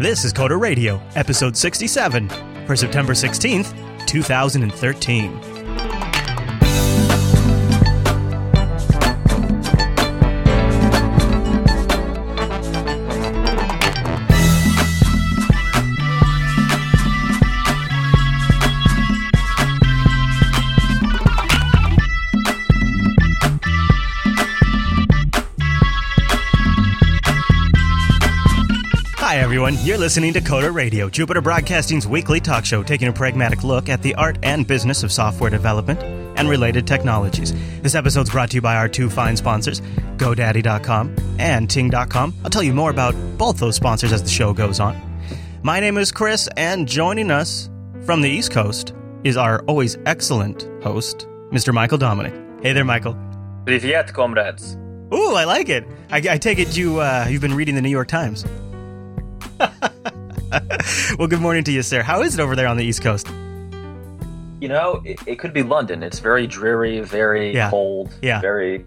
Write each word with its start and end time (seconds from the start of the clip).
This 0.00 0.24
is 0.24 0.32
Coder 0.32 0.58
Radio, 0.58 0.98
episode 1.14 1.54
67, 1.54 2.30
for 2.66 2.74
September 2.74 3.12
16th, 3.12 4.06
2013. 4.06 5.49
You're 29.82 29.96
listening 29.96 30.34
to 30.34 30.42
Coder 30.42 30.74
Radio, 30.74 31.08
Jupiter 31.08 31.40
Broadcasting's 31.40 32.06
weekly 32.06 32.38
talk 32.38 32.66
show 32.66 32.82
taking 32.82 33.08
a 33.08 33.12
pragmatic 33.14 33.64
look 33.64 33.88
at 33.88 34.02
the 34.02 34.14
art 34.14 34.36
and 34.42 34.66
business 34.66 35.02
of 35.02 35.10
software 35.10 35.48
development 35.48 36.02
and 36.38 36.50
related 36.50 36.86
technologies. 36.86 37.54
This 37.80 37.94
episode's 37.94 38.28
brought 38.28 38.50
to 38.50 38.56
you 38.56 38.60
by 38.60 38.76
our 38.76 38.90
two 38.90 39.08
fine 39.08 39.38
sponsors, 39.38 39.80
GoDaddy.com 40.18 41.16
and 41.38 41.70
Ting.com. 41.70 42.34
I'll 42.44 42.50
tell 42.50 42.62
you 42.62 42.74
more 42.74 42.90
about 42.90 43.14
both 43.38 43.58
those 43.58 43.74
sponsors 43.74 44.12
as 44.12 44.22
the 44.22 44.28
show 44.28 44.52
goes 44.52 44.80
on. 44.80 45.00
My 45.62 45.80
name 45.80 45.96
is 45.96 46.12
Chris, 46.12 46.46
and 46.58 46.86
joining 46.86 47.30
us 47.30 47.70
from 48.04 48.20
the 48.20 48.28
East 48.28 48.50
Coast 48.50 48.92
is 49.24 49.38
our 49.38 49.60
always 49.62 49.96
excellent 50.04 50.68
host, 50.82 51.26
Mr. 51.52 51.72
Michael 51.72 51.96
Dominick. 51.96 52.34
Hey 52.62 52.74
there, 52.74 52.84
Michael. 52.84 53.14
Riviat, 53.64 54.12
comrades. 54.12 54.76
Ooh, 55.14 55.34
I 55.34 55.44
like 55.44 55.70
it. 55.70 55.86
I, 56.10 56.18
I 56.18 56.36
take 56.36 56.58
it 56.58 56.76
you 56.76 57.00
uh, 57.00 57.26
you've 57.30 57.40
been 57.40 57.54
reading 57.54 57.76
the 57.76 57.82
New 57.82 57.88
York 57.88 58.08
Times. 58.08 58.44
well, 61.18 61.28
good 61.28 61.40
morning 61.40 61.64
to 61.64 61.72
you, 61.72 61.82
sir. 61.82 62.02
How 62.02 62.22
is 62.22 62.34
it 62.34 62.40
over 62.40 62.56
there 62.56 62.66
on 62.66 62.76
the 62.76 62.84
East 62.84 63.02
Coast? 63.02 63.28
You 64.60 64.68
know, 64.68 65.02
it, 65.04 65.18
it 65.26 65.38
could 65.38 65.52
be 65.52 65.62
London. 65.62 66.02
It's 66.02 66.18
very 66.18 66.46
dreary, 66.46 67.00
very 67.00 67.54
Yeah. 67.54 67.70
cold, 67.70 68.12
Yeah. 68.22 68.40
very. 68.40 68.84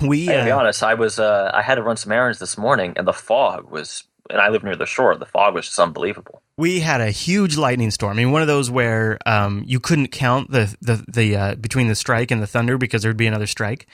We 0.00 0.26
Hey, 0.26 0.38
to 0.38 0.44
be 0.44 0.50
uh, 0.50 0.58
honest, 0.58 0.82
I 0.82 0.94
was 0.94 1.20
uh, 1.20 1.52
I 1.54 1.62
had 1.62 1.76
to 1.76 1.82
run 1.82 1.96
some 1.96 2.10
errands 2.10 2.40
this 2.40 2.58
morning, 2.58 2.94
and 2.96 3.06
the 3.06 3.12
fog 3.12 3.70
was. 3.70 4.02
And 4.28 4.40
I 4.40 4.48
live 4.48 4.64
near 4.64 4.74
the 4.74 4.86
shore. 4.86 5.14
The 5.16 5.24
fog 5.26 5.54
was 5.54 5.66
just 5.66 5.78
unbelievable. 5.78 6.42
we 6.56 6.80
had 6.80 7.00
a 7.00 7.10
huge 7.12 7.56
lightning 7.56 7.90
storm. 7.92 8.14
I 8.14 8.16
mean, 8.16 8.32
one 8.32 8.42
of 8.42 8.48
those 8.48 8.70
where 8.72 9.18
um, 9.24 9.62
you 9.66 9.78
couldn't 9.78 10.08
count 10.08 10.50
the 10.50 10.74
the 10.80 11.04
the 11.06 11.36
uh, 11.36 11.54
between 11.54 11.86
the 11.86 11.94
strike 11.94 12.32
and 12.32 12.42
the 12.42 12.46
thunder 12.48 12.76
because 12.76 13.02
there'd 13.02 13.16
be 13.16 13.28
another 13.28 13.46
strike. 13.46 13.86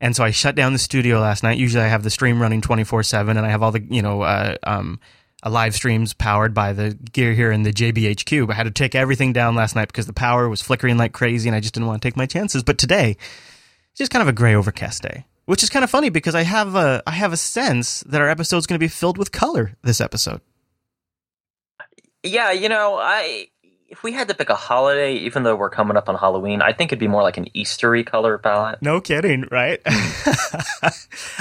And 0.00 0.14
so 0.14 0.22
I 0.22 0.30
shut 0.30 0.54
down 0.54 0.72
the 0.72 0.78
studio 0.78 1.20
last 1.20 1.42
night. 1.42 1.58
Usually 1.58 1.82
I 1.82 1.88
have 1.88 2.02
the 2.02 2.10
stream 2.10 2.40
running 2.40 2.60
24/7 2.60 3.30
and 3.30 3.40
I 3.40 3.50
have 3.50 3.62
all 3.62 3.72
the, 3.72 3.82
you 3.82 4.02
know, 4.02 4.22
uh, 4.22 4.56
um 4.62 5.00
uh, 5.44 5.50
live 5.50 5.74
streams 5.74 6.12
powered 6.14 6.52
by 6.52 6.72
the 6.72 6.94
gear 7.12 7.32
here 7.32 7.52
in 7.52 7.62
the 7.62 7.72
JBHQ. 7.72 8.46
But 8.46 8.54
I 8.54 8.56
had 8.56 8.64
to 8.64 8.70
take 8.70 8.94
everything 8.94 9.32
down 9.32 9.54
last 9.54 9.76
night 9.76 9.86
because 9.88 10.06
the 10.06 10.12
power 10.12 10.48
was 10.48 10.62
flickering 10.62 10.96
like 10.96 11.12
crazy 11.12 11.48
and 11.48 11.54
I 11.54 11.60
just 11.60 11.74
didn't 11.74 11.86
want 11.86 12.02
to 12.02 12.06
take 12.06 12.16
my 12.16 12.26
chances. 12.26 12.62
But 12.62 12.78
today, 12.78 13.16
it's 13.90 13.98
just 13.98 14.10
kind 14.10 14.22
of 14.22 14.28
a 14.28 14.32
gray 14.32 14.54
overcast 14.54 15.02
day, 15.02 15.26
which 15.46 15.62
is 15.62 15.70
kind 15.70 15.84
of 15.84 15.90
funny 15.90 16.10
because 16.10 16.34
I 16.34 16.42
have 16.42 16.74
a 16.74 17.02
I 17.06 17.12
have 17.12 17.32
a 17.32 17.36
sense 17.36 18.00
that 18.00 18.20
our 18.20 18.28
episode's 18.28 18.66
going 18.66 18.78
to 18.78 18.84
be 18.84 18.88
filled 18.88 19.18
with 19.18 19.32
color 19.32 19.76
this 19.82 20.00
episode. 20.00 20.40
Yeah, 22.24 22.50
you 22.50 22.68
know, 22.68 22.98
I 23.00 23.48
if 23.88 24.02
we 24.02 24.12
had 24.12 24.28
to 24.28 24.34
pick 24.34 24.50
a 24.50 24.54
holiday, 24.54 25.14
even 25.14 25.44
though 25.44 25.56
we're 25.56 25.70
coming 25.70 25.96
up 25.96 26.10
on 26.10 26.14
Halloween, 26.14 26.60
I 26.60 26.74
think 26.74 26.92
it'd 26.92 27.00
be 27.00 27.08
more 27.08 27.22
like 27.22 27.38
an 27.38 27.46
Eastery 27.54 28.04
color 28.04 28.36
palette. 28.36 28.82
No 28.82 29.00
kidding, 29.00 29.46
right? 29.50 29.80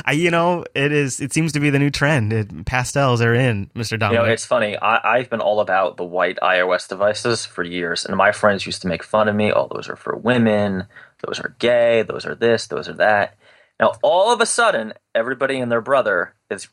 I, 0.06 0.14
you 0.14 0.32
know, 0.32 0.64
it 0.74 0.94
is. 0.94 1.20
It 1.20 1.34
seems 1.34 1.52
to 1.54 1.60
be 1.60 1.70
the 1.70 1.80
new 1.80 1.90
trend. 1.90 2.32
It, 2.32 2.66
pastels 2.66 3.22
are 3.22 3.34
in, 3.34 3.70
Mister 3.76 3.96
You 3.96 4.14
know, 4.14 4.24
it's 4.24 4.46
funny. 4.46 4.78
I, 4.78 5.18
I've 5.18 5.30
been 5.30 5.42
all 5.42 5.60
about 5.60 5.98
the 5.98 6.06
white 6.06 6.38
iOS 6.42 6.88
devices 6.88 7.46
for 7.46 7.64
years, 7.64 8.06
and 8.06 8.16
my 8.16 8.32
friends 8.32 8.66
used 8.66 8.82
to 8.84 8.88
make 8.88 9.04
fun 9.04 9.28
of 9.28 9.36
me. 9.36 9.52
Oh, 9.52 9.68
those 9.70 9.90
are 9.90 9.98
for 9.98 10.16
women. 10.16 10.86
Those 11.26 11.40
are 11.42 11.56
gay. 11.60 12.04
Those 12.04 12.26
are 12.26 12.36
this. 12.36 12.68
Those 12.68 12.88
are 12.88 12.94
that. 12.94 13.38
Now, 13.80 13.94
all 14.02 14.32
of 14.32 14.40
a 14.40 14.46
sudden, 14.46 14.94
everybody 15.14 15.60
and 15.60 15.72
their 15.72 15.82
brother 15.82 16.34
is 16.50 16.70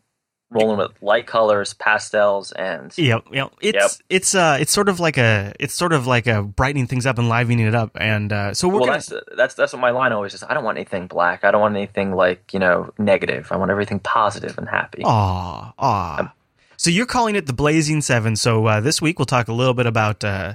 rolling 0.54 0.78
with 0.78 0.92
light 1.02 1.26
colors, 1.26 1.74
pastels, 1.74 2.52
and 2.52 2.96
Yep, 2.96 3.24
yep. 3.32 3.52
It's 3.60 3.76
Yep. 3.76 3.90
it's 4.08 4.34
uh 4.34 4.56
it's 4.60 4.72
sort 4.72 4.88
of 4.88 5.00
like 5.00 5.18
a 5.18 5.52
it's 5.60 5.74
sort 5.74 5.92
of 5.92 6.06
like 6.06 6.26
a 6.26 6.42
brightening 6.42 6.86
things 6.86 7.04
up 7.06 7.18
and 7.18 7.28
livening 7.28 7.58
it 7.58 7.74
up, 7.74 7.90
and 7.96 8.32
uh, 8.32 8.54
so 8.54 8.68
we're 8.68 8.74
well, 8.74 8.86
gonna, 8.86 8.92
that's 8.98 9.12
that's 9.36 9.54
that's 9.54 9.72
what 9.72 9.80
my 9.80 9.90
line 9.90 10.12
always 10.12 10.32
is. 10.32 10.42
I 10.42 10.54
don't 10.54 10.64
want 10.64 10.78
anything 10.78 11.08
black. 11.08 11.44
I 11.44 11.50
don't 11.50 11.60
want 11.60 11.76
anything 11.76 12.14
like 12.14 12.54
you 12.54 12.60
know 12.60 12.92
negative. 12.98 13.48
I 13.50 13.56
want 13.56 13.70
everything 13.70 13.98
positive 13.98 14.56
and 14.56 14.68
happy. 14.68 15.02
Aw, 15.04 15.72
aw. 15.78 16.20
Um, 16.20 16.30
so 16.76 16.90
you're 16.90 17.06
calling 17.06 17.34
it 17.36 17.46
the 17.46 17.52
Blazing 17.52 18.00
Seven. 18.00 18.36
So 18.36 18.66
uh, 18.66 18.80
this 18.80 19.02
week 19.02 19.18
we'll 19.18 19.26
talk 19.26 19.48
a 19.48 19.52
little 19.52 19.74
bit 19.74 19.86
about 19.86 20.22
uh, 20.24 20.54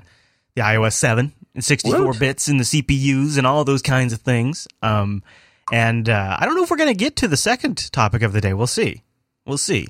the 0.55 0.61
iOS 0.61 0.93
Seven 0.93 1.33
and 1.55 1.63
64 1.63 2.05
Woot. 2.07 2.19
bits 2.19 2.47
and 2.47 2.59
the 2.59 2.63
CPUs 2.63 3.37
and 3.37 3.45
all 3.47 3.63
those 3.63 3.81
kinds 3.81 4.13
of 4.13 4.21
things. 4.21 4.67
Um, 4.81 5.23
and 5.71 6.07
uh, 6.09 6.37
I 6.39 6.45
don't 6.45 6.55
know 6.55 6.63
if 6.63 6.71
we're 6.71 6.77
gonna 6.77 6.93
get 6.93 7.16
to 7.17 7.27
the 7.27 7.37
second 7.37 7.91
topic 7.91 8.21
of 8.21 8.33
the 8.33 8.41
day. 8.41 8.53
We'll 8.53 8.67
see. 8.67 9.03
We'll 9.49 9.57
see. 9.57 9.87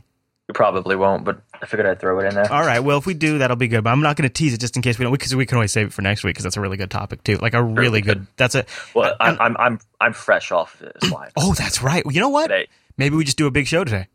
You 0.47 0.53
probably 0.53 0.95
won't, 0.95 1.25
but 1.25 1.41
I 1.61 1.67
figured 1.67 1.85
I'd 1.85 1.99
throw 1.99 2.19
it 2.21 2.25
in 2.25 2.33
there. 2.33 2.51
All 2.51 2.61
right. 2.65 2.79
Well, 2.79 2.97
if 2.97 3.05
we 3.05 3.13
do, 3.13 3.37
that'll 3.37 3.55
be 3.55 3.67
good. 3.67 3.83
But 3.83 3.91
I'm 3.91 4.01
not 4.01 4.15
going 4.15 4.27
to 4.27 4.33
tease 4.33 4.55
it 4.55 4.59
just 4.59 4.75
in 4.75 4.81
case 4.81 4.97
we 4.97 5.03
don't, 5.03 5.11
because 5.11 5.35
we 5.35 5.45
can 5.45 5.57
always 5.57 5.71
save 5.71 5.87
it 5.87 5.93
for 5.93 6.01
next 6.01 6.23
week 6.23 6.33
because 6.33 6.43
that's 6.43 6.57
a 6.57 6.61
really 6.61 6.75
good 6.77 6.89
topic 6.89 7.21
too. 7.23 7.35
Like 7.35 7.53
a 7.53 7.61
really 7.61 8.01
good. 8.01 8.25
That's 8.37 8.55
a. 8.55 8.65
Well, 8.95 9.15
I'm- 9.19 9.37
I'm 9.39 9.39
I'm 9.39 9.57
I'm 9.59 9.79
I'm 10.01 10.13
fresh 10.13 10.51
off 10.51 10.79
this 10.79 10.93
slide 11.09 11.31
Oh, 11.37 11.53
that's 11.53 11.83
right. 11.83 12.03
You 12.09 12.19
know 12.19 12.29
what? 12.29 12.47
today. 12.47 12.67
Maybe 12.97 13.15
we 13.15 13.23
just 13.25 13.37
do 13.37 13.45
a 13.45 13.51
big 13.51 13.67
show 13.67 13.83
today. 13.83 14.07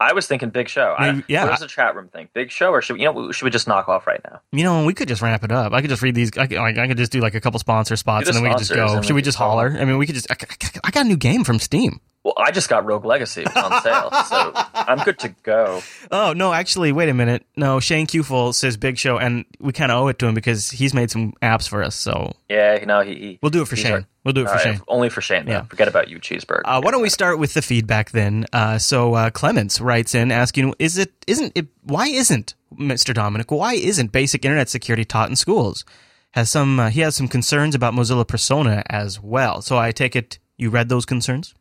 I 0.00 0.12
was 0.12 0.26
thinking 0.26 0.50
Big 0.50 0.68
Show. 0.68 0.94
I, 0.98 1.22
yeah. 1.28 1.44
What 1.44 1.50
does 1.52 1.60
the 1.60 1.66
chat 1.68 1.94
room 1.94 2.08
think? 2.08 2.32
Big 2.34 2.50
Show, 2.50 2.70
or 2.70 2.82
should 2.82 2.94
we, 2.94 3.02
you 3.02 3.12
know 3.12 3.30
should 3.32 3.44
we 3.44 3.50
just 3.50 3.68
knock 3.68 3.88
off 3.88 4.06
right 4.08 4.20
now? 4.24 4.40
You 4.52 4.64
know, 4.64 4.84
we 4.84 4.92
could 4.92 5.06
just 5.08 5.22
ramp 5.22 5.44
it 5.44 5.52
up. 5.52 5.72
I 5.72 5.80
could 5.80 5.88
just 5.88 6.02
read 6.02 6.14
these. 6.16 6.36
I 6.36 6.46
could, 6.48 6.58
like, 6.58 6.76
I 6.76 6.88
could 6.88 6.96
just 6.96 7.12
do 7.12 7.20
like 7.20 7.34
a 7.34 7.40
couple 7.40 7.58
sponsor 7.60 7.94
spots, 7.96 8.26
and 8.28 8.36
then 8.36 8.42
we 8.42 8.50
could 8.50 8.58
just 8.58 8.74
go. 8.74 9.00
Should 9.02 9.10
we 9.10 9.14
we 9.16 9.22
just 9.22 9.38
holler? 9.38 9.74
I 9.78 9.84
mean, 9.84 9.96
we 9.98 10.06
could 10.06 10.16
just. 10.16 10.30
I, 10.30 10.34
I- 10.40 10.80
I 10.84 10.90
got 10.90 11.06
a 11.06 11.08
new 11.08 11.16
game 11.16 11.42
from 11.44 11.58
Steam. 11.58 12.00
Well, 12.24 12.32
I 12.38 12.52
just 12.52 12.70
got 12.70 12.86
Rogue 12.86 13.04
Legacy. 13.04 13.42
It 13.42 13.54
was 13.54 13.64
on 13.64 13.82
sale, 13.82 14.10
so 14.24 14.52
I'm 14.74 14.98
good 15.04 15.18
to 15.18 15.28
go. 15.42 15.82
Oh 16.10 16.32
no, 16.32 16.54
actually, 16.54 16.90
wait 16.90 17.10
a 17.10 17.14
minute. 17.14 17.44
No, 17.54 17.80
Shane 17.80 18.06
Qful 18.06 18.54
says 18.54 18.78
Big 18.78 18.96
Show, 18.96 19.18
and 19.18 19.44
we 19.60 19.74
kind 19.74 19.92
of 19.92 19.98
owe 20.02 20.08
it 20.08 20.18
to 20.20 20.26
him 20.26 20.34
because 20.34 20.70
he's 20.70 20.94
made 20.94 21.10
some 21.10 21.34
apps 21.42 21.68
for 21.68 21.82
us. 21.82 21.94
So 21.94 22.32
Yeah, 22.48 22.80
you 22.80 22.86
know 22.86 23.00
he. 23.02 23.14
he 23.14 23.38
we'll 23.42 23.50
do 23.50 23.60
it 23.60 23.68
for 23.68 23.76
Shane. 23.76 23.92
are- 23.92 24.06
we'll 24.24 24.32
do 24.32 24.40
it 24.40 24.48
for 24.48 24.54
right, 24.54 24.62
Shane. 24.62 24.80
Only 24.88 25.10
for 25.10 25.20
Shane. 25.20 25.44
Though. 25.44 25.52
Yeah. 25.52 25.62
Forget 25.64 25.86
about 25.86 26.08
you, 26.08 26.18
cheeseburger. 26.18 26.62
Uh, 26.64 26.80
why 26.82 26.90
don't 26.92 27.02
we 27.02 27.10
start 27.10 27.38
with 27.38 27.52
the 27.52 27.60
feedback 27.60 28.12
then? 28.12 28.46
Uh, 28.54 28.78
so 28.78 29.12
uh, 29.12 29.28
Clements 29.28 29.78
writes 29.78 30.14
in 30.14 30.32
asking, 30.32 30.72
"Is 30.78 30.96
it 30.96 31.12
isn't 31.26 31.52
it? 31.54 31.66
Why 31.82 32.06
isn't 32.06 32.54
Mr. 32.74 33.12
Dominick? 33.12 33.50
Why 33.50 33.74
isn't 33.74 34.12
basic 34.12 34.46
internet 34.46 34.70
security 34.70 35.04
taught 35.04 35.28
in 35.28 35.36
schools? 35.36 35.84
Has 36.30 36.48
some 36.48 36.80
uh, 36.80 36.88
he 36.88 37.00
has 37.00 37.14
some 37.16 37.28
concerns 37.28 37.74
about 37.74 37.92
Mozilla 37.92 38.26
Persona 38.26 38.82
as 38.88 39.20
well. 39.20 39.60
So 39.60 39.76
I 39.76 39.92
take 39.92 40.16
it 40.16 40.38
you 40.56 40.70
read 40.70 40.88
those 40.88 41.04
concerns. 41.04 41.54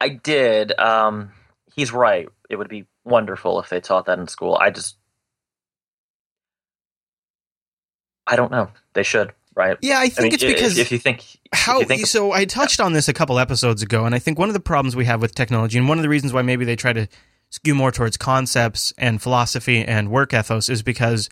I 0.00 0.08
did. 0.10 0.78
Um, 0.78 1.32
he's 1.74 1.92
right. 1.92 2.28
It 2.50 2.56
would 2.56 2.68
be 2.68 2.86
wonderful 3.04 3.60
if 3.60 3.68
they 3.68 3.80
taught 3.80 4.06
that 4.06 4.18
in 4.18 4.28
school. 4.28 4.56
I 4.60 4.70
just, 4.70 4.96
I 8.26 8.36
don't 8.36 8.50
know. 8.50 8.70
They 8.92 9.02
should, 9.02 9.32
right? 9.54 9.76
Yeah, 9.80 9.98
I 9.98 10.04
I 10.04 10.08
think 10.08 10.24
mean, 10.24 10.32
it's 10.34 10.44
because 10.44 10.78
if 10.78 10.92
you 10.92 10.98
think 10.98 11.24
how 11.52 11.80
you 11.80 11.86
think 11.86 12.06
so 12.06 12.32
I 12.32 12.44
touched 12.44 12.80
on 12.80 12.92
this 12.92 13.08
a 13.08 13.12
couple 13.12 13.38
episodes 13.38 13.82
ago, 13.82 14.04
and 14.04 14.14
I 14.14 14.18
think 14.18 14.38
one 14.38 14.48
of 14.48 14.54
the 14.54 14.60
problems 14.60 14.96
we 14.96 15.04
have 15.06 15.20
with 15.22 15.34
technology, 15.34 15.78
and 15.78 15.88
one 15.88 15.98
of 15.98 16.02
the 16.02 16.08
reasons 16.08 16.32
why 16.32 16.42
maybe 16.42 16.64
they 16.64 16.76
try 16.76 16.92
to 16.92 17.08
skew 17.50 17.74
more 17.74 17.92
towards 17.92 18.16
concepts 18.16 18.92
and 18.98 19.22
philosophy 19.22 19.84
and 19.84 20.10
work 20.10 20.34
ethos, 20.34 20.68
is 20.68 20.82
because 20.82 21.28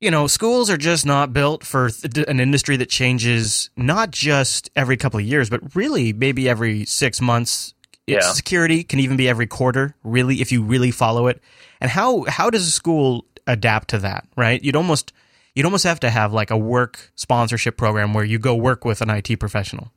you 0.00 0.10
know 0.10 0.26
schools 0.26 0.70
are 0.70 0.76
just 0.76 1.04
not 1.04 1.32
built 1.32 1.64
for 1.64 1.90
th- 1.90 2.26
an 2.26 2.40
industry 2.40 2.76
that 2.76 2.88
changes 2.88 3.70
not 3.76 4.10
just 4.10 4.70
every 4.74 4.96
couple 4.96 5.20
of 5.20 5.26
years, 5.26 5.50
but 5.50 5.74
really 5.74 6.12
maybe 6.12 6.48
every 6.48 6.84
six 6.84 7.20
months. 7.20 7.74
Yeah. 8.06 8.20
Security 8.32 8.82
can 8.82 8.98
even 8.98 9.16
be 9.16 9.28
every 9.28 9.46
quarter, 9.46 9.94
really, 10.02 10.40
if 10.40 10.50
you 10.50 10.62
really 10.62 10.90
follow 10.90 11.28
it. 11.28 11.40
And 11.80 11.90
how 11.90 12.24
how 12.24 12.50
does 12.50 12.66
a 12.66 12.70
school 12.70 13.26
adapt 13.46 13.88
to 13.90 13.98
that? 13.98 14.26
Right? 14.36 14.62
You'd 14.62 14.76
almost 14.76 15.12
you'd 15.54 15.66
almost 15.66 15.84
have 15.84 16.00
to 16.00 16.10
have 16.10 16.32
like 16.32 16.50
a 16.50 16.56
work 16.56 17.12
sponsorship 17.14 17.76
program 17.76 18.14
where 18.14 18.24
you 18.24 18.38
go 18.38 18.54
work 18.54 18.84
with 18.84 19.00
an 19.00 19.10
IT 19.10 19.38
professional. 19.38 19.92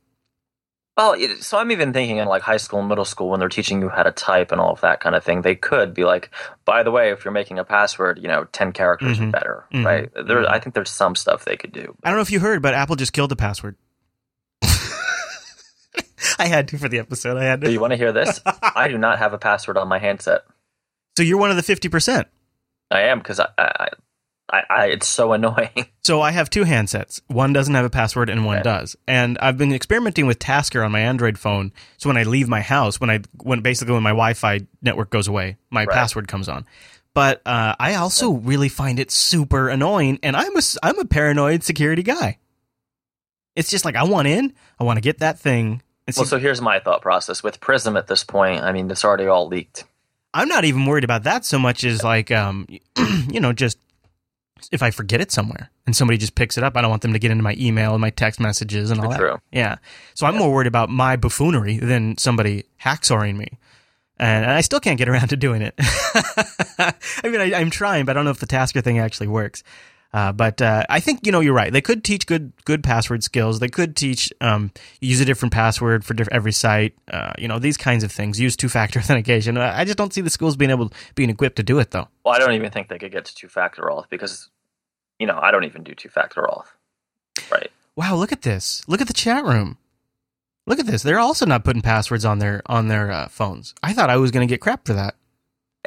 Well, 0.96 1.14
it, 1.14 1.42
so 1.42 1.58
I'm 1.58 1.72
even 1.72 1.92
thinking 1.92 2.18
in 2.18 2.28
like 2.28 2.42
high 2.42 2.56
school 2.56 2.78
and 2.78 2.88
middle 2.88 3.04
school 3.04 3.28
when 3.30 3.40
they're 3.40 3.48
teaching 3.48 3.80
you 3.80 3.88
how 3.88 4.04
to 4.04 4.12
type 4.12 4.52
and 4.52 4.60
all 4.60 4.72
of 4.72 4.80
that 4.82 5.00
kind 5.00 5.16
of 5.16 5.24
thing. 5.24 5.42
They 5.42 5.56
could 5.56 5.92
be 5.92 6.04
like, 6.04 6.30
by 6.64 6.84
the 6.84 6.92
way, 6.92 7.10
if 7.10 7.24
you're 7.24 7.32
making 7.32 7.58
a 7.58 7.64
password, 7.64 8.20
you 8.22 8.28
know, 8.28 8.44
ten 8.44 8.70
characters 8.72 9.18
Mhm. 9.18 9.28
or 9.28 9.30
better, 9.32 9.64
Mhm. 9.72 9.84
right? 9.84 10.08
There, 10.14 10.42
Mhm. 10.44 10.48
I 10.48 10.60
think 10.60 10.74
there's 10.76 10.90
some 10.90 11.16
stuff 11.16 11.44
they 11.44 11.56
could 11.56 11.72
do. 11.72 11.96
I 12.04 12.10
don't 12.10 12.18
know 12.18 12.22
if 12.22 12.30
you 12.30 12.38
heard, 12.38 12.62
but 12.62 12.74
Apple 12.74 12.94
just 12.94 13.12
killed 13.12 13.30
the 13.30 13.36
password. 13.36 13.74
I 16.38 16.46
had 16.46 16.68
to 16.68 16.78
for 16.78 16.88
the 16.88 16.98
episode. 17.00 17.36
I 17.38 17.44
had 17.44 17.60
to. 17.60 17.66
Do 17.66 17.72
you 17.72 17.80
want 17.80 17.92
to 17.92 17.96
hear 17.96 18.12
this? 18.12 18.40
I 18.62 18.86
do 18.88 18.96
not 18.98 19.18
have 19.18 19.32
a 19.32 19.38
password 19.38 19.76
on 19.76 19.88
my 19.88 19.98
handset. 19.98 20.42
So 21.16 21.22
you're 21.22 21.38
one 21.38 21.50
of 21.50 21.56
the 21.56 21.62
fifty 21.62 21.88
percent. 21.88 22.28
I 22.90 23.02
am 23.02 23.18
because 23.18 23.40
I, 23.40 23.48
I, 23.58 23.88
I, 24.50 24.62
I 24.68 24.86
it's 24.88 25.06
so 25.08 25.32
annoying. 25.32 25.70
So 26.04 26.20
I 26.20 26.32
have 26.32 26.50
two 26.50 26.64
handsets. 26.64 27.22
One 27.28 27.54
doesn't 27.54 27.72
have 27.74 27.86
a 27.86 27.88
password 27.88 28.28
and 28.28 28.44
one 28.44 28.60
does. 28.62 28.94
And 29.08 29.38
I've 29.38 29.56
been 29.56 29.72
experimenting 29.72 30.26
with 30.26 30.38
Tasker 30.38 30.84
on 30.84 30.92
my 30.92 31.00
Android 31.00 31.38
phone. 31.38 31.72
So 31.96 32.10
when 32.10 32.18
I 32.18 32.24
leave 32.24 32.46
my 32.46 32.60
house, 32.60 33.00
when 33.00 33.08
I 33.08 33.20
when 33.42 33.62
basically 33.62 33.94
when 33.94 34.02
my 34.02 34.10
Wi-Fi 34.10 34.60
network 34.82 35.08
goes 35.08 35.28
away, 35.28 35.56
my 35.70 35.86
Right. 35.86 35.94
password 35.94 36.28
comes 36.28 36.46
on. 36.46 36.66
But 37.14 37.40
uh, 37.46 37.74
I 37.80 37.94
also 37.94 38.32
really 38.32 38.68
find 38.68 38.98
it 39.00 39.10
super 39.10 39.70
annoying, 39.70 40.18
and 40.22 40.36
I'm 40.36 40.54
a 40.54 40.60
I'm 40.82 40.98
a 40.98 41.06
paranoid 41.06 41.62
security 41.62 42.02
guy. 42.02 42.36
It's 43.56 43.70
just 43.70 43.86
like 43.86 43.96
I 43.96 44.04
want 44.04 44.28
in, 44.28 44.52
I 44.78 44.84
want 44.84 44.98
to 44.98 45.00
get 45.00 45.20
that 45.20 45.38
thing. 45.38 45.80
And 46.06 46.14
Well, 46.16 46.26
so 46.26 46.38
here's 46.38 46.60
my 46.60 46.80
thought 46.80 47.00
process 47.00 47.42
with 47.42 47.60
Prism 47.60 47.96
at 47.96 48.08
this 48.08 48.24
point. 48.24 48.62
I 48.62 48.72
mean, 48.72 48.90
it's 48.90 49.06
already 49.06 49.26
all 49.26 49.48
leaked. 49.48 49.84
I'm 50.34 50.48
not 50.48 50.64
even 50.66 50.84
worried 50.84 51.04
about 51.04 51.22
that 51.22 51.46
so 51.46 51.58
much 51.58 51.82
as 51.84 52.04
like 52.04 52.30
um, 52.30 52.66
you 53.30 53.40
know, 53.40 53.54
just 53.54 53.78
if 54.72 54.82
I 54.82 54.90
forget 54.90 55.20
it 55.20 55.30
somewhere 55.30 55.70
and 55.86 55.94
somebody 55.94 56.18
just 56.18 56.34
picks 56.34 56.58
it 56.58 56.64
up, 56.64 56.76
I 56.76 56.80
don't 56.80 56.90
want 56.90 57.02
them 57.02 57.12
to 57.12 57.18
get 57.18 57.30
into 57.30 57.42
my 57.42 57.54
email 57.58 57.92
and 57.92 58.00
my 58.00 58.10
text 58.10 58.40
messages 58.40 58.90
and 58.90 59.00
all 59.00 59.10
that. 59.10 59.18
True. 59.18 59.40
Yeah. 59.52 59.76
So 60.14 60.26
I'm 60.26 60.36
more 60.36 60.52
worried 60.52 60.66
about 60.66 60.90
my 60.90 61.16
buffoonery 61.16 61.78
than 61.78 62.16
somebody 62.18 62.64
hacksawing 62.82 63.36
me. 63.36 63.58
And 64.18 64.46
I 64.46 64.60
still 64.60 64.80
can't 64.80 64.98
get 64.98 65.08
around 65.08 65.28
to 65.28 65.36
doing 65.36 65.60
it. 65.60 65.74
I 65.78 66.94
mean, 67.24 67.40
I, 67.40 67.54
I'm 67.54 67.70
trying, 67.70 68.04
but 68.04 68.12
I 68.12 68.14
don't 68.14 68.24
know 68.24 68.30
if 68.30 68.38
the 68.38 68.46
Tasker 68.46 68.80
thing 68.80 68.98
actually 68.98 69.26
works. 69.26 69.64
Uh, 70.14 70.30
but 70.30 70.62
uh, 70.62 70.84
I 70.88 71.00
think 71.00 71.26
you 71.26 71.32
know 71.32 71.40
you're 71.40 71.54
right. 71.54 71.72
They 71.72 71.80
could 71.80 72.04
teach 72.04 72.24
good 72.28 72.52
good 72.64 72.84
password 72.84 73.24
skills. 73.24 73.58
They 73.58 73.66
could 73.66 73.96
teach 73.96 74.32
um, 74.40 74.70
use 75.00 75.20
a 75.20 75.24
different 75.24 75.52
password 75.52 76.04
for 76.04 76.14
diff- 76.14 76.28
every 76.30 76.52
site. 76.52 76.94
Uh, 77.10 77.32
you 77.36 77.48
know 77.48 77.58
these 77.58 77.76
kinds 77.76 78.04
of 78.04 78.12
things. 78.12 78.38
Use 78.38 78.56
two 78.56 78.68
factor 78.68 78.98
authentication. 79.00 79.58
I 79.58 79.80
I 79.80 79.84
just 79.84 79.98
don't 79.98 80.12
see 80.12 80.20
the 80.20 80.30
schools 80.30 80.56
being 80.56 80.70
able 80.70 80.92
being 81.16 81.30
equipped 81.30 81.56
to 81.56 81.64
do 81.64 81.80
it 81.80 81.90
though. 81.90 82.06
Well, 82.24 82.32
I 82.32 82.38
don't 82.38 82.52
even 82.52 82.70
think 82.70 82.88
they 82.88 82.98
could 82.98 83.10
get 83.10 83.24
to 83.24 83.34
two 83.34 83.48
factor 83.48 83.82
auth 83.82 84.08
because, 84.08 84.50
you 85.18 85.26
know, 85.26 85.38
I 85.40 85.50
don't 85.50 85.64
even 85.64 85.82
do 85.82 85.94
two 85.94 86.08
factor 86.08 86.42
auth. 86.42 86.66
Right. 87.50 87.70
Wow, 87.96 88.16
look 88.16 88.32
at 88.32 88.42
this. 88.42 88.82
Look 88.88 89.00
at 89.00 89.06
the 89.06 89.12
chat 89.12 89.44
room. 89.44 89.78
Look 90.66 90.78
at 90.78 90.86
this. 90.86 91.02
They're 91.02 91.18
also 91.18 91.46
not 91.46 91.64
putting 91.64 91.82
passwords 91.82 92.24
on 92.24 92.38
their 92.38 92.62
on 92.66 92.88
their 92.88 93.10
uh, 93.10 93.28
phones. 93.28 93.74
I 93.82 93.92
thought 93.92 94.10
I 94.10 94.16
was 94.16 94.30
going 94.30 94.46
to 94.46 94.52
get 94.52 94.60
crap 94.60 94.86
for 94.86 94.94
that. 94.94 95.14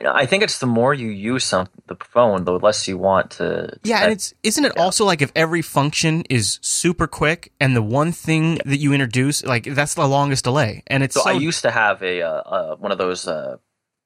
I 0.05 0.27
think 0.27 0.43
it's 0.43 0.59
the 0.59 0.67
more 0.67 0.93
you 0.93 1.09
use 1.09 1.43
some 1.43 1.67
the 1.87 1.95
phone, 1.95 2.43
the 2.43 2.59
less 2.59 2.87
you 2.87 2.97
want 2.97 3.31
to. 3.31 3.79
Yeah, 3.83 4.03
and 4.03 4.11
it's 4.11 4.33
isn't 4.43 4.63
it 4.63 4.77
also 4.77 5.05
like 5.05 5.23
if 5.23 5.31
every 5.35 5.63
function 5.63 6.23
is 6.29 6.59
super 6.61 7.07
quick 7.07 7.51
and 7.59 7.75
the 7.75 7.81
one 7.81 8.11
thing 8.11 8.59
that 8.65 8.77
you 8.77 8.93
introduce 8.93 9.43
like 9.43 9.63
that's 9.63 9.95
the 9.95 10.07
longest 10.07 10.43
delay 10.43 10.83
and 10.85 11.01
it's 11.01 11.15
So, 11.15 11.21
so, 11.21 11.29
I 11.29 11.33
used 11.33 11.63
to 11.63 11.71
have 11.71 12.03
a 12.03 12.21
uh, 12.21 12.29
uh, 12.29 12.75
one 12.75 12.91
of 12.91 12.99
those. 12.99 13.27
Uh, 13.27 13.57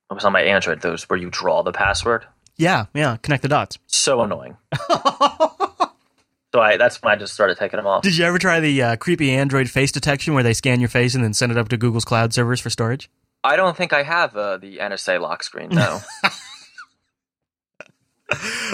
it 0.09 0.13
was 0.13 0.23
on 0.23 0.31
my 0.31 0.41
Android. 0.41 0.81
Those 0.81 1.09
where 1.09 1.19
you 1.19 1.29
draw 1.29 1.61
the 1.61 1.73
password. 1.73 2.25
Yeah 2.61 2.85
yeah 2.93 3.17
connect 3.17 3.43
the 3.43 3.49
dots. 3.49 3.79
So 3.87 4.21
annoying. 4.21 4.57
So 6.53 6.59
I 6.59 6.75
that's 6.75 7.01
when 7.01 7.13
I 7.13 7.15
just 7.15 7.33
started 7.33 7.57
taking 7.57 7.77
them 7.77 7.87
off. 7.87 8.03
Did 8.03 8.17
you 8.17 8.25
ever 8.25 8.37
try 8.37 8.59
the 8.59 8.81
uh, 8.83 8.95
creepy 8.97 9.31
Android 9.31 9.69
face 9.69 9.91
detection 9.91 10.33
where 10.33 10.43
they 10.43 10.53
scan 10.53 10.81
your 10.81 10.89
face 10.89 11.15
and 11.15 11.23
then 11.23 11.33
send 11.33 11.51
it 11.51 11.57
up 11.57 11.69
to 11.69 11.77
Google's 11.77 12.03
cloud 12.03 12.33
servers 12.33 12.59
for 12.59 12.69
storage? 12.69 13.09
I 13.43 13.55
don't 13.55 13.75
think 13.75 13.93
I 13.93 14.03
have 14.03 14.35
uh, 14.35 14.57
the 14.57 14.77
NSA 14.77 15.21
lock 15.21 15.43
screen. 15.43 15.69
No. 15.69 15.99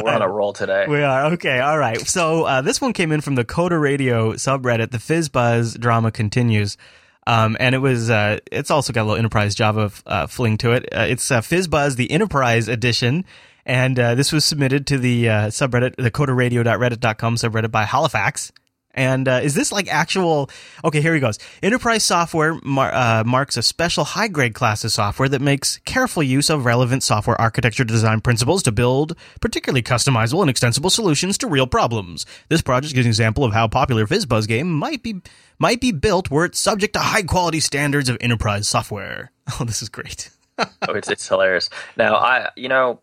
We're 0.03 0.11
on 0.11 0.21
a 0.21 0.29
roll 0.29 0.53
today. 0.53 0.85
We 0.87 1.01
are 1.01 1.33
okay. 1.33 1.59
All 1.59 1.77
right. 1.77 1.99
So 1.99 2.43
uh, 2.43 2.61
this 2.61 2.79
one 2.81 2.93
came 2.93 3.11
in 3.11 3.21
from 3.21 3.35
the 3.35 3.45
Coder 3.45 3.81
Radio 3.81 4.33
subreddit. 4.33 4.91
The 4.91 4.97
FizzBuzz 4.97 5.79
drama 5.79 6.11
continues, 6.11 6.77
um, 7.25 7.57
and 7.59 7.73
it 7.73 7.79
was. 7.79 8.09
Uh, 8.09 8.39
it's 8.51 8.69
also 8.69 8.93
got 8.93 9.01
a 9.01 9.05
little 9.05 9.17
enterprise 9.17 9.55
Java 9.55 9.91
uh, 10.05 10.27
fling 10.27 10.57
to 10.57 10.73
it. 10.73 10.87
Uh, 10.91 11.07
it's 11.09 11.31
uh, 11.31 11.41
FizzBuzz 11.41 11.95
the 11.95 12.11
Enterprise 12.11 12.67
Edition, 12.67 13.25
and 13.67 13.99
uh, 13.99 14.15
this 14.15 14.31
was 14.31 14.45
submitted 14.45 14.87
to 14.87 14.97
the 14.97 15.29
uh, 15.29 15.47
subreddit, 15.47 15.97
the 15.97 16.09
CoderRadio.reddit.com 16.09 17.35
subreddit 17.35 17.69
by 17.69 17.83
Halifax. 17.83 18.53
And 18.93 19.27
uh, 19.27 19.41
is 19.43 19.53
this 19.53 19.71
like 19.71 19.87
actual? 19.89 20.49
Okay, 20.83 21.01
here 21.01 21.13
he 21.13 21.19
goes. 21.19 21.37
Enterprise 21.61 22.03
software 22.03 22.59
mar- 22.63 22.93
uh, 22.93 23.23
marks 23.25 23.55
a 23.55 23.61
special 23.61 24.05
high 24.05 24.29
grade 24.29 24.55
class 24.55 24.83
of 24.83 24.91
software 24.91 25.29
that 25.29 25.41
makes 25.41 25.77
careful 25.85 26.23
use 26.23 26.49
of 26.49 26.65
relevant 26.65 27.03
software 27.03 27.39
architecture 27.39 27.83
design 27.83 28.21
principles 28.21 28.63
to 28.63 28.71
build 28.71 29.15
particularly 29.39 29.83
customizable 29.83 30.41
and 30.41 30.49
extensible 30.49 30.89
solutions 30.89 31.37
to 31.37 31.47
real 31.47 31.67
problems. 31.67 32.25
This 32.49 32.63
project 32.63 32.95
is 32.95 33.05
an 33.05 33.09
example 33.09 33.43
of 33.43 33.53
how 33.53 33.67
popular 33.67 34.07
FizzBuzz 34.07 34.47
game 34.47 34.71
might 34.71 35.03
be 35.03 35.21
might 35.59 35.81
be 35.81 35.91
built 35.91 36.31
were 36.31 36.45
it 36.45 36.55
subject 36.55 36.93
to 36.93 36.99
high 36.99 37.23
quality 37.23 37.59
standards 37.59 38.09
of 38.09 38.17
enterprise 38.21 38.67
software. 38.67 39.31
Oh, 39.59 39.63
this 39.63 39.81
is 39.81 39.87
great. 39.87 40.29
oh, 40.57 40.93
it's 40.93 41.09
it's 41.09 41.27
hilarious. 41.27 41.69
Now 41.95 42.15
I, 42.15 42.49
you 42.57 42.67
know, 42.67 42.99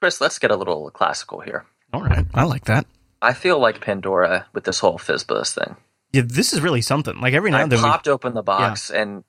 Chris, 0.00 0.20
let's 0.20 0.38
get 0.38 0.50
a 0.50 0.56
little 0.56 0.90
classical 0.90 1.40
here. 1.40 1.64
All 1.92 2.02
right, 2.02 2.26
I 2.34 2.44
like 2.44 2.64
that. 2.64 2.86
I 3.22 3.32
feel 3.32 3.58
like 3.58 3.80
Pandora 3.80 4.46
with 4.52 4.64
this 4.64 4.80
whole 4.80 4.98
FizzBuzz 4.98 5.54
thing. 5.54 5.76
Yeah, 6.12 6.22
this 6.24 6.52
is 6.52 6.60
really 6.60 6.82
something. 6.82 7.18
Like 7.20 7.34
every 7.34 7.50
now 7.50 7.58
I 7.58 7.62
and 7.62 7.72
then, 7.72 7.78
popped 7.78 8.08
open 8.08 8.34
the 8.34 8.42
box 8.42 8.90
and 8.90 9.24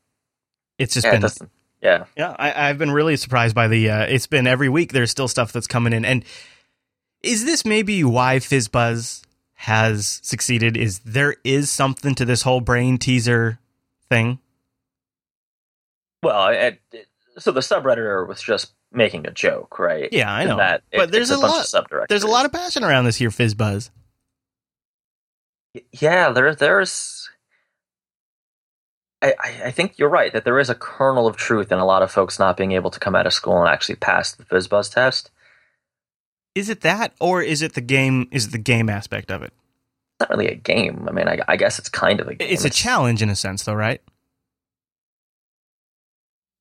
it's 0.78 0.94
just 0.94 1.06
yeah, 1.06 1.18
been. 1.19 1.50
Yeah, 1.81 2.06
Yeah, 2.18 2.36
I, 2.38 2.69
I've 2.69 2.78
been 2.78 2.92
really 2.92 3.18
surprised 3.18 3.56
by 3.56 3.68
the. 3.68 3.90
Uh, 3.90 4.04
it's 4.04 4.28
been 4.28 4.48
every 4.48 4.69
week. 4.69 4.94
There's 4.94 5.12
still 5.12 5.28
stuff 5.28 5.52
that's 5.52 5.68
coming 5.68 5.94
in, 5.94 6.06
and 6.06 6.25
is 7.24 7.46
this 7.46 7.66
maybe 7.66 8.04
why 8.04 8.38
FizzBuzz 8.38 9.24
has 9.54 10.19
succeeded? 10.24 10.75
Is 10.75 11.00
there 11.00 11.36
is 11.44 11.69
something 11.69 12.16
to 12.16 12.25
this 12.25 12.42
whole 12.42 12.62
brain 12.62 12.98
teaser 12.98 13.60
thing? 14.10 14.40
well, 16.24 16.48
it, 16.50 16.81
it, 16.92 17.08
so 17.38 17.52
the 17.52 17.62
subredditor 17.62 18.28
was 18.28 18.42
just 18.42 18.74
making 18.97 19.25
a 19.27 19.31
joke, 19.31 19.79
right? 19.79 20.09
Yeah, 20.11 20.31
I 20.31 20.44
know. 20.45 20.57
that 20.57 20.83
but 20.91 21.03
it- 21.03 21.11
there's 21.11 21.31
a 21.31 21.38
bunch 21.38 21.73
lot. 21.73 22.07
There's 22.09 22.23
a 22.23 22.27
lot 22.27 22.45
of 22.45 22.51
passion 22.51 22.83
around 22.83 23.05
this 23.05 23.15
here 23.15 23.31
fizz 23.31 23.53
buzz. 23.53 23.91
yeah. 25.91 26.31
There, 26.31 26.53
there's. 26.55 27.29
I, 29.21 29.33
I 29.65 29.71
think 29.71 29.97
you're 29.97 30.09
right 30.09 30.31
that 30.33 30.45
there 30.45 30.59
is 30.59 30.69
a 30.69 30.75
kernel 30.75 31.25
of 31.25 31.38
truth 31.38 31.71
in 31.71 31.79
a 31.79 31.85
lot 31.85 32.03
of 32.03 32.11
folks 32.11 32.38
not 32.38 32.55
being 32.55 32.73
able 32.73 32.91
to 32.91 32.99
come 32.99 33.15
out 33.15 33.25
of 33.25 33.33
school 33.33 33.57
and 33.59 33.67
actually 33.67 33.95
pass 33.95 34.31
the 34.33 34.44
FizzBuzz 34.44 34.94
test. 34.94 35.31
Is 36.53 36.69
it 36.69 36.81
that, 36.81 37.13
or 37.19 37.41
is 37.41 37.63
it 37.63 37.73
the 37.73 37.81
game? 37.81 38.27
Is 38.31 38.45
it 38.47 38.51
the 38.51 38.57
game 38.59 38.89
aspect 38.89 39.31
of 39.31 39.41
it? 39.41 39.53
It's 40.19 40.29
not 40.29 40.29
really 40.29 40.47
a 40.49 40.55
game. 40.55 41.07
I 41.09 41.11
mean, 41.11 41.27
I, 41.27 41.39
I 41.47 41.55
guess 41.57 41.79
it's 41.79 41.89
kind 41.89 42.19
of 42.19 42.27
a 42.27 42.35
game. 42.35 42.47
It's 42.51 42.63
a 42.65 42.69
challenge 42.69 43.21
in 43.23 43.29
a 43.29 43.35
sense, 43.35 43.63
though, 43.63 43.73
right? 43.73 44.01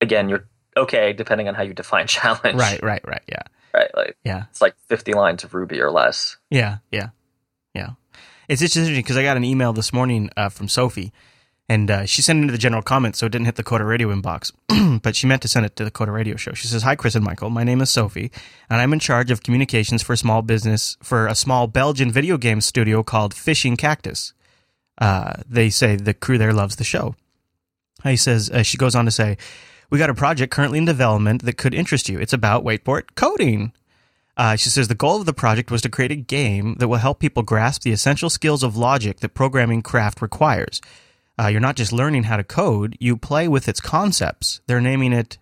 Again, 0.00 0.28
you're 0.30 0.46
okay 0.76 1.12
depending 1.12 1.49
on 1.49 1.55
how 1.55 1.62
you 1.62 1.75
define 1.75 2.06
challenge. 2.08 2.58
Right, 2.58 2.82
right, 2.82 3.02
right. 3.06 3.23
Yeah, 3.28 3.43
Right. 3.76 3.90
Like 3.94 4.17
yeah. 4.25 4.44
it's 4.50 4.62
like 4.62 4.75
50 4.87 5.12
lines 5.12 5.44
of 5.44 5.52
Ruby 5.52 5.81
or 5.81 5.90
less. 5.90 6.38
Yeah, 6.50 6.78
yeah, 6.90 7.11
yeah. 7.75 7.90
It's 8.49 8.62
just 8.62 8.76
interesting 8.76 9.02
because 9.02 9.19
I 9.19 9.23
got 9.23 9.37
an 9.37 9.44
email 9.44 9.75
this 9.75 9.93
morning 9.93 10.31
uh, 10.34 10.49
from 10.49 10.69
Sophie, 10.69 11.12
and 11.69 11.90
uh, 11.90 12.06
she 12.06 12.23
sent 12.23 12.38
it 12.38 12.43
into 12.43 12.52
the 12.52 12.58
general 12.58 12.81
comments, 12.81 13.19
so 13.19 13.26
it 13.26 13.32
didn't 13.32 13.44
hit 13.44 13.56
the 13.56 13.64
Coder 13.64 13.87
Radio 13.87 14.08
inbox. 14.14 14.52
but 15.02 15.14
she 15.14 15.26
meant 15.26 15.43
to 15.43 15.49
send 15.49 15.67
it 15.67 15.76
to 15.76 15.84
the 15.84 15.90
Coder 15.90 16.14
Radio 16.14 16.37
show. 16.37 16.52
She 16.55 16.69
says, 16.69 16.84
"Hi, 16.84 16.96
Chris 16.96 17.15
and 17.15 17.24
Michael. 17.24 17.50
My 17.50 17.65
name 17.65 17.82
is 17.82 17.91
Sophie, 17.91 18.31
and 18.70 18.81
I'm 18.81 18.94
in 18.94 18.98
charge 18.98 19.31
of 19.31 19.43
communications 19.43 20.03
for 20.03 20.15
a 20.15 20.17
small 20.17 20.41
business 20.41 20.96
for 21.03 21.27
a 21.27 21.34
small 21.34 21.67
Belgian 21.67 22.10
video 22.10 22.39
game 22.39 22.62
studio 22.62 23.03
called 23.03 23.34
Fishing 23.34 23.77
Cactus. 23.77 24.32
Uh, 24.96 25.34
they 25.46 25.69
say 25.69 25.96
the 25.96 26.15
crew 26.15 26.39
there 26.39 26.55
loves 26.55 26.77
the 26.77 26.84
show." 26.84 27.15
He 28.05 28.17
says, 28.17 28.50
uh, 28.50 28.62
she 28.62 28.77
goes 28.77 28.94
on 28.94 29.06
to 29.06 29.10
say, 29.10 29.36
"We 29.90 29.98
got 29.98 30.10
a 30.10 30.14
project 30.14 30.52
currently 30.52 30.78
in 30.78 30.84
development 30.84 31.43
that 31.44 31.56
could 31.56 31.74
interest 31.74 32.08
you. 32.08 32.19
It's 32.19 32.32
about 32.32 32.64
wait 32.64 32.84
for 32.84 32.98
it 32.98 33.14
coding." 33.14 33.72
Uh, 34.36 34.55
she 34.55 34.69
says 34.69 34.88
the 34.88 34.94
goal 34.94 35.19
of 35.19 35.26
the 35.26 35.32
project 35.32 35.70
was 35.70 35.81
to 35.81 35.88
create 35.88 36.12
a 36.12 36.16
game 36.16 36.74
that 36.78 36.88
will 36.88 36.98
help 36.98 37.19
people 37.19 37.43
grasp 37.43 37.82
the 37.82 37.93
essential 37.93 38.28
skills 38.28 38.62
of 38.62 38.76
logic 38.76 39.20
that 39.20 39.31
programming 39.31 39.81
craft 39.81 40.20
requires. 40.20 40.82
Uh, 41.40 41.46
you're 41.46 41.60
not 41.60 41.76
just 41.76 41.93
learning 41.93 42.24
how 42.24 42.36
to 42.36 42.44
code, 42.44 42.96
you 43.00 43.16
play 43.16 43.48
with 43.48 43.69
its 43.69 43.81
concepts. 43.81 44.60
They're 44.66 44.81
naming 44.81 45.12
it 45.12 45.38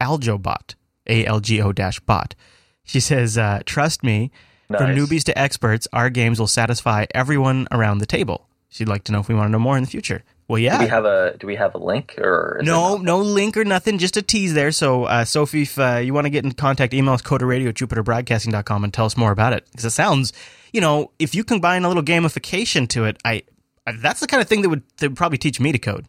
AlgoBot, 0.00 0.74
A 1.06 1.24
L 1.26 1.40
G 1.40 1.60
O 1.60 1.72
dash 1.72 2.00
bot. 2.00 2.34
She 2.82 3.00
says, 3.00 3.38
uh, 3.38 3.62
Trust 3.64 4.02
me, 4.02 4.30
from 4.68 4.90
newbies 4.94 5.24
to 5.24 5.38
experts, 5.38 5.88
our 5.92 6.10
games 6.10 6.38
will 6.38 6.46
satisfy 6.46 7.06
everyone 7.14 7.66
around 7.70 7.98
the 7.98 8.06
table. 8.06 8.48
She'd 8.68 8.88
like 8.88 9.04
to 9.04 9.12
know 9.12 9.20
if 9.20 9.28
we 9.28 9.34
want 9.34 9.48
to 9.48 9.52
know 9.52 9.58
more 9.58 9.76
in 9.76 9.84
the 9.84 9.90
future. 9.90 10.22
Well, 10.48 10.58
yeah. 10.58 10.78
Do 10.78 10.84
we 10.84 10.90
have 10.90 11.04
a 11.04 11.36
Do 11.38 11.46
we 11.46 11.56
have 11.56 11.74
a 11.74 11.78
link 11.78 12.18
or 12.18 12.60
No, 12.62 12.96
no 12.96 13.18
link 13.18 13.56
or 13.56 13.64
nothing, 13.64 13.98
just 13.98 14.16
a 14.16 14.22
tease 14.22 14.52
there. 14.52 14.72
So, 14.72 15.04
uh, 15.04 15.24
Sophie, 15.24 15.62
if 15.62 15.78
uh, 15.78 15.96
you 15.96 16.12
want 16.12 16.26
to 16.26 16.30
get 16.30 16.44
in 16.44 16.52
contact, 16.52 16.92
email 16.92 17.14
us 17.14 17.22
coderradio 17.22 17.68
at 17.68 17.74
jupiterbroadcasting.com 17.74 18.84
and 18.84 18.92
tell 18.92 19.06
us 19.06 19.16
more 19.16 19.32
about 19.32 19.54
it. 19.54 19.64
Because 19.70 19.86
it 19.86 19.90
sounds, 19.90 20.32
you 20.72 20.80
know, 20.80 21.10
if 21.18 21.34
you 21.34 21.44
combine 21.44 21.84
a 21.84 21.88
little 21.88 22.02
gamification 22.02 22.86
to 22.90 23.04
it, 23.04 23.18
I, 23.24 23.42
I 23.86 23.92
that's 23.92 24.20
the 24.20 24.26
kind 24.26 24.42
of 24.42 24.48
thing 24.48 24.62
that 24.62 24.68
would, 24.68 24.82
that 24.98 25.08
would 25.08 25.16
probably 25.16 25.38
teach 25.38 25.60
me 25.60 25.72
to 25.72 25.78
code. 25.78 26.06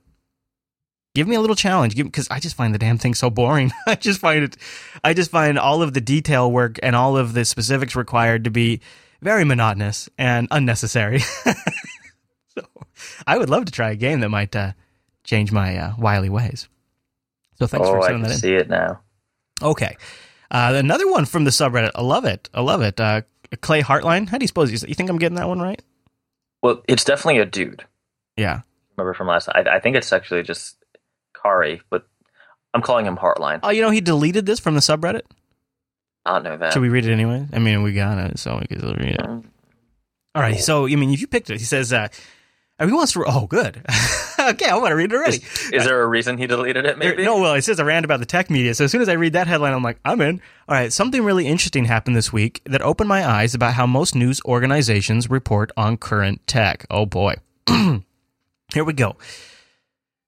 Give 1.14 1.30
me 1.30 1.38
a 1.38 1.40
little 1.40 1.56
challenge, 1.56 1.96
because 1.96 2.28
I 2.30 2.42
just 2.42 2.58
find 2.58 2.74
the 2.74 2.78
damn 2.78 2.98
thing 2.98 3.14
so 3.14 3.30
boring. 3.30 3.72
I 3.88 3.96
just 3.96 4.20
find 4.20 4.44
it, 4.44 4.58
I 5.02 5.14
just 5.14 5.32
find 5.32 5.58
all 5.58 5.82
of 5.82 5.94
the 5.94 6.02
detail 6.02 6.52
work 6.52 6.78
and 6.84 6.94
all 6.94 7.16
of 7.16 7.32
the 7.32 7.46
specifics 7.46 7.96
required 7.96 8.44
to 8.44 8.52
be 8.52 8.82
very 9.22 9.46
monotonous 9.46 10.10
and 10.18 10.50
unnecessary. 10.52 11.20
so, 12.50 12.68
I 13.26 13.38
would 13.38 13.50
love 13.50 13.66
to 13.66 13.72
try 13.72 13.92
a 13.92 13.96
game 13.96 14.20
that 14.22 14.30
might 14.30 14.56
uh, 14.56 14.74
change 15.24 15.52
my 15.52 15.78
uh, 15.78 15.94
wily 15.98 16.30
ways. 16.30 16.68
So 17.56 17.68
thanks 17.68 17.88
oh, 17.88 17.92
for 17.92 18.00
I 18.00 18.08
sending 18.08 18.24
can 18.24 18.30
that 18.30 18.36
in. 18.36 18.40
see 18.40 18.54
it 18.54 18.70
now. 18.70 19.02
Okay. 19.62 19.96
Uh, 20.52 20.74
another 20.76 21.10
one 21.10 21.26
from 21.26 21.44
the 21.44 21.52
subreddit. 21.52 21.92
I 21.96 22.02
love 22.02 22.26
it. 22.26 22.50
I 22.54 22.62
love 22.62 22.82
it. 22.82 23.00
Uh, 23.00 23.22
Clay 23.62 23.82
Heartline. 23.82 24.28
How 24.28 24.38
do 24.38 24.44
you 24.44 24.48
suppose 24.48 24.72
you, 24.72 24.94
think 24.94 25.10
I'm 25.10 25.18
getting 25.18 25.38
that 25.38 25.48
one 25.48 25.60
right? 25.60 25.82
Well, 26.62 26.82
it's 26.88 27.04
definitely 27.04 27.40
a 27.42 27.46
dude. 27.46 27.86
Yeah. 28.38 28.62
Remember 28.98 29.14
from 29.14 29.28
last 29.28 29.48
night? 29.48 29.68
I, 29.68 29.78
I 29.78 29.80
think 29.80 29.96
it's 29.96 30.12
actually 30.12 30.44
just 30.44 30.78
Kari, 31.42 31.82
but 31.90 32.08
I'm 32.74 32.82
calling 32.82 33.06
him 33.06 33.18
Heartline. 33.18 33.60
Oh, 33.64 33.70
you 33.70 33.82
know 33.82 33.90
he 33.90 34.02
deleted 34.02 34.46
this 34.46 34.60
from 34.60 34.74
the 34.74 34.80
subreddit. 34.80 35.22
I 36.26 36.34
don't 36.34 36.44
know 36.44 36.58
that. 36.58 36.74
Should 36.74 36.82
we 36.82 36.90
read 36.90 37.06
it 37.06 37.12
anyway? 37.12 37.46
I 37.54 37.60
mean, 37.60 37.84
we 37.84 37.94
got 37.94 38.18
it, 38.18 38.40
so 38.40 38.60
we 38.60 38.68
can 38.68 38.82
read 38.96 39.16
it. 39.16 39.20
Mm. 39.20 39.46
All 40.34 40.42
right. 40.42 40.60
So, 40.60 40.88
I 40.88 40.96
mean, 40.96 41.12
if 41.12 41.22
you 41.22 41.28
picked 41.28 41.50
it, 41.50 41.60
he 41.60 41.66
says, 41.66 41.94
uh, 41.94 42.08
he 42.80 42.92
wants 42.92 43.14
to. 43.14 43.24
Oh, 43.26 43.48
good. 43.48 43.78
okay, 44.40 44.70
I 44.70 44.76
want 44.76 44.90
to 44.90 44.96
read 44.96 45.12
it 45.14 45.16
already. 45.16 45.38
Is, 45.38 45.72
is 45.72 45.86
there 45.86 46.02
a 46.02 46.08
reason 46.08 46.38
he 46.38 46.46
deleted 46.48 46.86
it? 46.86 47.00
There- 47.00 47.12
Maybe. 47.12 47.24
no, 47.24 47.40
well, 47.40 47.54
it 47.54 47.62
says 47.64 47.80
a 47.80 47.86
rant 47.86 48.04
about 48.04 48.20
the 48.20 48.26
tech 48.26 48.50
media. 48.50 48.74
So 48.74 48.84
as 48.84 48.92
soon 48.92 49.02
as 49.02 49.08
I 49.10 49.14
read 49.14 49.34
that 49.34 49.48
headline, 49.48 49.74
I'm 49.74 49.84
like, 49.84 50.00
I'm 50.04 50.20
in. 50.22 50.42
All 50.68 50.76
right, 50.76 50.92
something 50.92 51.24
really 51.24 51.48
interesting 51.48 51.86
happened 51.86 52.16
this 52.16 52.34
week 52.34 52.62
that 52.66 52.82
opened 52.82 53.08
my 53.08 53.26
eyes 53.26 53.54
about 53.56 53.76
how 53.76 53.86
most 53.86 54.14
news 54.16 54.42
organizations 54.46 55.30
report 55.30 55.72
on 55.78 55.96
current 55.98 56.46
tech. 56.48 56.86
Oh 56.90 57.06
boy. 57.06 57.36
Here 57.68 58.84
we 58.84 58.94
go. 58.94 59.16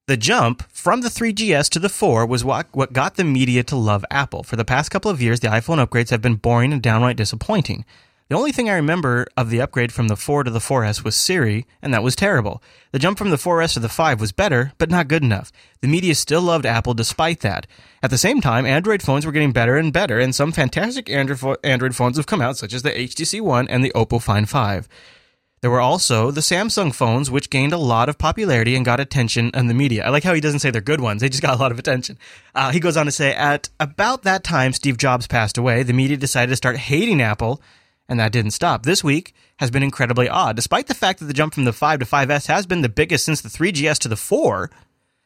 The 0.07 0.15
jump 0.15 0.63
from 0.71 1.01
the 1.01 1.09
3GS 1.09 1.67
to 1.71 1.79
the 1.79 1.89
4 1.89 2.25
was 2.25 2.45
what, 2.45 2.67
what 2.71 2.93
got 2.93 3.15
the 3.15 3.25
media 3.25 3.61
to 3.65 3.75
love 3.75 4.05
Apple. 4.09 4.41
For 4.41 4.55
the 4.55 4.63
past 4.63 4.89
couple 4.89 5.11
of 5.11 5.21
years, 5.21 5.41
the 5.41 5.49
iPhone 5.49 5.85
upgrades 5.85 6.11
have 6.11 6.21
been 6.21 6.35
boring 6.35 6.71
and 6.71 6.81
downright 6.81 7.17
disappointing. 7.17 7.83
The 8.29 8.35
only 8.35 8.51
thing 8.51 8.69
I 8.69 8.75
remember 8.75 9.25
of 9.37 9.49
the 9.49 9.61
upgrade 9.61 9.93
from 9.93 10.09
the 10.09 10.17
4 10.17 10.43
to 10.43 10.51
the 10.51 10.59
4S 10.59 11.01
was 11.01 11.15
Siri, 11.15 11.65
and 11.81 11.93
that 11.93 12.03
was 12.03 12.13
terrible. 12.13 12.61
The 12.91 12.99
jump 12.99 13.17
from 13.17 13.29
the 13.29 13.37
4S 13.37 13.75
to 13.75 13.79
the 13.79 13.87
5 13.87 14.19
was 14.19 14.33
better, 14.33 14.73
but 14.77 14.89
not 14.89 15.07
good 15.07 15.23
enough. 15.23 15.49
The 15.79 15.87
media 15.87 16.13
still 16.13 16.41
loved 16.41 16.65
Apple 16.65 16.93
despite 16.93 17.39
that. 17.39 17.67
At 18.03 18.09
the 18.09 18.17
same 18.17 18.41
time, 18.41 18.65
Android 18.65 19.01
phones 19.01 19.25
were 19.25 19.31
getting 19.31 19.53
better 19.53 19.77
and 19.77 19.93
better, 19.93 20.19
and 20.19 20.35
some 20.35 20.51
fantastic 20.51 21.09
Android, 21.09 21.95
phones 21.95 22.17
have 22.17 22.25
come 22.25 22.41
out, 22.41 22.57
such 22.57 22.73
as 22.73 22.81
the 22.81 22.91
HTC 22.91 23.39
One 23.39 23.65
and 23.69 23.81
the 23.81 23.93
Oppo 23.95 24.21
Find 24.21 24.49
5. 24.49 24.89
There 25.61 25.71
were 25.71 25.79
also 25.79 26.29
the 26.29 26.41
Samsung 26.41 26.93
phones, 26.93 27.31
which 27.31 27.49
gained 27.49 27.73
a 27.73 27.77
lot 27.77 28.09
of 28.09 28.17
popularity 28.17 28.75
and 28.75 28.85
got 28.85 28.99
attention 28.99 29.51
in 29.53 29.67
the 29.67 29.73
media. 29.73 30.05
I 30.05 30.09
like 30.09 30.23
how 30.23 30.33
he 30.33 30.41
doesn't 30.41 30.59
say 30.59 30.69
they're 30.69 30.81
good 30.81 31.01
ones, 31.01 31.21
they 31.21 31.29
just 31.29 31.41
got 31.41 31.55
a 31.55 31.59
lot 31.59 31.71
of 31.71 31.79
attention. 31.79 32.19
Uh, 32.53 32.71
he 32.71 32.81
goes 32.81 32.97
on 32.97 33.05
to 33.05 33.11
say, 33.11 33.33
at 33.33 33.69
about 33.79 34.23
that 34.23 34.43
time 34.43 34.73
Steve 34.73 34.97
Jobs 34.97 35.27
passed 35.27 35.57
away, 35.57 35.81
the 35.83 35.93
media 35.93 36.17
decided 36.17 36.51
to 36.51 36.57
start 36.57 36.75
hating 36.75 37.21
Apple, 37.21 37.61
and 38.09 38.19
that 38.19 38.31
didn't 38.31 38.51
stop. 38.51 38.83
This 38.83 39.03
week 39.03 39.33
has 39.59 39.71
been 39.71 39.83
incredibly 39.83 40.29
odd. 40.29 40.55
Despite 40.55 40.87
the 40.87 40.93
fact 40.93 41.19
that 41.19 41.25
the 41.25 41.33
jump 41.33 41.53
from 41.53 41.65
the 41.65 41.73
5 41.73 41.99
to 41.99 42.05
5S 42.05 42.47
has 42.47 42.65
been 42.65 42.81
the 42.81 42.89
biggest 42.89 43.25
since 43.25 43.41
the 43.41 43.49
3GS 43.49 43.99
to 43.99 44.07
the 44.07 44.15
4, 44.15 44.69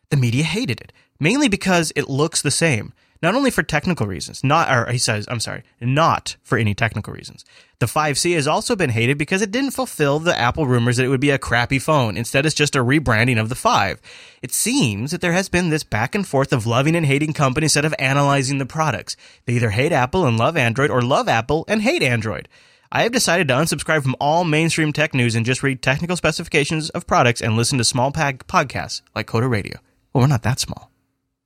the 0.09 0.17
media 0.17 0.43
hated 0.43 0.81
it, 0.81 0.91
mainly 1.19 1.47
because 1.47 1.91
it 1.95 2.09
looks 2.09 2.41
the 2.41 2.51
same. 2.51 2.93
Not 3.23 3.35
only 3.35 3.51
for 3.51 3.61
technical 3.61 4.07
reasons, 4.07 4.43
not, 4.43 4.71
or 4.71 4.91
he 4.91 4.97
says, 4.97 5.27
I'm 5.29 5.39
sorry, 5.39 5.61
not 5.79 6.37
for 6.41 6.57
any 6.57 6.73
technical 6.73 7.13
reasons. 7.13 7.45
The 7.77 7.85
5C 7.85 8.33
has 8.33 8.47
also 8.47 8.75
been 8.75 8.89
hated 8.89 9.19
because 9.19 9.43
it 9.43 9.51
didn't 9.51 9.71
fulfill 9.71 10.17
the 10.17 10.35
Apple 10.35 10.65
rumors 10.65 10.97
that 10.97 11.05
it 11.05 11.09
would 11.09 11.21
be 11.21 11.29
a 11.29 11.37
crappy 11.37 11.77
phone. 11.77 12.17
Instead, 12.17 12.47
it's 12.47 12.55
just 12.55 12.75
a 12.75 12.83
rebranding 12.83 13.39
of 13.39 13.49
the 13.49 13.55
5. 13.55 14.01
It 14.41 14.51
seems 14.51 15.11
that 15.11 15.21
there 15.21 15.33
has 15.33 15.49
been 15.49 15.69
this 15.69 15.83
back 15.83 16.15
and 16.15 16.27
forth 16.27 16.51
of 16.51 16.65
loving 16.65 16.95
and 16.95 17.05
hating 17.05 17.33
companies 17.33 17.75
instead 17.75 17.85
of 17.85 17.93
analyzing 17.99 18.57
the 18.57 18.65
products. 18.65 19.15
They 19.45 19.53
either 19.53 19.69
hate 19.69 19.91
Apple 19.91 20.25
and 20.25 20.37
love 20.37 20.57
Android 20.57 20.89
or 20.89 21.03
love 21.03 21.29
Apple 21.29 21.63
and 21.67 21.83
hate 21.83 22.01
Android. 22.01 22.49
I 22.91 23.03
have 23.03 23.11
decided 23.11 23.47
to 23.47 23.53
unsubscribe 23.53 24.03
from 24.03 24.15
all 24.19 24.43
mainstream 24.43 24.91
tech 24.91 25.13
news 25.13 25.35
and 25.35 25.45
just 25.45 25.63
read 25.63 25.81
technical 25.81 26.17
specifications 26.17 26.89
of 26.89 27.07
products 27.07 27.41
and 27.41 27.55
listen 27.55 27.77
to 27.77 27.83
small 27.83 28.11
pag 28.11 28.45
podcasts 28.47 29.01
like 29.15 29.27
Coder 29.27 29.49
Radio. 29.49 29.77
Well, 30.13 30.23
we're 30.23 30.27
not 30.27 30.43
that 30.43 30.59
small, 30.59 30.91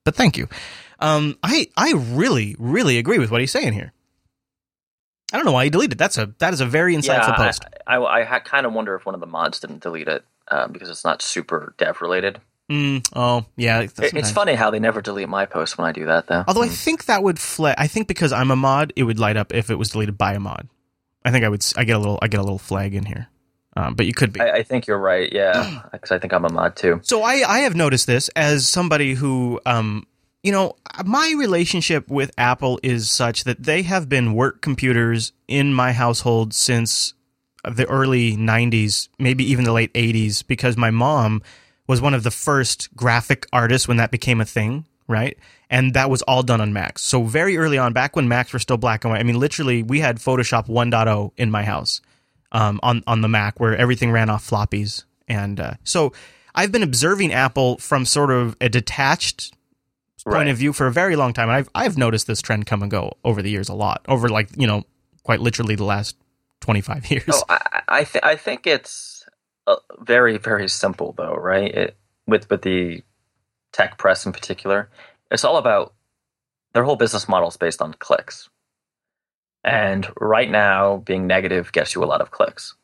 but 0.04 0.16
thank 0.16 0.38
you. 0.38 0.48
Um, 1.00 1.38
I 1.44 1.68
I 1.78 1.94
really 1.94 2.56
really 2.58 2.98
agree 2.98 3.20
with 3.20 3.30
what 3.30 3.42
he's 3.42 3.52
saying 3.52 3.74
here. 3.74 3.94
I 5.34 5.38
don't 5.38 5.46
know 5.46 5.52
why 5.52 5.66
he 5.66 5.70
deleted. 5.70 5.98
That's 5.98 6.18
a 6.18 6.34
that 6.40 6.54
is 6.54 6.62
a 6.62 6.66
very 6.66 6.96
insightful 6.96 7.30
yeah, 7.30 7.36
post. 7.36 7.66
I, 7.86 7.98
I, 7.98 8.36
I 8.36 8.40
kind 8.40 8.66
of 8.66 8.74
wonder 8.74 8.96
if 8.96 9.06
one 9.06 9.16
of 9.16 9.22
the 9.22 9.28
mods 9.28 9.60
didn't 9.60 9.82
delete 9.84 10.08
it 10.08 10.24
um, 10.50 10.72
because 10.72 10.90
it's 10.90 11.04
not 11.04 11.22
super 11.22 11.74
dev 11.78 12.02
related. 12.02 12.42
Mm, 12.72 13.08
oh 13.16 13.46
yeah, 13.56 13.82
It- 13.82 13.94
it's 14.00 14.32
funny 14.32 14.56
how 14.56 14.72
they 14.72 14.80
never 14.80 15.02
delete 15.02 15.30
my 15.30 15.46
posts 15.46 15.78
when 15.78 15.88
I 15.88 15.92
do 15.92 16.06
that, 16.06 16.26
though. 16.26 16.44
Although 16.48 16.64
I 16.64 16.70
think 16.70 17.06
that 17.06 17.22
would 17.22 17.38
flag. 17.38 17.76
I 17.78 17.86
think 17.86 18.08
because 18.08 18.32
I'm 18.32 18.50
a 18.50 18.56
mod, 18.56 18.92
it 18.96 19.04
would 19.04 19.20
light 19.20 19.38
up 19.38 19.54
if 19.54 19.70
it 19.70 19.76
was 19.76 19.90
deleted 19.90 20.18
by 20.18 20.34
a 20.34 20.40
mod. 20.40 20.68
I 21.26 21.32
think 21.32 21.44
I 21.44 21.50
would. 21.50 21.66
I 21.76 21.84
get 21.84 21.96
a 21.96 22.00
little. 22.00 22.20
I 22.22 22.28
get 22.28 22.40
a 22.40 22.44
little 22.44 22.60
flag 22.60 22.94
in 22.96 23.06
here. 23.06 23.28
Um, 23.76 23.96
but 23.96 24.06
you 24.06 24.14
could 24.14 24.32
be. 24.32 24.40
I, 24.40 24.58
I 24.58 24.64
think 24.64 24.88
you're 24.88 25.00
right. 25.00 25.32
Yeah, 25.32 25.82
because 25.92 26.12
I 26.12 26.20
think 26.20 26.32
I'm 26.32 26.46
a 26.46 26.50
mod 26.50 26.76
too. 26.76 27.02
So 27.04 27.24
I, 27.24 27.44
I 27.48 27.60
have 27.60 27.76
noticed 27.76 28.08
this 28.08 28.30
as 28.36 28.68
somebody 28.68 29.16
who, 29.16 29.60
um, 29.66 30.06
you 30.44 30.52
know, 30.52 30.76
my 31.04 31.34
relationship 31.38 32.08
with 32.08 32.32
Apple 32.38 32.80
is 32.84 33.10
such 33.10 33.44
that 33.44 33.64
they 33.64 33.82
have 33.82 34.08
been 34.08 34.34
work 34.34 34.62
computers 34.62 35.34
in 35.48 35.74
my 35.74 35.92
household 35.92 36.54
since 36.54 37.16
the 37.70 37.86
early 37.88 38.38
90s, 38.38 39.10
maybe 39.18 39.44
even 39.50 39.66
the 39.66 39.74
late 39.74 39.92
80s, 39.94 40.46
because 40.46 40.78
my 40.78 40.92
mom 40.92 41.42
was 41.88 42.00
one 42.02 42.14
of 42.14 42.24
the 42.24 42.32
first 42.32 42.96
graphic 42.96 43.48
artists 43.52 43.88
when 43.88 43.98
that 43.98 44.12
became 44.12 44.40
a 44.40 44.46
thing, 44.46 44.86
right? 45.08 45.38
And 45.70 45.94
that 45.94 46.10
was 46.10 46.22
all 46.24 46.44
done 46.44 46.62
on 46.62 46.74
Macs. 46.74 47.02
So 47.02 47.24
very 47.24 47.58
early 47.58 47.78
on, 47.78 47.94
back 47.94 48.16
when 48.16 48.28
Macs 48.28 48.54
were 48.54 48.60
still 48.60 48.78
black 48.78 49.04
and 49.04 49.12
white, 49.12 49.20
I 49.20 49.24
mean, 49.24 49.40
literally, 49.40 49.84
we 49.84 50.00
had 50.00 50.18
Photoshop 50.18 50.68
1.0 50.68 51.32
in 51.38 51.52
my 51.52 51.64
house 51.64 52.02
um, 52.52 52.80
on 52.84 53.04
on 53.08 53.22
the 53.22 53.28
Mac, 53.28 53.60
where 53.60 53.76
everything 53.76 54.12
ran 54.12 54.30
off 54.30 54.48
floppies, 54.50 55.04
and 55.28 55.60
uh, 55.60 55.74
so 55.84 56.14
I've 56.54 56.72
been 56.72 56.84
observing 56.84 57.34
Apple 57.34 57.78
from 57.80 58.06
sort 58.06 58.32
of 58.32 58.56
a 58.62 58.70
detached 58.70 59.52
point 60.24 60.36
Right. 60.38 60.48
of 60.48 60.58
view 60.58 60.74
for 60.74 60.88
a 60.88 60.92
very 60.92 61.16
long 61.16 61.34
time. 61.34 61.50
And 61.50 61.58
I've 61.58 61.70
I've 61.76 61.98
noticed 61.98 62.26
this 62.28 62.42
trend 62.42 62.66
come 62.66 62.82
and 62.82 62.90
go 62.90 63.14
over 63.24 63.42
the 63.44 63.50
years 63.52 63.70
a 63.70 63.74
lot, 63.76 64.04
over 64.08 64.28
like 64.30 64.50
you 64.58 64.66
know, 64.68 64.84
quite 65.24 65.40
literally 65.40 65.76
the 65.76 65.84
last 65.84 66.16
twenty 66.62 66.82
five 66.82 67.06
years. 67.12 67.26
Oh, 67.30 67.44
I 67.50 67.82
I, 67.88 68.04
th- 68.06 68.24
I 68.24 68.36
think 68.36 68.66
it's 68.66 69.26
uh, 69.68 69.76
very 70.00 70.38
very 70.38 70.68
simple 70.70 71.14
though, 71.18 71.36
right? 71.36 71.72
It, 71.74 71.98
with 72.26 72.50
with 72.50 72.62
the 72.64 73.04
tech 73.76 73.98
press 73.98 74.26
in 74.26 74.32
particular, 74.32 74.90
it's 75.30 75.44
all 75.44 75.58
about 75.58 75.94
their 76.74 76.84
whole 76.84 76.96
business 76.96 77.28
model 77.28 77.50
is 77.50 77.58
based 77.58 77.82
on 77.82 77.94
clicks, 77.94 78.50
and 79.64 80.08
right 80.20 80.50
now 80.50 80.98
being 80.98 81.28
negative 81.28 81.72
gets 81.72 81.94
you 81.94 82.04
a 82.04 82.06
lot 82.06 82.22
of 82.22 82.32
clicks. 82.32 82.76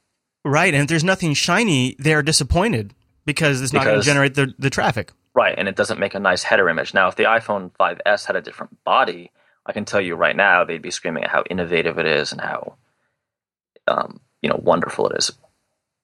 Right, 0.44 0.74
and 0.74 0.84
if 0.84 0.90
there's 0.90 1.04
nothing 1.04 1.34
shiny, 1.34 1.96
they're 2.00 2.24
disappointed 2.24 2.94
because 3.26 3.62
it's 3.62 3.74
not 3.74 3.86
going 3.86 4.00
to 4.00 4.06
generate 4.06 4.36
the 4.36 4.54
the 4.60 4.70
traffic. 4.70 5.12
Right, 5.34 5.56
and 5.58 5.70
it 5.70 5.76
doesn't 5.78 6.00
make 6.00 6.14
a 6.14 6.20
nice 6.20 6.44
header 6.44 6.68
image. 6.68 6.94
Now, 6.94 7.08
if 7.08 7.16
the 7.16 7.24
iPhone 7.24 7.72
5S 7.80 8.26
had 8.26 8.36
a 8.36 8.42
different 8.42 8.84
body, 8.84 9.32
I 9.66 9.72
can 9.72 9.86
tell 9.86 10.02
you 10.02 10.16
right 10.16 10.36
now 10.36 10.66
they'd 10.66 10.82
be 10.82 10.92
screaming 10.92 11.24
at 11.24 11.30
how 11.30 11.44
innovative 11.50 11.98
it 12.00 12.06
is 12.06 12.34
and 12.34 12.42
how 12.42 12.76
um, 13.88 14.20
you 14.42 14.50
know 14.50 14.60
wonderful 14.62 15.08
it 15.08 15.18
is. 15.18 15.32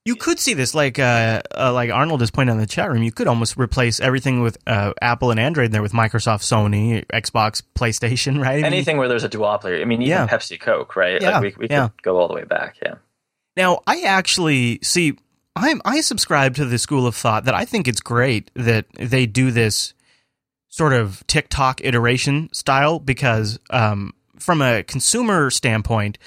You 0.08 0.16
could 0.16 0.40
see 0.40 0.54
this, 0.54 0.74
like 0.74 1.00
uh, 1.00 1.42
uh, 1.54 1.74
like 1.74 1.90
Arnold 1.90 2.22
is 2.22 2.32
pointing 2.32 2.52
out 2.52 2.56
in 2.56 2.62
the 2.62 2.66
chat 2.66 2.90
room. 2.90 3.04
You 3.04 3.12
could 3.12 3.28
almost 3.28 3.58
replace 3.58 4.00
everything 4.00 4.42
with 4.42 4.58
uh, 4.66 4.94
Apple 5.02 5.32
and 5.32 5.38
Android 5.38 5.66
in 5.66 5.72
there 5.74 5.82
with 5.82 5.92
Microsoft, 5.92 6.44
Sony, 6.44 7.06
Xbox, 7.08 7.62
PlayStation, 7.76 8.42
right? 8.42 8.54
I 8.54 8.56
mean, 8.56 8.66
Anything 8.68 8.96
where 8.96 9.10
there's 9.10 9.26
a 9.26 9.30
duopoly. 9.30 9.82
I 9.82 9.84
mean, 9.84 10.02
even 10.02 10.12
Yeah. 10.12 10.26
Pepsi 10.26 10.58
Coke, 10.58 10.96
right? 10.96 11.22
Yeah, 11.22 11.40
Like 11.40 11.58
we, 11.58 11.68
we 11.68 11.68
yeah. 11.70 11.90
could 11.90 12.04
go 12.04 12.18
all 12.20 12.30
the 12.30 12.36
way 12.36 12.46
back. 12.46 12.78
Yeah. 12.82 12.96
Now, 13.58 13.82
I 13.86 14.04
actually 14.04 14.80
see. 14.82 15.18
I'm 15.58 15.82
I 15.84 16.00
subscribe 16.00 16.56
to 16.56 16.64
the 16.64 16.78
school 16.78 17.06
of 17.06 17.14
thought 17.14 17.44
that 17.44 17.54
I 17.54 17.66
think 17.66 17.90
it's 17.90 18.00
great 18.00 18.50
that 18.54 18.86
they 18.94 19.26
do 19.26 19.52
this 19.52 19.94
sort 20.70 20.94
of 20.94 21.22
tick-tock 21.28 21.82
iteration 21.84 22.48
style 22.54 23.00
because 23.00 23.60
um, 23.72 24.14
from 24.40 24.62
a 24.62 24.84
consumer 24.84 25.50
standpoint, 25.50 26.18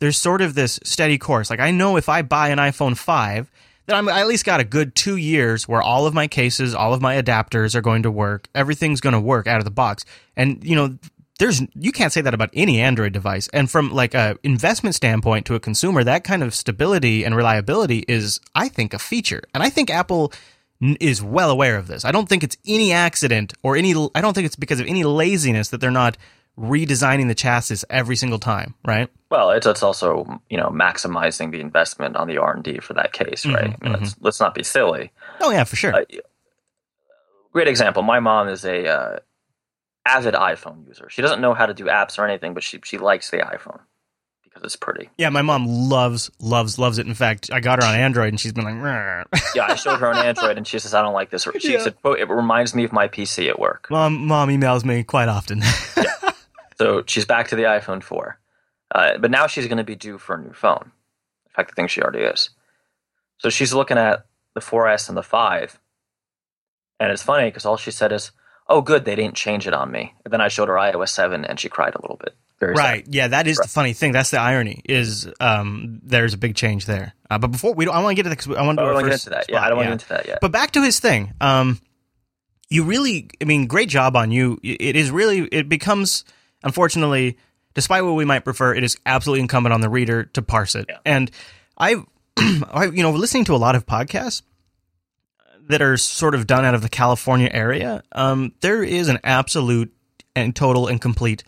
there's 0.00 0.18
sort 0.18 0.42
of 0.42 0.54
this 0.54 0.80
steady 0.82 1.18
course. 1.18 1.50
Like 1.50 1.60
I 1.60 1.70
know 1.70 1.96
if 1.96 2.08
I 2.08 2.22
buy 2.22 2.48
an 2.48 2.58
iPhone 2.58 2.96
five, 2.96 3.50
then 3.86 3.96
I'm 3.96 4.08
I 4.08 4.20
at 4.20 4.26
least 4.26 4.44
got 4.44 4.60
a 4.60 4.64
good 4.64 4.94
two 4.94 5.16
years 5.16 5.68
where 5.68 5.82
all 5.82 6.06
of 6.06 6.14
my 6.14 6.26
cases, 6.26 6.74
all 6.74 6.92
of 6.92 7.00
my 7.00 7.20
adapters 7.20 7.74
are 7.74 7.80
going 7.80 8.02
to 8.02 8.10
work. 8.10 8.48
Everything's 8.54 9.00
going 9.00 9.12
to 9.12 9.20
work 9.20 9.46
out 9.46 9.58
of 9.58 9.64
the 9.64 9.70
box, 9.70 10.04
and 10.36 10.62
you 10.64 10.74
know. 10.74 10.98
There's 11.38 11.62
you 11.74 11.90
can't 11.90 12.12
say 12.12 12.20
that 12.20 12.34
about 12.34 12.50
any 12.52 12.82
Android 12.82 13.14
device. 13.14 13.48
And 13.54 13.70
from 13.70 13.90
like 13.90 14.12
a 14.12 14.36
investment 14.42 14.94
standpoint 14.94 15.46
to 15.46 15.54
a 15.54 15.58
consumer, 15.60 16.04
that 16.04 16.22
kind 16.22 16.42
of 16.42 16.54
stability 16.54 17.24
and 17.24 17.34
reliability 17.34 18.04
is, 18.06 18.40
I 18.54 18.68
think, 18.68 18.92
a 18.92 18.98
feature. 18.98 19.40
And 19.54 19.62
I 19.62 19.70
think 19.70 19.88
Apple 19.88 20.34
is 20.82 21.22
well 21.22 21.50
aware 21.50 21.78
of 21.78 21.86
this. 21.86 22.04
I 22.04 22.12
don't 22.12 22.28
think 22.28 22.44
it's 22.44 22.58
any 22.66 22.92
accident 22.92 23.54
or 23.62 23.74
any. 23.74 23.94
I 24.14 24.20
don't 24.20 24.34
think 24.34 24.44
it's 24.44 24.56
because 24.56 24.80
of 24.80 24.86
any 24.86 25.02
laziness 25.02 25.70
that 25.70 25.80
they're 25.80 25.90
not 25.90 26.18
redesigning 26.60 27.28
the 27.28 27.34
chassis 27.34 27.84
every 27.88 28.16
single 28.16 28.38
time. 28.38 28.74
Right? 28.84 29.08
Well, 29.30 29.50
it's 29.50 29.66
it's 29.66 29.82
also 29.82 30.40
you 30.50 30.56
know 30.58 30.68
maximizing 30.68 31.50
the 31.52 31.60
investment 31.60 32.16
on 32.16 32.28
the 32.28 32.38
R 32.38 32.54
and 32.54 32.62
D 32.64 32.78
for 32.80 32.94
that 32.94 33.12
case, 33.12 33.46
right? 33.46 33.74
I 33.80 33.84
mean, 33.88 33.92
let's, 34.00 34.16
let's 34.20 34.40
not 34.40 34.54
be 34.54 34.62
silly. 34.62 35.10
Oh 35.40 35.50
yeah, 35.50 35.64
for 35.64 35.76
sure. 35.76 35.94
Uh, 35.94 36.04
Great 37.52 37.66
example. 37.68 38.02
My 38.02 38.20
mom 38.20 38.48
is 38.48 38.64
a 38.64 38.86
uh, 38.86 39.18
avid 40.06 40.34
iPhone 40.34 40.86
user. 40.86 41.08
She 41.10 41.20
doesn't 41.22 41.40
know 41.40 41.52
how 41.54 41.66
to 41.66 41.74
do 41.74 41.86
apps 41.86 42.18
or 42.18 42.24
anything, 42.26 42.54
but 42.54 42.62
she 42.62 42.80
she 42.84 42.96
likes 42.98 43.30
the 43.30 43.38
iPhone 43.38 43.80
because 44.44 44.62
it's 44.62 44.76
pretty. 44.76 45.10
yeah, 45.18 45.30
my 45.30 45.42
mom 45.42 45.66
loves 45.66 46.30
loves 46.38 46.78
loves 46.78 46.98
it. 46.98 47.06
In 47.08 47.14
fact, 47.14 47.50
I 47.52 47.58
got 47.60 47.82
her 47.82 47.88
on 47.88 47.94
Android, 47.96 48.28
and 48.28 48.38
she's 48.38 48.52
been 48.52 48.64
like. 48.64 49.24
Yeah, 49.56 49.66
I 49.68 49.74
showed 49.74 49.98
her 49.98 50.06
on 50.12 50.16
Android, 50.26 50.58
and 50.58 50.66
she 50.66 50.78
says 50.78 50.94
I 50.94 51.02
don't 51.02 51.12
like 51.14 51.30
this. 51.30 51.46
She 51.58 51.72
Yeah. 51.72 51.80
said, 51.82 51.94
It 52.04 52.28
reminds 52.30 52.72
me 52.74 52.84
of 52.84 52.92
my 52.92 53.08
PC 53.08 53.48
at 53.48 53.58
work." 53.58 53.88
"Mom, 53.90 54.26
mom 54.26 54.48
emails 54.48 54.84
me 54.84 55.02
quite 55.02 55.28
often." 55.28 55.60
So 56.80 57.02
she's 57.06 57.26
back 57.26 57.48
to 57.48 57.56
the 57.56 57.64
iPhone 57.64 58.02
4. 58.02 58.38
Uh, 58.94 59.18
but 59.18 59.30
now 59.30 59.46
she's 59.46 59.66
going 59.66 59.76
to 59.76 59.84
be 59.84 59.96
due 59.96 60.16
for 60.16 60.34
a 60.36 60.40
new 60.40 60.54
phone. 60.54 60.92
In 61.44 61.52
fact, 61.54 61.72
I 61.72 61.74
think 61.74 61.90
she 61.90 62.00
already 62.00 62.20
is. 62.20 62.48
So 63.36 63.50
she's 63.50 63.74
looking 63.74 63.98
at 63.98 64.24
the 64.54 64.60
4S 64.62 65.08
and 65.08 65.16
the 65.18 65.22
5. 65.22 65.78
And 66.98 67.12
it's 67.12 67.22
funny 67.22 67.48
because 67.48 67.66
all 67.66 67.76
she 67.76 67.90
said 67.90 68.12
is, 68.12 68.30
oh, 68.66 68.80
good, 68.80 69.04
they 69.04 69.14
didn't 69.14 69.34
change 69.34 69.66
it 69.66 69.74
on 69.74 69.92
me. 69.92 70.14
And 70.24 70.32
then 70.32 70.40
I 70.40 70.48
showed 70.48 70.68
her 70.68 70.76
iOS 70.76 71.10
7 71.10 71.44
and 71.44 71.60
she 71.60 71.68
cried 71.68 71.94
a 71.94 72.00
little 72.00 72.16
bit. 72.16 72.34
Very 72.58 72.72
right. 72.72 73.04
sad. 73.04 73.14
Yeah, 73.14 73.28
that 73.28 73.46
is 73.46 73.58
the 73.58 73.68
funny 73.68 73.92
thing. 73.92 74.12
That's 74.12 74.30
the 74.30 74.40
irony. 74.40 74.80
Is 74.86 75.28
um, 75.38 76.00
there's 76.02 76.32
a 76.32 76.38
big 76.38 76.54
change 76.54 76.86
there. 76.86 77.12
Uh, 77.30 77.36
but 77.36 77.48
before 77.48 77.74
we, 77.74 77.84
don't, 77.84 77.94
I 77.94 78.02
want 78.02 78.16
to 78.16 78.22
get 78.22 78.22
to 78.24 78.30
the. 78.30 78.36
'cause 78.36 78.56
I 78.56 78.62
want 78.62 78.78
to 78.78 78.82
I 78.82 78.86
do 78.86 78.86
don't 78.86 78.88
our 78.88 78.94
want 78.94 79.04
to 79.04 79.10
get 79.10 79.14
into 79.16 79.30
that. 79.30 79.44
spot, 79.44 79.52
Yeah, 79.54 79.62
I 79.66 79.68
don't 79.68 79.76
want 79.76 79.86
to 79.86 79.90
get 79.90 79.92
into 79.92 80.08
that 80.08 80.26
yet. 80.28 80.38
But 80.40 80.52
back 80.52 80.70
to 80.72 80.82
his 80.82 80.98
thing. 80.98 81.34
Um, 81.42 81.78
you 82.70 82.84
really, 82.84 83.28
I 83.40 83.44
mean, 83.44 83.66
great 83.66 83.90
job 83.90 84.16
on 84.16 84.30
you. 84.30 84.58
It 84.62 84.96
is 84.96 85.10
really, 85.10 85.40
it 85.52 85.68
becomes, 85.68 86.24
unfortunately, 86.62 87.38
despite 87.74 88.04
what 88.04 88.12
we 88.12 88.24
might 88.24 88.44
prefer, 88.44 88.74
it 88.74 88.84
is 88.84 88.96
absolutely 89.06 89.40
incumbent 89.40 89.72
on 89.72 89.80
the 89.80 89.88
reader 89.88 90.24
to 90.24 90.42
parse 90.42 90.74
it. 90.74 90.86
Yeah. 90.88 90.98
And 91.04 91.30
I, 91.78 92.02
I, 92.36 92.86
you 92.92 93.02
know, 93.02 93.10
listening 93.12 93.44
to 93.46 93.54
a 93.54 93.56
lot 93.58 93.74
of 93.74 93.86
podcasts 93.86 94.42
that 95.68 95.82
are 95.82 95.96
sort 95.96 96.34
of 96.34 96.46
done 96.46 96.64
out 96.64 96.74
of 96.74 96.82
the 96.82 96.88
California 96.88 97.48
area, 97.52 98.02
um, 98.12 98.52
there 98.60 98.82
is 98.82 99.08
an 99.08 99.18
absolute 99.22 99.92
and 100.34 100.54
total 100.54 100.88
and 100.88 101.00
complete 101.00 101.44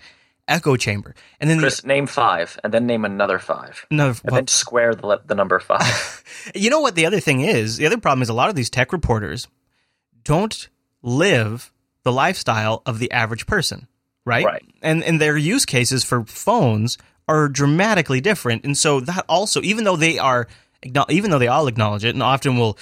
echo 0.48 0.76
chamber. 0.76 1.14
And 1.40 1.48
then 1.48 1.58
Chris, 1.58 1.84
name 1.84 2.06
five 2.06 2.58
and 2.62 2.72
then 2.72 2.86
name 2.86 3.04
another 3.04 3.38
five. 3.38 3.86
the, 4.20 4.20
And 4.22 4.32
well, 4.32 4.40
then 4.40 4.48
square 4.48 4.94
the, 4.94 5.20
the 5.26 5.34
number 5.34 5.58
five. 5.58 6.24
you 6.54 6.70
know 6.70 6.80
what 6.80 6.94
the 6.94 7.06
other 7.06 7.20
thing 7.20 7.40
is? 7.40 7.76
The 7.76 7.86
other 7.86 7.98
problem 7.98 8.22
is 8.22 8.28
a 8.28 8.34
lot 8.34 8.48
of 8.48 8.54
these 8.54 8.70
tech 8.70 8.92
reporters 8.92 9.48
don't 10.24 10.68
live 11.02 11.72
the 12.04 12.12
lifestyle 12.12 12.82
of 12.86 12.98
the 12.98 13.10
average 13.12 13.46
person, 13.46 13.86
right? 14.24 14.44
Right. 14.44 14.64
And 14.82 15.02
and 15.04 15.20
their 15.20 15.36
use 15.36 15.64
cases 15.66 16.04
for 16.04 16.24
phones 16.24 16.98
are 17.28 17.48
dramatically 17.48 18.20
different, 18.20 18.64
and 18.64 18.76
so 18.76 19.00
that 19.00 19.24
also, 19.28 19.62
even 19.62 19.84
though 19.84 19.96
they 19.96 20.18
are, 20.18 20.48
even 21.08 21.30
though 21.30 21.38
they 21.38 21.48
all 21.48 21.66
acknowledge 21.66 22.04
it, 22.04 22.14
and 22.14 22.22
often 22.22 22.56
will 22.56 22.78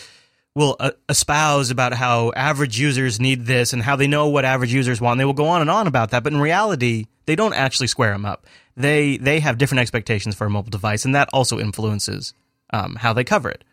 will 0.55 0.77
uh, 0.81 0.91
espouse 1.09 1.71
about 1.71 1.95
how 1.95 2.33
average 2.35 2.79
users 2.79 3.21
need 3.21 3.47
this 3.47 3.73
and 3.73 3.83
how 3.83 3.97
they 3.97 4.07
know 4.07 4.29
what 4.29 4.45
average 4.45 4.73
users 4.73 5.01
want. 5.01 5.13
And 5.13 5.21
they 5.21 5.25
will 5.25 5.33
go 5.33 5.47
on 5.47 5.61
and 5.61 5.71
on 5.71 5.87
about 5.87 6.11
that, 6.11 6.25
but 6.25 6.33
in 6.33 6.41
reality, 6.41 7.07
they 7.27 7.37
don't 7.37 7.55
actually 7.55 7.87
square 7.87 8.13
them 8.13 8.27
up. 8.27 8.47
They 8.77 9.17
they 9.17 9.41
have 9.41 9.59
different 9.59 9.81
expectations 9.81 10.35
for 10.35 10.47
a 10.47 10.51
mobile 10.51 10.71
device, 10.71 11.05
and 11.05 11.15
that 11.15 11.29
also 11.33 11.59
influences 11.59 12.35
um, 12.73 12.97
how 12.97 13.13
they 13.13 13.25
cover 13.25 13.51
it. 13.51 13.65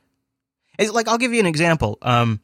It's 0.77 0.91
like 0.91 1.07
I'll 1.07 1.17
give 1.17 1.33
you 1.33 1.39
an 1.39 1.45
example. 1.45 1.97
Um, 2.01 2.41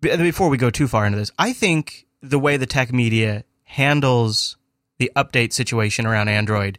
before 0.00 0.48
we 0.50 0.58
go 0.58 0.70
too 0.70 0.88
far 0.88 1.06
into 1.06 1.18
this, 1.18 1.30
I 1.38 1.52
think 1.52 2.06
the 2.20 2.38
way 2.38 2.56
the 2.56 2.66
tech 2.66 2.92
media 2.92 3.44
handles 3.66 4.56
the 4.98 5.10
update 5.14 5.52
situation 5.52 6.06
around 6.06 6.28
Android 6.28 6.78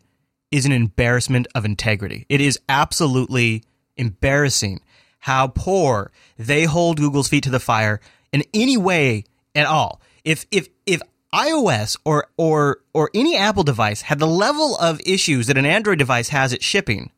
is 0.51 0.65
an 0.65 0.71
embarrassment 0.71 1.47
of 1.53 1.65
integrity. 1.65 2.25
It 2.29 2.41
is 2.41 2.59
absolutely 2.67 3.63
embarrassing 3.95 4.81
how 5.19 5.47
poor 5.47 6.11
they 6.37 6.63
hold 6.63 6.97
Google's 6.97 7.27
feet 7.29 7.43
to 7.43 7.49
the 7.49 7.59
fire 7.59 7.99
in 8.31 8.43
any 8.53 8.77
way 8.77 9.25
at 9.53 9.65
all. 9.65 10.01
If 10.23 10.45
if 10.51 10.67
if 10.85 11.01
iOS 11.33 11.97
or 12.05 12.27
or 12.37 12.79
or 12.93 13.09
any 13.13 13.35
Apple 13.37 13.63
device 13.63 14.01
had 14.01 14.19
the 14.19 14.27
level 14.27 14.77
of 14.77 14.99
issues 15.05 15.47
that 15.47 15.57
an 15.57 15.65
Android 15.65 15.99
device 15.99 16.29
has 16.29 16.53
at 16.53 16.63
shipping, 16.63 17.11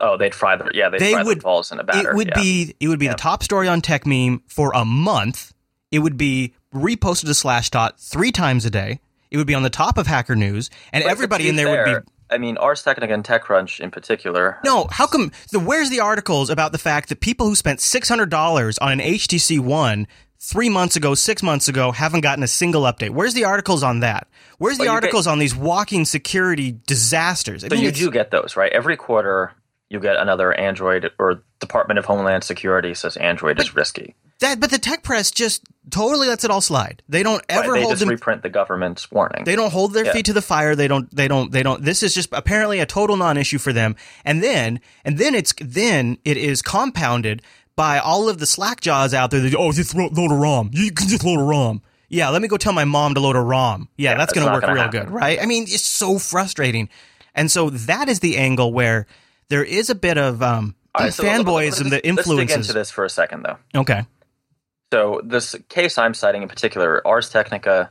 oh, 0.00 0.16
they'd 0.18 0.34
fry 0.34 0.56
the 0.56 0.70
yeah, 0.74 0.90
they'd 0.90 1.00
They 1.00 1.12
fry 1.12 1.22
would- 1.22 1.38
the 1.38 1.42
balls 1.42 1.72
in 1.72 1.80
a 1.80 1.84
batter. 1.84 2.10
it 2.10 2.16
would 2.16 2.28
yeah. 2.28 2.40
be 2.40 2.74
it 2.80 2.88
would 2.88 2.98
be 2.98 3.06
Yeah. 3.06 3.12
the 3.12 3.18
top 3.18 3.42
story 3.42 3.66
on 3.68 3.80
Techmeme 3.80 4.40
for 4.46 4.72
a 4.74 4.84
month. 4.84 5.52
It 5.90 6.00
would 6.00 6.16
be 6.18 6.52
reposted 6.74 7.22
to 7.26 7.26
Slashdot 7.28 7.98
three 7.98 8.32
times 8.32 8.64
a 8.64 8.70
day. 8.70 9.00
It 9.30 9.36
would 9.36 9.46
be 9.46 9.54
on 9.54 9.62
the 9.62 9.70
top 9.70 9.98
of 9.98 10.06
Hacker 10.06 10.36
News, 10.36 10.70
and 10.92 11.04
But 11.04 11.10
everybody 11.10 11.48
in 11.48 11.56
there 11.56 11.70
would 11.70 12.02
be. 12.04 12.10
I 12.30 12.38
mean, 12.38 12.56
Ars 12.56 12.82
Technica 12.82 13.12
and 13.12 13.22
TechCrunch 13.22 13.80
in 13.80 13.90
particular. 13.90 14.58
No, 14.64 14.88
how 14.90 15.06
come? 15.06 15.30
The, 15.52 15.60
where's 15.60 15.90
the 15.90 16.00
articles 16.00 16.50
about 16.50 16.72
the 16.72 16.78
fact 16.78 17.10
that 17.10 17.20
people 17.20 17.46
who 17.46 17.54
spent 17.54 17.80
six 17.80 18.08
hundred 18.08 18.30
dollars 18.30 18.78
on 18.78 18.92
an 18.92 18.98
HTC 19.00 19.60
One 19.60 20.06
three 20.40 20.68
months 20.68 20.96
ago, 20.96 21.14
six 21.14 21.42
months 21.42 21.68
ago, 21.68 21.92
haven't 21.92 22.20
gotten 22.22 22.42
a 22.42 22.48
single 22.48 22.82
update? 22.82 23.10
Where's 23.10 23.34
the 23.34 23.44
articles 23.44 23.82
on 23.82 24.00
that? 24.00 24.26
Where's 24.58 24.78
the 24.78 24.84
Well, 24.84 24.94
articles 24.94 25.26
on 25.26 25.38
these 25.38 25.54
walking 25.54 26.04
security 26.04 26.78
disasters? 26.86 27.62
I 27.64 27.68
So 27.68 27.74
mean, 27.76 27.84
you 27.84 27.92
do 27.92 28.10
get 28.10 28.30
those, 28.30 28.56
right? 28.56 28.72
Every 28.72 28.96
quarter, 28.96 29.52
you 29.90 30.00
get 30.00 30.16
another 30.16 30.52
Android 30.52 31.10
or 31.18 31.42
Department 31.60 31.98
of 31.98 32.04
Homeland 32.04 32.44
Security 32.44 32.94
says 32.94 33.16
Android 33.16 33.60
is 33.60 33.74
risky. 33.74 34.14
That, 34.40 34.60
but 34.60 34.70
the 34.70 34.78
tech 34.78 35.02
press 35.02 35.30
just 35.30 35.62
totally 35.90 36.28
lets 36.28 36.44
it 36.44 36.50
all 36.50 36.60
slide. 36.60 37.02
They 37.08 37.22
don't 37.22 37.36
Right, 37.50 37.58
ever 37.64 37.72
they 37.74 37.80
hold 37.82 37.92
just 37.92 38.00
them. 38.00 38.08
reprint 38.08 38.42
the 38.42 38.48
government's 38.48 39.10
warning. 39.10 39.44
They 39.44 39.54
don't 39.56 39.70
hold 39.72 39.92
their 39.92 40.06
Yeah. 40.06 40.12
feet 40.12 40.26
to 40.26 40.32
the 40.32 40.42
fire. 40.42 40.74
They 40.74 40.88
don't. 40.88 41.14
They 41.14 41.28
don't. 41.28 41.52
They 41.52 41.62
don't. 41.62 41.82
This 41.84 42.02
is 42.02 42.14
just 42.14 42.30
apparently 42.32 42.80
a 42.80 42.86
total 42.86 43.16
non-issue 43.16 43.58
for 43.58 43.72
them. 43.72 43.96
And 44.24 44.42
then, 44.42 44.80
and 45.04 45.18
then 45.18 45.34
it's 45.34 45.54
then 45.60 46.18
it 46.24 46.36
is 46.36 46.62
compounded 46.62 47.42
by 47.76 47.98
all 47.98 48.28
of 48.28 48.38
the 48.38 48.46
slack 48.46 48.80
jaws 48.80 49.12
out 49.14 49.30
there. 49.30 49.40
That, 49.40 49.54
oh, 49.56 49.72
just 49.72 49.94
load 49.94 50.12
a 50.30 50.34
ROM. 50.34 50.70
You 50.72 50.90
can 50.92 51.08
just 51.08 51.24
load 51.24 51.40
a 51.40 51.44
ROM. 51.44 51.82
Yeah, 52.08 52.28
let 52.28 52.40
me 52.42 52.48
go 52.48 52.56
tell 52.56 52.72
my 52.72 52.84
mom 52.84 53.14
to 53.14 53.20
load 53.20 53.34
a 53.36 53.40
ROM. 53.40 53.88
Yeah, 53.96 54.10
Yeah, 54.12 54.16
that's 54.18 54.32
going 54.32 54.46
to 54.46 54.52
work 54.52 54.60
gonna 54.62 54.74
real 54.74 54.82
happen. 54.84 55.04
good, 55.06 55.10
right? 55.10 55.38
I 55.42 55.46
mean, 55.46 55.64
it's 55.64 55.84
so 55.84 56.18
frustrating. 56.18 56.88
And 57.34 57.50
so 57.50 57.70
that 57.70 58.08
is 58.08 58.20
the 58.20 58.36
angle 58.36 58.72
where 58.72 59.06
there 59.48 59.64
is 59.64 59.90
a 59.90 59.94
bit 59.96 60.16
of 60.16 60.40
um, 60.42 60.76
right, 60.98 61.12
so 61.12 61.24
let's- 61.24 61.80
and 61.80 61.90
the 61.90 61.96
Let's 61.96 62.02
dig 62.02 62.06
influences. 62.06 62.56
into 62.56 62.72
this 62.72 62.90
for 62.92 63.04
a 63.04 63.10
second, 63.10 63.42
though. 63.44 63.56
Okay. 63.80 64.04
So 64.94 65.20
this 65.24 65.56
case 65.68 65.98
I'm 65.98 66.14
citing 66.14 66.42
in 66.42 66.48
particular, 66.48 67.04
Ars 67.04 67.28
Technica, 67.28 67.90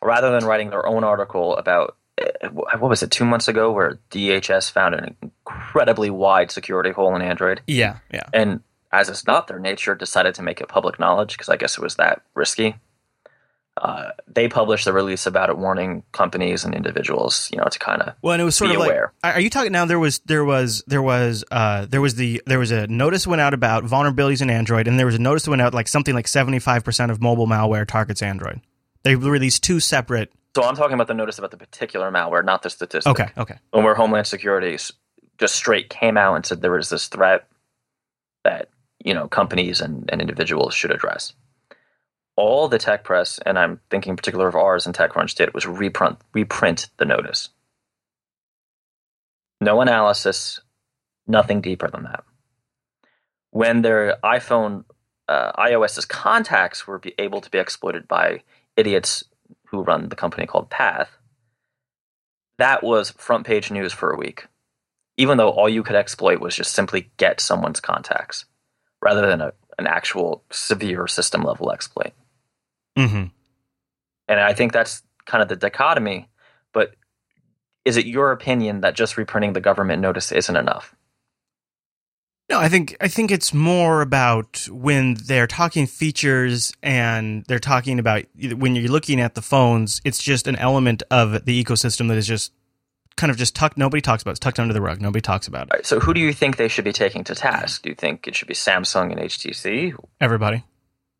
rather 0.00 0.30
than 0.30 0.44
writing 0.44 0.70
their 0.70 0.86
own 0.86 1.02
article 1.02 1.56
about 1.56 1.96
eh, 2.18 2.46
what 2.52 2.80
was 2.80 3.02
it 3.02 3.10
two 3.10 3.24
months 3.24 3.48
ago, 3.48 3.72
where 3.72 3.98
DHS 4.12 4.70
found 4.70 4.94
an 4.94 5.16
incredibly 5.20 6.08
wide 6.08 6.52
security 6.52 6.90
hole 6.92 7.16
in 7.16 7.22
Android, 7.22 7.62
Yeah. 7.66 7.96
Yeah. 8.12 8.28
and 8.32 8.60
as 8.92 9.08
it's 9.08 9.26
not 9.26 9.48
their 9.48 9.58
nature, 9.58 9.96
decided 9.96 10.36
to 10.36 10.42
make 10.44 10.60
it 10.60 10.68
public 10.68 11.00
knowledge 11.00 11.32
because 11.32 11.48
I 11.48 11.56
guess 11.56 11.76
it 11.78 11.82
was 11.82 11.96
that 11.96 12.22
risky. 12.36 12.76
Uh, 13.76 14.12
they 14.26 14.48
published 14.48 14.86
a 14.86 14.92
release 14.92 15.26
about 15.26 15.50
it, 15.50 15.58
warning 15.58 16.02
companies 16.12 16.64
and 16.64 16.74
individuals, 16.74 17.50
you 17.52 17.58
know, 17.58 17.64
to 17.64 17.78
kind 17.78 18.00
of 18.00 18.14
Well, 18.22 18.32
and 18.32 18.40
it 18.40 18.44
was 18.44 18.56
sort 18.56 18.70
of 18.70 18.76
aware. 18.78 19.12
like, 19.22 19.36
are 19.36 19.40
you 19.40 19.50
talking 19.50 19.70
now? 19.70 19.84
There 19.84 19.98
was, 19.98 20.20
there 20.20 20.46
was, 20.46 20.82
there 20.86 21.02
was, 21.02 21.44
uh, 21.50 21.84
there 21.84 22.00
was 22.00 22.14
the, 22.14 22.42
there 22.46 22.58
was 22.58 22.70
a 22.70 22.86
notice 22.86 23.26
went 23.26 23.42
out 23.42 23.52
about 23.52 23.84
vulnerabilities 23.84 24.40
in 24.40 24.48
Android, 24.48 24.88
and 24.88 24.98
there 24.98 25.04
was 25.04 25.14
a 25.14 25.20
notice 25.20 25.42
that 25.42 25.50
went 25.50 25.60
out 25.60 25.74
like 25.74 25.88
something 25.88 26.14
like 26.14 26.26
seventy 26.26 26.58
five 26.58 26.84
percent 26.84 27.10
of 27.12 27.20
mobile 27.20 27.46
malware 27.46 27.86
targets 27.86 28.22
Android. 28.22 28.62
They 29.02 29.14
released 29.14 29.62
two 29.62 29.78
separate. 29.78 30.32
So 30.56 30.62
I'm 30.62 30.74
talking 30.74 30.94
about 30.94 31.06
the 31.06 31.14
notice 31.14 31.38
about 31.38 31.50
the 31.50 31.58
particular 31.58 32.10
malware, 32.10 32.42
not 32.42 32.62
the 32.62 32.70
statistic. 32.70 33.10
Okay, 33.10 33.28
okay, 33.36 33.56
When 33.72 33.84
where 33.84 33.94
Homeland 33.94 34.26
Security 34.26 34.78
just 35.38 35.54
straight 35.54 35.90
came 35.90 36.16
out 36.16 36.34
and 36.34 36.46
said 36.46 36.62
there 36.62 36.70
was 36.70 36.88
this 36.88 37.08
threat 37.08 37.46
that 38.42 38.70
you 39.04 39.12
know 39.12 39.28
companies 39.28 39.82
and, 39.82 40.08
and 40.10 40.22
individuals 40.22 40.72
should 40.72 40.90
address. 40.90 41.34
All 42.36 42.68
the 42.68 42.78
tech 42.78 43.02
press, 43.02 43.38
and 43.44 43.58
I'm 43.58 43.80
thinking 43.90 44.10
in 44.10 44.16
particular 44.16 44.46
of 44.46 44.54
Ars 44.54 44.86
and 44.86 44.94
TechCrunch 44.94 45.34
did, 45.34 45.54
was 45.54 45.66
reprint 45.66 46.18
reprint 46.34 46.90
the 46.98 47.06
notice. 47.06 47.48
No 49.60 49.80
analysis, 49.80 50.60
nothing 51.26 51.62
deeper 51.62 51.88
than 51.88 52.04
that. 52.04 52.24
When 53.52 53.80
their 53.80 54.18
iPhone, 54.22 54.84
uh, 55.28 55.52
iOS's 55.52 56.04
contacts 56.04 56.86
were 56.86 57.00
able 57.18 57.40
to 57.40 57.50
be 57.50 57.58
exploited 57.58 58.06
by 58.06 58.42
idiots 58.76 59.24
who 59.68 59.82
run 59.82 60.10
the 60.10 60.16
company 60.16 60.46
called 60.46 60.68
Path, 60.68 61.16
that 62.58 62.82
was 62.82 63.10
front 63.12 63.46
page 63.46 63.70
news 63.70 63.92
for 63.92 64.10
a 64.10 64.16
week. 64.18 64.46
Even 65.16 65.38
though 65.38 65.50
all 65.50 65.68
you 65.68 65.82
could 65.82 65.96
exploit 65.96 66.40
was 66.40 66.54
just 66.54 66.74
simply 66.74 67.10
get 67.16 67.40
someone's 67.40 67.80
contacts, 67.80 68.44
rather 69.00 69.26
than 69.26 69.40
a, 69.40 69.52
an 69.78 69.86
actual 69.86 70.42
severe 70.50 71.06
system 71.06 71.42
level 71.42 71.72
exploit. 71.72 72.12
Mm-hmm. 72.96 73.24
And 74.28 74.40
I 74.40 74.54
think 74.54 74.72
that's 74.72 75.02
kind 75.24 75.42
of 75.42 75.48
the 75.48 75.56
dichotomy. 75.56 76.28
But 76.72 76.94
is 77.84 77.96
it 77.96 78.06
your 78.06 78.32
opinion 78.32 78.80
that 78.80 78.94
just 78.94 79.16
reprinting 79.16 79.52
the 79.52 79.60
government 79.60 80.02
notice 80.02 80.32
isn't 80.32 80.56
enough? 80.56 80.94
No, 82.48 82.60
I 82.60 82.68
think 82.68 82.96
I 83.00 83.08
think 83.08 83.32
it's 83.32 83.52
more 83.52 84.02
about 84.02 84.68
when 84.70 85.14
they're 85.14 85.48
talking 85.48 85.86
features 85.86 86.72
and 86.80 87.44
they're 87.48 87.58
talking 87.58 87.98
about 87.98 88.24
when 88.36 88.76
you're 88.76 88.88
looking 88.88 89.20
at 89.20 89.34
the 89.34 89.42
phones. 89.42 90.00
It's 90.04 90.22
just 90.22 90.46
an 90.46 90.54
element 90.56 91.02
of 91.10 91.44
the 91.44 91.64
ecosystem 91.64 92.06
that 92.08 92.16
is 92.16 92.26
just 92.26 92.52
kind 93.16 93.32
of 93.32 93.36
just 93.36 93.56
tucked. 93.56 93.76
Nobody 93.76 94.00
talks 94.00 94.22
about. 94.22 94.30
it. 94.30 94.34
It's 94.34 94.40
tucked 94.40 94.60
under 94.60 94.72
the 94.72 94.80
rug. 94.80 95.00
Nobody 95.00 95.22
talks 95.22 95.48
about 95.48 95.68
it. 95.68 95.72
Right, 95.72 95.86
so 95.86 95.98
who 95.98 96.14
do 96.14 96.20
you 96.20 96.32
think 96.32 96.56
they 96.56 96.68
should 96.68 96.84
be 96.84 96.92
taking 96.92 97.24
to 97.24 97.34
task? 97.34 97.82
Do 97.82 97.88
you 97.88 97.96
think 97.96 98.28
it 98.28 98.36
should 98.36 98.48
be 98.48 98.54
Samsung 98.54 99.10
and 99.10 99.20
HTC? 99.20 99.96
Everybody. 100.20 100.62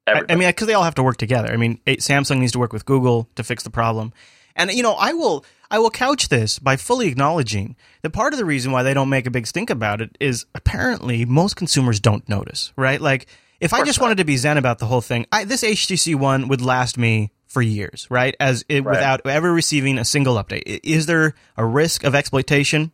I, 0.06 0.10
Everybody. 0.12 0.32
I 0.32 0.36
mean, 0.36 0.48
because 0.48 0.66
they 0.66 0.74
all 0.74 0.84
have 0.84 0.94
to 0.96 1.02
work 1.02 1.16
together. 1.16 1.52
I 1.52 1.56
mean, 1.56 1.80
Samsung 1.86 2.38
needs 2.38 2.52
to 2.52 2.58
work 2.58 2.72
with 2.72 2.84
Google 2.84 3.28
to 3.34 3.42
fix 3.42 3.62
the 3.64 3.70
problem, 3.70 4.12
and 4.54 4.70
you 4.70 4.82
know, 4.82 4.92
I 4.94 5.12
will 5.14 5.44
I 5.70 5.78
will 5.80 5.90
couch 5.90 6.28
this 6.28 6.58
by 6.60 6.76
fully 6.76 7.08
acknowledging 7.08 7.74
that 8.02 8.10
part 8.10 8.32
of 8.32 8.38
the 8.38 8.44
reason 8.44 8.70
why 8.72 8.82
they 8.84 8.94
don't 8.94 9.08
make 9.08 9.26
a 9.26 9.30
big 9.30 9.46
stink 9.46 9.68
about 9.70 10.00
it 10.00 10.16
is 10.20 10.46
apparently 10.54 11.24
most 11.24 11.56
consumers 11.56 11.98
don't 11.98 12.28
notice, 12.28 12.72
right? 12.76 13.00
Like, 13.00 13.26
if 13.60 13.72
I 13.72 13.82
just 13.84 13.98
not. 13.98 14.04
wanted 14.04 14.18
to 14.18 14.24
be 14.24 14.36
zen 14.36 14.58
about 14.58 14.78
the 14.78 14.86
whole 14.86 15.00
thing, 15.00 15.26
I, 15.32 15.44
this 15.44 15.64
HTC 15.64 16.14
One 16.14 16.46
would 16.48 16.60
last 16.62 16.96
me 16.98 17.32
for 17.48 17.62
years, 17.62 18.06
right? 18.10 18.36
As 18.38 18.64
it, 18.68 18.84
Right. 18.84 18.92
without 18.94 19.26
ever 19.26 19.52
receiving 19.52 19.98
a 19.98 20.04
single 20.04 20.36
update. 20.36 20.80
Is 20.84 21.06
there 21.06 21.34
a 21.56 21.64
risk 21.64 22.04
of 22.04 22.14
exploitation? 22.14 22.92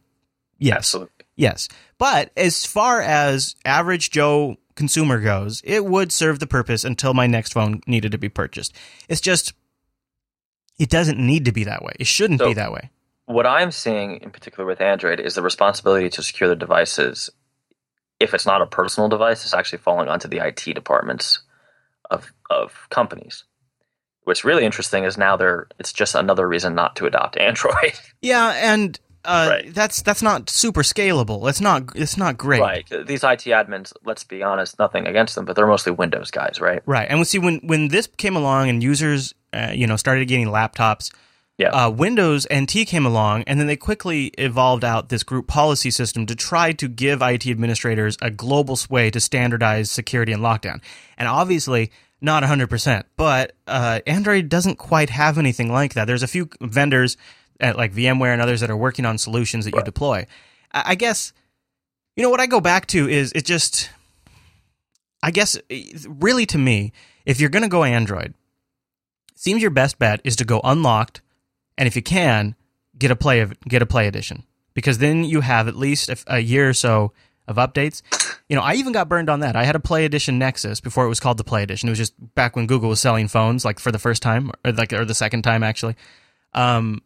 Yes. 0.58 0.76
Absolutely. 0.76 1.10
Yes. 1.36 1.68
But 1.98 2.30
as 2.36 2.64
far 2.64 3.00
as 3.00 3.56
average 3.64 4.10
Joe 4.10 4.56
consumer 4.74 5.20
goes, 5.20 5.60
it 5.64 5.84
would 5.84 6.12
serve 6.12 6.38
the 6.38 6.46
purpose 6.46 6.84
until 6.84 7.14
my 7.14 7.26
next 7.26 7.52
phone 7.52 7.80
needed 7.86 8.12
to 8.12 8.18
be 8.18 8.28
purchased. 8.28 8.74
It's 9.08 9.20
just 9.20 9.52
it 10.78 10.88
doesn't 10.90 11.18
need 11.18 11.44
to 11.44 11.52
be 11.52 11.64
that 11.64 11.82
way. 11.82 11.92
It 12.00 12.06
shouldn't 12.06 12.40
So- 12.40 12.46
be 12.48 12.54
that 12.54 12.72
way. 12.72 12.90
What 13.26 13.46
I'm 13.46 13.70
seeing 13.70 14.20
in 14.20 14.30
particular 14.30 14.66
with 14.66 14.80
Android 14.80 15.20
is 15.20 15.34
the 15.36 15.42
responsibility 15.42 16.10
to 16.10 16.22
secure 16.22 16.48
the 16.48 16.56
devices. 16.56 17.30
If 18.18 18.34
it's 18.34 18.46
not 18.46 18.62
a 18.62 18.66
personal 18.66 19.08
device, 19.08 19.44
it's 19.44 19.54
actually 19.54 19.78
falling 19.78 20.08
onto 20.08 20.28
the 20.28 20.38
IT 20.44 20.72
departments 20.74 21.40
of 22.10 22.32
of 22.50 22.88
companies. 22.90 23.44
What's 24.24 24.44
really 24.44 24.64
interesting 24.64 25.04
is 25.04 25.16
now 25.16 25.36
they're 25.36 25.68
it's 25.78 25.92
just 25.92 26.14
another 26.14 26.46
reason 26.48 26.74
not 26.74 26.96
to 26.96 27.06
adopt 27.06 27.36
Android. 27.48 27.92
Yeah, 28.20 28.48
and 28.50 28.98
uh, 29.24 29.46
Right. 29.50 29.74
that's 29.74 30.02
that's 30.02 30.22
not 30.22 30.50
super 30.50 30.82
scalable. 30.82 31.48
It's 31.48 31.60
not 31.60 31.84
it's 31.94 32.16
not 32.16 32.36
great. 32.38 32.60
Right. 32.60 32.86
These 33.06 33.22
IT 33.24 33.44
admins, 33.46 33.92
let's 34.04 34.24
be 34.24 34.42
honest, 34.42 34.78
nothing 34.78 35.06
against 35.06 35.34
them, 35.34 35.44
but 35.44 35.56
they're 35.56 35.66
mostly 35.66 35.92
Windows 35.92 36.30
guys, 36.30 36.60
right? 36.60 36.82
Right. 36.86 37.06
And 37.08 37.18
we 37.18 37.24
see 37.24 37.38
when 37.38 37.58
when 37.62 37.88
this 37.88 38.08
came 38.16 38.36
along 38.36 38.68
and 38.68 38.82
users 38.82 39.34
uh, 39.52 39.70
you 39.74 39.86
know 39.86 39.96
started 39.96 40.26
getting 40.28 40.46
laptops 40.48 41.12
Yeah. 41.58 41.68
uh, 41.70 41.90
Windows 41.90 42.46
NT 42.52 42.86
came 42.86 43.06
along, 43.06 43.44
and 43.46 43.60
then 43.60 43.66
they 43.66 43.76
quickly 43.76 44.28
evolved 44.38 44.84
out 44.84 45.08
this 45.10 45.22
group 45.22 45.46
policy 45.46 45.90
system 45.90 46.26
to 46.26 46.34
try 46.34 46.72
to 46.72 46.88
give 46.88 47.22
IT 47.22 47.46
administrators 47.46 48.16
a 48.22 48.30
global 48.30 48.74
sway 48.76 49.10
to 49.10 49.20
standardize 49.20 49.90
security 49.90 50.32
and 50.32 50.42
lockdown. 50.42 50.80
And 51.18 51.28
obviously, 51.28 51.90
not 52.20 52.42
100%, 52.44 53.02
but 53.16 53.52
uh, 53.66 54.00
Android 54.06 54.48
doesn't 54.48 54.76
quite 54.76 55.10
have 55.10 55.38
anything 55.38 55.70
like 55.72 55.94
that. 55.94 56.06
There's 56.06 56.22
a 56.22 56.28
few 56.28 56.48
vendors 56.60 57.16
at 57.60 57.76
like 57.76 57.92
VMware 57.92 58.32
and 58.32 58.42
others 58.42 58.60
that 58.60 58.70
are 58.70 58.76
working 58.76 59.04
on 59.04 59.18
solutions 59.18 59.64
that 59.64 59.74
you 59.74 59.82
deploy. 59.82 60.26
I, 60.72 60.94
guess, 60.94 61.32
you 62.16 62.22
know, 62.22 62.30
what 62.30 62.40
I 62.40 62.46
go 62.46 62.60
back 62.60 62.86
to 62.88 63.08
is 63.08 63.32
it 63.34 63.44
just, 63.44 63.90
I 65.22 65.30
guess, 65.30 65.58
really 66.06 66.46
to 66.46 66.58
me, 66.58 66.92
if 67.26 67.40
you're 67.40 67.50
going 67.50 67.62
to 67.62 67.68
go 67.68 67.84
Android, 67.84 68.34
seems 69.34 69.60
your 69.60 69.70
best 69.70 69.98
bet 69.98 70.20
is 70.24 70.36
to 70.36 70.44
go 70.44 70.60
unlocked 70.64 71.20
and 71.76 71.86
if 71.86 71.96
you 71.96 72.02
can 72.02 72.54
get 72.96 73.10
a 73.10 73.16
play 73.16 73.40
of 73.40 73.58
get 73.60 73.82
a 73.82 73.86
play 73.86 74.06
edition. 74.06 74.44
Because 74.74 74.98
then 74.98 75.24
you 75.24 75.42
have 75.42 75.68
at 75.68 75.76
least 75.76 76.10
a, 76.26 76.38
year 76.38 76.68
or 76.68 76.72
so 76.72 77.12
of 77.46 77.56
updates. 77.56 78.02
You 78.48 78.56
know 78.56 78.62
i 78.62 78.74
even 78.74 78.92
got 78.92 79.08
burned 79.08 79.28
on 79.28 79.40
that. 79.40 79.56
I 79.56 79.64
had 79.64 79.76
a 79.76 79.80
play 79.80 80.04
edition 80.04 80.38
nexus 80.38 80.80
before 80.80 81.04
it 81.04 81.08
was 81.08 81.20
called 81.20 81.38
the 81.38 81.44
play 81.44 81.62
edition. 81.62 81.88
It 81.88 81.92
was 81.92 81.98
just 81.98 82.34
back 82.34 82.56
when 82.56 82.66
google 82.66 82.88
was 82.88 83.00
selling 83.00 83.28
phones 83.28 83.64
like 83.64 83.78
for 83.78 83.90
the 83.90 83.98
first 83.98 84.22
time 84.22 84.50
or 84.64 84.72
like 84.72 84.92
or 84.92 85.04
the 85.04 85.14
second 85.14 85.42
time 85.42 85.62
actually. 85.62 85.96
Um 86.54 87.02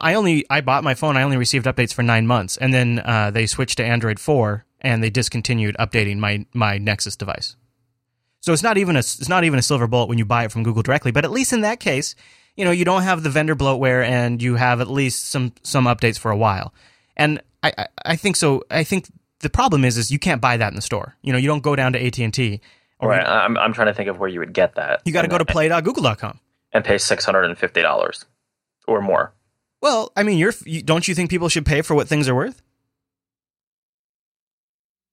i 0.00 0.14
only 0.14 0.44
i 0.50 0.60
bought 0.60 0.84
my 0.84 0.94
phone 0.94 1.16
i 1.16 1.22
only 1.22 1.36
received 1.36 1.66
updates 1.66 1.92
for 1.94 2.02
nine 2.02 2.26
months 2.26 2.56
and 2.58 2.72
then 2.74 3.00
uh, 3.04 3.30
they 3.30 3.46
switched 3.46 3.78
to 3.78 3.84
android 3.84 4.20
4 4.20 4.64
and 4.80 5.02
they 5.02 5.10
discontinued 5.10 5.76
updating 5.78 6.18
my 6.18 6.44
my 6.52 6.78
nexus 6.78 7.16
device 7.16 7.56
so 8.44 8.52
it's 8.52 8.62
not 8.62 8.76
even 8.76 8.94
a 8.94 8.98
it's 8.98 9.28
not 9.30 9.44
even 9.44 9.58
a 9.58 9.62
silver 9.62 9.86
bullet 9.86 10.10
when 10.10 10.18
you 10.18 10.26
buy 10.26 10.44
it 10.44 10.52
from 10.52 10.64
Google 10.64 10.82
directly. 10.82 11.12
But 11.12 11.24
at 11.24 11.30
least 11.30 11.54
in 11.54 11.62
that 11.62 11.80
case, 11.80 12.14
you 12.56 12.64
know 12.66 12.72
you 12.72 12.84
don't 12.84 13.00
have 13.00 13.22
the 13.22 13.30
vendor 13.30 13.56
bloatware, 13.56 14.04
and 14.06 14.42
you 14.42 14.56
have 14.56 14.82
at 14.82 14.90
least 14.90 15.30
some 15.30 15.54
some 15.62 15.86
updates 15.86 16.18
for 16.18 16.30
a 16.30 16.36
while. 16.36 16.74
And 17.16 17.40
I 17.62 17.72
I, 17.78 17.86
I 18.04 18.16
think 18.16 18.36
so. 18.36 18.62
I 18.70 18.84
think 18.84 19.06
the 19.40 19.48
problem 19.48 19.82
is 19.82 19.96
is 19.96 20.10
you 20.10 20.18
can't 20.18 20.42
buy 20.42 20.58
that 20.58 20.68
in 20.68 20.76
the 20.76 20.82
store. 20.82 21.16
You 21.22 21.32
know 21.32 21.38
you 21.38 21.46
don't 21.48 21.62
go 21.62 21.74
down 21.74 21.94
to 21.94 22.06
AT 22.06 22.18
and 22.18 22.34
T. 22.34 22.60
Or 23.00 23.08
Right. 23.08 23.26
I'm, 23.26 23.56
I'm 23.56 23.72
trying 23.72 23.86
to 23.86 23.94
think 23.94 24.10
of 24.10 24.18
where 24.18 24.28
you 24.28 24.40
would 24.40 24.52
get 24.52 24.74
that. 24.74 25.00
You 25.06 25.12
got 25.14 25.22
to 25.22 25.28
go 25.28 25.38
to 25.38 25.46
play.google.com. 25.46 26.38
and 26.74 26.84
pay 26.84 26.98
six 26.98 27.24
hundred 27.24 27.44
and 27.44 27.56
fifty 27.56 27.80
dollars 27.80 28.26
or 28.86 29.00
more. 29.00 29.32
Well, 29.84 30.12
I 30.16 30.22
mean, 30.22 30.38
you're 30.38 30.54
you, 30.64 30.80
don't 30.80 31.06
you 31.06 31.14
think 31.14 31.28
people 31.28 31.50
should 31.50 31.66
pay 31.66 31.82
for 31.82 31.94
what 31.94 32.08
things 32.08 32.26
are 32.26 32.34
worth? 32.34 32.62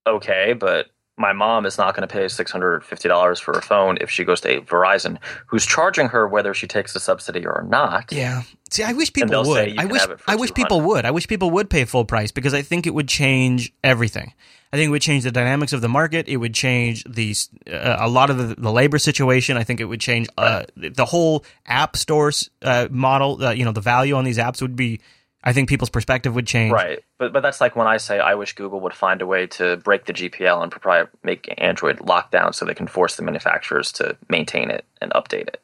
Okay, 0.07 0.53
but 0.53 0.85
my 1.17 1.33
mom 1.33 1.65
is 1.65 1.77
not 1.77 1.93
going 1.93 2.07
to 2.07 2.11
pay 2.11 2.25
six 2.29 2.53
hundred 2.53 2.85
fifty 2.85 3.09
dollars 3.09 3.37
for 3.37 3.51
a 3.51 3.61
phone 3.61 3.97
if 3.99 4.09
she 4.09 4.23
goes 4.23 4.39
to 4.41 4.61
Verizon, 4.61 5.17
who's 5.45 5.65
charging 5.65 6.07
her 6.07 6.25
whether 6.25 6.53
she 6.53 6.67
takes 6.67 6.93
the 6.93 7.01
subsidy 7.01 7.45
or 7.45 7.65
not. 7.67 8.13
Yeah. 8.13 8.43
See, 8.69 8.83
I 8.83 8.93
wish 8.93 9.11
people 9.11 9.43
would. 9.43 9.77
I 9.77 9.83
wish 9.83 9.99
have 10.03 10.11
it 10.11 10.21
for 10.21 10.31
I 10.31 10.35
wish 10.35 10.53
people 10.53 10.79
would. 10.79 11.03
I 11.03 11.11
wish 11.11 11.27
people 11.27 11.51
would 11.51 11.69
pay 11.69 11.83
full 11.83 12.05
price 12.05 12.31
because 12.31 12.53
I 12.53 12.61
think 12.61 12.87
it 12.87 12.93
would 12.93 13.09
change 13.09 13.73
everything. 13.83 14.33
I 14.73 14.77
think 14.77 14.87
it 14.87 14.91
would 14.91 15.01
change 15.01 15.23
the 15.23 15.31
dynamics 15.31 15.73
of 15.73 15.81
the 15.81 15.89
market. 15.89 16.29
It 16.29 16.37
would 16.37 16.53
change 16.53 17.03
the 17.03 17.35
uh, 17.69 17.97
a 17.99 18.07
lot 18.07 18.29
of 18.29 18.37
the, 18.37 18.55
the 18.55 18.71
labor 18.71 18.99
situation. 18.99 19.57
I 19.57 19.63
think 19.63 19.81
it 19.81 19.85
would 19.85 19.99
change 19.99 20.29
uh, 20.37 20.63
the 20.75 21.05
whole 21.05 21.43
app 21.65 21.97
stores 21.97 22.49
uh, 22.61 22.87
model. 22.89 23.43
Uh, 23.43 23.51
you 23.51 23.65
know, 23.65 23.73
the 23.73 23.81
value 23.81 24.15
on 24.15 24.23
these 24.23 24.37
apps 24.37 24.61
would 24.61 24.75
be. 24.75 25.01
I 25.43 25.53
think 25.53 25.67
people's 25.69 25.89
perspective 25.89 26.35
would 26.35 26.45
change. 26.45 26.71
Right, 26.71 27.03
but 27.17 27.33
but 27.33 27.41
that's 27.41 27.59
like 27.59 27.75
when 27.75 27.87
I 27.87 27.97
say 27.97 28.19
I 28.19 28.35
wish 28.35 28.53
Google 28.53 28.79
would 28.81 28.93
find 28.93 29.21
a 29.21 29.25
way 29.25 29.47
to 29.47 29.77
break 29.77 30.05
the 30.05 30.13
GPL 30.13 30.63
and 30.63 31.07
make 31.23 31.53
Android 31.57 31.97
lockdown 31.97 32.53
so 32.53 32.63
they 32.63 32.75
can 32.75 32.87
force 32.87 33.15
the 33.15 33.23
manufacturers 33.23 33.91
to 33.93 34.15
maintain 34.29 34.69
it 34.69 34.85
and 35.01 35.11
update 35.13 35.47
it. 35.47 35.61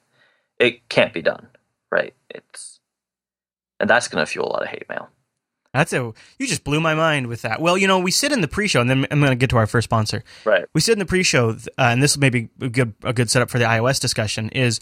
It 0.58 0.90
can't 0.90 1.14
be 1.14 1.22
done, 1.22 1.48
right? 1.92 2.16
It's 2.30 2.80
and 3.80 3.90
that's 3.90 4.08
going 4.08 4.26
to 4.26 4.30
fuel 4.30 4.48
a 4.48 4.52
lot 4.52 4.64
of 4.64 4.70
hate 4.70 4.90
mail. 4.90 5.10
That's 5.78 5.94
a 5.94 6.12
you 6.40 6.48
just 6.48 6.64
blew 6.64 6.80
my 6.80 6.96
mind 6.96 7.28
with 7.28 7.44
that. 7.44 7.62
Well, 7.62 7.78
you 7.78 7.88
know, 7.88 8.00
we 8.00 8.10
sit 8.10 8.32
in 8.32 8.42
the 8.42 8.48
pre-show, 8.48 8.82
and 8.82 8.90
then 8.90 9.06
I'm 9.12 9.20
going 9.20 9.32
to 9.32 9.36
get 9.36 9.52
to 9.52 9.58
our 9.58 9.68
first 9.68 9.86
sponsor. 9.86 10.24
Right. 10.44 10.66
we 10.74 10.82
sit 10.82 10.94
in 10.94 11.00
the 11.00 11.06
pre-show, 11.06 11.52
uh, 11.52 11.54
and 11.78 12.02
this 12.02 12.18
may 12.18 12.32
be 12.32 12.50
a 12.60 12.70
good 12.70 12.96
a 13.04 13.14
good 13.14 13.30
setup 13.30 13.52
for 13.52 13.60
the 13.60 13.66
iOS 13.66 14.00
discussion. 14.00 14.50
Is 14.50 14.80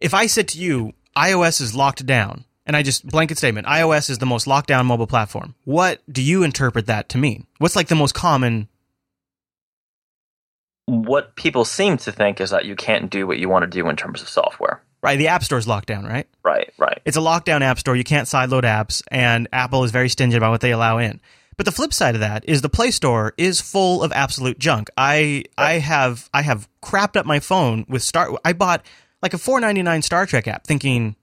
if 0.00 0.14
I 0.14 0.26
said 0.26 0.48
to 0.48 0.58
you, 0.58 0.94
iOS 1.16 1.60
is 1.60 1.76
locked 1.76 2.04
down, 2.06 2.44
and 2.66 2.76
I 2.76 2.82
just 2.82 3.06
blanket 3.06 3.38
statement, 3.38 3.68
iOS 3.68 4.10
is 4.10 4.18
the 4.18 4.26
most 4.26 4.48
locked 4.48 4.66
down 4.66 4.86
mobile 4.86 5.06
platform. 5.06 5.54
What 5.64 6.02
do 6.12 6.22
you 6.22 6.42
interpret 6.42 6.86
that 6.86 7.08
to 7.10 7.18
mean? 7.18 7.46
What's 7.58 7.76
like 7.76 7.88
the 7.88 7.94
most 7.94 8.14
common? 8.14 8.68
What 10.86 11.36
people 11.36 11.64
seem 11.64 11.98
to 11.98 12.10
think 12.10 12.40
is 12.40 12.50
that 12.50 12.64
you 12.64 12.74
can't 12.74 13.10
do 13.10 13.26
what 13.26 13.38
you 13.38 13.48
want 13.48 13.62
to 13.62 13.70
do 13.70 13.88
in 13.88 13.96
terms 13.96 14.22
of 14.22 14.28
software. 14.28 14.82
Right, 15.06 15.18
the 15.18 15.28
App 15.28 15.44
Store's 15.44 15.68
locked 15.68 15.86
down, 15.86 16.04
right? 16.04 16.26
Right, 16.42 16.72
right. 16.78 17.00
It's 17.04 17.16
a 17.16 17.20
lockdown 17.20 17.60
app 17.60 17.78
store. 17.78 17.94
You 17.94 18.04
can't 18.04 18.26
sideload 18.26 18.62
apps, 18.62 19.02
and 19.08 19.46
Apple 19.52 19.84
is 19.84 19.92
very 19.92 20.08
stingy 20.08 20.36
about 20.36 20.50
what 20.50 20.60
they 20.60 20.72
allow 20.72 20.98
in. 20.98 21.20
But 21.56 21.64
the 21.64 21.72
flip 21.72 21.94
side 21.94 22.14
of 22.14 22.20
that 22.20 22.44
is 22.48 22.60
the 22.60 22.68
Play 22.68 22.90
Store 22.90 23.32
is 23.38 23.60
full 23.60 24.02
of 24.02 24.12
absolute 24.12 24.58
junk. 24.58 24.90
I 24.96 25.44
I 25.56 25.74
have 25.74 26.28
I 26.34 26.42
have 26.42 26.68
crapped 26.82 27.16
up 27.16 27.24
my 27.24 27.38
phone 27.38 27.86
with 27.88 28.02
Star. 28.02 28.36
I 28.44 28.52
bought 28.52 28.84
like 29.22 29.32
a 29.32 29.38
four 29.38 29.60
ninety 29.60 29.82
nine 29.82 30.02
Star 30.02 30.26
Trek 30.26 30.48
app, 30.48 30.66
thinking 30.66 31.16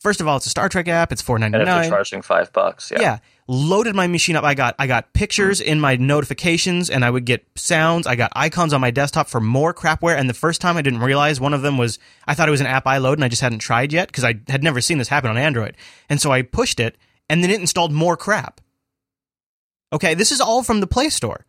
first 0.00 0.20
of 0.20 0.26
all 0.26 0.36
it's 0.36 0.46
a 0.46 0.50
Star 0.50 0.68
Trek 0.68 0.88
app. 0.88 1.12
It's 1.12 1.22
four 1.22 1.38
ninety 1.38 1.58
nine. 1.58 1.68
And 1.68 1.76
if 1.76 1.82
they're 1.84 1.90
charging 1.98 2.22
five 2.22 2.52
bucks, 2.52 2.90
yeah. 2.90 3.00
Yeah. 3.00 3.18
Loaded 3.46 3.94
my 3.94 4.06
machine 4.06 4.36
up. 4.36 4.44
I 4.44 4.54
got 4.54 4.74
I 4.78 4.86
got 4.86 5.12
pictures 5.12 5.60
mm. 5.60 5.66
in 5.66 5.80
my 5.80 5.96
notifications 5.96 6.90
and 6.90 7.04
I 7.04 7.10
would 7.10 7.24
get 7.24 7.46
sounds. 7.54 8.06
I 8.06 8.16
got 8.16 8.32
icons 8.34 8.72
on 8.72 8.80
my 8.80 8.90
desktop 8.90 9.28
for 9.28 9.40
more 9.40 9.72
crapware. 9.72 10.18
And 10.18 10.28
the 10.28 10.34
first 10.34 10.60
time 10.60 10.76
I 10.76 10.82
didn't 10.82 11.00
realize 11.00 11.40
one 11.40 11.54
of 11.54 11.62
them 11.62 11.78
was 11.78 11.98
I 12.26 12.34
thought 12.34 12.48
it 12.48 12.52
was 12.52 12.60
an 12.60 12.66
app 12.66 12.86
I 12.86 12.98
load 12.98 13.18
and 13.18 13.24
I 13.24 13.28
just 13.28 13.42
hadn't 13.42 13.60
tried 13.60 13.92
yet 13.92 14.08
because 14.08 14.24
I 14.24 14.40
had 14.48 14.62
never 14.62 14.80
seen 14.80 14.98
this 14.98 15.08
happen 15.08 15.30
on 15.30 15.36
Android. 15.36 15.76
And 16.08 16.20
so 16.20 16.32
I 16.32 16.42
pushed 16.42 16.80
it 16.80 16.96
and 17.28 17.42
then 17.42 17.50
it 17.50 17.60
installed 17.60 17.92
more 17.92 18.16
crap. 18.16 18.60
Okay, 19.92 20.14
this 20.14 20.30
is 20.30 20.40
all 20.40 20.62
from 20.62 20.80
the 20.80 20.86
Play 20.86 21.08
Store. 21.08 21.44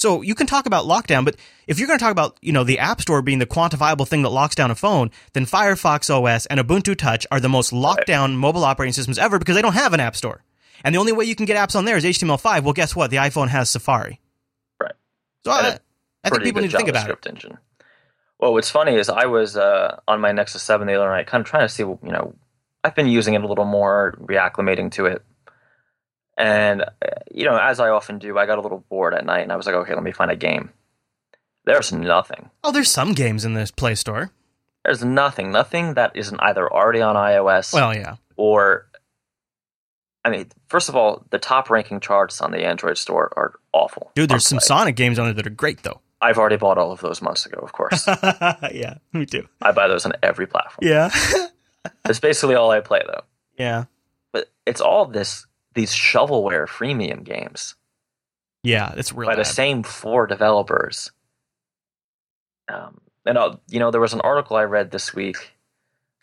So 0.00 0.22
you 0.22 0.34
can 0.34 0.46
talk 0.46 0.64
about 0.64 0.86
lockdown, 0.86 1.26
but 1.26 1.36
if 1.66 1.78
you're 1.78 1.86
going 1.86 1.98
to 1.98 2.02
talk 2.02 2.10
about, 2.10 2.38
you 2.40 2.52
know, 2.52 2.64
the 2.64 2.78
App 2.78 3.02
Store 3.02 3.20
being 3.20 3.38
the 3.38 3.46
quantifiable 3.46 4.08
thing 4.08 4.22
that 4.22 4.30
locks 4.30 4.54
down 4.54 4.70
a 4.70 4.74
phone, 4.74 5.10
then 5.34 5.44
Firefox 5.44 6.08
OS 6.08 6.46
and 6.46 6.58
Ubuntu 6.58 6.96
Touch 6.96 7.26
are 7.30 7.38
the 7.38 7.50
most 7.50 7.70
locked 7.70 8.06
down 8.06 8.34
mobile 8.34 8.64
operating 8.64 8.94
systems 8.94 9.18
ever 9.18 9.38
because 9.38 9.56
they 9.56 9.60
don't 9.60 9.74
have 9.74 9.92
an 9.92 10.00
App 10.00 10.16
Store. 10.16 10.42
And 10.82 10.94
the 10.94 10.98
only 10.98 11.12
way 11.12 11.26
you 11.26 11.34
can 11.34 11.44
get 11.44 11.58
apps 11.58 11.76
on 11.76 11.84
there 11.84 11.98
is 11.98 12.04
HTML5. 12.04 12.62
Well, 12.62 12.72
guess 12.72 12.96
what? 12.96 13.10
The 13.10 13.18
iPhone 13.18 13.48
has 13.48 13.68
Safari. 13.68 14.20
Right. 14.80 14.94
So 15.44 15.50
I, 15.50 15.78
I 16.24 16.30
think 16.30 16.44
people 16.44 16.62
need 16.62 16.70
to 16.70 16.78
think 16.78 16.88
about 16.88 17.10
it. 17.10 17.26
Engine. 17.26 17.58
Well, 18.38 18.54
what's 18.54 18.70
funny 18.70 18.94
is 18.94 19.10
I 19.10 19.26
was 19.26 19.58
uh, 19.58 20.00
on 20.08 20.18
my 20.22 20.32
Nexus 20.32 20.62
7 20.62 20.86
the 20.86 20.94
other 20.94 21.10
night, 21.10 21.26
kind 21.26 21.42
of 21.42 21.46
trying 21.46 21.68
to 21.68 21.68
see, 21.68 21.82
you 21.82 21.98
know, 22.02 22.34
I've 22.82 22.94
been 22.94 23.06
using 23.06 23.34
it 23.34 23.42
a 23.42 23.46
little 23.46 23.66
more, 23.66 24.18
reacclimating 24.18 24.92
to 24.92 25.04
it. 25.04 25.22
And, 26.40 26.82
uh, 26.82 26.86
you 27.30 27.44
know, 27.44 27.58
as 27.58 27.80
I 27.80 27.90
often 27.90 28.18
do, 28.18 28.38
I 28.38 28.46
got 28.46 28.56
a 28.56 28.62
little 28.62 28.82
bored 28.88 29.12
at 29.12 29.26
night 29.26 29.40
and 29.42 29.52
I 29.52 29.56
was 29.56 29.66
like, 29.66 29.74
okay, 29.74 29.94
let 29.94 30.02
me 30.02 30.10
find 30.12 30.30
a 30.30 30.36
game. 30.36 30.70
There's 31.66 31.92
nothing. 31.92 32.48
Oh, 32.64 32.72
there's 32.72 32.90
some 32.90 33.12
games 33.12 33.44
in 33.44 33.52
this 33.52 33.70
Play 33.70 33.94
Store. 33.94 34.30
There's 34.84 35.04
nothing. 35.04 35.52
Nothing 35.52 35.94
that 35.94 36.12
isn't 36.16 36.40
either 36.40 36.66
already 36.72 37.02
on 37.02 37.14
iOS 37.16 37.72
Well, 37.74 37.94
yeah. 37.94 38.16
or. 38.36 38.86
I 40.24 40.30
mean, 40.30 40.46
first 40.68 40.88
of 40.88 40.96
all, 40.96 41.24
the 41.30 41.38
top 41.38 41.68
ranking 41.70 42.00
charts 42.00 42.40
on 42.40 42.50
the 42.50 42.64
Android 42.64 42.96
store 42.98 43.32
are 43.36 43.54
awful. 43.72 44.10
Dude, 44.14 44.28
there's 44.30 44.46
some 44.46 44.58
Play. 44.58 44.66
Sonic 44.66 44.96
games 44.96 45.18
on 45.18 45.26
there 45.26 45.34
that 45.34 45.46
are 45.46 45.50
great, 45.50 45.82
though. 45.82 46.00
I've 46.22 46.36
already 46.38 46.56
bought 46.56 46.76
all 46.78 46.92
of 46.92 47.00
those 47.00 47.22
months 47.22 47.46
ago, 47.46 47.58
of 47.62 47.72
course. 47.72 48.06
yeah, 48.72 48.98
me 49.14 49.24
too. 49.24 49.46
I 49.62 49.72
buy 49.72 49.88
those 49.88 50.04
on 50.04 50.12
every 50.22 50.46
platform. 50.46 50.78
Yeah. 50.82 51.10
That's 52.04 52.20
basically 52.20 52.54
all 52.54 52.70
I 52.70 52.80
play, 52.80 53.00
though. 53.06 53.22
yeah. 53.58 53.84
But 54.32 54.50
it's 54.66 54.80
all 54.82 55.06
this 55.06 55.46
these 55.80 55.92
shovelware 55.92 56.68
freemium 56.68 57.24
games 57.24 57.74
Yeah, 58.62 58.92
it's 58.96 59.12
real 59.12 59.28
by 59.28 59.36
the 59.36 59.44
same 59.44 59.82
four 59.82 60.26
developers. 60.26 61.10
Um, 62.68 63.00
and 63.24 63.38
uh, 63.38 63.56
you 63.68 63.80
know, 63.80 63.90
there 63.90 64.00
was 64.00 64.12
an 64.12 64.20
article 64.20 64.56
I 64.56 64.64
read 64.64 64.90
this 64.90 65.14
week 65.14 65.36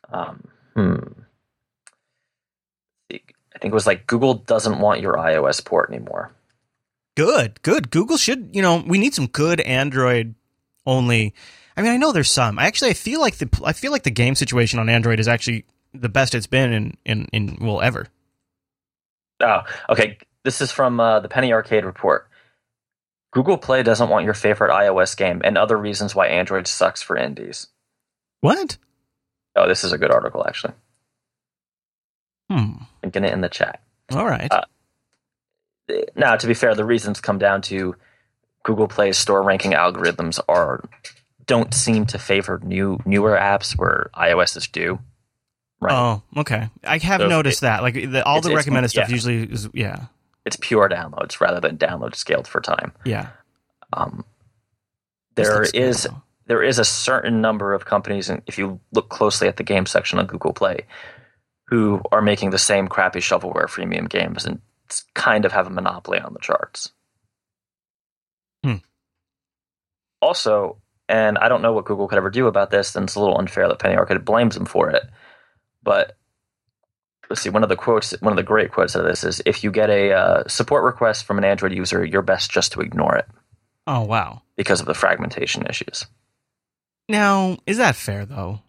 Um, 0.09 0.47
hmm. 0.75 0.97
I 3.11 3.59
think 3.59 3.71
it 3.71 3.73
was 3.73 3.87
like 3.87 4.05
Google 4.05 4.35
doesn't 4.35 4.79
want 4.79 5.01
your 5.01 5.15
iOS 5.15 5.65
port 5.65 5.89
anymore. 5.89 6.31
Good, 7.15 7.59
good. 7.63 7.89
Google 7.89 8.17
should, 8.17 8.51
you 8.53 8.61
know, 8.61 8.83
we 8.85 8.99
need 8.99 9.15
some 9.15 9.25
good 9.25 9.59
Android 9.61 10.35
only. 10.85 11.33
I 11.75 11.81
mean, 11.81 11.91
I 11.91 11.97
know 11.97 12.11
there's 12.11 12.29
some. 12.29 12.59
I 12.59 12.67
actually 12.67 12.91
I 12.91 12.93
feel 12.93 13.19
like 13.19 13.37
the 13.37 13.49
I 13.65 13.73
feel 13.73 13.91
like 13.91 14.03
the 14.03 14.11
game 14.11 14.35
situation 14.35 14.77
on 14.77 14.89
Android 14.89 15.19
is 15.19 15.27
actually 15.27 15.65
the 15.91 16.09
best 16.09 16.35
it's 16.35 16.45
been 16.45 16.71
in 16.71 16.97
in 17.03 17.25
in 17.33 17.57
well 17.59 17.81
ever. 17.81 18.07
Oh, 19.41 19.61
okay. 19.89 20.17
This 20.43 20.61
is 20.61 20.71
from 20.71 20.99
uh, 20.99 21.19
the 21.19 21.29
Penny 21.29 21.51
Arcade 21.51 21.85
report. 21.85 22.29
Google 23.31 23.57
Play 23.57 23.83
doesn't 23.83 24.09
want 24.09 24.25
your 24.25 24.33
favorite 24.33 24.71
iOS 24.71 25.15
game, 25.15 25.41
and 25.43 25.57
other 25.57 25.77
reasons 25.77 26.15
why 26.15 26.27
Android 26.27 26.67
sucks 26.67 27.01
for 27.01 27.17
indies. 27.17 27.67
What? 28.41 28.77
Oh, 29.55 29.67
this 29.67 29.83
is 29.83 29.91
a 29.91 29.97
good 29.97 30.11
article 30.11 30.45
actually. 30.47 30.73
Hmm. 32.49 32.83
Linking 33.03 33.25
it 33.25 33.33
in 33.33 33.41
the 33.41 33.49
chat. 33.49 33.81
All 34.11 34.25
right. 34.25 34.51
Uh, 34.51 34.63
now, 36.15 36.35
to 36.35 36.47
be 36.47 36.53
fair, 36.53 36.75
the 36.75 36.85
reasons 36.85 37.19
come 37.19 37.37
down 37.37 37.61
to 37.63 37.95
Google 38.63 38.87
Play's 38.87 39.17
store 39.17 39.43
ranking 39.43 39.71
algorithms 39.71 40.39
are 40.47 40.83
don't 41.45 41.73
seem 41.73 42.05
to 42.07 42.19
favor 42.19 42.59
new 42.63 42.99
newer 43.05 43.37
apps 43.37 43.77
where 43.77 44.09
iOS 44.15 44.57
is 44.57 44.67
due. 44.67 44.99
Right. 45.79 45.93
Oh, 45.93 46.23
okay. 46.37 46.69
I 46.83 46.97
have 46.97 47.21
so 47.21 47.27
noticed 47.27 47.59
it, 47.59 47.67
that. 47.67 47.83
Like 47.83 47.93
the, 47.93 48.25
all 48.25 48.41
the 48.41 48.55
recommended 48.55 48.89
stuff 48.89 49.09
yeah. 49.09 49.13
usually 49.13 49.43
is 49.43 49.69
yeah. 49.73 50.05
It's 50.45 50.57
pure 50.59 50.89
downloads 50.89 51.39
rather 51.39 51.59
than 51.59 51.77
downloads 51.77 52.15
scaled 52.15 52.47
for 52.47 52.61
time. 52.61 52.93
Yeah. 53.05 53.29
Um, 53.93 54.25
there 55.35 55.63
is 55.63 56.07
cool. 56.09 56.23
there 56.47 56.63
is 56.63 56.79
a 56.79 56.85
certain 56.85 57.41
number 57.41 57.73
of 57.73 57.85
companies, 57.85 58.29
and 58.29 58.41
if 58.47 58.57
you 58.57 58.79
look 58.91 59.09
closely 59.09 59.47
at 59.47 59.57
the 59.57 59.63
game 59.63 59.85
section 59.85 60.19
on 60.19 60.25
Google 60.25 60.53
Play, 60.53 60.85
who 61.65 62.01
are 62.11 62.21
making 62.21 62.49
the 62.49 62.57
same 62.57 62.87
crappy 62.87 63.19
shovelware 63.19 63.67
freemium 63.67 64.09
games 64.09 64.45
and 64.45 64.61
kind 65.13 65.45
of 65.45 65.51
have 65.51 65.67
a 65.67 65.69
monopoly 65.69 66.19
on 66.19 66.33
the 66.33 66.39
charts. 66.39 66.91
Hmm. 68.63 68.77
Also, 70.21 70.77
and 71.07 71.37
I 71.37 71.49
don't 71.49 71.61
know 71.61 71.73
what 71.73 71.85
Google 71.85 72.07
could 72.07 72.17
ever 72.17 72.29
do 72.29 72.47
about 72.47 72.71
this, 72.71 72.95
and 72.95 73.03
it's 73.03 73.15
a 73.15 73.19
little 73.19 73.37
unfair 73.37 73.67
that 73.67 73.79
Penny 73.79 73.95
Arcade 73.95 74.25
blames 74.25 74.55
them 74.55 74.65
for 74.65 74.89
it. 74.89 75.03
But 75.87 76.17
let's 77.29 77.41
see, 77.41 77.49
one 77.49 77.63
of 77.63 77.69
the 77.69 77.77
quotes, 77.77 78.11
one 78.19 78.33
of 78.33 78.35
the 78.35 78.43
great 78.43 78.73
quotes 78.73 78.93
out 78.93 79.05
of 79.05 79.07
this 79.07 79.23
is 79.23 79.41
if 79.45 79.63
you 79.63 79.71
get 79.71 79.89
a 79.89 80.11
uh, 80.11 80.43
support 80.45 80.83
request 80.83 81.23
from 81.23 81.37
an 81.37 81.45
Android 81.45 81.71
user, 81.71 82.03
you're 82.03 82.21
best 82.21 82.51
just 82.51 82.73
to 82.73 82.81
ignore 82.81 83.15
it. 83.15 83.25
Oh, 83.87 84.01
wow. 84.01 84.41
Because 84.57 84.81
of 84.81 84.85
the 84.85 84.93
fragmentation 84.93 85.65
issues. 85.65 86.05
Now, 87.07 87.57
is 87.65 87.77
that 87.77 87.95
fair, 87.95 88.25
though? 88.25 88.59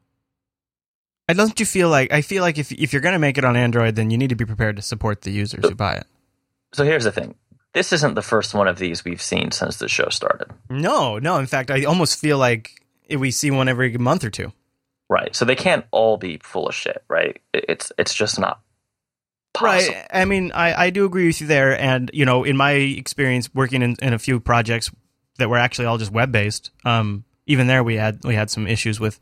I 1.28 1.32
don't 1.32 1.58
you 1.58 1.66
feel 1.66 1.88
like 1.88 2.12
I 2.12 2.22
feel 2.22 2.44
like 2.44 2.56
if 2.56 2.70
if 2.70 2.92
you're 2.92 3.02
going 3.02 3.14
to 3.14 3.18
make 3.18 3.36
it 3.36 3.44
on 3.44 3.56
Android, 3.56 3.96
then 3.96 4.12
you 4.12 4.16
need 4.16 4.30
to 4.30 4.36
be 4.36 4.46
prepared 4.46 4.76
to 4.76 4.82
support 4.82 5.22
the 5.22 5.32
users 5.32 5.68
who 5.68 5.74
buy 5.74 5.94
it. 5.94 6.06
So 6.72 6.84
here's 6.84 7.02
the 7.02 7.10
thing: 7.10 7.34
this 7.74 7.92
isn't 7.92 8.14
the 8.14 8.22
first 8.22 8.54
one 8.54 8.68
of 8.68 8.78
these 8.78 9.04
we've 9.04 9.20
seen 9.20 9.50
since 9.50 9.78
the 9.78 9.88
show 9.88 10.08
started. 10.08 10.48
No, 10.70 11.18
no. 11.18 11.36
In 11.38 11.46
fact, 11.46 11.72
I 11.72 11.82
almost 11.82 12.20
feel 12.20 12.38
like 12.38 12.80
we 13.10 13.32
see 13.32 13.50
one 13.50 13.68
every 13.68 13.98
month 13.98 14.24
or 14.24 14.30
two. 14.30 14.52
Right. 15.08 15.34
So 15.34 15.44
they 15.44 15.56
can't 15.56 15.86
all 15.90 16.18
be 16.18 16.38
full 16.42 16.68
of 16.68 16.74
shit, 16.74 17.02
right? 17.08 17.40
It's 17.54 17.92
it's 17.96 18.12
just 18.12 18.38
not 18.38 18.60
possible. 19.54 19.94
Right. 19.94 20.06
I 20.12 20.24
mean, 20.24 20.52
I, 20.52 20.86
I 20.86 20.90
do 20.90 21.04
agree 21.04 21.26
with 21.26 21.40
you 21.40 21.46
there. 21.46 21.78
And, 21.78 22.10
you 22.12 22.24
know, 22.24 22.44
in 22.44 22.56
my 22.56 22.72
experience 22.72 23.52
working 23.54 23.82
in, 23.82 23.96
in 24.02 24.12
a 24.12 24.18
few 24.18 24.38
projects 24.40 24.90
that 25.38 25.48
were 25.48 25.58
actually 25.58 25.86
all 25.86 25.98
just 25.98 26.12
web 26.12 26.30
based, 26.30 26.70
um, 26.84 27.24
even 27.46 27.66
there 27.66 27.82
we 27.82 27.96
had 27.96 28.22
we 28.24 28.34
had 28.34 28.50
some 28.50 28.66
issues 28.66 29.00
with 29.00 29.18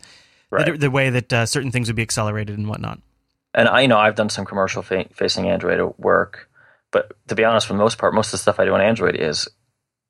right. 0.51 0.66
the, 0.66 0.79
the, 0.79 0.90
way 0.90 1.11
that 1.11 1.33
uh, 1.33 1.46
certain 1.46 1.70
things 1.70 1.88
would 1.88 1.96
be 1.96 2.03
accelerated 2.03 2.59
and 2.59 2.68
whatnot. 2.68 3.01
And 3.55 3.68
I 3.68 3.83
you 3.83 3.88
know 3.88 3.99
I've 3.99 4.16
done 4.16 4.29
some 4.29 4.44
commercial 4.44 4.83
fa- 4.83 5.07
facing 5.12 5.49
Android 5.49 5.94
work, 5.99 6.51
but 6.90 7.12
to 7.29 7.35
be 7.35 7.44
honest, 7.44 7.66
for 7.66 7.72
the 7.72 7.79
most 7.79 7.96
part, 7.96 8.12
most 8.12 8.29
of 8.29 8.33
the 8.33 8.38
stuff 8.38 8.61
I 8.61 8.64
do 8.64 8.75
on 8.75 8.81
Android 8.81 9.16
is 9.16 9.49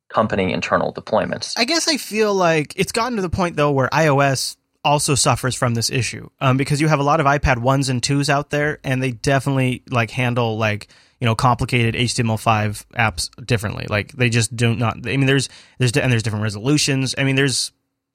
company 0.09 0.53
internal 0.53 0.93
deployments. 0.93 1.55
I 1.57 1.65
guess 1.65 1.87
I 1.89 1.97
feel 1.97 2.35
like 2.35 2.73
it's 2.77 2.93
gotten 2.93 3.17
to 3.17 3.23
the 3.23 3.31
point 3.31 3.57
though 3.57 3.73
where 3.73 3.89
iOS 3.91 4.57
also 4.87 5.17
suffers 5.17 5.57
from 5.57 5.75
this 5.75 5.91
issue 5.91 6.31
um, 6.41 6.57
because 6.57 6.81
you 6.81 6.87
have 6.87 7.01
a 7.01 7.03
lot 7.03 7.19
of 7.19 7.27
iPad 7.27 7.59
ones 7.59 7.89
and 7.89 8.01
twos 8.03 8.31
out 8.31 8.51
there, 8.51 8.79
and 8.85 9.03
they 9.03 9.11
definitely 9.11 9.83
like 9.91 10.13
handle 10.13 10.57
like 10.57 10.89
you 11.21 11.25
know 11.25 11.35
complicated 11.35 11.95
HTML5 11.97 12.87
apps 12.95 13.29
differently. 13.45 13.87
Like 13.91 14.13
they 14.13 14.31
just 14.31 14.55
do 14.55 14.75
not. 14.77 14.99
I 15.07 15.17
mean, 15.17 15.27
there's 15.27 15.49
there's 15.79 15.93
and 15.97 16.11
there's 16.11 16.23
different 16.23 16.45
resolutions. 16.45 17.17
I 17.19 17.25
mean, 17.25 17.35
there's 17.35 17.73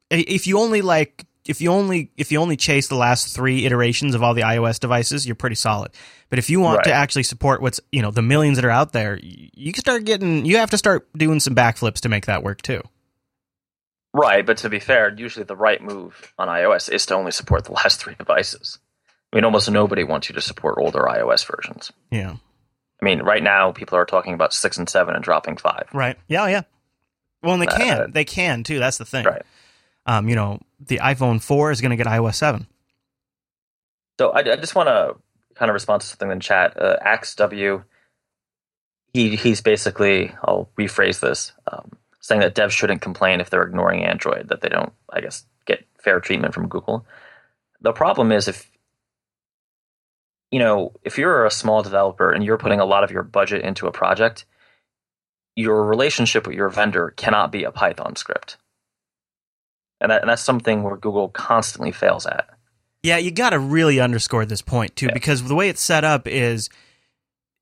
if 0.10 0.48
you 0.48 0.60
only 0.60 0.82
like 0.82 1.26
if 1.46 1.60
you 1.60 1.72
only 1.72 2.10
if 2.16 2.32
you 2.32 2.40
only 2.40 2.56
chase 2.56 2.88
the 2.88 2.96
last 2.96 3.36
three 3.36 3.66
iterations 3.66 4.16
of 4.16 4.24
all 4.24 4.34
the 4.34 4.44
iOS 4.44 4.80
devices, 4.80 5.26
you're 5.26 5.36
pretty 5.36 5.58
solid. 5.58 5.92
But 6.30 6.40
if 6.40 6.50
you 6.50 6.62
want 6.62 6.78
right. 6.78 6.86
to 6.86 6.94
actually 6.94 7.24
support 7.24 7.62
what's 7.62 7.82
you 7.92 8.02
know 8.02 8.12
the 8.12 8.22
millions 8.22 8.58
that 8.58 8.66
are 8.66 8.72
out 8.72 8.94
there, 8.94 9.20
you 9.22 9.74
start 9.74 10.06
getting 10.06 10.46
you 10.46 10.58
have 10.58 10.70
to 10.72 10.78
start 10.78 11.10
doing 11.14 11.42
some 11.42 11.54
backflips 11.54 12.00
to 12.02 12.10
make 12.10 12.28
that 12.28 12.44
work 12.44 12.62
too. 12.62 12.82
Right, 14.13 14.45
but 14.45 14.58
to 14.58 14.69
be 14.69 14.80
fair, 14.80 15.13
usually 15.15 15.45
the 15.45 15.56
right 15.56 15.82
move 15.82 16.34
on 16.38 16.50
iOS 16.50 16.91
is 16.91 17.06
to 17.08 17.15
only 17.15 17.32
support 17.32 17.65
the 17.65 17.71
last 17.84 18.02
three 18.02 18.15
devices. 18.15 18.80
I 19.32 19.38
mean, 19.38 19.45
almost 19.45 19.71
nobody 19.71 20.04
wants 20.04 20.28
you 20.28 20.36
to 20.36 20.41
support 20.41 20.76
older 20.78 21.04
iOS 21.04 21.45
versions. 21.45 21.91
Yeah. 22.12 22.36
I 23.02 23.06
mean, 23.06 23.21
right 23.21 23.41
now 23.41 23.71
people 23.71 23.97
are 23.97 24.06
talking 24.06 24.34
about 24.34 24.54
six 24.54 24.78
and 24.78 24.89
seven 24.89 25.15
and 25.15 25.24
dropping 25.24 25.58
five. 25.58 25.88
Right. 25.93 26.17
Yeah. 26.28 26.47
Yeah. 26.47 26.62
Well, 27.41 27.54
and 27.54 27.62
they 27.62 27.67
uh, 27.67 27.78
can. 27.78 28.12
They 28.12 28.26
can 28.26 28.63
too. 28.63 28.80
That's 28.80 28.97
the 28.97 29.06
thing. 29.06 29.26
Right 29.26 29.43
um, 30.06 30.30
you 30.30 30.36
know, 30.36 30.60
the 30.80 30.97
iPhone 30.97 31.41
4 31.41 31.71
is 31.71 31.82
going 31.82 31.91
to 31.91 31.97
get 31.97 32.08
iOS 32.08 32.36
7. 32.36 32.67
So 34.19 34.30
I, 34.30 34.39
I 34.39 34.56
just 34.58 34.76
want 34.76 34.88
to 34.88 35.15
kind 35.56 35.69
of 35.69 35.74
respond 35.74 36.02
to 36.02 36.08
something 36.08 36.32
in 36.32 36.39
chat. 36.39 36.80
Uh, 36.80 36.97
AxeW, 37.06 37.84
he, 39.13 39.36
he's 39.36 39.62
basically, 39.62 40.34
I'll 40.43 40.69
rephrase 40.78 41.19
this, 41.19 41.54
um, 41.71 41.91
saying 42.22 42.42
that 42.42 42.56
devs 42.56 42.72
shouldn't 42.72 43.02
complain 43.02 43.42
if 43.42 43.50
they're 43.50 43.64
ignoring 43.64 44.04
Android, 44.04 44.48
that 44.50 44.62
they 44.62 44.70
don't, 44.70 44.94
I 45.12 45.22
guess, 45.22 45.46
get 45.66 45.86
fair 46.00 46.20
treatment 46.20 46.54
from 46.54 46.68
Google. 46.68 47.06
The 47.82 47.92
problem 47.92 48.32
is 48.32 48.48
if, 48.48 48.72
you 50.52 50.60
know, 50.60 50.94
if 51.04 51.18
you're 51.18 51.46
a 51.46 51.52
small 51.52 51.82
developer 51.84 52.32
and 52.32 52.44
you're 52.44 52.58
putting 52.58 52.80
a 52.80 52.86
lot 52.86 53.04
of 53.04 53.12
your 53.12 53.24
budget 53.24 53.64
into 53.64 53.88
a 53.88 53.92
project, 53.92 54.46
your 55.56 55.86
relationship 55.86 56.48
with 56.48 56.56
your 56.56 56.70
vendor 56.70 57.14
cannot 57.18 57.52
be 57.52 57.64
a 57.64 57.72
Python 57.72 58.16
script 58.16 58.58
and, 60.02 60.12
that, 60.12 60.22
and 60.22 60.30
that's 60.30 60.42
something 60.42 60.84
where 60.84 60.98
Google 60.98 61.30
constantly 61.30 61.92
fails 61.92 62.26
at. 62.26 62.50
Yeah, 63.04 63.18
you 63.18 63.32
got 63.32 63.52
to 63.52 63.60
really 63.60 64.00
underscore 64.00 64.46
this 64.46 64.62
point 64.62 64.96
too, 64.96 65.06
yeah. 65.06 65.14
because 65.14 65.44
the 65.44 65.56
way 65.56 65.70
it's 65.70 65.82
set 65.82 66.04
up 66.04 66.28
is 66.28 66.70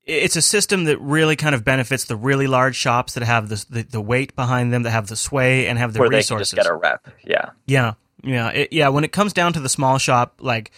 it's 0.04 0.36
a 0.36 0.42
system 0.42 0.84
that 0.84 0.98
really 1.00 1.36
kind 1.36 1.54
of 1.54 1.64
benefits 1.64 2.04
the 2.04 2.16
really 2.16 2.46
large 2.46 2.76
shops 2.76 3.14
that 3.14 3.22
have 3.22 3.48
the 3.48 3.64
the, 3.70 3.82
the 3.82 4.00
weight 4.00 4.34
behind 4.34 4.72
them, 4.72 4.82
that 4.82 4.90
have 4.90 5.08
the 5.08 5.16
sway 5.16 5.66
and 5.66 5.78
have 5.78 5.92
the 5.92 6.00
where 6.00 6.08
resources. 6.08 6.50
They 6.50 6.56
can 6.56 6.64
just 6.64 6.68
get 6.68 6.74
a 6.74 6.76
rep. 6.76 7.08
Yeah, 7.24 7.50
yeah, 7.66 7.94
yeah, 8.22 8.48
it, 8.50 8.72
yeah. 8.72 8.88
When 8.88 9.04
it 9.04 9.12
comes 9.12 9.32
down 9.32 9.52
to 9.54 9.60
the 9.60 9.68
small 9.68 9.98
shop, 9.98 10.36
like 10.40 10.70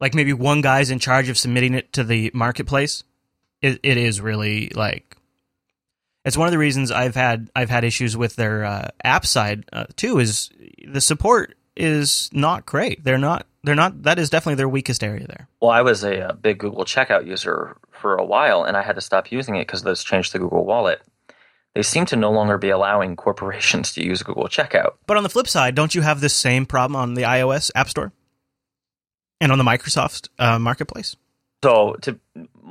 like 0.00 0.14
maybe 0.14 0.32
one 0.32 0.60
guy's 0.60 0.90
in 0.90 0.98
charge 0.98 1.28
of 1.28 1.38
submitting 1.38 1.74
it 1.74 1.92
to 1.94 2.04
the 2.04 2.30
marketplace, 2.34 3.04
it, 3.62 3.80
it 3.82 3.96
is 3.96 4.20
really 4.20 4.70
like 4.74 5.16
it's 6.24 6.36
one 6.36 6.48
of 6.48 6.52
the 6.52 6.58
reasons 6.58 6.90
I've 6.90 7.14
had 7.14 7.50
I've 7.54 7.70
had 7.70 7.84
issues 7.84 8.16
with 8.16 8.36
their 8.36 8.64
uh, 8.64 8.88
app 9.02 9.26
side 9.26 9.64
uh, 9.72 9.86
too. 9.96 10.18
Is 10.18 10.50
the 10.86 11.00
support 11.00 11.54
is 11.76 12.30
not 12.32 12.66
great. 12.66 13.04
They're 13.04 13.18
not. 13.18 13.46
They're 13.62 13.74
not. 13.74 14.02
That 14.02 14.18
is 14.18 14.30
definitely 14.30 14.56
their 14.56 14.68
weakest 14.68 15.02
area 15.02 15.26
there. 15.26 15.48
Well, 15.60 15.70
I 15.70 15.82
was 15.82 16.04
a, 16.04 16.28
a 16.28 16.34
big 16.34 16.58
Google 16.58 16.84
Checkout 16.84 17.26
user 17.26 17.76
for 18.04 18.16
a 18.16 18.24
while, 18.24 18.64
and 18.64 18.76
I 18.76 18.82
had 18.82 18.96
to 18.96 19.00
stop 19.00 19.32
using 19.32 19.56
it 19.56 19.66
because 19.66 19.82
this 19.82 20.04
changed 20.04 20.32
to 20.32 20.38
Google 20.38 20.66
Wallet. 20.66 21.00
They 21.74 21.82
seem 21.82 22.04
to 22.06 22.16
no 22.16 22.30
longer 22.30 22.58
be 22.58 22.68
allowing 22.68 23.16
corporations 23.26 23.94
to 23.94 24.04
use 24.04 24.22
Google 24.22 24.44
Checkout. 24.44 24.96
But 25.06 25.16
on 25.16 25.22
the 25.22 25.30
flip 25.30 25.48
side, 25.48 25.74
don't 25.74 25.94
you 25.94 26.02
have 26.02 26.20
this 26.20 26.34
same 26.34 26.66
problem 26.66 26.96
on 26.96 27.14
the 27.14 27.22
iOS 27.22 27.70
App 27.74 27.88
Store 27.88 28.12
and 29.40 29.50
on 29.50 29.56
the 29.56 29.64
Microsoft 29.64 30.28
uh, 30.38 30.58
Marketplace? 30.58 31.16
So, 31.64 31.94
to 32.02 32.20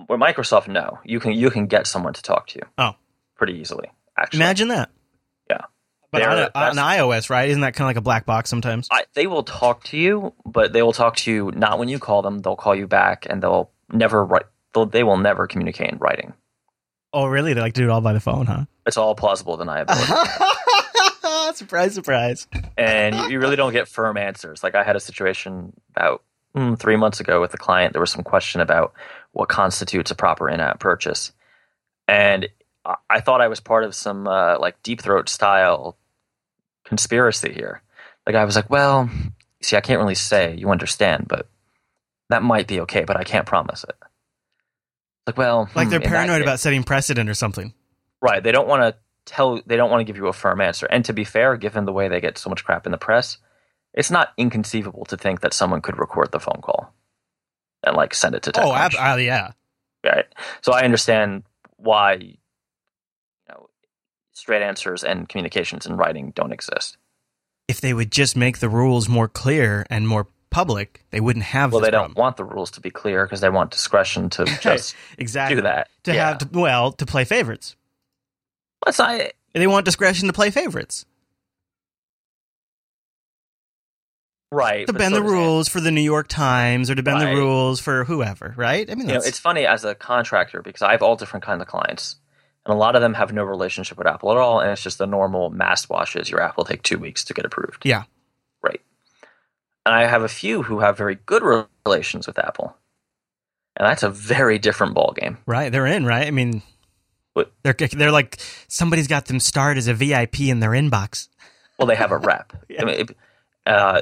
with 0.08 0.20
Microsoft, 0.20 0.68
no, 0.68 1.00
you 1.04 1.20
can 1.20 1.32
you 1.32 1.50
can 1.50 1.66
get 1.66 1.88
someone 1.88 2.14
to 2.14 2.22
talk 2.22 2.46
to 2.50 2.60
you. 2.60 2.68
Oh, 2.78 2.92
pretty 3.36 3.54
easily. 3.54 3.90
Actually, 4.16 4.38
imagine 4.38 4.68
that. 4.68 4.92
Yeah, 5.50 5.62
but 6.12 6.22
on, 6.22 6.38
a, 6.38 6.52
on, 6.54 6.76
iOS, 6.76 7.32
right? 7.32 7.50
Isn't 7.50 7.62
that 7.62 7.74
kind 7.74 7.86
of 7.86 7.90
like 7.90 7.98
a 7.98 8.02
black 8.02 8.28
box 8.28 8.52
sometimes? 8.52 8.88
I, 8.92 9.06
they 9.16 9.26
will 9.26 9.42
talk 9.42 9.84
to 9.86 9.98
you, 9.98 10.34
but 10.46 10.74
they 10.74 10.84
will 10.84 10.94
talk 10.94 11.16
to 11.16 11.32
you 11.32 11.52
not 11.56 11.80
when 11.80 11.90
you 11.90 11.98
call 11.98 12.22
them. 12.22 12.38
They'll 12.38 12.56
call 12.56 12.76
you 12.76 12.86
back, 12.86 13.26
and 13.28 13.42
they'll 13.42 13.72
never 13.92 14.24
write. 14.24 14.44
They 14.74 15.04
will 15.04 15.18
never 15.18 15.48
communicate 15.48 15.92
in 15.92 15.98
writing. 16.00 16.34
Oh, 17.14 17.28
really? 17.28 17.54
They 17.54 17.62
like 17.62 17.74
to 17.76 17.82
do 17.82 17.86
it 17.86 17.92
all 17.92 18.02
by 18.02 18.14
the 18.14 18.20
phone, 18.20 18.48
huh? 18.48 18.66
It's 18.88 18.98
all 18.98 19.14
plausible 19.16 19.58
deniability. 19.58 20.54
surprise, 21.56 21.94
surprise. 21.94 22.48
And 22.78 23.16
you, 23.16 23.30
you, 23.30 23.40
really 23.40 23.56
don't 23.56 23.72
get 23.72 23.88
firm 23.88 24.18
answers. 24.18 24.64
Like 24.64 24.76
I 24.76 24.84
had 24.84 24.96
a 24.96 25.00
situation 25.00 25.74
about 25.96 26.24
mm, 26.56 26.78
three 26.78 26.96
months 26.96 27.20
ago 27.20 27.40
with 27.40 27.54
a 27.54 27.58
client. 27.58 27.94
There 27.94 28.02
was 28.02 28.12
some 28.12 28.24
question 28.24 28.62
about 28.62 28.94
what 29.32 29.50
constitutes 29.50 30.12
a 30.12 30.16
proper 30.16 30.50
in-app 30.50 30.80
purchase, 30.80 31.32
and 32.08 32.48
I 33.10 33.22
thought 33.22 33.42
I 33.42 33.48
was 33.48 33.60
part 33.60 33.84
of 33.84 33.96
some 33.96 34.28
uh, 34.28 34.58
like 34.60 34.82
deep 34.84 35.02
throat 35.02 35.30
style 35.30 35.98
conspiracy 36.84 37.54
here. 37.54 37.82
The 38.26 38.34
guy 38.34 38.44
was 38.44 38.56
like, 38.56 38.70
well, 38.70 39.10
see, 39.62 39.78
I 39.78 39.82
can't 39.82 40.00
really 40.00 40.16
say, 40.16 40.56
you 40.56 40.70
understand, 40.70 41.28
but 41.28 41.48
that 42.30 42.44
might 42.44 42.68
be 42.68 42.82
okay, 42.82 43.04
but 43.06 43.18
I 43.18 43.24
can't 43.24 43.46
promise 43.46 43.84
it. 43.84 43.96
Like, 45.26 45.38
well, 45.38 45.70
Like 45.76 45.86
hmm, 45.86 45.92
they're 45.92 46.00
paranoid 46.00 46.42
about 46.42 46.60
setting 46.60 46.84
precedent 46.84 47.30
or 47.30 47.34
something. 47.34 47.74
Right. 48.22 48.44
They 48.44 48.52
don't 48.52 48.68
want 48.68 48.82
to 48.82 48.96
tell. 49.26 49.62
They 49.66 49.76
don't 49.78 49.90
want 49.90 50.02
to 50.02 50.06
give 50.06 50.18
you 50.18 50.28
a 50.28 50.34
firm 50.34 50.62
answer. 50.62 50.86
And 50.86 51.04
to 51.06 51.14
be 51.14 51.24
fair, 51.24 51.56
given 51.58 51.86
the 51.86 51.94
way 51.94 52.08
they 52.08 52.20
get 52.22 52.38
so 52.38 52.50
much 52.50 52.64
crap 52.64 52.86
in 52.86 52.92
the 52.92 52.98
press, 52.98 53.38
it's 53.94 54.12
not 54.12 54.30
inconceivable 54.38 55.06
to 55.06 55.18
think 55.18 55.42
that 55.42 55.54
someone 55.54 55.82
could 55.82 55.98
record 55.98 56.32
the 56.32 56.40
phone 56.40 56.62
call 56.62 56.94
and 57.84 57.96
like 57.96 58.14
send 58.14 58.36
it 58.36 58.44
to. 58.44 58.52
Oh, 58.62 58.74
ab- 58.74 58.94
uh, 58.98 59.18
yeah. 59.18 59.52
right. 60.04 60.26
So 60.62 60.74
I 60.74 60.84
understand 60.84 61.44
why 61.78 62.14
you 62.14 62.38
know 63.50 63.70
straight 64.32 64.62
answers 64.62 65.04
and 65.04 65.28
communications 65.28 65.86
in 65.86 65.96
writing 65.96 66.32
don't 66.36 66.54
exist. 66.54 66.98
If 67.68 67.80
they 67.80 67.94
would 67.94 68.12
just 68.12 68.36
make 68.36 68.60
the 68.60 68.70
rules 68.70 69.08
more 69.08 69.28
clear 69.28 69.86
and 69.90 70.08
more 70.08 70.28
public, 70.54 71.04
they 71.12 71.20
wouldn't 71.20 71.44
have 71.46 71.72
Well, 71.74 71.82
they 71.82 71.92
don't 71.92 72.16
want 72.16 72.38
the 72.38 72.46
rules 72.46 72.72
to 72.72 72.82
be 72.82 72.90
clear 72.92 73.26
because 73.26 73.42
they 73.42 73.50
want 73.50 73.72
discretion 73.72 74.30
to 74.32 74.46
just 74.62 74.96
exactly 75.18 75.56
do 75.58 75.62
that. 75.64 75.90
to 76.04 76.14
Yeah. 76.14 76.30
have 76.30 76.38
to, 76.40 76.48
well 76.60 76.92
to 76.94 77.06
play 77.06 77.26
favorites. 77.26 77.76
Let's 78.86 79.00
not. 79.00 79.20
They 79.54 79.68
want 79.68 79.86
discretion 79.86 80.28
to 80.28 80.34
play 80.34 80.50
favorites. 80.52 81.06
Right. 84.52 84.86
To 84.86 84.94
bend 84.94 85.16
so 85.16 85.22
the 85.22 85.28
rules 85.28 85.68
for 85.68 85.80
the 85.80 85.90
New 85.90 86.02
York 86.02 86.28
Times 86.28 86.90
or 86.92 86.96
to 86.96 87.02
bend 87.02 87.22
the 87.22 87.34
rules 87.36 87.80
for 87.80 88.04
whoever, 88.04 88.54
right? 88.56 88.90
I 88.90 88.94
mean, 88.94 89.08
you 89.08 89.16
know, 89.16 89.22
it's 89.26 89.40
funny 89.40 89.66
as 89.66 89.84
a 89.84 89.96
contractor 89.96 90.62
because 90.62 90.84
I 90.84 90.92
have 90.92 91.02
all 91.02 91.16
different 91.16 91.44
kinds 91.44 91.62
of 91.62 91.68
clients, 91.68 92.18
and 92.66 92.74
a 92.74 92.78
lot 92.78 92.96
of 92.96 93.02
them 93.02 93.16
have 93.16 93.34
no 93.34 93.44
relationship 93.44 93.98
with 93.98 94.06
Apple 94.06 94.30
at 94.32 94.38
all, 94.38 94.60
and 94.60 94.70
it's 94.70 94.84
just 94.84 95.00
the 95.00 95.08
normal 95.08 95.50
mass 95.50 95.90
washes. 95.90 96.30
Your 96.30 96.40
app 96.40 96.56
will 96.56 96.66
take 96.66 96.84
two 96.84 97.00
weeks 97.00 97.24
to 97.26 97.34
get 97.34 97.46
approved. 97.46 97.84
Yeah. 97.84 98.04
right. 98.62 98.80
And 99.86 99.94
I 99.94 100.06
have 100.06 100.24
a 100.24 100.30
few 100.30 100.64
who 100.64 100.80
have 100.80 100.98
very 100.98 101.16
good 101.26 101.44
relations 101.86 102.26
with 102.28 102.40
Apple, 102.40 102.76
and 103.76 103.86
that's 103.88 104.04
a 104.04 104.10
very 104.10 104.58
different 104.60 104.96
ballgame. 104.96 105.38
right. 105.46 105.72
They're 105.72 105.86
in, 105.88 106.06
right? 106.06 106.26
I 106.28 106.32
mean, 106.32 106.62
What- 107.34 107.52
they're 107.64 107.74
they're 107.74 108.12
like 108.12 108.38
somebody's 108.68 109.08
got 109.08 109.26
them 109.26 109.40
starred 109.40 109.78
as 109.78 109.88
a 109.88 109.94
VIP 109.94 110.50
in 110.50 110.60
their 110.62 110.72
inbox. 110.72 111.28
Well, 111.78 111.88
they 111.88 111.96
have 111.96 112.12
a 112.12 112.18
rep. 112.18 112.54
Yeah. 112.70 112.82
I 112.84 112.86
mean, 112.86 113.00
it- 113.02 113.18
uh, 113.66 114.02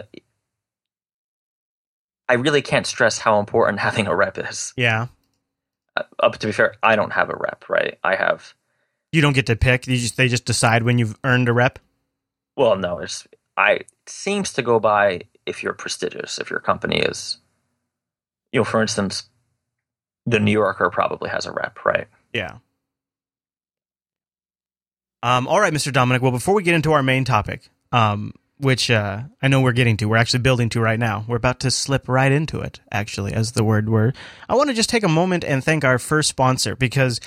I 2.29 2.33
really 2.35 2.61
can't 2.61 2.87
stress 2.87 3.17
how 3.19 3.39
important 3.39 3.79
having 3.89 4.07
a 4.07 4.15
rep 4.15 4.37
is. 4.37 4.73
Yeah, 4.77 5.07
Uh, 5.97 6.03
up 6.19 6.37
to 6.37 6.47
be 6.47 6.53
fair, 6.53 6.75
I 6.83 6.95
don't 6.95 7.11
have 7.13 7.29
a 7.29 7.35
rep, 7.35 7.65
right? 7.69 7.97
I 8.03 8.15
have 8.15 8.53
you 9.11 9.21
don't 9.21 9.33
get 9.33 9.47
to 9.47 9.55
pick. 9.57 9.87
You 9.87 9.97
just 9.97 10.15
they 10.17 10.27
just 10.27 10.45
decide 10.45 10.83
when 10.83 10.97
you've 10.99 11.17
earned 11.23 11.49
a 11.49 11.53
rep. 11.53 11.79
Well, 12.55 12.75
no, 12.77 12.99
it's 12.99 13.27
I 13.57 13.71
it 13.73 13.87
seems 14.07 14.53
to 14.53 14.61
go 14.61 14.79
by 14.79 15.21
if 15.45 15.63
you're 15.63 15.73
prestigious, 15.73 16.39
if 16.39 16.49
your 16.49 16.59
company 16.59 16.99
is, 16.99 17.37
you 18.51 18.59
know, 18.59 18.63
for 18.63 18.81
instance, 18.81 19.23
the 20.25 20.39
New 20.39 20.51
Yorker 20.51 20.89
probably 20.89 21.29
has 21.29 21.45
a 21.45 21.51
rep, 21.51 21.83
right? 21.85 22.07
Yeah. 22.33 22.57
Um, 25.23 25.47
all 25.47 25.59
right, 25.59 25.73
Mr. 25.73 25.91
Dominick. 25.91 26.21
Well, 26.21 26.31
before 26.31 26.55
we 26.55 26.63
get 26.63 26.73
into 26.73 26.93
our 26.93 27.03
main 27.03 27.25
topic, 27.25 27.69
um, 27.91 28.33
which 28.57 28.91
uh, 28.91 29.23
I 29.41 29.47
know 29.47 29.61
we're 29.61 29.71
getting 29.71 29.97
to, 29.97 30.05
we're 30.07 30.17
actually 30.17 30.39
building 30.41 30.69
to 30.69 30.81
right 30.81 30.99
now. 30.99 31.25
We're 31.27 31.37
about 31.37 31.59
to 31.61 31.71
slip 31.71 32.07
right 32.07 32.31
into 32.31 32.61
it, 32.61 32.79
actually, 32.91 33.33
as 33.33 33.53
the 33.53 33.63
word 33.63 33.89
word. 33.89 34.15
I 34.47 34.55
want 34.55 34.69
to 34.69 34.75
just 34.75 34.89
take 34.89 35.03
a 35.03 35.09
moment 35.09 35.43
and 35.43 35.63
thank 35.63 35.83
our 35.83 35.99
first 35.99 36.29
sponsor 36.29 36.75
because 36.75 37.19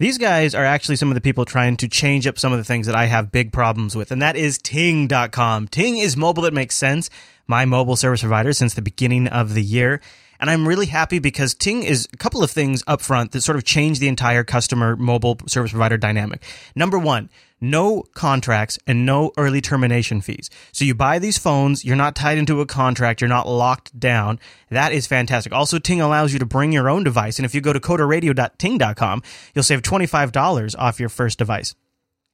these 0.00 0.16
guys 0.16 0.54
are 0.54 0.64
actually 0.64 0.96
some 0.96 1.10
of 1.10 1.14
the 1.14 1.20
people 1.20 1.44
trying 1.44 1.76
to 1.76 1.86
change 1.86 2.26
up 2.26 2.38
some 2.38 2.52
of 2.52 2.58
the 2.58 2.64
things 2.64 2.86
that 2.86 2.96
I 2.96 3.04
have 3.04 3.30
big 3.30 3.52
problems 3.52 3.94
with, 3.94 4.10
and 4.10 4.22
that 4.22 4.34
is 4.34 4.56
Ting.com. 4.56 5.68
Ting 5.68 5.98
is 5.98 6.16
mobile 6.16 6.42
that 6.44 6.54
makes 6.54 6.74
sense, 6.74 7.10
my 7.46 7.66
mobile 7.66 7.96
service 7.96 8.22
provider 8.22 8.54
since 8.54 8.72
the 8.72 8.80
beginning 8.80 9.28
of 9.28 9.52
the 9.52 9.62
year. 9.62 10.00
And 10.40 10.48
I'm 10.48 10.66
really 10.66 10.86
happy 10.86 11.18
because 11.18 11.54
Ting 11.54 11.82
is 11.82 12.08
a 12.12 12.16
couple 12.16 12.42
of 12.42 12.50
things 12.50 12.82
up 12.86 13.02
front 13.02 13.32
that 13.32 13.42
sort 13.42 13.56
of 13.56 13.64
change 13.64 13.98
the 13.98 14.08
entire 14.08 14.42
customer 14.42 14.96
mobile 14.96 15.38
service 15.46 15.70
provider 15.70 15.98
dynamic. 15.98 16.42
Number 16.74 16.98
one, 16.98 17.28
no 17.60 18.04
contracts 18.14 18.78
and 18.86 19.04
no 19.04 19.32
early 19.36 19.60
termination 19.60 20.22
fees. 20.22 20.48
So 20.72 20.86
you 20.86 20.94
buy 20.94 21.18
these 21.18 21.36
phones, 21.36 21.84
you're 21.84 21.94
not 21.94 22.16
tied 22.16 22.38
into 22.38 22.62
a 22.62 22.66
contract, 22.66 23.20
you're 23.20 23.28
not 23.28 23.46
locked 23.46 23.98
down. 24.00 24.40
That 24.70 24.92
is 24.92 25.06
fantastic. 25.06 25.52
Also, 25.52 25.78
Ting 25.78 26.00
allows 26.00 26.32
you 26.32 26.38
to 26.38 26.46
bring 26.46 26.72
your 26.72 26.88
own 26.88 27.04
device. 27.04 27.38
And 27.38 27.44
if 27.44 27.54
you 27.54 27.60
go 27.60 27.74
to 27.74 27.80
coderradio.ting.com, 27.80 29.22
you'll 29.54 29.62
save 29.62 29.82
$25 29.82 30.74
off 30.78 30.98
your 30.98 31.10
first 31.10 31.38
device. 31.38 31.74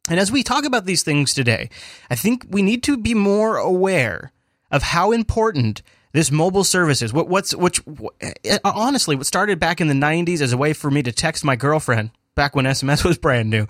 And 0.08 0.20
as 0.20 0.30
we 0.30 0.44
talk 0.44 0.64
about 0.64 0.84
these 0.86 1.02
things 1.02 1.34
today, 1.34 1.68
I 2.08 2.14
think 2.14 2.46
we 2.48 2.62
need 2.62 2.84
to 2.84 2.96
be 2.96 3.14
more 3.14 3.56
aware 3.56 4.30
of 4.70 4.82
how 4.84 5.10
important 5.10 5.82
this 6.12 6.30
mobile 6.30 6.64
services. 6.64 7.12
What, 7.12 7.28
what's 7.28 7.54
which 7.54 7.80
wh- 7.80 8.06
eh, 8.20 8.58
honestly, 8.64 9.16
what 9.16 9.26
started 9.26 9.58
back 9.58 9.80
in 9.80 9.88
the 9.88 9.94
'90s 9.94 10.40
as 10.40 10.52
a 10.52 10.56
way 10.56 10.72
for 10.72 10.90
me 10.90 11.02
to 11.02 11.12
text 11.12 11.44
my 11.44 11.56
girlfriend 11.56 12.10
back 12.34 12.54
when 12.54 12.64
SMS 12.64 13.04
was 13.08 13.18
brand 13.18 13.50
new, 13.50 13.66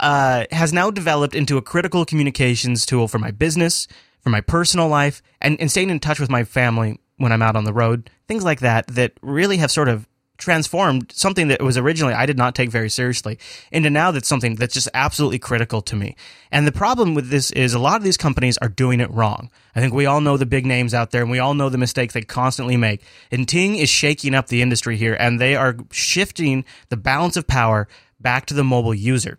uh, 0.00 0.44
has 0.50 0.72
now 0.72 0.90
developed 0.90 1.34
into 1.34 1.56
a 1.56 1.62
critical 1.62 2.04
communications 2.04 2.86
tool 2.86 3.08
for 3.08 3.18
my 3.18 3.30
business, 3.30 3.86
for 4.20 4.30
my 4.30 4.40
personal 4.40 4.88
life, 4.88 5.22
and, 5.40 5.60
and 5.60 5.70
staying 5.70 5.90
in 5.90 6.00
touch 6.00 6.18
with 6.18 6.30
my 6.30 6.44
family 6.44 6.98
when 7.18 7.32
I'm 7.32 7.42
out 7.42 7.56
on 7.56 7.64
the 7.64 7.72
road. 7.72 8.10
Things 8.26 8.44
like 8.44 8.60
that 8.60 8.86
that 8.88 9.12
really 9.22 9.58
have 9.58 9.70
sort 9.70 9.88
of 9.88 10.08
transformed 10.36 11.12
something 11.12 11.48
that 11.48 11.62
was 11.62 11.78
originally 11.78 12.14
I 12.14 12.26
did 12.26 12.36
not 12.36 12.54
take 12.54 12.70
very 12.70 12.90
seriously 12.90 13.38
into 13.70 13.90
now 13.90 14.10
that's 14.10 14.28
something 14.28 14.56
that's 14.56 14.74
just 14.74 14.88
absolutely 14.92 15.38
critical 15.38 15.80
to 15.82 15.96
me. 15.96 16.16
And 16.50 16.66
the 16.66 16.72
problem 16.72 17.14
with 17.14 17.30
this 17.30 17.50
is 17.52 17.74
a 17.74 17.78
lot 17.78 17.96
of 17.96 18.02
these 18.02 18.16
companies 18.16 18.58
are 18.58 18.68
doing 18.68 19.00
it 19.00 19.10
wrong. 19.10 19.50
I 19.74 19.80
think 19.80 19.94
we 19.94 20.06
all 20.06 20.20
know 20.20 20.36
the 20.36 20.46
big 20.46 20.66
names 20.66 20.94
out 20.94 21.10
there 21.10 21.22
and 21.22 21.30
we 21.30 21.38
all 21.38 21.54
know 21.54 21.68
the 21.68 21.78
mistakes 21.78 22.14
they 22.14 22.22
constantly 22.22 22.76
make. 22.76 23.02
And 23.30 23.48
Ting 23.48 23.76
is 23.76 23.88
shaking 23.88 24.34
up 24.34 24.48
the 24.48 24.62
industry 24.62 24.96
here 24.96 25.14
and 25.14 25.40
they 25.40 25.54
are 25.54 25.76
shifting 25.90 26.64
the 26.88 26.96
balance 26.96 27.36
of 27.36 27.46
power 27.46 27.88
back 28.20 28.46
to 28.46 28.54
the 28.54 28.64
mobile 28.64 28.94
user. 28.94 29.38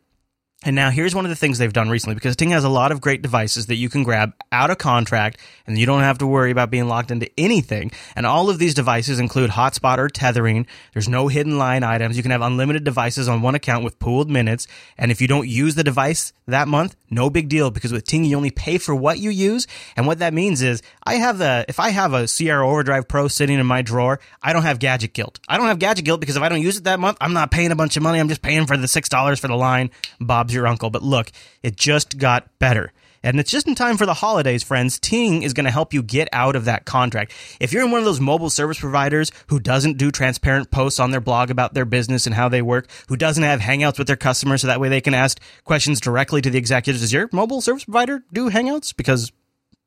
And 0.66 0.76
now 0.76 0.90
here's 0.90 1.14
one 1.14 1.26
of 1.26 1.30
the 1.30 1.36
things 1.36 1.60
they've 1.60 1.72
done 1.72 1.90
recently 1.90 2.16
because 2.16 2.36
Ting 2.36 2.50
has 2.50 2.64
a 2.64 2.70
lot 2.70 2.92
of 2.92 3.00
great 3.00 3.22
devices 3.22 3.68
that 3.68 3.76
you 3.76 3.88
can 3.88 4.04
grab 4.04 4.34
out 4.52 4.72
of 4.72 4.80
contract 4.80 5.40
and 5.68 5.78
you 5.78 5.86
don't 5.86 6.02
have 6.02 6.18
to 6.18 6.28
worry 6.28 6.50
about 6.50 6.72
being 6.72 6.88
locked 6.88 7.12
into 7.12 7.30
anything. 7.40 7.92
And 8.16 8.26
all 8.26 8.50
of 8.50 8.58
these 8.58 8.74
devices 8.74 9.20
include 9.20 9.52
hotspot 9.52 10.00
or 10.00 10.10
tethering. 10.10 10.66
There's 10.94 11.08
no 11.08 11.28
hidden 11.28 11.60
line 11.60 11.84
items. 11.84 12.18
You 12.18 12.24
can 12.24 12.32
have 12.32 12.42
unlimited 12.42 12.84
devices 12.84 13.30
on 13.30 13.44
one 13.44 13.54
account 13.54 13.84
with 13.84 14.00
pooled 14.00 14.28
minutes. 14.28 14.68
And 14.98 15.12
if 15.12 15.22
you 15.22 15.28
don't 15.28 15.48
use 15.48 15.76
the 15.76 15.84
device 15.84 16.34
that 16.48 16.68
month, 16.68 16.96
no 17.12 17.30
big 17.30 17.48
deal 17.48 17.70
because 17.70 17.92
with 17.92 18.06
Ting 18.06 18.26
you 18.26 18.36
only 18.36 18.50
pay 18.50 18.80
for 18.80 18.96
what 18.96 19.20
you 19.20 19.30
use. 19.30 19.68
And 19.96 20.08
what 20.08 20.18
that 20.18 20.34
means 20.34 20.64
is 20.64 20.82
I 21.04 21.16
have 21.16 21.42
a 21.42 21.66
if 21.68 21.80
I 21.80 21.90
have 21.90 22.14
a 22.14 22.28
Sierra 22.28 22.68
Overdrive 22.68 23.08
Pro 23.08 23.28
sitting 23.28 23.60
in 23.60 23.66
my 23.68 23.84
drawer, 23.84 24.20
I 24.42 24.52
don't 24.52 24.64
have 24.64 24.80
gadget 24.80 25.14
guilt. 25.14 25.40
I 25.48 25.58
don't 25.58 25.68
have 25.68 25.78
gadget 25.78 26.06
guilt 26.06 26.22
because 26.22 26.38
if 26.38 26.42
I 26.42 26.50
don't 26.50 26.62
use 26.62 26.78
it 26.78 26.86
that 26.86 27.00
month, 27.00 27.18
I'm 27.22 27.34
not 27.34 27.52
paying 27.52 27.72
a 27.72 27.76
bunch 27.76 27.98
of 27.98 28.02
money. 28.02 28.20
I'm 28.20 28.30
just 28.30 28.42
paying 28.42 28.66
for 28.66 28.78
the 28.78 28.88
six 28.88 29.10
dollars 29.10 29.40
for 29.40 29.48
the 29.48 29.56
line. 29.56 29.92
Bob's 30.20 30.55
your 30.56 30.68
uncle. 30.68 30.90
But 30.90 31.04
look, 31.04 31.32
it 31.62 31.76
just 31.76 32.18
got 32.18 32.48
better. 32.60 32.92
And 33.26 33.40
it's 33.40 33.50
just 33.50 33.68
in 33.68 33.74
time 33.74 33.98
for 33.98 34.06
the 34.06 34.14
holidays, 34.14 34.62
friends. 34.62 35.00
Ting 35.00 35.42
is 35.42 35.54
going 35.54 35.66
to 35.66 35.72
help 35.72 35.96
you 35.96 36.04
get 36.04 36.30
out 36.32 36.56
of 36.56 36.66
that 36.66 36.86
contract. 36.86 37.34
If 37.60 37.74
you're 37.74 37.84
in 37.84 37.90
one 37.90 37.98
of 37.98 38.06
those 38.06 38.20
mobile 38.20 38.52
service 38.52 38.80
providers 38.80 39.32
who 39.48 39.60
doesn't 39.60 39.98
do 39.98 40.12
transparent 40.12 40.70
posts 40.70 41.00
on 41.00 41.10
their 41.10 41.20
blog 41.20 41.50
about 41.50 41.74
their 41.74 41.86
business 41.86 42.28
and 42.28 42.36
how 42.36 42.50
they 42.50 42.62
work, 42.62 42.88
who 43.08 43.18
doesn't 43.18 43.44
have 43.44 43.62
hangouts 43.62 43.98
with 43.98 44.06
their 44.06 44.16
customers 44.16 44.62
so 44.62 44.68
that 44.68 44.80
way 44.80 44.90
they 44.90 45.02
can 45.02 45.16
ask 45.16 45.42
questions 45.64 46.00
directly 46.00 46.40
to 46.40 46.52
the 46.52 46.60
executives, 46.60 47.02
does 47.02 47.12
your 47.12 47.28
mobile 47.32 47.62
service 47.62 47.86
provider 47.86 48.24
do 48.32 48.52
hangouts? 48.52 48.96
Because 48.96 49.32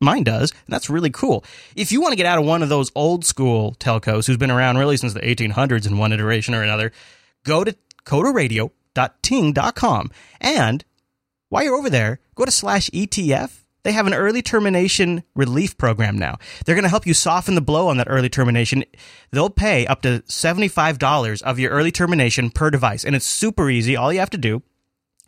Mine 0.00 0.22
does, 0.22 0.52
and 0.52 0.68
that's 0.68 0.88
really 0.88 1.10
cool. 1.10 1.44
If 1.74 1.90
you 1.90 2.00
want 2.00 2.12
to 2.12 2.16
get 2.16 2.26
out 2.26 2.38
of 2.38 2.44
one 2.44 2.62
of 2.62 2.68
those 2.68 2.92
old 2.94 3.24
school 3.24 3.74
telcos 3.80 4.28
who's 4.28 4.36
been 4.36 4.50
around 4.50 4.78
really 4.78 4.96
since 4.96 5.12
the 5.12 5.20
1800s 5.20 5.88
in 5.88 5.98
one 5.98 6.12
iteration 6.12 6.54
or 6.54 6.62
another, 6.62 6.92
go 7.44 7.64
to 7.64 7.74
coderradio.ting.com 8.98 10.10
and 10.40 10.84
while 11.48 11.64
you're 11.64 11.76
over 11.76 11.88
there, 11.88 12.20
go 12.34 12.44
to 12.44 12.50
slash 12.50 12.90
ETF. 12.90 13.60
They 13.82 13.92
have 13.92 14.06
an 14.06 14.12
early 14.12 14.42
termination 14.42 15.22
relief 15.34 15.78
program 15.78 16.18
now. 16.18 16.36
They're 16.64 16.74
going 16.74 16.82
to 16.82 16.90
help 16.90 17.06
you 17.06 17.14
soften 17.14 17.54
the 17.54 17.62
blow 17.62 17.88
on 17.88 17.96
that 17.96 18.08
early 18.10 18.28
termination. 18.28 18.84
They'll 19.30 19.48
pay 19.48 19.86
up 19.86 20.02
to 20.02 20.22
$75 20.28 21.42
of 21.42 21.58
your 21.58 21.70
early 21.70 21.90
termination 21.90 22.50
per 22.50 22.70
device, 22.70 23.04
and 23.04 23.16
it's 23.16 23.24
super 23.24 23.70
easy. 23.70 23.96
All 23.96 24.12
you 24.12 24.18
have 24.18 24.30
to 24.30 24.38
do 24.38 24.62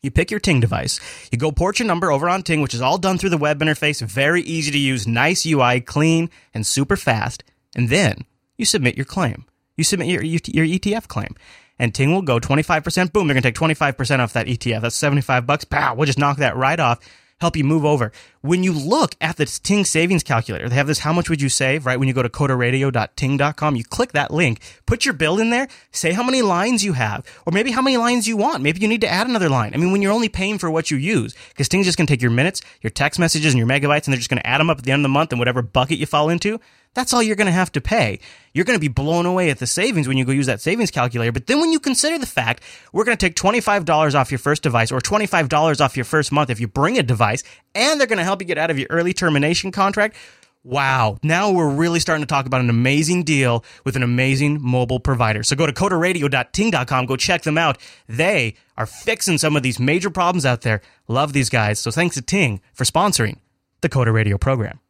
you 0.02 0.10
pick 0.10 0.30
your 0.30 0.40
Ting 0.40 0.60
device. 0.60 0.98
You 1.30 1.38
go 1.38 1.52
port 1.52 1.78
your 1.78 1.86
number 1.86 2.10
over 2.10 2.28
on 2.28 2.42
Ting, 2.42 2.62
which 2.62 2.74
is 2.74 2.80
all 2.80 2.98
done 2.98 3.18
through 3.18 3.30
the 3.30 3.38
web 3.38 3.60
interface. 3.60 4.00
Very 4.02 4.42
easy 4.42 4.70
to 4.70 4.78
use, 4.78 5.06
nice 5.06 5.44
UI, 5.44 5.80
clean, 5.80 6.30
and 6.54 6.66
super 6.66 6.96
fast. 6.96 7.44
And 7.76 7.88
then 7.88 8.24
you 8.56 8.64
submit 8.64 8.96
your 8.96 9.04
claim. 9.04 9.44
You 9.76 9.84
submit 9.84 10.08
your, 10.08 10.22
your 10.22 10.66
ETF 10.66 11.08
claim. 11.08 11.36
And 11.80 11.94
Ting 11.94 12.12
will 12.12 12.20
go 12.20 12.38
25%. 12.38 13.10
Boom, 13.10 13.26
they're 13.26 13.34
going 13.34 13.42
to 13.42 13.48
take 13.48 13.54
25% 13.54 14.18
off 14.20 14.34
that 14.34 14.46
ETF. 14.46 14.82
That's 14.82 14.94
75 14.94 15.46
bucks. 15.46 15.64
Pow, 15.64 15.94
we'll 15.94 16.04
just 16.04 16.18
knock 16.18 16.36
that 16.36 16.54
right 16.54 16.78
off. 16.78 17.00
Help 17.40 17.56
you 17.56 17.64
move 17.64 17.86
over. 17.86 18.12
when 18.42 18.62
you 18.62 18.70
look 18.70 19.14
at 19.18 19.38
the 19.38 19.46
Ting 19.46 19.86
savings 19.86 20.22
calculator, 20.22 20.68
they 20.68 20.74
have 20.74 20.86
this 20.86 20.98
how 20.98 21.12
much 21.14 21.30
would 21.30 21.40
you 21.40 21.48
save, 21.48 21.86
right? 21.86 21.98
When 21.98 22.06
you 22.06 22.12
go 22.12 22.22
to 22.22 22.28
coderradio.ting.com, 22.28 23.76
you 23.76 23.84
click 23.84 24.12
that 24.12 24.30
link, 24.30 24.60
put 24.84 25.06
your 25.06 25.14
bill 25.14 25.38
in 25.38 25.48
there, 25.48 25.68
say 25.90 26.12
how 26.12 26.22
many 26.22 26.42
lines 26.42 26.84
you 26.84 26.92
have, 26.92 27.24
or 27.46 27.52
maybe 27.52 27.70
how 27.70 27.80
many 27.80 27.96
lines 27.96 28.28
you 28.28 28.36
want. 28.36 28.62
Maybe 28.62 28.80
you 28.80 28.88
need 28.88 29.00
to 29.00 29.08
add 29.08 29.26
another 29.26 29.48
line. 29.48 29.72
I 29.72 29.78
mean, 29.78 29.90
when 29.90 30.02
you're 30.02 30.12
only 30.12 30.28
paying 30.28 30.58
for 30.58 30.70
what 30.70 30.90
you 30.90 30.98
use, 30.98 31.34
because 31.48 31.70
Ting's 31.70 31.86
just 31.86 31.96
going 31.96 32.06
to 32.06 32.12
take 32.12 32.20
your 32.20 32.30
minutes, 32.30 32.60
your 32.82 32.90
text 32.90 33.18
messages, 33.18 33.54
and 33.54 33.58
your 33.58 33.68
megabytes, 33.68 34.04
and 34.04 34.12
they're 34.12 34.18
just 34.18 34.28
going 34.28 34.42
to 34.42 34.46
add 34.46 34.60
them 34.60 34.68
up 34.68 34.76
at 34.76 34.84
the 34.84 34.92
end 34.92 35.00
of 35.00 35.04
the 35.04 35.08
month 35.08 35.32
in 35.32 35.38
whatever 35.38 35.62
bucket 35.62 35.98
you 35.98 36.04
fall 36.04 36.28
into. 36.28 36.60
That's 36.94 37.12
all 37.12 37.22
you're 37.22 37.36
going 37.36 37.46
to 37.46 37.52
have 37.52 37.70
to 37.72 37.80
pay. 37.80 38.18
You're 38.52 38.64
going 38.64 38.76
to 38.76 38.80
be 38.80 38.88
blown 38.88 39.24
away 39.24 39.50
at 39.50 39.58
the 39.58 39.66
savings 39.66 40.08
when 40.08 40.16
you 40.16 40.24
go 40.24 40.32
use 40.32 40.46
that 40.46 40.60
savings 40.60 40.90
calculator. 40.90 41.30
But 41.30 41.46
then 41.46 41.60
when 41.60 41.72
you 41.72 41.78
consider 41.78 42.18
the 42.18 42.26
fact 42.26 42.64
we're 42.92 43.04
going 43.04 43.16
to 43.16 43.26
take 43.26 43.36
$25 43.36 44.14
off 44.14 44.32
your 44.32 44.38
first 44.38 44.62
device 44.62 44.90
or 44.90 45.00
$25 45.00 45.80
off 45.80 45.96
your 45.96 46.04
first 46.04 46.32
month 46.32 46.50
if 46.50 46.58
you 46.58 46.66
bring 46.66 46.98
a 46.98 47.02
device, 47.02 47.44
and 47.74 48.00
they're 48.00 48.08
going 48.08 48.18
to 48.18 48.24
help 48.24 48.40
you 48.40 48.46
get 48.46 48.58
out 48.58 48.70
of 48.70 48.78
your 48.78 48.88
early 48.90 49.12
termination 49.12 49.70
contract. 49.70 50.16
Wow. 50.62 51.16
Now 51.22 51.50
we're 51.52 51.70
really 51.70 52.00
starting 52.00 52.22
to 52.22 52.26
talk 52.26 52.44
about 52.44 52.60
an 52.60 52.68
amazing 52.68 53.22
deal 53.22 53.64
with 53.84 53.96
an 53.96 54.02
amazing 54.02 54.60
mobile 54.60 55.00
provider. 55.00 55.42
So 55.42 55.56
go 55.56 55.66
to 55.66 55.72
coderradio.ting.com, 55.72 57.06
go 57.06 57.16
check 57.16 57.42
them 57.42 57.56
out. 57.56 57.78
They 58.08 58.56
are 58.76 58.86
fixing 58.86 59.38
some 59.38 59.56
of 59.56 59.62
these 59.62 59.80
major 59.80 60.10
problems 60.10 60.44
out 60.44 60.62
there. 60.62 60.82
Love 61.08 61.32
these 61.32 61.48
guys. 61.48 61.78
So 61.78 61.90
thanks 61.90 62.16
to 62.16 62.22
Ting 62.22 62.60
for 62.74 62.84
sponsoring 62.84 63.38
the 63.80 63.88
Coder 63.88 64.12
Radio 64.12 64.36
program. 64.36 64.80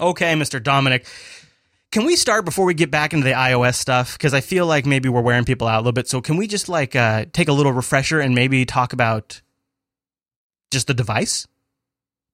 Okay, 0.00 0.34
Mr. 0.34 0.62
Dominick. 0.62 1.06
Can 1.90 2.04
we 2.04 2.16
start 2.16 2.44
before 2.44 2.66
we 2.66 2.74
get 2.74 2.90
back 2.90 3.12
into 3.14 3.24
the 3.24 3.32
iOS 3.32 3.76
stuff? 3.76 4.12
Because 4.18 4.34
I 4.34 4.40
feel 4.40 4.66
like 4.66 4.84
maybe 4.84 5.08
we're 5.08 5.22
wearing 5.22 5.44
people 5.44 5.66
out 5.66 5.76
a 5.78 5.80
little 5.80 5.92
bit. 5.92 6.08
So 6.08 6.20
can 6.20 6.36
we 6.36 6.46
just 6.46 6.68
like 6.68 6.94
uh, 6.94 7.24
take 7.32 7.48
a 7.48 7.52
little 7.52 7.72
refresher 7.72 8.20
and 8.20 8.34
maybe 8.34 8.64
talk 8.66 8.92
about 8.92 9.40
just 10.70 10.86
the 10.86 10.94
device 10.94 11.46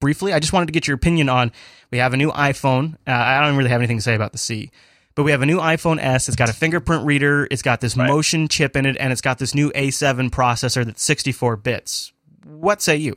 briefly? 0.01 0.33
I 0.33 0.41
just 0.41 0.53
wanted 0.53 0.67
to 0.67 0.73
get 0.73 0.89
your 0.89 0.97
opinion 0.97 1.29
on. 1.29 1.53
We 1.93 1.99
have 1.99 2.13
a 2.13 2.17
new 2.17 2.33
iPhone. 2.33 2.95
Uh, 3.07 3.13
I 3.13 3.41
don't 3.47 3.57
really 3.57 3.71
have 3.71 3.81
anything 3.81 3.99
to 3.99 4.03
say 4.03 4.17
about 4.17 4.33
the 4.33 4.39
C, 4.39 4.73
but 5.15 5.23
we 5.23 5.31
have 5.31 5.41
a 5.43 5.47
new 5.47 5.59
iPhone 5.59 6.01
S. 6.03 6.27
It's 6.29 6.37
got 6.37 6.49
a 6.49 6.53
fingerprint 6.53 7.07
reader. 7.07 7.47
It's 7.49 7.63
got 7.63 7.81
this 7.81 7.97
Right. 7.97 8.09
motion 8.09 8.49
chip 8.49 8.75
in 8.75 8.87
it, 8.87 8.97
and 8.99 9.13
it's 9.13 9.21
got 9.23 9.39
this 9.39 9.55
new 9.55 9.71
A7 9.71 10.31
processor 10.31 10.85
that's 10.85 11.03
64 11.05 11.57
bits. 11.59 12.13
What 12.45 12.83
say 12.83 12.97
you? 12.97 13.15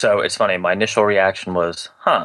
So 0.00 0.20
it's 0.20 0.34
funny. 0.36 0.56
My 0.56 0.72
initial 0.72 1.04
reaction 1.04 1.52
was, 1.52 1.90
huh. 1.98 2.24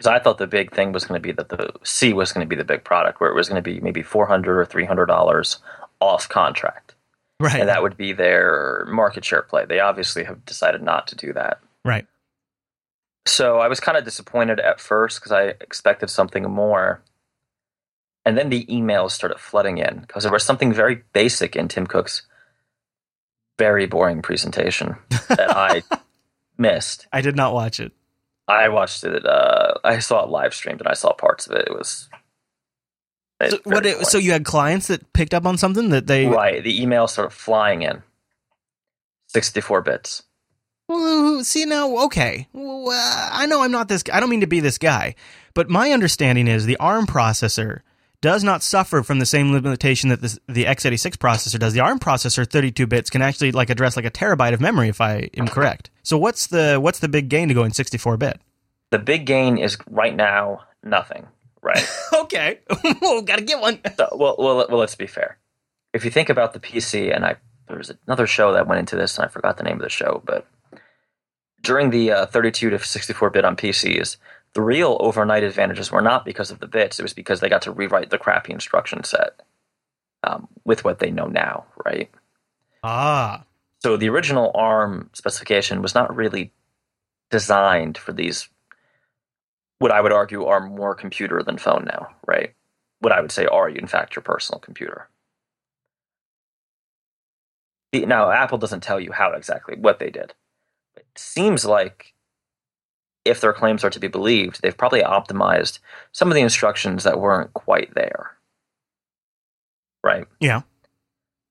Because 0.00 0.12
I 0.12 0.18
thought 0.18 0.38
the 0.38 0.46
big 0.46 0.74
thing 0.74 0.92
was 0.92 1.04
going 1.04 1.20
to 1.20 1.22
be 1.22 1.32
that 1.32 1.50
the 1.50 1.74
C 1.84 2.14
was 2.14 2.32
going 2.32 2.42
to 2.42 2.48
be 2.48 2.56
the 2.56 2.64
big 2.64 2.84
product, 2.84 3.20
where 3.20 3.28
it 3.28 3.34
was 3.34 3.50
going 3.50 3.62
to 3.62 3.70
be 3.70 3.80
maybe 3.80 4.02
four 4.02 4.24
hundred 4.26 4.58
or 4.58 4.64
three 4.64 4.86
hundred 4.86 5.04
dollars 5.06 5.58
off 6.00 6.26
contract, 6.26 6.94
Right. 7.38 7.60
and 7.60 7.68
that 7.68 7.82
would 7.82 7.98
be 7.98 8.14
their 8.14 8.86
market 8.88 9.26
share 9.26 9.42
play. 9.42 9.66
They 9.66 9.78
obviously 9.78 10.24
have 10.24 10.46
decided 10.46 10.80
not 10.82 11.06
to 11.08 11.16
do 11.16 11.34
that. 11.34 11.60
right. 11.84 12.06
So 13.26 13.58
I 13.58 13.68
was 13.68 13.78
kind 13.78 13.98
of 13.98 14.04
disappointed 14.04 14.58
at 14.58 14.80
first 14.80 15.20
because 15.20 15.32
I 15.32 15.42
expected 15.60 16.08
something 16.08 16.44
more. 16.44 17.02
And 18.24 18.38
then 18.38 18.48
the 18.48 18.64
emails 18.66 19.10
started 19.10 19.38
flooding 19.38 19.76
in 19.76 19.98
because 20.00 20.22
there 20.22 20.32
was 20.32 20.44
something 20.44 20.72
very 20.72 21.02
basic 21.12 21.54
in 21.56 21.68
Tim 21.68 21.86
Cook's 21.86 22.22
very 23.58 23.84
boring 23.84 24.22
presentation 24.22 24.96
that 25.28 25.54
I 25.54 25.82
missed. 26.56 27.06
I 27.12 27.20
did 27.20 27.36
not 27.36 27.52
watch 27.52 27.78
it. 27.80 27.92
I 28.50 28.68
watched 28.68 29.04
it. 29.04 29.24
Uh, 29.24 29.74
I 29.84 29.98
saw 29.98 30.24
it 30.24 30.30
live 30.30 30.54
streamed 30.54 30.80
and 30.80 30.88
I 30.88 30.94
saw 30.94 31.12
parts 31.12 31.46
of 31.46 31.52
it. 31.56 31.68
It 31.68 31.74
was. 31.74 32.08
So, 33.48 33.58
what 33.64 33.86
it, 33.86 34.06
so 34.06 34.18
you 34.18 34.32
had 34.32 34.44
clients 34.44 34.88
that 34.88 35.14
picked 35.14 35.32
up 35.32 35.46
on 35.46 35.56
something 35.56 35.88
that 35.90 36.06
they 36.06 36.26
right, 36.26 36.62
the 36.62 36.78
emails 36.78 37.10
started 37.10 37.30
flying 37.30 37.82
in. 37.82 38.02
Sixty-four 39.28 39.80
bits. 39.80 40.24
Well, 40.88 41.44
see 41.44 41.64
now, 41.66 42.04
okay. 42.06 42.48
Well, 42.52 42.90
uh, 42.90 43.28
I 43.32 43.46
know 43.46 43.62
I'm 43.62 43.70
not 43.70 43.88
this. 43.88 44.02
I 44.12 44.18
don't 44.18 44.28
mean 44.28 44.40
to 44.40 44.48
be 44.48 44.60
this 44.60 44.76
guy, 44.76 45.14
but 45.54 45.70
my 45.70 45.92
understanding 45.92 46.48
is 46.48 46.66
the 46.66 46.76
ARM 46.78 47.06
processor 47.06 47.80
does 48.20 48.44
not 48.44 48.62
suffer 48.62 49.02
from 49.02 49.18
the 49.18 49.26
same 49.26 49.52
limitation 49.52 50.10
that 50.10 50.20
this, 50.20 50.38
the 50.46 50.64
x86 50.64 51.16
processor 51.16 51.58
does. 51.58 51.72
The 51.72 51.80
ARM 51.80 52.00
processor, 52.00 52.44
32 52.44 52.86
bits, 52.86 53.08
can 53.08 53.22
actually 53.22 53.52
like 53.52 53.70
address 53.70 53.96
like 53.96 54.04
a 54.04 54.10
terabyte 54.10 54.52
of 54.52 54.60
memory, 54.60 54.88
if 54.88 55.00
I 55.00 55.30
am 55.36 55.48
correct. 55.48 55.90
So 56.10 56.18
what's 56.18 56.48
the 56.48 56.80
what's 56.80 56.98
the 56.98 57.06
big 57.06 57.28
gain 57.28 57.46
to 57.46 57.54
going 57.54 57.72
64 57.72 58.16
bit? 58.16 58.40
The 58.90 58.98
big 58.98 59.26
gain 59.26 59.58
is 59.58 59.78
right 59.88 60.12
now 60.12 60.62
nothing. 60.82 61.28
Right. 61.62 61.88
Okay, 62.20 62.60
well, 63.00 63.22
gotta 63.22 63.42
get 63.42 63.60
one. 63.60 63.80
So, 63.96 64.08
well, 64.12 64.36
well, 64.38 64.66
well, 64.68 64.78
let's 64.78 64.94
be 64.94 65.06
fair. 65.06 65.38
If 65.92 66.04
you 66.04 66.10
think 66.10 66.28
about 66.28 66.52
the 66.52 66.60
PC, 66.60 67.14
and 67.14 67.24
I 67.24 67.36
there 67.66 67.78
was 67.78 67.92
another 68.06 68.26
show 68.26 68.52
that 68.52 68.68
went 68.68 68.78
into 68.78 68.94
this, 68.94 69.16
and 69.16 69.24
I 69.24 69.28
forgot 69.28 69.56
the 69.56 69.64
name 69.64 69.76
of 69.76 69.82
the 69.82 69.88
show, 69.88 70.22
but 70.24 70.46
during 71.62 71.90
the 71.90 72.12
uh, 72.12 72.26
32 72.26 72.70
to 72.70 72.78
64 72.78 73.30
bit 73.30 73.44
on 73.44 73.56
PCs, 73.56 74.16
the 74.54 74.62
real 74.62 74.96
overnight 75.00 75.42
advantages 75.42 75.90
were 75.90 76.02
not 76.02 76.24
because 76.24 76.50
of 76.50 76.60
the 76.60 76.68
bits; 76.68 76.98
it 76.98 77.02
was 77.02 77.14
because 77.14 77.40
they 77.40 77.48
got 77.48 77.62
to 77.62 77.72
rewrite 77.72 78.10
the 78.10 78.18
crappy 78.18 78.52
instruction 78.52 79.02
set 79.02 79.40
um, 80.22 80.46
with 80.64 80.84
what 80.84 80.98
they 80.98 81.10
know 81.10 81.26
now, 81.26 81.64
right? 81.84 82.10
Ah, 82.84 83.44
So 83.80 83.96
the 83.96 84.08
original 84.10 84.50
ARM 84.54 85.10
specification 85.14 85.82
was 85.82 85.94
not 85.94 86.14
really 86.14 86.52
designed 87.30 87.96
for 87.96 88.12
these. 88.12 88.48
What 89.78 89.90
I 89.90 90.00
would 90.00 90.12
argue 90.12 90.44
are 90.44 90.60
more 90.60 90.94
computer 90.94 91.42
than 91.42 91.56
phone 91.56 91.84
now, 91.86 92.08
right? 92.26 92.54
What 93.00 93.12
I 93.12 93.20
would 93.20 93.32
say 93.32 93.46
are, 93.46 93.68
in 93.68 93.86
fact, 93.86 94.14
your 94.14 94.22
personal 94.22 94.58
computer. 94.58 95.08
Now, 97.92 98.30
Apple 98.30 98.58
doesn't 98.58 98.82
tell 98.82 99.00
you 99.00 99.12
how 99.12 99.32
exactly 99.32 99.76
what 99.76 99.98
they 99.98 100.10
did. 100.10 100.34
It 100.96 101.06
seems 101.16 101.64
like, 101.64 102.14
if 103.24 103.40
their 103.40 103.52
claims 103.52 103.82
are 103.84 103.90
to 103.90 103.98
be 104.00 104.08
believed, 104.08 104.60
they've 104.60 104.76
probably 104.76 105.02
optimized 105.02 105.78
some 106.12 106.28
of 106.28 106.34
the 106.34 106.40
instructions 106.40 107.04
that 107.04 107.20
weren't 107.20 107.52
quite 107.54 107.94
there. 107.94 108.36
Right? 110.04 110.26
yeah. 110.40 110.62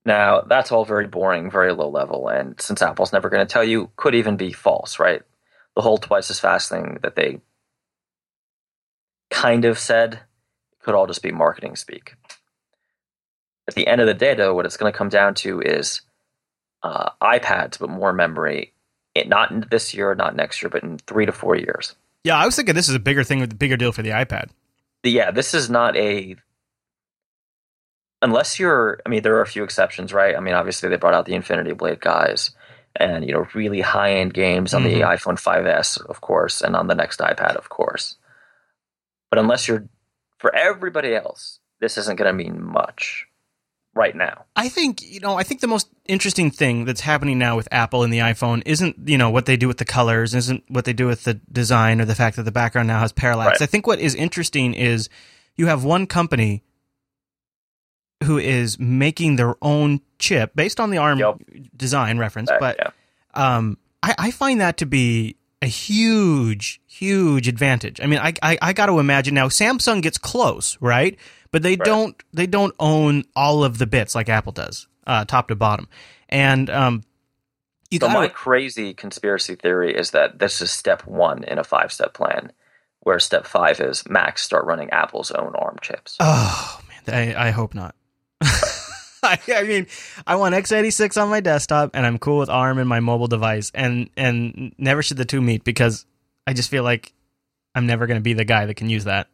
Now, 0.04 0.40
that's 0.40 0.72
all 0.72 0.84
very 0.84 1.06
boring, 1.06 1.50
very 1.50 1.72
low 1.72 1.88
level, 1.88 2.28
and 2.28 2.58
since 2.60 2.80
Apple's 2.80 3.12
never 3.12 3.28
going 3.28 3.46
to 3.46 3.52
tell 3.52 3.64
you, 3.64 3.90
could 3.96 4.14
even 4.14 4.36
be 4.36 4.52
false, 4.52 4.98
right? 4.98 5.22
The 5.76 5.82
whole 5.82 5.98
twice 5.98 6.30
as 6.30 6.40
fast 6.40 6.70
thing 6.70 6.98
that 7.02 7.16
they 7.16 7.40
kind 9.30 9.64
of 9.64 9.78
said 9.78 10.20
could 10.80 10.94
all 10.94 11.06
just 11.06 11.22
be 11.22 11.30
marketing 11.30 11.76
speak. 11.76 12.14
At 13.68 13.74
the 13.74 13.86
end 13.86 14.00
of 14.00 14.06
the 14.06 14.14
day, 14.14 14.34
though, 14.34 14.54
what 14.54 14.66
it's 14.66 14.76
going 14.76 14.92
to 14.92 14.96
come 14.96 15.10
down 15.10 15.34
to 15.36 15.60
is 15.60 16.00
uh, 16.82 17.10
iPads, 17.22 17.78
but 17.78 17.90
more 17.90 18.12
memory. 18.12 18.72
It, 19.14 19.28
not 19.28 19.50
in 19.50 19.66
this 19.70 19.92
year, 19.94 20.14
not 20.14 20.34
next 20.34 20.62
year, 20.62 20.70
but 20.70 20.82
in 20.82 20.98
three 20.98 21.26
to 21.26 21.32
four 21.32 21.56
years. 21.56 21.94
Yeah, 22.24 22.36
I 22.36 22.46
was 22.46 22.56
thinking 22.56 22.74
this 22.74 22.88
is 22.88 22.94
a 22.94 23.00
bigger 23.00 23.24
thing 23.24 23.42
a 23.42 23.46
bigger 23.46 23.76
deal 23.76 23.92
for 23.92 24.02
the 24.02 24.10
iPad. 24.10 24.50
yeah, 25.04 25.30
this 25.30 25.54
is 25.54 25.70
not 25.70 25.96
a. 25.96 26.36
Unless 28.22 28.58
you're, 28.58 29.00
I 29.06 29.08
mean, 29.08 29.22
there 29.22 29.36
are 29.36 29.40
a 29.42 29.46
few 29.46 29.64
exceptions, 29.64 30.12
right? 30.12 30.36
I 30.36 30.40
mean, 30.40 30.54
obviously 30.54 30.88
they 30.88 30.96
brought 30.96 31.14
out 31.14 31.24
the 31.26 31.34
Infinity 31.34 31.72
Blade 31.72 32.00
guys, 32.00 32.50
and 32.96 33.24
you 33.24 33.32
know, 33.32 33.46
really 33.54 33.80
high 33.80 34.14
end 34.14 34.34
games 34.34 34.74
on 34.74 34.82
the 34.82 35.00
Mhm. 35.00 35.06
iPhone 35.16 35.38
5s, 35.38 35.96
of 35.96 36.20
course, 36.20 36.60
and 36.60 36.76
on 36.76 36.86
the 36.86 36.94
next 36.94 37.20
iPad, 37.20 37.56
of 37.56 37.68
course. 37.68 38.16
But 39.30 39.38
unless 39.38 39.68
you're, 39.68 39.84
for 40.38 40.54
everybody 40.54 41.14
else, 41.14 41.60
this 41.80 41.96
isn't 41.96 42.16
going 42.16 42.26
to 42.26 42.32
mean 42.34 42.62
much 42.62 43.26
right 43.94 44.14
now. 44.14 44.44
I 44.54 44.68
think 44.68 45.00
you 45.02 45.20
know. 45.20 45.36
I 45.36 45.42
think 45.42 45.60
the 45.60 45.66
most 45.66 45.88
interesting 46.06 46.50
thing 46.50 46.84
that's 46.84 47.00
happening 47.00 47.38
now 47.38 47.56
with 47.56 47.68
Apple 47.72 48.02
and 48.02 48.12
the 48.12 48.18
iPhone 48.18 48.62
isn't 48.66 48.96
you 49.08 49.16
know 49.18 49.30
what 49.30 49.46
they 49.46 49.56
do 49.56 49.66
with 49.68 49.78
the 49.78 49.84
colors, 49.84 50.34
isn't 50.34 50.64
what 50.68 50.84
they 50.84 50.92
do 50.92 51.06
with 51.06 51.24
the 51.24 51.34
design 51.50 52.00
or 52.00 52.04
the 52.04 52.14
fact 52.14 52.36
that 52.36 52.42
the 52.42 52.52
background 52.52 52.88
now 52.88 53.00
has 53.00 53.12
parallax. 53.12 53.60
Right. 53.60 53.62
I 53.62 53.66
think 53.66 53.86
what 53.86 53.98
is 53.98 54.14
interesting 54.14 54.74
is 54.74 55.08
you 55.56 55.66
have 55.66 55.84
one 55.84 56.06
company 56.06 56.62
who 58.24 58.38
is 58.38 58.78
making 58.78 59.36
their 59.36 59.54
own 59.62 60.00
chip 60.18 60.52
based 60.54 60.78
on 60.80 60.90
the 60.90 60.98
ARM 60.98 61.18
Yep. 61.18 61.36
design 61.76 62.18
reference, 62.18 62.50
Uh, 62.50 62.58
but 62.60 62.76
yeah. 62.78 62.90
um, 63.34 63.78
I, 64.02 64.14
I 64.18 64.30
find 64.30 64.60
that 64.60 64.76
to 64.78 64.86
be 64.86 65.36
a 65.62 65.66
huge, 65.66 66.80
huge 66.86 67.48
advantage. 67.48 68.00
I 68.00 68.06
mean, 68.06 68.18
I, 68.18 68.32
I, 68.42 68.58
I 68.62 68.72
got 68.72 68.86
to 68.86 68.98
imagine 68.98 69.34
now. 69.34 69.48
Samsung 69.48 70.02
gets 70.02 70.18
close, 70.18 70.76
right? 70.80 71.18
But 71.52 71.62
they 71.62 71.76
Right. 71.76 71.84
don't 71.84 72.22
they 72.32 72.46
don't 72.46 72.74
own 72.78 73.24
all 73.34 73.64
of 73.64 73.78
the 73.78 73.86
bits 73.86 74.14
like 74.14 74.28
Apple 74.28 74.52
does, 74.52 74.86
uh, 75.06 75.24
top 75.24 75.48
to 75.48 75.56
bottom. 75.56 75.88
And 76.28 76.70
um, 76.70 77.02
you 77.90 77.98
So 77.98 78.06
got 78.06 78.14
my 78.14 78.28
crazy 78.28 78.94
conspiracy 78.94 79.54
theory 79.56 79.94
is 79.94 80.12
that 80.12 80.38
this 80.38 80.60
is 80.60 80.70
step 80.70 81.06
one 81.06 81.42
in 81.44 81.58
a 81.58 81.64
five 81.64 81.90
step 81.92 82.14
plan, 82.14 82.52
where 83.00 83.18
step 83.18 83.46
five 83.46 83.80
is 83.80 84.08
Macs 84.08 84.42
start 84.42 84.64
running 84.64 84.90
Apple's 84.90 85.30
own 85.32 85.54
ARM 85.56 85.76
chips. 85.82 86.16
oh 86.20 86.80
man, 87.06 87.34
I, 87.36 87.48
I 87.48 87.50
hope 87.50 87.74
not. 87.74 87.94
I, 89.22 89.38
I 89.54 89.62
mean, 89.64 89.86
I 90.26 90.36
want 90.36 90.54
x86 90.54 91.20
on 91.20 91.28
my 91.28 91.40
desktop, 91.40 91.90
and 91.94 92.06
I'm 92.06 92.18
cool 92.18 92.38
with 92.38 92.48
ARM 92.48 92.78
in 92.78 92.88
my 92.88 93.00
mobile 93.00 93.26
device, 93.26 93.70
and 93.74 94.08
and 94.16 94.74
never 94.78 95.02
should 95.02 95.18
the 95.18 95.24
two 95.24 95.40
meet 95.40 95.64
because 95.64 96.06
I 96.46 96.52
just 96.52 96.70
feel 96.70 96.84
like 96.84 97.12
I'm 97.74 97.86
never 97.86 98.06
going 98.06 98.18
to 98.18 98.22
be 98.22 98.32
the 98.32 98.44
guy 98.44 98.66
that 98.66 98.74
can 98.74 98.88
use 98.88 99.04
that. 99.04 99.28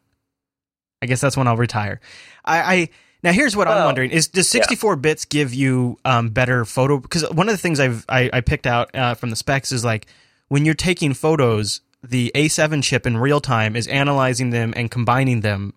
I 1.02 1.06
guess 1.06 1.20
that's 1.20 1.36
when 1.36 1.46
I'll 1.46 1.56
retire. 1.56 2.00
I, 2.44 2.58
I 2.58 2.88
now 3.22 3.32
here's 3.32 3.56
what 3.56 3.68
I'm 3.68 3.84
wondering: 3.84 4.10
is 4.10 4.28
does 4.28 4.48
64 4.48 4.96
bits 4.96 5.24
give 5.24 5.54
you 5.54 5.98
um, 6.04 6.30
better 6.30 6.64
photo? 6.64 6.98
Because 6.98 7.28
one 7.30 7.48
of 7.48 7.54
the 7.54 7.58
things 7.58 7.80
I've 7.80 8.04
I, 8.08 8.30
I 8.32 8.40
picked 8.40 8.66
out 8.66 8.94
uh, 8.94 9.14
from 9.14 9.30
the 9.30 9.36
specs 9.36 9.72
is 9.72 9.84
like 9.84 10.06
when 10.48 10.64
you're 10.64 10.74
taking 10.74 11.14
photos, 11.14 11.80
the 12.02 12.30
A7 12.34 12.82
chip 12.82 13.06
in 13.06 13.16
real 13.16 13.40
time 13.40 13.76
is 13.76 13.86
analyzing 13.88 14.50
them 14.50 14.72
and 14.76 14.90
combining 14.90 15.40
them 15.40 15.74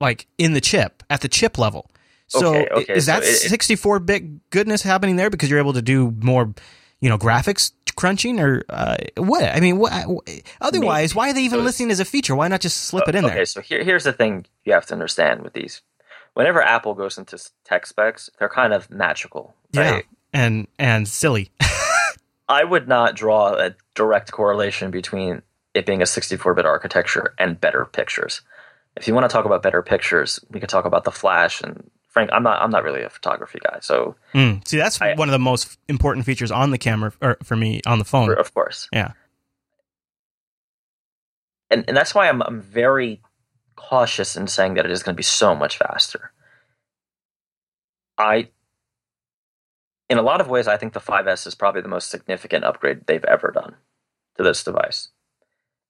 like 0.00 0.26
in 0.38 0.52
the 0.52 0.60
chip 0.60 1.02
at 1.08 1.20
the 1.20 1.28
chip 1.28 1.58
level. 1.58 1.90
So 2.28 2.54
Okay, 2.54 2.68
okay, 2.72 2.94
is 2.94 3.06
that 3.06 3.22
so 3.24 3.28
it- 3.30 3.34
64 3.50 4.00
bit 4.00 4.50
goodness 4.50 4.82
happening 4.82 5.16
there 5.16 5.30
because 5.30 5.48
you're 5.50 5.58
able 5.60 5.74
to 5.74 5.82
do 5.82 6.10
more, 6.20 6.52
you 7.00 7.08
know, 7.08 7.18
graphics 7.18 7.72
crunching 7.96 8.40
or 8.40 8.62
uh, 8.68 8.96
what? 9.16 9.44
I 9.44 9.60
mean, 9.60 9.78
what, 9.78 9.92
otherwise, 10.60 11.14
why 11.14 11.30
are 11.30 11.32
they 11.32 11.42
even 11.42 11.60
So- 11.60 11.64
listing 11.64 11.90
as 11.90 12.00
a 12.00 12.04
feature? 12.04 12.34
Why 12.34 12.48
not 12.48 12.60
just 12.60 12.78
slip 12.84 13.08
it 13.08 13.14
in 13.14 13.24
okay, 13.24 13.28
there? 13.34 13.36
Okay, 13.42 13.44
so 13.46 13.60
here, 13.60 13.82
here's 13.84 14.04
the 14.04 14.12
thing 14.12 14.46
you 14.64 14.72
have 14.72 14.86
to 14.86 14.94
understand 14.94 15.42
with 15.42 15.52
these. 15.52 15.82
Whenever 16.34 16.60
Apple 16.62 16.94
goes 16.94 17.16
into 17.16 17.38
tech 17.64 17.86
specs, 17.86 18.28
they're 18.38 18.48
kind 18.50 18.74
of 18.74 18.90
magical. 18.90 19.54
Yeah, 19.72 20.00
and 20.34 20.66
and 20.78 21.08
silly. 21.08 21.50
I 22.48 22.62
would 22.62 22.86
not 22.88 23.16
draw 23.16 23.54
a 23.54 23.74
direct 23.94 24.30
correlation 24.32 24.90
between 24.90 25.42
it 25.74 25.86
being 25.86 26.00
a 26.02 26.04
64-bit 26.04 26.64
architecture 26.66 27.34
and 27.38 27.60
better 27.60 27.84
pictures. 27.86 28.42
If 28.96 29.08
you 29.08 29.14
want 29.14 29.28
to 29.28 29.32
talk 29.32 29.44
about 29.46 29.62
better 29.62 29.82
pictures, 29.82 30.38
we 30.50 30.60
could 30.60 30.68
talk 30.68 30.84
about 30.84 31.04
the 31.04 31.10
flash 31.10 31.60
and 31.62 31.90
Frank. 32.16 32.30
I'm 32.32 32.42
not. 32.42 32.62
I'm 32.62 32.70
not 32.70 32.82
really 32.82 33.02
a 33.02 33.10
photography 33.10 33.58
guy, 33.62 33.76
so 33.82 34.16
Mm. 34.32 34.66
See, 34.66 34.78
that's 34.78 34.98
I- 35.02 35.12
one 35.16 35.28
of 35.28 35.32
the 35.32 35.38
most 35.38 35.78
important 35.86 36.24
features 36.24 36.50
on 36.50 36.70
the 36.70 36.78
camera, 36.78 37.12
or 37.20 37.36
for 37.42 37.56
me 37.56 37.82
on 37.84 37.98
the 37.98 38.06
phone. 38.06 38.30
of 38.38 38.54
course, 38.54 38.88
Yeah. 38.90 39.12
and 41.70 41.84
and 41.86 41.94
that's 41.94 42.14
why 42.14 42.26
I'm 42.30 42.40
I'm 42.42 42.62
very 42.62 43.20
cautious 43.76 44.34
in 44.34 44.46
saying 44.46 44.74
that 44.74 44.86
it 44.86 44.90
is 44.90 45.02
going 45.02 45.14
to 45.14 45.16
be 45.18 45.22
so 45.22 45.54
much 45.54 45.76
faster. 45.76 46.32
I, 48.16 48.48
in 50.08 50.16
a 50.16 50.22
lot 50.22 50.40
of 50.40 50.48
ways, 50.48 50.66
I 50.68 50.78
think 50.78 50.94
the 50.94 51.00
5S 51.00 51.46
is 51.46 51.54
probably 51.54 51.82
the 51.82 51.88
most 51.88 52.08
significant 52.08 52.64
upgrade 52.64 53.06
they've 53.06 53.24
ever 53.26 53.50
done 53.50 53.76
to 54.38 54.42
this 54.42 54.64
device 54.64 55.08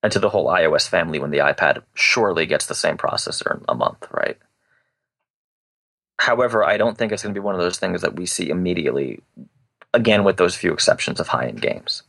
and 0.02 0.10
to 0.12 0.18
the 0.18 0.30
whole 0.30 0.48
iOS 0.48 0.88
family. 0.88 1.20
When 1.20 1.30
the 1.30 1.38
iPad 1.38 1.84
surely 1.94 2.46
gets 2.46 2.66
the 2.66 2.74
same 2.74 2.96
processor 2.96 3.56
in 3.56 3.64
a 3.68 3.76
month, 3.76 4.08
right? 4.10 4.38
However, 6.18 6.64
I 6.64 6.76
don't 6.76 6.96
think 6.96 7.12
it's 7.12 7.22
going 7.22 7.34
to 7.34 7.40
be 7.40 7.44
one 7.44 7.54
of 7.54 7.60
those 7.60 7.78
things 7.78 8.00
that 8.02 8.16
we 8.16 8.26
see 8.26 8.48
immediately. 8.48 9.20
Again, 9.94 10.24
with 10.24 10.36
those 10.36 10.54
few 10.56 10.72
exceptions 10.72 11.20
of 11.20 11.28
high-end 11.28 11.60
games. 11.62 12.02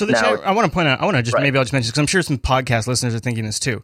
So 0.00 0.06
the 0.06 0.12
Now- 0.12 0.20
chat, 0.36 0.40
I 0.46 0.52
want 0.52 0.66
to 0.66 0.72
point 0.72 0.88
out. 0.88 1.00
I 1.00 1.04
want 1.04 1.16
to 1.16 1.22
just 1.22 1.34
Right. 1.34 1.42
maybe 1.42 1.58
I'll 1.58 1.64
just 1.64 1.72
mention 1.72 1.90
because 1.90 1.98
I'm 1.98 2.06
sure 2.06 2.22
some 2.22 2.38
podcast 2.38 2.86
listeners 2.86 3.14
are 3.14 3.18
thinking 3.18 3.44
this 3.44 3.58
too. 3.58 3.82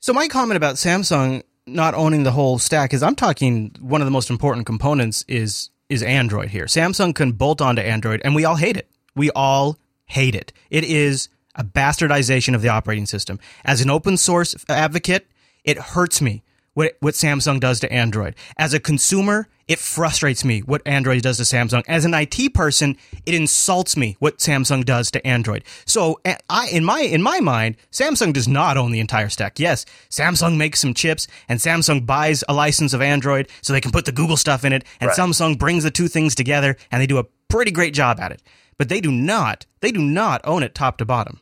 So 0.00 0.12
my 0.12 0.28
comment 0.28 0.56
about 0.56 0.76
Samsung 0.76 1.42
not 1.66 1.94
owning 1.94 2.22
the 2.22 2.32
whole 2.32 2.58
stack 2.58 2.92
is 2.94 3.02
I'm 3.02 3.14
talking 3.14 3.74
one 3.80 4.00
of 4.00 4.06
the 4.06 4.10
most 4.10 4.30
important 4.30 4.66
components 4.66 5.24
is 5.28 5.70
is 5.88 6.02
Android 6.02 6.50
here. 6.50 6.66
Samsung 6.66 7.14
can 7.14 7.32
bolt 7.32 7.62
onto 7.62 7.80
Android, 7.80 8.20
and 8.22 8.34
we 8.34 8.44
all 8.44 8.56
hate 8.56 8.76
it. 8.76 8.90
We 9.16 9.30
all 9.30 9.78
hate 10.04 10.34
it. 10.34 10.52
It 10.70 10.84
is 10.84 11.30
a 11.54 11.64
bastardization 11.64 12.54
of 12.54 12.60
the 12.60 12.68
operating 12.68 13.06
system. 13.06 13.40
As 13.64 13.80
an 13.80 13.88
open 13.88 14.18
source 14.18 14.54
advocate, 14.68 15.26
it 15.68 15.78
hurts 15.78 16.20
me 16.20 16.42
what 16.74 16.96
what 17.00 17.14
Samsung 17.14 17.60
does 17.60 17.80
to 17.80 17.92
Android. 17.92 18.34
As 18.56 18.72
a 18.74 18.80
consumer, 18.80 19.48
it 19.66 19.78
frustrates 19.78 20.44
me 20.44 20.60
what 20.60 20.80
Android 20.86 21.20
does 21.22 21.36
to 21.38 21.42
Samsung. 21.42 21.82
As 21.88 22.04
an 22.04 22.14
IT 22.14 22.54
person, 22.54 22.96
it 23.26 23.34
insults 23.34 23.96
me 23.96 24.16
what 24.20 24.38
Samsung 24.38 24.84
does 24.84 25.10
to 25.10 25.26
Android. 25.26 25.64
So 25.84 26.20
a- 26.24 26.38
I 26.48 26.68
in 26.68 26.84
my 26.84 27.00
in 27.00 27.20
my 27.22 27.40
mind, 27.40 27.76
Samsung 27.90 28.32
does 28.32 28.48
not 28.48 28.76
own 28.76 28.92
the 28.92 29.00
entire 29.00 29.28
stack. 29.28 29.58
Yes, 29.58 29.84
Samsung 30.08 30.56
makes 30.56 30.80
some 30.80 30.94
chips 30.94 31.26
and 31.48 31.58
Samsung 31.58 32.06
buys 32.06 32.42
a 32.48 32.54
license 32.54 32.92
of 32.94 33.02
Android 33.02 33.48
so 33.60 33.72
they 33.72 33.80
can 33.80 33.92
put 33.92 34.04
the 34.06 34.12
Google 34.12 34.36
stuff 34.36 34.64
in 34.64 34.72
it 34.72 34.84
and 35.00 35.08
Right. 35.08 35.18
Samsung 35.18 35.58
brings 35.58 35.82
the 35.84 35.90
two 35.90 36.08
things 36.08 36.34
together 36.34 36.76
and 36.90 37.02
they 37.02 37.06
do 37.06 37.18
a 37.18 37.26
pretty 37.48 37.70
great 37.72 37.92
job 37.94 38.20
at 38.20 38.32
it. 38.32 38.40
But 38.78 38.88
they 38.88 39.00
do 39.00 39.10
not 39.10 39.66
they 39.80 39.90
do 39.92 40.00
not 40.00 40.40
own 40.44 40.62
it 40.62 40.74
top 40.74 40.96
to 40.98 41.04
bottom. 41.04 41.40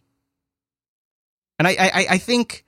And 1.59 1.68
I 1.68 1.72
I, 1.72 1.89
I- 2.01 2.07
I 2.12 2.18
think 2.18 2.64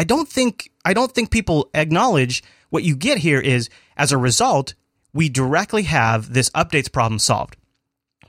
I 0.00 0.04
don't 0.04 0.26
think 0.26 0.70
I 0.82 0.94
don't 0.94 1.12
think 1.12 1.30
people 1.30 1.68
acknowledge 1.74 2.42
what 2.70 2.84
you 2.84 2.96
get 2.96 3.18
here 3.18 3.38
is 3.38 3.68
as 3.98 4.12
a 4.12 4.16
result, 4.16 4.72
we 5.12 5.28
directly 5.28 5.82
have 5.82 6.32
this 6.32 6.48
updates 6.50 6.90
problem 6.90 7.18
solved. 7.18 7.58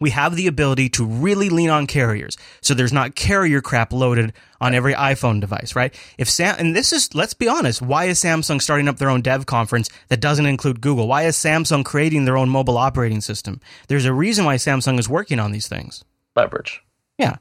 We 0.02 0.10
have 0.10 0.36
the 0.36 0.48
ability 0.48 0.90
to 0.90 1.06
really 1.06 1.48
lean 1.48 1.70
on 1.70 1.88
carriers. 1.88 2.36
So 2.60 2.74
there's 2.74 2.92
not 2.92 3.16
carrier 3.16 3.62
crap 3.62 3.94
loaded 3.94 4.34
on 4.60 4.76
every 4.76 4.94
iPhone 4.96 5.40
device, 5.40 5.74
right? 5.74 5.96
If 6.18 6.30
Sam 6.30 6.58
and 6.60 6.76
this 6.76 6.92
is 6.92 7.16
let's 7.16 7.34
be 7.34 7.48
honest, 7.48 7.82
why 7.82 8.04
is 8.04 8.22
Samsung 8.22 8.62
starting 8.62 8.90
up 8.90 8.98
their 8.98 9.10
own 9.10 9.22
dev 9.22 9.46
conference 9.46 9.90
that 10.10 10.20
doesn't 10.20 10.46
include 10.46 10.82
Google? 10.82 11.08
Why 11.08 11.24
is 11.24 11.38
Samsung 11.38 11.86
creating 11.86 12.26
their 12.26 12.36
own 12.36 12.50
mobile 12.50 12.78
operating 12.78 13.22
system? 13.22 13.62
There's 13.88 14.04
a 14.04 14.12
reason 14.12 14.44
why 14.44 14.56
Samsung 14.56 15.00
is 15.00 15.08
working 15.08 15.40
on 15.40 15.54
these 15.54 15.70
things. 15.70 16.04
Leverage. 16.36 16.84
Yeah. 17.18 17.38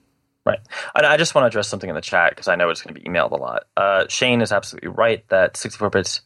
Right. 0.47 0.61
And 0.95 1.05
I 1.05 1.17
just 1.17 1.35
want 1.35 1.45
to 1.45 1.49
address 1.49 1.69
something 1.69 1.89
in 1.89 1.95
the 1.95 2.01
chat 2.01 2.31
because 2.31 2.49
I 2.49 2.57
know 2.57 2.71
it's 2.71 2.83
going 2.83 2.95
to 2.95 3.01
be 3.01 3.07
emailed 3.07 3.33
a 3.33 3.37
lot. 3.37 3.65
Uh, 3.77 4.07
Shane 4.09 4.41
is 4.41 4.53
absolutely 4.53 4.89
right 4.89 5.29
that 5.29 5.57
64 5.57 5.91
bits 5.91 6.23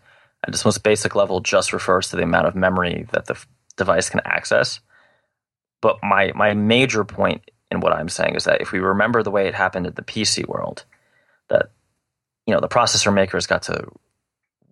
at 0.46 0.54
its 0.54 0.64
most 0.64 0.82
basic 0.82 1.16
level 1.16 1.40
just 1.40 1.72
refers 1.72 2.08
to 2.10 2.16
the 2.16 2.22
amount 2.22 2.46
of 2.46 2.54
memory 2.54 3.06
that 3.12 3.26
the 3.26 3.34
f- 3.34 3.48
device 3.76 4.08
can 4.08 4.20
access. 4.24 4.80
But 5.80 5.98
my, 6.02 6.32
my 6.34 6.54
major 6.54 7.04
point 7.04 7.50
in 7.70 7.80
what 7.80 7.92
I'm 7.92 8.08
saying 8.08 8.36
is 8.36 8.44
that 8.44 8.60
if 8.60 8.70
we 8.70 8.78
remember 8.78 9.22
the 9.22 9.32
way 9.32 9.48
it 9.48 9.54
happened 9.54 9.86
in 9.86 9.94
the 9.94 10.02
PC 10.02 10.46
world, 10.46 10.84
that 11.48 11.70
you 12.46 12.54
know 12.54 12.60
the 12.60 12.68
processor 12.68 13.12
makers 13.12 13.46
got 13.46 13.62
to 13.64 13.88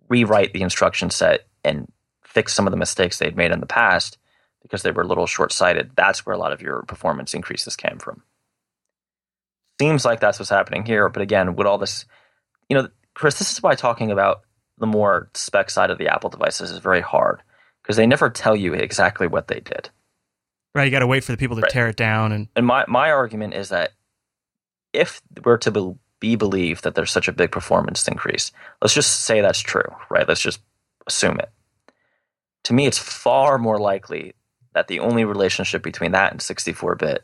rewrite 0.09 0.53
the 0.53 0.61
instruction 0.61 1.09
set 1.09 1.47
and 1.63 1.91
fix 2.23 2.53
some 2.53 2.65
of 2.65 2.71
the 2.71 2.77
mistakes 2.77 3.19
they'd 3.19 3.37
made 3.37 3.51
in 3.51 3.59
the 3.59 3.65
past 3.65 4.17
because 4.61 4.83
they 4.83 4.91
were 4.91 5.03
a 5.03 5.07
little 5.07 5.27
short-sighted. 5.27 5.91
That's 5.95 6.25
where 6.25 6.35
a 6.35 6.39
lot 6.39 6.53
of 6.53 6.61
your 6.61 6.83
performance 6.83 7.33
increases 7.33 7.75
came 7.75 7.99
from 7.99 8.23
seems 9.83 10.05
like 10.05 10.19
that's 10.21 10.39
what's 10.39 10.49
happening 10.49 10.85
here. 10.85 11.09
But 11.09 11.21
again, 11.23 11.55
with 11.55 11.67
all 11.67 11.77
this, 11.77 12.05
you 12.69 12.75
know, 12.77 12.87
Chris, 13.13 13.37
this 13.39 13.51
is 13.51 13.61
why 13.61 13.75
talking 13.75 14.11
about 14.11 14.41
the 14.77 14.87
more 14.87 15.29
spec 15.33 15.69
side 15.69 15.89
of 15.89 15.97
the 15.97 16.07
Apple 16.07 16.29
devices 16.29 16.71
is 16.71 16.79
very 16.79 17.01
hard 17.01 17.41
because 17.83 17.97
they 17.97 18.07
never 18.07 18.29
tell 18.29 18.55
you 18.55 18.73
exactly 18.73 19.27
what 19.27 19.47
they 19.47 19.59
did. 19.59 19.89
Right, 20.73 20.85
you 20.85 20.91
got 20.91 20.99
to 20.99 21.07
wait 21.07 21.23
for 21.23 21.33
the 21.33 21.37
people 21.37 21.57
to 21.57 21.61
Right. 21.63 21.71
tear 21.71 21.89
it 21.89 21.97
down 21.97 22.31
and 22.31 22.47
And 22.55 22.65
my, 22.65 22.85
my 22.87 23.11
argument 23.11 23.53
is 23.53 23.69
that 23.69 23.91
if 24.93 25.21
we're 25.43 25.57
to 25.57 25.71
be, 25.71 25.93
be 26.19 26.35
believed 26.35 26.83
that 26.83 26.95
there's 26.95 27.11
such 27.11 27.27
a 27.27 27.33
big 27.33 27.51
performance 27.51 28.07
increase, 28.07 28.51
let's 28.81 28.93
just 28.93 29.21
say 29.21 29.41
that's 29.41 29.59
true, 29.59 29.85
right? 30.09 30.27
Let's 30.27 30.41
just 30.41 30.61
assume 31.05 31.39
it. 31.39 31.51
To 32.65 32.73
me, 32.73 32.87
it's 32.87 32.97
far 32.97 33.57
more 33.57 33.77
likely 33.79 34.33
that 34.73 34.87
the 34.87 34.99
only 34.99 35.25
relationship 35.25 35.83
between 35.83 36.13
that 36.13 36.31
and 36.31 36.41
64 36.41 36.95
bit 36.95 37.23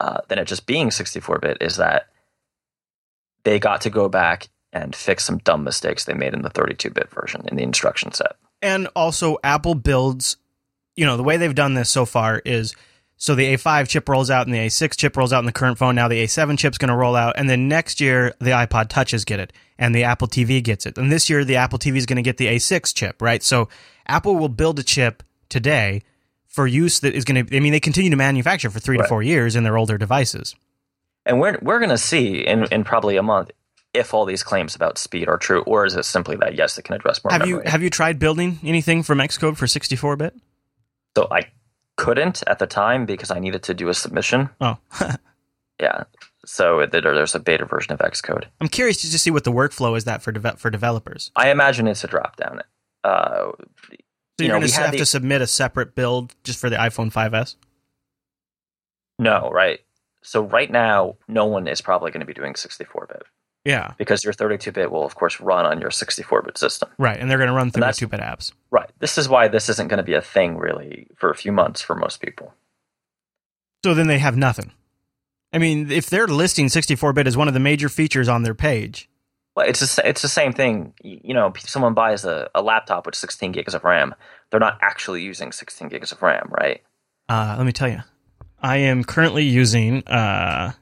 uh, 0.00 0.18
than 0.28 0.38
it 0.38 0.46
just 0.46 0.66
being 0.66 0.90
64 0.90 1.38
bit 1.38 1.58
is 1.60 1.76
that 1.76 2.08
they 3.44 3.58
got 3.58 3.82
to 3.82 3.90
go 3.90 4.08
back 4.08 4.48
and 4.72 4.94
fix 4.94 5.24
some 5.24 5.38
dumb 5.38 5.64
mistakes 5.64 6.04
they 6.04 6.14
made 6.14 6.34
in 6.34 6.42
the 6.42 6.50
32 6.50 6.90
bit 6.90 7.10
version 7.10 7.42
in 7.48 7.56
the 7.56 7.62
instruction 7.62 8.12
set. 8.12 8.36
and 8.62 8.88
also 8.94 9.38
Apple 9.42 9.74
builds, 9.74 10.36
you 10.96 11.04
know, 11.04 11.16
the 11.16 11.22
way 11.22 11.36
they've 11.36 11.54
done 11.54 11.74
this 11.74 11.90
so 11.90 12.06
far 12.06 12.40
is 12.44 12.74
so 13.16 13.34
the 13.34 13.54
A5 13.54 13.88
chip 13.88 14.08
rolls 14.08 14.30
out 14.30 14.46
and 14.46 14.54
the 14.54 14.58
A6 14.58 14.96
chip 14.96 15.16
rolls 15.16 15.32
out 15.32 15.40
in 15.40 15.46
the 15.46 15.52
current 15.52 15.78
phone. 15.78 15.94
Now 15.94 16.08
the 16.08 16.24
A7 16.24 16.58
chip's 16.58 16.78
going 16.78 16.88
to 16.88 16.96
roll 16.96 17.14
out, 17.14 17.34
and 17.36 17.48
then 17.48 17.68
next 17.68 18.00
year 18.00 18.34
the 18.40 18.50
iPod 18.50 18.88
Touches 18.88 19.24
get 19.24 19.38
it, 19.38 19.52
and 19.78 19.94
the 19.94 20.04
Apple 20.04 20.28
TV 20.28 20.62
gets 20.62 20.86
it, 20.86 20.96
and 20.98 21.12
this 21.12 21.28
year 21.28 21.44
the 21.44 21.56
Apple 21.56 21.78
TV 21.78 21.96
is 21.96 22.06
going 22.06 22.16
to 22.16 22.22
get 22.22 22.38
the 22.38 22.46
A6 22.46 22.94
chip, 22.94 23.20
right? 23.20 23.42
So 23.42 23.68
Apple 24.06 24.36
will 24.36 24.48
build 24.48 24.78
a 24.78 24.82
chip 24.82 25.22
today 25.48 26.02
for 26.52 26.66
use 26.66 27.00
that 27.00 27.14
is 27.14 27.24
going 27.24 27.44
to. 27.46 27.56
I 27.56 27.60
mean, 27.60 27.72
they 27.72 27.80
continue 27.80 28.10
to 28.10 28.16
manufacture 28.16 28.70
for 28.70 28.78
three 28.78 28.96
to 28.98 29.04
four 29.04 29.22
years 29.22 29.56
in 29.56 29.64
their 29.64 29.76
older 29.76 29.98
devices. 29.98 30.54
And 31.26 31.40
we're 31.40 31.58
we're 31.62 31.78
going 31.78 31.90
to 31.90 31.98
see 31.98 32.38
in, 32.46 32.64
in 32.72 32.84
probably 32.84 33.16
a 33.16 33.22
month 33.22 33.50
if 33.94 34.14
all 34.14 34.24
these 34.24 34.42
claims 34.42 34.74
about 34.74 34.96
speed 34.98 35.28
are 35.28 35.36
true, 35.38 35.62
or 35.62 35.84
is 35.84 35.94
it 35.96 36.04
simply 36.04 36.36
that 36.36 36.54
yes, 36.54 36.78
it 36.78 36.82
can 36.82 36.94
address 36.94 37.22
more 37.22 37.30
Have 37.32 37.40
memory. 37.42 37.62
you 37.64 37.70
have 37.70 37.82
you 37.82 37.90
tried 37.90 38.18
building 38.18 38.58
anything 38.64 39.02
from 39.02 39.18
Xcode 39.18 39.56
for 39.56 39.66
64 39.66 40.16
bit? 40.16 40.34
so 41.16 41.28
I 41.30 41.42
couldn't 41.96 42.42
at 42.46 42.58
the 42.58 42.66
time 42.66 43.04
because 43.04 43.30
I 43.30 43.38
needed 43.38 43.62
to 43.64 43.74
do 43.74 43.88
a 43.90 43.94
submission. 43.94 44.48
Oh, 44.60 44.78
Yeah, 45.80 46.04
so 46.46 46.86
there, 46.86 47.00
there's 47.02 47.34
a 47.34 47.40
beta 47.40 47.64
version 47.66 47.92
of 47.92 47.98
Xcode. 47.98 48.44
I'm 48.60 48.68
curious 48.68 49.00
to 49.02 49.18
see 49.18 49.30
what 49.30 49.44
the 49.44 49.50
workflow 49.52 49.96
is 49.96 50.04
that 50.04 50.22
for 50.22 50.32
deve- 50.32 50.58
for 50.58 50.70
developers. 50.70 51.30
I 51.36 51.50
imagine 51.50 51.86
it's 51.88 52.02
a 52.04 52.08
drop 52.08 52.36
down. 52.36 52.62
Uh, 53.04 53.50
So 54.42 54.46
You 54.46 54.48
you're 54.48 54.56
know, 54.56 54.60
going 54.60 54.70
to 54.72 54.80
have 54.80 54.92
the- 54.92 54.98
to 54.98 55.06
submit 55.06 55.40
a 55.42 55.46
separate 55.46 55.94
build 55.94 56.34
just 56.44 56.58
for 56.58 56.68
the 56.68 56.76
iPhone 56.76 57.12
5s. 57.12 57.56
no, 59.18 59.50
right. 59.50 59.80
So 60.22 60.42
right 60.42 60.70
now, 60.70 61.16
no 61.28 61.46
one 61.46 61.66
is 61.68 61.80
probably 61.80 62.10
going 62.10 62.20
to 62.20 62.26
be 62.26 62.32
doing 62.34 62.54
64 62.54 63.06
bit 63.08 63.22
Yeah, 63.64 63.94
because 63.98 64.22
your 64.22 64.32
32 64.32 64.70
bit 64.72 64.90
will, 64.90 65.04
of 65.04 65.14
course, 65.16 65.40
run 65.40 65.66
on 65.66 65.80
your 65.80 65.90
64 65.90 66.42
bit 66.42 66.58
system. 66.58 66.88
right. 66.98 67.18
And 67.18 67.28
they're 67.30 67.38
going 67.38 67.50
to 67.50 67.54
run 67.56 67.70
through 67.70 67.80
the 67.80 67.86
that's- 67.86 67.96
two-bit 67.98 68.20
apps. 68.20 68.52
Right. 68.70 68.90
This 69.00 69.18
is 69.18 69.28
why 69.28 69.48
this 69.48 69.68
isn't 69.68 69.88
going 69.88 69.98
to 69.98 70.02
be 70.04 70.14
a 70.14 70.22
thing 70.22 70.56
really 70.58 71.08
for 71.16 71.30
a 71.30 71.34
few 71.34 71.52
months 71.52 71.80
for 71.82 71.94
most 71.96 72.20
people. 72.20 72.54
So 73.84 73.94
then 73.94 74.06
they 74.06 74.18
have 74.18 74.36
nothing. 74.36 74.70
I 75.52 75.58
mean, 75.58 75.90
if 75.90 76.08
they're 76.08 76.28
listing 76.28 76.66
64-bit 76.66 77.26
as 77.26 77.36
one 77.36 77.48
of 77.48 77.54
the 77.54 77.60
major 77.60 77.88
features 77.88 78.28
on 78.28 78.42
their 78.44 78.54
page, 78.54 79.08
Well, 79.54 79.66
it's 79.68 79.80
the 79.96 80.08
it's 80.08 80.22
the 80.22 80.28
same 80.28 80.52
thing. 80.52 80.94
You 81.02 81.34
know, 81.34 81.52
someone 81.58 81.94
buys 81.94 82.24
a, 82.24 82.48
a 82.54 82.62
laptop 82.62 83.04
with 83.06 83.14
16 83.14 83.52
gigs 83.52 83.74
of 83.74 83.84
RAM, 83.84 84.14
they're 84.50 84.60
not 84.60 84.78
actually 84.80 85.22
using 85.22 85.52
16 85.52 85.88
gigs 85.88 86.10
of 86.12 86.22
RAM, 86.22 86.48
right? 86.50 86.82
Uh, 87.28 87.54
let 87.58 87.66
me 87.66 87.72
tell 87.72 87.88
you, 87.88 88.00
I 88.60 88.78
am 88.78 89.04
currently 89.04 89.44
using. 89.44 90.06
Uh, 90.06 90.72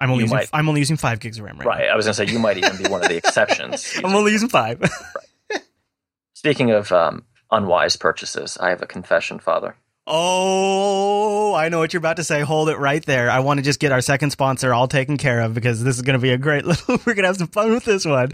I'm 0.00 0.10
only 0.10 0.20
You 0.22 0.24
using, 0.26 0.36
might- 0.36 0.50
I'm 0.52 0.68
only 0.68 0.80
using 0.80 0.96
five 0.96 1.18
gigs 1.20 1.38
of 1.38 1.44
RAM 1.44 1.58
right, 1.58 1.64
now. 1.64 1.70
Right. 1.70 1.88
I 1.88 1.96
was 1.96 2.06
going 2.06 2.14
to 2.14 2.26
say 2.26 2.32
you 2.32 2.38
might 2.38 2.56
even 2.56 2.76
be 2.76 2.88
one 2.88 3.02
of 3.02 3.08
the 3.08 3.16
exceptions. 3.22 3.98
I'm 4.02 4.14
only 4.14 4.32
using 4.32 4.48
five. 4.48 4.80
Speaking 6.34 6.70
of 6.70 6.92
um, 6.92 7.24
unwise 7.50 7.96
purchases, 7.96 8.56
I 8.58 8.70
have 8.70 8.80
a 8.80 8.86
confession, 8.86 9.40
Father. 9.40 9.74
Oh, 10.10 11.52
I 11.54 11.68
know 11.68 11.80
what 11.80 11.92
you're 11.92 11.98
about 11.98 12.16
to 12.16 12.24
say. 12.24 12.40
Hold 12.40 12.70
it 12.70 12.78
right 12.78 13.04
there. 13.04 13.30
I 13.30 13.40
want 13.40 13.58
to 13.58 13.62
just 13.62 13.78
get 13.78 13.92
our 13.92 14.00
second 14.00 14.30
sponsor 14.30 14.72
all 14.72 14.88
taken 14.88 15.18
care 15.18 15.42
of 15.42 15.52
because 15.52 15.84
this 15.84 15.96
is 15.96 16.02
going 16.02 16.18
to 16.18 16.22
be 16.22 16.30
a 16.30 16.38
great 16.38 16.64
little. 16.66 16.96
We're 17.04 17.12
going 17.12 17.24
to 17.24 17.26
have 17.28 17.36
some 17.36 17.48
fun 17.48 17.72
with 17.72 17.84
this 17.84 18.06
one. 18.06 18.30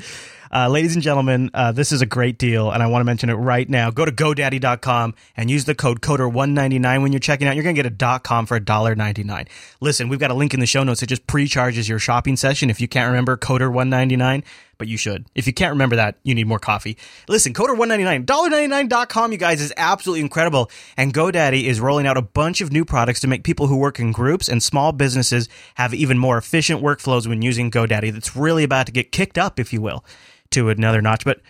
Uh, 0.53 0.69
ladies 0.69 0.95
and 0.95 1.03
gentlemen, 1.03 1.51
uh, 1.53 1.73
this 1.73 1.91
is 1.91 2.01
a 2.01 2.07
great 2.07 2.39
deal, 2.39 2.71
and 2.71 2.81
I 2.81 2.87
want 2.87 3.01
to 3.01 3.05
mention 3.05 3.29
it 3.29 3.35
right 3.35 3.69
now. 3.69 3.91
Go 3.91 4.05
to 4.05 4.13
GoDaddy.com 4.13 5.15
and 5.37 5.51
use 5.51 5.65
the 5.65 5.75
code 5.75 6.01
CODER199 6.01 7.03
when 7.03 7.13
you're 7.13 7.19
checking 7.19 7.49
out. 7.49 7.57
You're 7.57 7.65
going 7.65 7.75
to 7.75 7.83
get 7.83 7.93
a 7.93 8.21
.com 8.21 8.47
for 8.47 8.61
$1.99. 8.61 9.49
Listen, 9.81 10.09
we've 10.09 10.21
got 10.21 10.31
a 10.31 10.35
link 10.35 10.55
in 10.55 10.61
the 10.61 10.67
show 10.67 10.85
notes 10.85 11.01
that 11.01 11.09
just 11.09 11.27
pre-charges 11.27 11.89
your 11.89 11.99
shopping 11.99 12.37
session 12.37 12.71
if 12.71 12.81
you 12.81 12.87
can't 12.87 13.09
remember 13.09 13.37
CODER199, 13.37 14.45
but 14.79 14.89
you 14.89 14.97
should. 14.97 15.27
If 15.35 15.47
you 15.47 15.53
can't 15.53 15.73
remember 15.73 15.97
that, 15.97 16.17
you 16.23 16.35
need 16.35 16.47
more 16.47 16.59
coffee. 16.59 16.97
Listen, 17.29 17.53
CODER199, 17.55 18.27
$1.99.com, 18.27 19.33
you 19.33 19.39
guys, 19.39 19.61
is 19.61 19.73
absolutely 19.77 20.21
incredible, 20.21 20.71
and 20.97 21.13
GoDaddy 21.13 21.65
is 21.65 21.81
rolling 21.81 22.07
out 22.07 22.17
a 22.17 22.23
bunch 22.23 22.61
of 22.61 22.73
new 22.73 22.85
products 22.85 23.21
to 23.21 23.27
make 23.27 23.45
people 23.45 23.67
who 23.67 23.77
work 23.77 23.99
in 24.01 24.13
groups 24.13 24.49
and 24.49 24.63
small 24.63 24.93
businesses 24.93 25.49
have 25.77 25.95
even 25.95 26.19
more 26.19 26.39
efficient 26.39 26.83
workflows 26.83 27.27
when 27.27 27.43
using 27.43 27.71
GoDaddy 27.71 28.13
that's 28.13 28.35
really 28.37 28.65
about 28.65 28.87
to 28.87 28.93
get 28.93 29.13
kicked 29.13 29.39
up, 29.39 29.59
if 29.61 29.73
you 29.73 29.81
will 29.81 30.05
to 30.51 30.69
another 30.69 31.01
notch. 31.03 31.25
But 31.25 31.41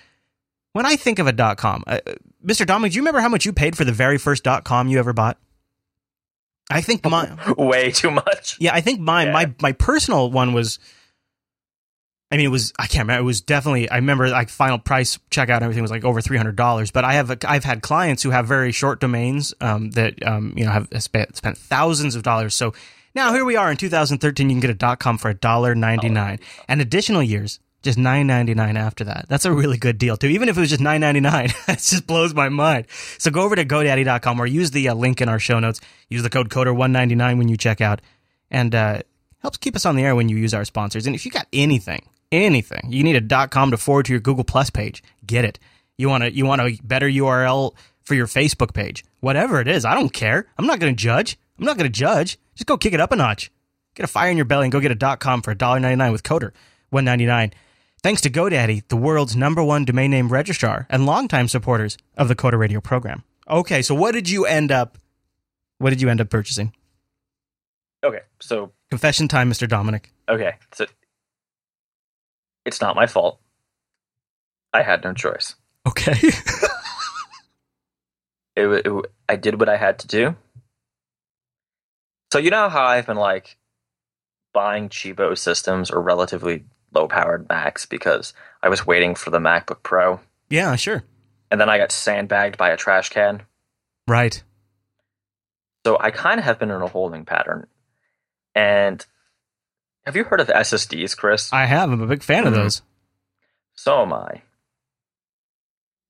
when 0.72 0.86
I 0.86 0.96
think 0.96 1.18
of 1.18 1.26
a 1.26 1.32
dot 1.32 1.56
com, 1.56 1.84
uh, 1.86 1.98
Mr. 2.44 2.66
Dominick, 2.66 2.92
do 2.92 2.96
you 2.96 3.02
remember 3.02 3.20
how 3.20 3.28
much 3.28 3.44
you 3.46 3.52
paid 3.52 3.76
for 3.76 3.84
the 3.84 3.92
very 3.92 4.18
first 4.18 4.44
dot 4.44 4.64
com 4.64 4.88
you 4.88 4.98
ever 4.98 5.12
bought? 5.12 5.38
I 6.70 6.80
think 6.80 7.04
my 7.04 7.36
Way 7.58 7.90
too 7.90 8.10
much. 8.10 8.56
yeah, 8.58 8.74
I 8.74 8.80
think 8.80 8.98
my 9.00 9.24
Yeah. 9.26 9.32
my 9.32 9.54
my 9.60 9.72
personal 9.72 10.30
one 10.30 10.52
was. 10.54 10.78
I 12.34 12.36
mean, 12.36 12.46
it 12.46 12.50
was 12.50 12.72
I 12.80 12.88
can't 12.88 13.04
remember. 13.04 13.20
It 13.20 13.24
was 13.24 13.40
definitely 13.40 13.88
I 13.88 13.94
remember 13.94 14.28
like 14.28 14.48
final 14.48 14.76
price 14.76 15.20
checkout 15.30 15.54
and 15.54 15.62
everything 15.62 15.82
was 15.82 15.92
like 15.92 16.04
over 16.04 16.20
three 16.20 16.36
hundred 16.36 16.56
dollars. 16.56 16.90
But 16.90 17.04
I 17.04 17.12
have 17.12 17.30
I've 17.46 17.62
had 17.62 17.80
clients 17.80 18.24
who 18.24 18.30
have 18.30 18.48
very 18.48 18.72
short 18.72 19.00
domains 19.00 19.54
um, 19.60 19.92
that 19.92 20.20
um, 20.26 20.52
you 20.56 20.64
know 20.64 20.72
have 20.72 20.88
spent 20.98 21.36
spent 21.36 21.56
thousands 21.56 22.16
of 22.16 22.24
dollars. 22.24 22.56
So 22.56 22.74
now 23.14 23.32
here 23.32 23.44
we 23.44 23.54
are 23.54 23.70
in 23.70 23.76
2013. 23.76 24.50
You 24.50 24.54
can 24.54 24.60
get 24.60 24.82
a 24.82 24.96
.com 24.96 25.16
for 25.16 25.30
a 25.30 25.34
dollar 25.34 25.76
ninety 25.76 26.08
nine, 26.08 26.40
and 26.66 26.80
additional 26.80 27.22
years 27.22 27.60
just 27.84 27.98
nine 27.98 28.26
ninety 28.26 28.54
nine 28.54 28.76
after 28.76 29.04
that. 29.04 29.26
That's 29.28 29.44
a 29.44 29.52
really 29.52 29.76
good 29.76 29.98
deal 29.98 30.16
too. 30.16 30.26
Even 30.26 30.48
if 30.48 30.56
it 30.56 30.60
was 30.60 30.70
just 30.70 30.82
nine 30.82 31.02
ninety 31.02 31.20
nine, 31.20 31.50
it 31.68 31.78
just 31.78 32.04
blows 32.04 32.34
my 32.34 32.48
mind. 32.48 32.86
So 33.18 33.30
go 33.30 33.42
over 33.42 33.54
to 33.54 33.64
GoDaddy.com 33.64 34.40
or 34.40 34.46
use 34.46 34.72
the 34.72 34.88
uh, 34.88 34.94
link 34.94 35.20
in 35.20 35.28
our 35.28 35.38
show 35.38 35.60
notes. 35.60 35.80
Use 36.08 36.24
the 36.24 36.30
code 36.30 36.48
Coder 36.48 36.74
one 36.74 36.90
ninety 36.90 37.14
nine 37.14 37.38
when 37.38 37.46
you 37.46 37.56
check 37.56 37.80
out, 37.80 38.00
and 38.50 38.74
uh, 38.74 39.02
helps 39.38 39.58
keep 39.58 39.76
us 39.76 39.86
on 39.86 39.94
the 39.94 40.02
air 40.02 40.16
when 40.16 40.28
you 40.28 40.36
use 40.36 40.52
our 40.52 40.64
sponsors. 40.64 41.06
And 41.06 41.14
if 41.14 41.24
you 41.24 41.30
got 41.30 41.46
anything, 41.52 42.08
anything, 42.32 42.86
you 42.90 43.02
need 43.02 43.16
a 43.30 43.48
.com 43.48 43.70
to 43.70 43.76
forward 43.76 44.06
to 44.06 44.12
your 44.12 44.20
Google 44.20 44.44
Plus 44.44 44.70
page, 44.70 45.02
get 45.26 45.44
it. 45.44 45.58
You 45.98 46.08
want 46.08 46.24
to 46.24 46.32
you 46.34 46.44
want 46.46 46.60
a 46.60 46.78
better 46.82 47.08
URL 47.08 47.74
for 48.02 48.14
your 48.14 48.26
Facebook 48.26 48.74
page, 48.74 49.04
whatever 49.20 49.60
it 49.60 49.68
is. 49.68 49.84
I 49.84 49.94
don't 49.94 50.12
care. 50.12 50.46
I'm 50.58 50.66
not 50.66 50.78
going 50.80 50.94
to 50.94 51.00
judge. 51.00 51.38
I'm 51.58 51.64
not 51.64 51.76
going 51.78 51.90
to 51.90 51.98
judge. 51.98 52.38
Just 52.54 52.66
go 52.66 52.76
kick 52.76 52.92
it 52.92 53.00
up 53.00 53.12
a 53.12 53.16
notch. 53.16 53.50
Get 53.94 54.04
a 54.04 54.08
fire 54.08 54.30
in 54.30 54.36
your 54.36 54.44
belly 54.44 54.64
and 54.64 54.72
go 54.72 54.80
get 54.80 54.90
a 54.90 55.16
.com 55.16 55.40
for 55.40 55.54
$1.99 55.54 56.10
with 56.12 56.22
Coder, 56.24 56.50
one 56.90 57.04
ninety 57.04 57.26
nine. 57.26 57.52
Thanks 58.02 58.20
to 58.22 58.30
GoDaddy, 58.30 58.86
the 58.88 58.96
world's 58.96 59.34
number 59.34 59.62
one 59.62 59.84
domain 59.86 60.10
name 60.10 60.28
registrar 60.28 60.86
and 60.90 61.06
longtime 61.06 61.48
supporters 61.48 61.96
of 62.18 62.28
the 62.28 62.34
Coder 62.34 62.58
Radio 62.58 62.80
program. 62.80 63.22
Okay, 63.48 63.80
so 63.82 63.94
what 63.94 64.12
did 64.12 64.28
you 64.28 64.44
end 64.46 64.70
up? 64.72 64.98
What 65.78 65.90
did 65.90 66.02
you 66.02 66.08
end 66.10 66.20
up 66.20 66.28
purchasing? 66.28 66.74
Okay. 68.04 68.20
So, 68.40 68.72
Confession 68.90 69.28
time, 69.28 69.50
Mr. 69.50 69.66
Dominick. 69.68 70.12
okay. 70.28 70.54
So, 70.74 70.84
it's 72.64 72.80
not 72.80 72.96
my 72.96 73.06
fault. 73.06 73.40
I 74.72 74.82
had 74.82 75.04
no 75.04 75.12
choice. 75.12 75.54
Okay. 75.86 76.14
It, 78.56 78.86
it, 78.86 78.92
I 79.28 79.36
did 79.36 79.58
what 79.58 79.68
I 79.68 79.76
had 79.76 79.98
to 80.00 80.06
do. 80.06 80.36
So, 82.32 82.38
you 82.38 82.50
know 82.50 82.68
how 82.68 82.84
I've 82.84 83.06
been 83.06 83.16
like 83.16 83.56
buying 84.52 84.88
cheapo 84.88 85.36
systems 85.36 85.90
or 85.90 86.00
relatively 86.00 86.64
low 86.92 87.08
powered 87.08 87.48
Macs 87.48 87.86
because 87.86 88.32
I 88.62 88.68
was 88.68 88.86
waiting 88.86 89.14
for 89.14 89.30
the 89.30 89.38
MacBook 89.40 89.82
Pro 89.82 90.20
yeah, 90.48 90.76
sure. 90.76 91.02
and 91.50 91.60
then 91.60 91.68
I 91.68 91.78
got 91.78 91.90
sandbagged 91.90 92.56
by 92.56 92.70
a 92.70 92.76
trash 92.76 93.08
can. 93.08 93.42
Right. 94.06 94.42
So 95.84 95.98
I 95.98 96.10
kind 96.10 96.38
of 96.38 96.44
have 96.44 96.58
been 96.58 96.70
in 96.70 96.80
a 96.82 96.86
holding 96.86 97.24
pattern. 97.24 97.66
And 98.54 99.04
have 100.06 100.16
you 100.16 100.24
heard 100.24 100.40
of 100.40 100.48
SSDs, 100.48 101.16
Chris? 101.16 101.52
I 101.52 101.64
have. 101.66 101.90
I'm 101.90 102.00
a 102.02 102.06
big 102.06 102.22
fan 102.22 102.46
of 102.46 102.52
Mhm. 102.52 102.56
those. 102.56 102.82
So 103.74 104.02
am 104.02 104.12
I. 104.12 104.42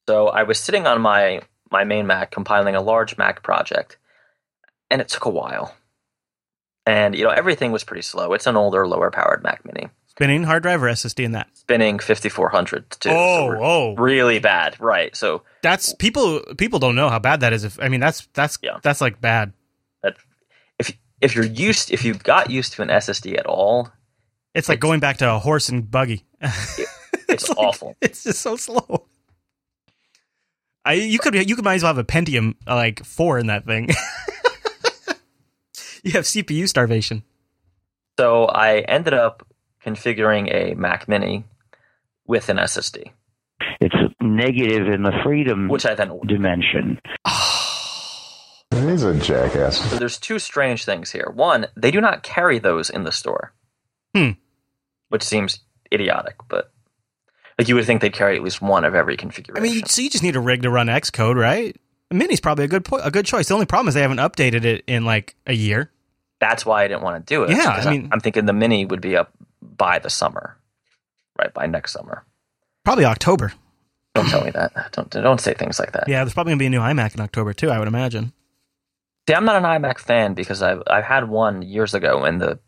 So 0.09 0.28
I 0.28 0.42
was 0.42 0.59
sitting 0.59 0.86
on 0.86 1.01
my 1.01 1.42
my 1.70 1.82
main 1.84 2.07
Mac 2.07 2.30
compiling 2.30 2.76
a 2.76 2.80
large 2.80 3.16
Mac 3.18 3.42
project, 3.42 3.97
and 4.90 5.01
it 5.01 5.09
took 5.09 5.24
a 5.24 5.30
while. 5.30 5.74
And 6.86 7.14
you 7.16 7.24
know 7.24 7.30
everything 7.30 7.72
was 7.72 7.84
pretty 7.84 8.03
slow. 8.03 8.32
It's 8.34 8.47
an 8.47 8.57
older, 8.57 8.86
lower 8.86 9.11
powered 9.11 9.42
Mac 9.42 9.64
Mini, 9.64 9.88
Spinning 10.07 10.45
hard 10.45 10.62
drive 10.62 10.82
or 10.82 10.88
SSD 10.88 11.24
in 11.24 11.32
that? 11.32 11.49
spinning 11.55 11.99
5400 11.99 12.90
too. 12.90 13.09
oh, 13.11 13.47
we're 13.47 13.62
oh. 13.62 13.95
really 13.97 14.38
bad, 14.38 14.78
right? 14.78 15.16
So 15.16 15.42
That's 15.62 15.95
people. 15.95 16.42
People 16.59 16.78
don't 16.78 16.95
know 16.95 17.09
how 17.09 17.18
bad 17.18 17.40
that 17.40 17.55
is. 17.55 17.64
If 17.64 17.80
I 17.80 17.88
mean, 17.88 18.01
that's 18.01 18.28
that's 18.34 18.59
Yeah. 18.62 18.78
that's 18.82 19.01
like 19.01 19.20
bad. 19.22 19.55
That 21.25 21.25
if 21.25 21.31
if 21.31 21.37
you're 21.37 21.66
used, 21.66 21.91
if 21.93 22.05
you 22.05 22.14
got 22.14 22.51
used 22.51 22.72
to 22.75 22.83
an 22.83 22.89
SSD 22.89 23.39
at 23.39 23.47
all, 23.47 23.91
It's 24.55 24.68
like 24.68 24.79
It's- 24.79 24.89
going 24.89 25.01
back 25.01 25.16
to 25.18 25.33
a 25.35 25.39
horse 25.39 25.68
and 25.68 25.91
buggy. 25.91 26.25
it's 27.29 27.49
like- 27.49 27.59
awful. 27.59 27.97
It's 28.01 28.25
just 28.25 28.41
so 28.41 28.57
slow. 28.57 29.07
I 30.85 30.95
you 30.95 31.18
could 31.18 31.35
you 31.35 31.57
could 31.57 31.64
might 31.64 31.75
as 31.77 31.83
well 31.83 31.95
have 31.95 31.99
a 31.99 32.05
Pentium 32.05 32.55
uh, 32.66 32.75
like 32.75 33.05
four 33.05 33.39
in 33.39 33.47
that 33.47 33.64
thing. 33.64 33.89
you 36.05 36.12
have 36.12 36.25
CPU 36.25 36.68
starvation. 36.68 37.22
So 38.18 38.45
I 38.47 38.81
ended 38.81 39.14
up 39.14 39.47
configuring 39.85 40.53
a 40.55 40.75
Mac 40.75 41.09
Mini 41.09 41.45
with 42.27 42.49
an 42.49 42.57
SSD, 42.59 43.11
It's 43.81 43.95
negative 44.20 44.89
in 44.89 45.03
the 45.03 45.12
freedom 45.25 45.68
which 45.68 45.85
I 45.87 45.95
then 45.95 46.11
ordered. 46.11 46.29
dimension. 46.29 47.01
He's 48.75 49.03
a 49.03 49.14
jackass. 49.18 49.79
So 49.91 49.97
there's 49.99 50.18
two 50.18 50.39
strange 50.39 50.85
things 50.85 51.11
here. 51.11 51.31
One, 51.35 51.66
they 51.77 51.91
do 51.91 52.01
not 52.01 52.22
carry 52.22 52.59
those 52.59 52.91
in 52.91 53.05
the 53.05 53.12
store. 53.12 53.53
Hmm. 54.14 54.31
Which 55.09 55.22
seems 55.22 55.61
idiotic, 55.93 56.37
but 56.49 56.72
like 57.59 57.68
you 57.68 57.75
would 57.77 57.85
think 57.85 58.01
they'd 58.01 58.12
carry 58.12 58.37
at 58.37 58.43
least 58.43 58.61
one 58.62 58.85
of 58.85 58.95
every 58.95 59.16
configuration. 59.16 59.62
I 59.64 59.68
mean, 59.68 59.79
you, 59.81 59.83
so 59.87 60.03
you 60.03 60.11
just 60.11 60.25
need 60.25 60.37
a 60.37 60.41
rig 60.41 60.62
to 60.62 60.70
run 60.70 60.87
Xcode, 60.89 61.37
right? 61.37 61.77
A 62.11 62.14
Mini's 62.14 62.41
probably 62.41 62.64
a 62.64 62.68
good 62.68 62.85
po- 62.85 62.99
a 62.99 63.11
good 63.11 63.27
choice. 63.27 63.49
The 63.49 63.55
only 63.55 63.66
problem 63.66 63.89
is 63.89 63.95
they 63.95 64.03
haven't 64.03 64.18
updated 64.18 64.64
it 64.64 64.85
in 64.87 65.05
like 65.05 65.35
a 65.47 65.53
year. 65.55 65.91
That's 66.41 66.66
why 66.66 66.85
I 66.85 66.89
didn't 66.89 67.03
want 67.03 67.25
to 67.27 67.35
do 67.35 67.45
it. 67.45 67.51
Yeah, 67.51 67.57
because 67.70 67.87
I 67.87 67.91
I'm- 67.91 68.01
mean- 68.03 68.09
I'm 68.12 68.20
thinking 68.20 68.45
the 68.47 68.53
Mini 68.53 68.85
would 68.85 69.01
be 69.01 69.16
up 69.16 69.31
by 69.62 69.99
the 69.99 70.11
summer, 70.11 70.57
right 71.39 71.53
by 71.55 71.66
next 71.66 71.93
summer. 71.93 72.25
Probably 72.85 73.05
October. 73.05 73.53
Don't 74.14 74.29
tell 74.29 74.45
me 74.45 74.51
that. 74.51 74.93
Don't 74.93 75.11
don't 75.11 75.41
say 75.41 75.55
things 75.55 75.79
like 75.81 75.93
that. 75.93 76.05
Yeah, 76.09 76.22
there's 76.22 76.35
probably 76.35 76.53
gonna 76.53 76.59
be 76.61 76.66
a 76.66 76.70
new 76.70 76.81
iMac 76.81 77.14
in 77.14 77.20
October 77.20 77.53
too. 77.53 77.70
I 77.70 77.79
would 77.79 77.89
imagine. 77.89 78.33
See, 79.29 79.35
I'm 79.35 79.45
not 79.45 79.57
an 79.57 79.62
iMac 79.64 79.99
fan 79.99 80.35
because 80.35 80.62
I've 80.62 80.83
I've 80.87 81.05
had 81.05 81.29
one 81.29 81.62
years 81.62 81.95
ago 81.95 82.25
and 82.25 82.41
the 82.41 82.59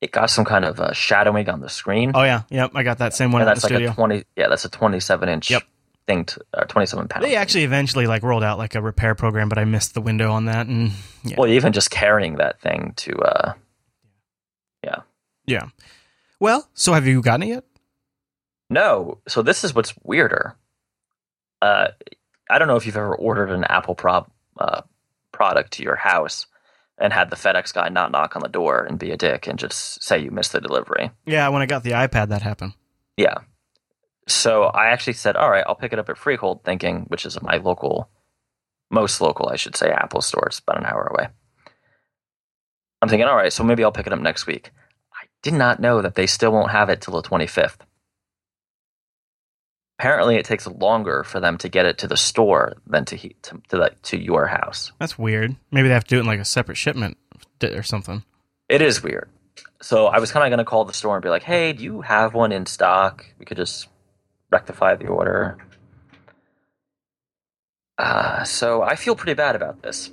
it 0.00 0.10
got 0.10 0.30
some 0.30 0.44
kind 0.44 0.64
of 0.64 0.80
uh, 0.80 0.92
shadowing 0.92 1.48
on 1.48 1.60
the 1.60 1.68
screen. 1.68 2.12
Oh 2.14 2.22
yeah, 2.24 2.42
yep. 2.50 2.72
I 2.74 2.82
got 2.82 2.98
that 2.98 3.14
same 3.14 3.30
one 3.32 3.42
and 3.42 3.48
that's 3.48 3.62
like 3.64 3.70
studio. 3.70 3.90
a 3.92 3.94
20 3.94 4.24
yeah 4.36 4.48
that's 4.48 4.64
a 4.64 4.68
27 4.68 5.28
inch 5.28 5.50
Yep. 5.50 5.62
thing 6.08 6.24
to, 6.26 6.40
uh, 6.54 6.64
27 6.64 7.06
pound 7.08 7.24
They 7.24 7.36
actually 7.36 7.64
eventually 7.64 8.06
like 8.06 8.22
rolled 8.22 8.42
out 8.42 8.58
like 8.58 8.74
a 8.74 8.82
repair 8.82 9.14
program, 9.14 9.48
but 9.48 9.58
I 9.58 9.64
missed 9.64 9.94
the 9.94 10.00
window 10.00 10.30
on 10.32 10.46
that. 10.46 10.66
And 10.66 10.90
yeah, 11.24 11.36
well 11.38 11.48
even 11.48 11.72
just 11.72 11.90
carrying 11.90 12.36
that 12.36 12.60
thing 12.60 12.92
to 12.96 13.16
uh 13.18 13.52
yeah. 14.84 14.96
Yeah. 15.46 15.66
Well, 16.40 16.68
so 16.74 16.92
have 16.92 17.06
you 17.06 17.22
gotten 17.22 17.44
it 17.44 17.48
yet? 17.48 17.64
no 18.70 19.18
so 19.28 19.42
this 19.42 19.64
is 19.64 19.74
what's 19.74 19.92
weirder 20.02 20.56
uh 21.60 21.88
i 22.48 22.58
don't 22.58 22.68
know 22.68 22.76
if 22.76 22.86
you've 22.86 22.96
ever 22.96 23.14
ordered 23.14 23.50
an 23.50 23.64
apple 23.64 23.94
pro- 23.94 24.26
uh, 24.58 24.80
product 25.42 25.72
to 25.72 25.82
your 25.82 25.96
house 25.96 26.46
and 26.98 27.12
had 27.12 27.28
the 27.30 27.36
fedex 27.36 27.74
guy 27.74 27.88
not 27.88 28.12
knock 28.12 28.36
on 28.36 28.42
the 28.42 28.48
door 28.48 28.84
and 28.84 28.96
be 28.98 29.10
a 29.10 29.16
dick 29.16 29.48
and 29.48 29.58
just 29.58 30.00
say 30.02 30.16
you 30.18 30.30
missed 30.30 30.52
the 30.52 30.60
delivery. 30.60 31.10
Yeah, 31.26 31.48
when 31.48 31.62
I 31.62 31.66
got 31.66 31.82
the 31.82 31.90
iPad, 31.92 32.28
that 32.28 32.42
happened. 32.42 32.74
yeah. 33.16 33.38
So 34.28 34.62
i 34.82 34.84
actually 34.92 35.14
said 35.14 35.34
all 35.36 35.50
right 35.50 35.64
i'll 35.66 35.74
pick 35.82 35.92
it 35.92 35.98
up 35.98 36.08
at 36.08 36.16
freehold 36.16 36.62
thinking 36.64 37.06
which 37.08 37.26
is 37.26 37.42
my 37.42 37.56
local 37.56 38.08
most 38.88 39.20
local 39.20 39.48
i 39.48 39.56
should 39.56 39.74
say 39.74 39.90
apple 39.90 40.20
store. 40.20 40.46
It's 40.46 40.60
about 40.60 40.78
an 40.78 40.86
hour 40.86 41.04
away. 41.12 41.26
I'm 43.00 43.08
thinking 43.08 43.26
all 43.26 43.34
right 43.42 43.52
so 43.52 43.64
maybe 43.64 43.82
i'll 43.82 43.90
pick 43.98 44.06
it 44.06 44.12
up 44.12 44.20
next 44.20 44.46
week. 44.46 44.70
I 45.20 45.24
did 45.42 45.54
not 45.54 45.80
know 45.80 46.02
that 46.02 46.14
they 46.14 46.28
still 46.28 46.52
won't 46.52 46.70
have 46.70 46.88
it 46.88 47.00
till 47.00 47.14
the 47.20 47.28
25th 47.28 47.78
apparently 50.02 50.34
it 50.34 50.44
takes 50.44 50.66
longer 50.66 51.22
for 51.22 51.38
them 51.38 51.56
to 51.56 51.68
get 51.68 51.86
it 51.86 51.96
to 51.96 52.08
the 52.08 52.16
store 52.16 52.72
than 52.88 53.04
to 53.04 53.14
he- 53.14 53.36
to 53.40 53.62
to, 53.68 53.76
the, 53.76 53.90
to 54.02 54.20
your 54.20 54.48
house. 54.48 54.90
That's 54.98 55.16
weird. 55.16 55.54
Maybe 55.70 55.86
they 55.86 55.94
have 55.94 56.02
to 56.02 56.08
do 56.08 56.16
it 56.16 56.22
in 56.22 56.26
like 56.26 56.40
a 56.40 56.44
separate 56.44 56.74
shipment 56.74 57.16
or 57.62 57.84
something. 57.84 58.24
It 58.68 58.82
is 58.82 59.00
weird. 59.00 59.30
So 59.80 60.08
I 60.08 60.18
was 60.18 60.32
kind 60.32 60.44
of 60.44 60.50
going 60.50 60.58
to 60.58 60.68
call 60.68 60.84
the 60.84 60.92
store 60.92 61.14
and 61.14 61.22
be 61.22 61.28
like, 61.28 61.44
"Hey, 61.44 61.72
do 61.72 61.84
you 61.84 62.00
have 62.00 62.34
one 62.34 62.50
in 62.50 62.66
stock? 62.66 63.24
We 63.38 63.44
could 63.44 63.56
just 63.56 63.86
rectify 64.50 64.96
the 64.96 65.06
order." 65.06 65.56
Uh, 67.96 68.42
so 68.42 68.82
I 68.82 68.96
feel 68.96 69.14
pretty 69.14 69.34
bad 69.34 69.54
about 69.54 69.82
this. 69.84 70.10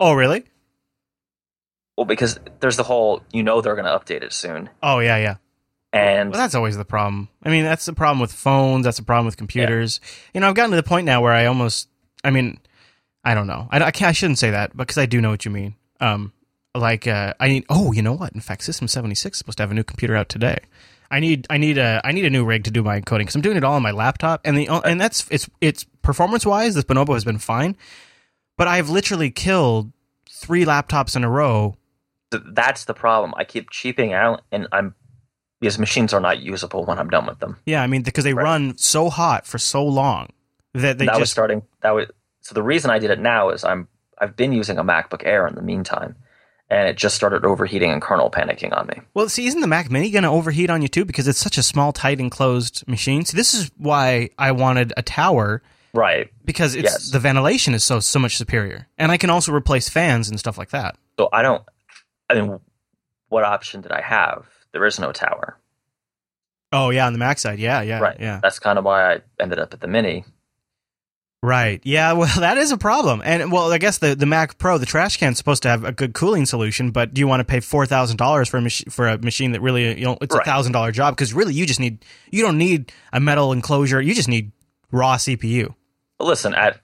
Oh, 0.00 0.14
really? 0.14 0.44
Well, 1.98 2.06
because 2.06 2.38
there's 2.60 2.78
the 2.78 2.84
whole, 2.84 3.22
you 3.32 3.42
know, 3.42 3.60
they're 3.60 3.74
going 3.74 3.84
to 3.84 3.90
update 3.98 4.22
it 4.22 4.32
soon, 4.32 4.70
Oh, 4.82 5.00
yeah, 5.00 5.18
yeah. 5.18 5.36
And 5.92 6.30
Well, 6.30 6.38
that's 6.40 6.54
always 6.54 6.76
the 6.76 6.84
problem. 6.84 7.28
I 7.42 7.50
mean, 7.50 7.64
that's 7.64 7.86
the 7.86 7.92
problem 7.92 8.20
with 8.20 8.32
phones. 8.32 8.84
That's 8.84 8.98
the 8.98 9.04
problem 9.04 9.26
with 9.26 9.36
computers. 9.36 10.00
You 10.34 10.40
know, 10.40 10.48
I've 10.48 10.54
gotten 10.54 10.70
to 10.70 10.76
the 10.76 10.82
point 10.82 11.06
now 11.06 11.22
where 11.22 11.32
I 11.32 11.46
almost, 11.46 11.88
I 12.22 12.30
mean, 12.30 12.60
I 13.24 13.34
don't 13.34 13.46
know. 13.46 13.68
I, 13.70 13.82
I 13.82 13.90
can't. 13.90 14.10
I 14.10 14.12
shouldn't 14.12 14.38
say 14.38 14.50
that 14.50 14.76
because 14.76 14.98
I 14.98 15.06
do 15.06 15.20
know 15.20 15.30
what 15.30 15.44
you 15.44 15.50
mean. 15.50 15.74
Um, 16.00 16.32
like 16.74 17.06
uh, 17.06 17.34
I 17.40 17.48
need. 17.48 17.64
Oh, 17.68 17.92
you 17.92 18.02
know 18.02 18.12
what? 18.12 18.32
In 18.32 18.40
fact, 18.40 18.62
System 18.62 18.88
seventy 18.88 19.14
six 19.14 19.36
is 19.36 19.38
supposed 19.38 19.58
to 19.58 19.62
have 19.62 19.70
a 19.70 19.74
new 19.74 19.84
computer 19.84 20.16
out 20.16 20.28
today. 20.28 20.58
I 21.10 21.20
need. 21.20 21.46
I 21.50 21.58
need 21.58 21.78
a. 21.78 22.00
I 22.04 22.12
need 22.12 22.24
a 22.24 22.30
new 22.30 22.44
rig 22.44 22.64
to 22.64 22.70
do 22.70 22.82
my 22.82 23.00
encoding 23.00 23.20
because 23.20 23.34
I'm 23.34 23.42
doing 23.42 23.56
it 23.56 23.64
all 23.64 23.74
on 23.74 23.82
my 23.82 23.90
laptop, 23.90 24.40
and 24.44 24.56
the 24.56 24.68
and 24.68 25.00
that's 25.00 25.26
it's 25.30 25.48
it's 25.60 25.84
performance 26.02 26.46
wise. 26.46 26.74
This 26.74 26.84
Bonobo 26.84 27.14
has 27.14 27.24
been 27.24 27.38
fine, 27.38 27.76
but 28.56 28.68
I've 28.68 28.88
literally 28.88 29.30
killed 29.30 29.92
three 30.28 30.64
laptops 30.64 31.16
in 31.16 31.24
a 31.24 31.30
row. 31.30 31.76
that's 32.30 32.84
the 32.84 32.94
problem. 32.94 33.34
I 33.36 33.44
keep 33.44 33.70
cheaping 33.70 34.12
out, 34.12 34.42
and 34.52 34.68
I'm 34.70 34.94
these 35.60 35.78
machines 35.78 36.12
are 36.14 36.20
not 36.20 36.40
usable 36.40 36.84
when 36.84 36.98
I'm 36.98 37.10
done 37.10 37.26
with 37.26 37.38
them. 37.40 37.58
Yeah, 37.66 37.82
I 37.82 37.86
mean 37.86 38.02
because 38.02 38.24
they 38.24 38.34
Right. 38.34 38.42
run 38.44 38.78
so 38.78 39.10
hot 39.10 39.46
for 39.46 39.58
so 39.58 39.84
long 39.84 40.28
that 40.74 40.98
they 40.98 41.06
that 41.06 41.14
was 41.14 41.22
just 41.22 41.32
starting. 41.32 41.62
That 41.82 41.90
was 41.92 42.06
so. 42.40 42.54
The 42.54 42.62
reason 42.62 42.90
I 42.90 42.98
did 42.98 43.10
it 43.10 43.18
now 43.20 43.50
is 43.50 43.64
I'm 43.64 43.88
I've 44.20 44.36
been 44.36 44.52
using 44.52 44.78
a 44.78 44.84
MacBook 44.84 45.22
Air 45.24 45.46
in 45.46 45.54
the 45.54 45.62
meantime, 45.62 46.16
and 46.70 46.88
it 46.88 46.96
just 46.96 47.14
started 47.16 47.44
overheating 47.44 47.90
and 47.90 48.00
kernel 48.02 48.30
panicking 48.30 48.76
on 48.76 48.86
me. 48.88 49.00
Well, 49.14 49.28
see, 49.28 49.46
isn't 49.46 49.60
the 49.60 49.66
Mac 49.66 49.90
Mini 49.90 50.10
going 50.10 50.24
to 50.24 50.28
overheat 50.30 50.70
on 50.70 50.82
you 50.82 50.88
too? 50.88 51.04
Because 51.04 51.26
it's 51.28 51.38
such 51.38 51.58
a 51.58 51.62
small, 51.62 51.92
tight, 51.92 52.20
enclosed 52.20 52.86
machine. 52.88 53.24
See, 53.24 53.36
this 53.36 53.54
is 53.54 53.70
why 53.76 54.30
I 54.38 54.52
wanted 54.52 54.92
a 54.96 55.02
tower 55.02 55.62
Right. 55.94 56.30
because 56.44 56.74
it's 56.74 56.84
Yes. 56.92 57.10
the 57.10 57.18
ventilation 57.18 57.74
is 57.74 57.82
so 57.84 57.98
so 58.00 58.18
much 58.18 58.36
superior, 58.36 58.86
and 58.98 59.10
I 59.10 59.16
can 59.16 59.30
also 59.30 59.52
replace 59.52 59.88
fans 59.88 60.28
and 60.28 60.38
stuff 60.38 60.58
like 60.58 60.70
that. 60.70 60.96
So 61.18 61.28
I 61.32 61.42
don't. 61.42 61.62
I 62.30 62.34
mean, 62.34 62.60
what 63.28 63.42
option 63.44 63.80
did 63.80 63.90
I 63.92 64.02
have? 64.02 64.44
There 64.72 64.84
is 64.84 64.98
no 64.98 65.12
tower. 65.12 65.58
Oh 66.72 66.90
yeah, 66.90 67.06
on 67.06 67.12
the 67.12 67.18
Mac 67.18 67.38
side, 67.38 67.58
yeah, 67.58 67.80
yeah, 67.80 67.98
right. 67.98 68.16
yeah, 68.20 68.40
That's 68.42 68.58
kind 68.58 68.78
of 68.78 68.84
why 68.84 69.14
I 69.14 69.20
ended 69.40 69.58
up 69.58 69.72
at 69.72 69.80
the 69.80 69.86
Mini. 69.86 70.24
right, 71.42 71.80
yeah. 71.82 72.12
Well, 72.12 72.28
that 72.40 72.58
is 72.58 72.72
a 72.72 72.76
problem, 72.76 73.22
and 73.24 73.50
well, 73.50 73.72
I 73.72 73.78
guess 73.78 73.98
the 73.98 74.14
the 74.14 74.26
Mac 74.26 74.58
Pro, 74.58 74.76
the 74.76 74.84
trash 74.84 75.16
can's 75.16 75.38
supposed 75.38 75.62
to 75.62 75.70
have 75.70 75.84
a 75.84 75.92
good 75.92 76.12
cooling 76.12 76.44
solution, 76.44 76.90
but 76.90 77.14
do 77.14 77.20
you 77.20 77.26
want 77.26 77.40
to 77.40 77.44
pay 77.44 77.60
four 77.60 77.86
thousand 77.86 78.18
dollars 78.18 78.48
for 78.48 78.58
a 78.58 78.60
mach- 78.60 78.90
for 78.90 79.08
a 79.08 79.18
machine 79.18 79.52
that 79.52 79.62
really 79.62 79.98
you 79.98 80.04
know 80.04 80.18
it's 80.20 80.34
a 80.34 80.44
thousand 80.44 80.72
dollar 80.72 80.92
job 80.92 81.16
because 81.16 81.32
really 81.32 81.54
you 81.54 81.64
just 81.64 81.80
need 81.80 82.04
you 82.30 82.42
don't 82.42 82.58
need 82.58 82.92
a 83.12 83.20
metal 83.20 83.52
enclosure, 83.52 84.00
you 84.02 84.14
just 84.14 84.28
need 84.28 84.52
raw 84.92 85.16
CPU. 85.16 85.74
Listen, 86.20 86.54
at 86.54 86.80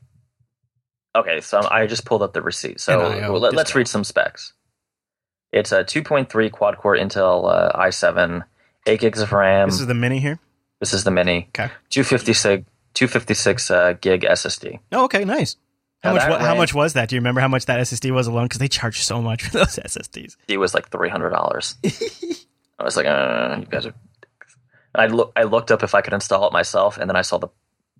okay, 1.14 1.42
so 1.42 1.60
I 1.70 1.86
just 1.86 2.06
pulled 2.06 2.22
up 2.22 2.32
the 2.32 2.42
receipt. 2.42 2.80
So 2.80 2.98
let, 3.38 3.54
us 3.54 3.74
read 3.74 3.88
some 3.88 4.04
specs. 4.04 4.54
It's 5.54 5.70
a 5.72 5.84
2.3 5.84 6.50
quad 6.50 6.78
core 6.78 6.96
Intel 6.96 7.48
uh, 7.48 7.78
i7, 7.78 8.44
8 8.86 9.00
gigs 9.00 9.20
of 9.20 9.30
RAM. 9.32 9.68
this 9.70 9.80
is 9.80 9.86
the 9.86 9.94
Mini 9.94 10.18
here. 10.18 10.40
This 10.80 10.92
is 10.92 11.04
the 11.04 11.10
Mini. 11.12 11.48
Okay. 11.56 11.70
256 11.90 12.64
256 12.94 13.70
uh, 13.70 13.92
gig 14.00 14.22
SSD. 14.22 14.80
Oh, 14.92 15.04
okay, 15.04 15.24
nice. 15.24 15.56
How 16.02 16.10
Now 16.10 16.14
much? 16.16 16.22
that 16.22 16.30
wa- 16.30 16.38
How 16.46 16.54
much 16.56 16.74
was 16.74 16.92
that? 16.94 17.08
Do 17.08 17.14
you 17.14 17.20
remember 17.20 17.40
how 17.40 17.48
much 17.48 17.66
that 17.66 17.78
SSD 17.80 18.10
was 18.12 18.26
alone? 18.26 18.46
Because 18.46 18.58
they 18.58 18.68
charge 18.68 19.02
so 19.02 19.22
much 19.22 19.44
for 19.44 19.50
those 19.58 19.76
SSDs. 19.76 20.36
It 20.48 20.58
was 20.58 20.74
like 20.74 20.90
three 20.90 21.08
hundred 21.08 21.30
dollars. 21.30 21.76
I 22.78 22.82
was 22.84 22.96
like, 22.96 23.06
uh, 23.06 23.56
you 23.60 23.66
guys 23.66 23.86
are. 23.86 23.94
I 24.94 25.06
look, 25.06 25.32
I 25.36 25.44
looked 25.44 25.70
up 25.72 25.82
if 25.82 25.94
I 25.94 26.00
could 26.02 26.12
install 26.12 26.46
it 26.48 26.52
myself, 26.52 26.98
and 26.98 27.08
then 27.08 27.16
I 27.16 27.22
saw 27.22 27.38
the 27.38 27.48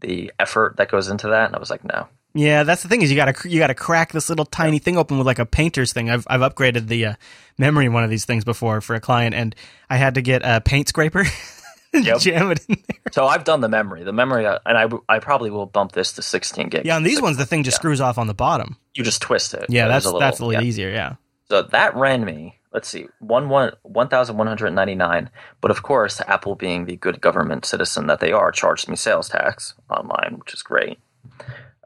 the 0.01 0.33
effort 0.39 0.77
that 0.77 0.91
goes 0.91 1.09
into 1.09 1.29
that, 1.29 1.47
and 1.47 1.57
I 1.57 1.59
was 1.59 1.71
like, 1.71 1.85
no. 1.85 2.09
Yeah, 2.35 2.65
that's 2.65 2.83
the 2.83 2.89
thing 2.89 3.03
is 3.03 3.11
you 3.11 3.17
gotta 3.17 3.49
you 3.49 3.59
gotta 3.61 3.75
crack 3.75 4.13
this 4.13 4.29
little 4.29 4.45
tiny 4.45 4.79
thing 4.81 4.97
open 4.99 5.19
with 5.19 5.27
like 5.27 5.39
a 5.39 5.47
painter's 5.47 5.93
thing. 5.93 6.11
I've 6.11 6.27
I've 6.29 6.41
upgraded 6.41 6.89
the 6.89 7.07
uh, 7.07 7.15
memory 7.59 7.87
in 7.87 7.93
one 7.93 8.03
of 8.05 8.11
these 8.11 8.25
things 8.25 8.45
before 8.45 8.81
for 8.81 8.95
a 8.97 9.01
client, 9.01 9.35
and 9.35 9.55
I 9.89 9.97
had 9.99 10.15
to 10.17 10.23
get 10.23 10.43
a 10.45 10.61
paint 10.61 10.89
scraper 10.89 11.25
and 11.93 12.05
Yep. 12.05 12.19
jam 12.21 12.51
it 12.51 12.61
in 12.69 12.77
there. 12.89 13.13
So 13.13 13.25
I've 13.27 13.45
done 13.45 13.61
the 13.61 13.69
memory. 13.69 14.03
The 14.03 14.13
memory, 14.13 14.47
uh, 14.47 14.59
and 14.67 14.77
I, 14.77 14.89
I 15.09 15.21
probably 15.21 15.51
will 15.51 15.67
bump 15.67 15.93
this 15.93 16.13
to 16.15 16.23
sixteen 16.23 16.69
gig. 16.71 16.85
Yeah, 16.85 16.97
on 16.97 17.05
these 17.05 17.23
ones 17.23 17.37
the 17.37 17.47
thing 17.47 17.63
just 17.63 17.77
Yeah. 17.77 17.79
screws 17.79 18.01
off 18.01 18.19
on 18.19 18.27
the 18.27 18.35
bottom. 18.35 18.79
you 18.95 19.05
just 19.05 19.23
twist 19.23 19.55
it. 19.55 19.67
Yeah, 19.69 19.87
that's 19.87 20.05
a 20.05 20.09
little- 20.09 20.21
that's 20.21 20.41
a 20.41 20.45
little 20.45 20.61
yeah. 20.61 20.67
easier. 20.67 20.91
Yeah. 20.91 21.15
So 21.51 21.63
that 21.63 21.95
ran 21.95 22.25
me. 22.25 22.59
Let's 22.73 22.89
see, 22.89 23.07
one 23.21 23.49
one 23.49 23.75
one 23.83 24.09
thousand 24.09 24.37
one 24.39 24.49
hundred 24.49 24.73
ninety 24.73 24.97
nine. 24.97 25.31
But 25.61 25.71
of 25.71 25.85
course, 25.85 26.21
Apple, 26.27 26.57
being 26.57 26.87
the 26.87 26.97
good 26.97 27.21
government 27.21 27.65
citizen 27.65 28.09
that 28.09 28.19
they 28.19 28.33
are, 28.33 28.51
charged 28.51 28.89
me 28.89 28.97
sales 28.97 29.29
tax 29.29 29.75
online, 29.89 30.39
which 30.41 30.53
is 30.53 30.63
great, 30.65 30.99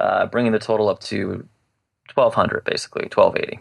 uh, 0.01 0.26
bringing 0.26 0.53
the 0.53 0.59
total 0.59 0.88
up 0.88 1.01
to 1.01 1.46
twelve 2.09 2.34
hundred, 2.34 2.64
basically 2.64 3.09
twelve 3.09 3.36
eighty. 3.36 3.61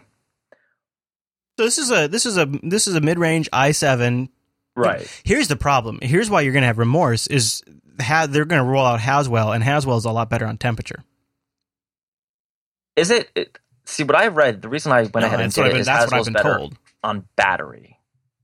So 1.58 1.64
this 1.64 1.78
is 1.78 1.90
a 1.90 2.08
this 2.08 2.26
is 2.26 2.36
a 2.38 2.46
this 2.62 2.86
is 2.88 2.94
a 2.96 3.00
mid 3.00 3.18
range 3.18 3.50
i7 3.52 4.28
Right. 4.76 5.08
Here's 5.24 5.48
the 5.48 5.56
problem. 5.56 5.98
Here's 6.02 6.30
why 6.30 6.42
you're 6.42 6.52
going 6.52 6.62
to 6.62 6.68
have 6.68 6.78
remorse 6.78 7.26
is 7.26 7.62
how 8.00 8.26
they're 8.26 8.44
going 8.44 8.62
to 8.64 8.68
roll 8.70 8.86
out 8.86 9.00
Haswell, 9.00 9.52
and 9.52 9.62
Haswell 9.62 9.96
is 9.96 10.04
a 10.04 10.12
lot 10.12 10.30
better 10.30 10.46
on 10.46 10.56
temperature. 10.56 11.02
Is 12.96 13.10
it, 13.10 13.30
it? 13.34 13.58
See, 13.86 14.04
what 14.04 14.16
I've 14.16 14.36
read, 14.36 14.62
the 14.62 14.68
reason 14.68 14.92
I 14.92 15.02
went 15.02 15.14
No, 15.16 15.26
ahead 15.26 15.40
and 15.40 15.52
did 15.52 15.66
it 15.66 15.72
been, 15.72 15.80
is 15.80 15.86
that's 15.86 16.06
what 16.06 16.14
I've 16.14 16.24
been 16.24 16.34
better 16.34 16.54
told. 16.58 16.76
on 17.02 17.26
battery. 17.36 17.98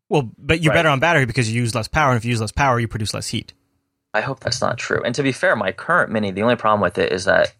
Well, 0.08 0.30
but 0.38 0.60
you're 0.60 0.70
Right. 0.70 0.78
better 0.78 0.88
on 0.88 1.00
battery 1.00 1.26
because 1.26 1.52
you 1.52 1.60
use 1.62 1.74
less 1.74 1.88
power, 1.88 2.10
and 2.10 2.16
if 2.18 2.24
you 2.24 2.30
use 2.30 2.40
less 2.40 2.52
power, 2.52 2.80
you 2.80 2.88
produce 2.88 3.14
less 3.14 3.28
heat. 3.28 3.52
I 4.14 4.20
hope 4.22 4.40
that's 4.40 4.60
not 4.60 4.78
true. 4.78 5.02
And 5.04 5.14
to 5.16 5.22
be 5.22 5.32
fair, 5.32 5.56
my 5.56 5.72
current 5.72 6.10
Mini, 6.10 6.30
the 6.30 6.42
only 6.42 6.56
problem 6.56 6.80
with 6.80 6.98
it 6.98 7.12
is 7.12 7.24
that 7.26 7.54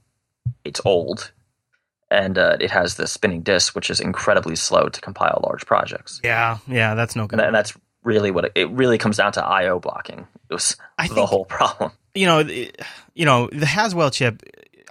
it's 0.65 0.81
old, 0.85 1.33
and 2.11 2.39
uh, 2.39 2.57
it 2.61 2.71
has 2.71 2.97
the 2.97 3.07
spinning 3.07 3.43
disk, 3.43 3.75
which 3.75 3.91
is 3.91 4.01
incredibly 4.01 4.57
slow 4.57 4.89
to 4.89 5.01
compile 5.01 5.41
large 5.45 5.67
projects. 5.67 6.21
Yeah, 6.25 6.59
yeah, 6.67 6.95
that's 6.95 7.17
no 7.17 7.27
good. 7.27 7.41
And, 7.41 7.55
that's 7.55 7.73
really 8.03 8.31
what 8.31 8.45
it, 8.47 8.53
it 8.55 8.71
really 8.71 8.99
comes 8.99 9.17
down 9.17 9.33
to 9.33 9.45
I/O 9.45 9.81
blocking. 9.81 10.27
It 10.51 10.55
was 10.55 10.77
I 10.99 11.09
the 11.09 11.15
think- 11.15 11.29
whole 11.29 11.45
problem. 11.45 11.93
you 12.15 12.27
know, 12.27 12.41
it- 12.41 12.81
you 13.15 13.25
know, 13.25 13.49
the 13.53 13.67
Haswell 13.67 14.11
chip, 14.11 14.43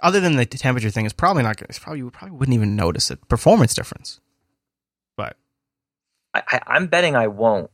other 0.02 0.20
than 0.20 0.36
the 0.36 0.46
temperature 0.46 0.90
thing, 0.90 1.06
is 1.06 1.12
probably 1.12 1.42
not. 1.42 1.60
It's 1.62 1.78
probably 1.78 1.98
you 2.00 2.10
probably 2.10 2.36
wouldn't 2.36 2.54
even 2.54 2.74
notice 2.76 3.10
it 3.10 3.26
performance 3.28 3.74
difference. 3.74 4.20
But 5.16 5.36
I, 6.34 6.42
I, 6.48 6.60
I'm 6.66 6.86
betting 6.88 7.14
I 7.16 7.28
won't. 7.28 7.70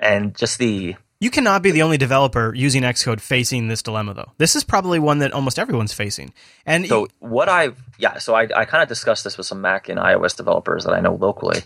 And 0.00 0.36
just 0.36 0.58
the 0.58 0.96
you 1.20 1.30
cannot 1.30 1.62
be 1.62 1.70
the 1.70 1.82
only 1.82 1.96
developer 1.96 2.52
using 2.54 2.82
Xcode 2.82 3.20
facing 3.20 3.68
this 3.68 3.82
dilemma, 3.82 4.14
though. 4.14 4.32
This 4.38 4.56
is 4.56 4.64
probably 4.64 4.98
one 4.98 5.18
that 5.20 5.32
almost 5.32 5.58
everyone's 5.58 5.92
facing. 5.92 6.32
And 6.66 6.86
so 6.86 7.08
what 7.20 7.48
I've 7.48 7.80
yeah, 7.98 8.18
so 8.18 8.34
I 8.34 8.48
I 8.54 8.64
kind 8.64 8.82
of 8.82 8.88
discussed 8.88 9.24
this 9.24 9.38
with 9.38 9.46
some 9.46 9.60
Mac 9.60 9.88
and 9.88 9.98
iOS 9.98 10.36
developers 10.36 10.84
that 10.84 10.92
I 10.92 11.00
know 11.00 11.14
locally, 11.14 11.60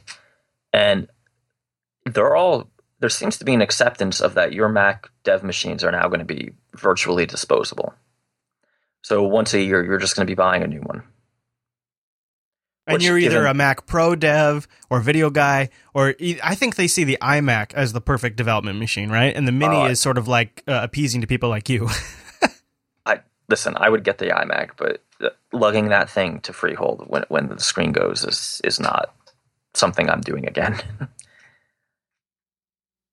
and 0.73 1.09
they're 2.05 2.37
all 2.37 2.69
there 3.01 3.09
seems 3.09 3.39
to 3.39 3.45
be 3.45 3.55
an 3.55 3.63
acceptance 3.63 4.21
of 4.21 4.35
that 4.35 4.53
your 4.53 4.69
Mac 4.69 5.09
dev 5.25 5.43
machines 5.43 5.85
are 5.85 5.93
now 5.93 6.09
going 6.09 6.21
to 6.21 6.25
be 6.25 6.53
virtually 6.75 7.27
disposable. 7.27 7.95
So 9.03 9.23
once 9.23 9.55
a 9.55 9.63
year, 9.63 9.85
you're 9.85 9.99
just 9.99 10.17
going 10.17 10.27
to 10.27 10.31
be 10.31 10.35
buying 10.35 10.63
a 10.63 10.67
new 10.67 10.81
one. 10.81 11.03
And 12.89 12.95
which 12.95 13.05
you're 13.05 13.19
either 13.19 13.31
given- 13.37 13.47
a 13.51 13.55
Mac 13.55 13.87
Pro 13.87 14.17
dev 14.17 14.67
or 14.91 14.99
video 15.01 15.31
guy, 15.31 15.69
or 15.95 16.15
e- 16.19 16.39
I 16.43 16.55
think 16.57 16.75
they 16.77 16.89
see 16.89 17.05
the 17.05 17.19
iMac 17.23 17.73
as 17.75 17.93
the 17.93 18.01
perfect 18.01 18.37
development 18.37 18.79
machine, 18.81 19.11
right? 19.11 19.35
And 19.37 19.47
the 19.47 19.53
Mini 19.53 19.77
Uh, 19.77 19.89
is 19.89 20.01
sort 20.01 20.19
of 20.19 20.27
like 20.27 20.63
uh, 20.67 20.81
appeasing 20.83 21.21
to 21.21 21.27
people 21.27 21.49
like 21.49 21.69
you. 21.69 21.89
I 23.07 23.21
listen. 23.49 23.75
I 23.77 23.89
would 23.89 24.03
get 24.05 24.19
the 24.19 24.27
iMac, 24.31 24.71
but 24.77 25.03
lugging 25.53 25.89
that 25.89 26.11
thing 26.11 26.41
to 26.41 26.53
Freehold 26.53 27.05
when 27.07 27.25
when 27.29 27.49
the 27.49 27.61
screen 27.61 27.93
goes 27.93 28.25
is 28.25 28.61
is 28.65 28.81
not 28.81 29.15
something 29.75 30.09
I'm 30.11 30.21
doing 30.21 30.47
again. 30.49 30.79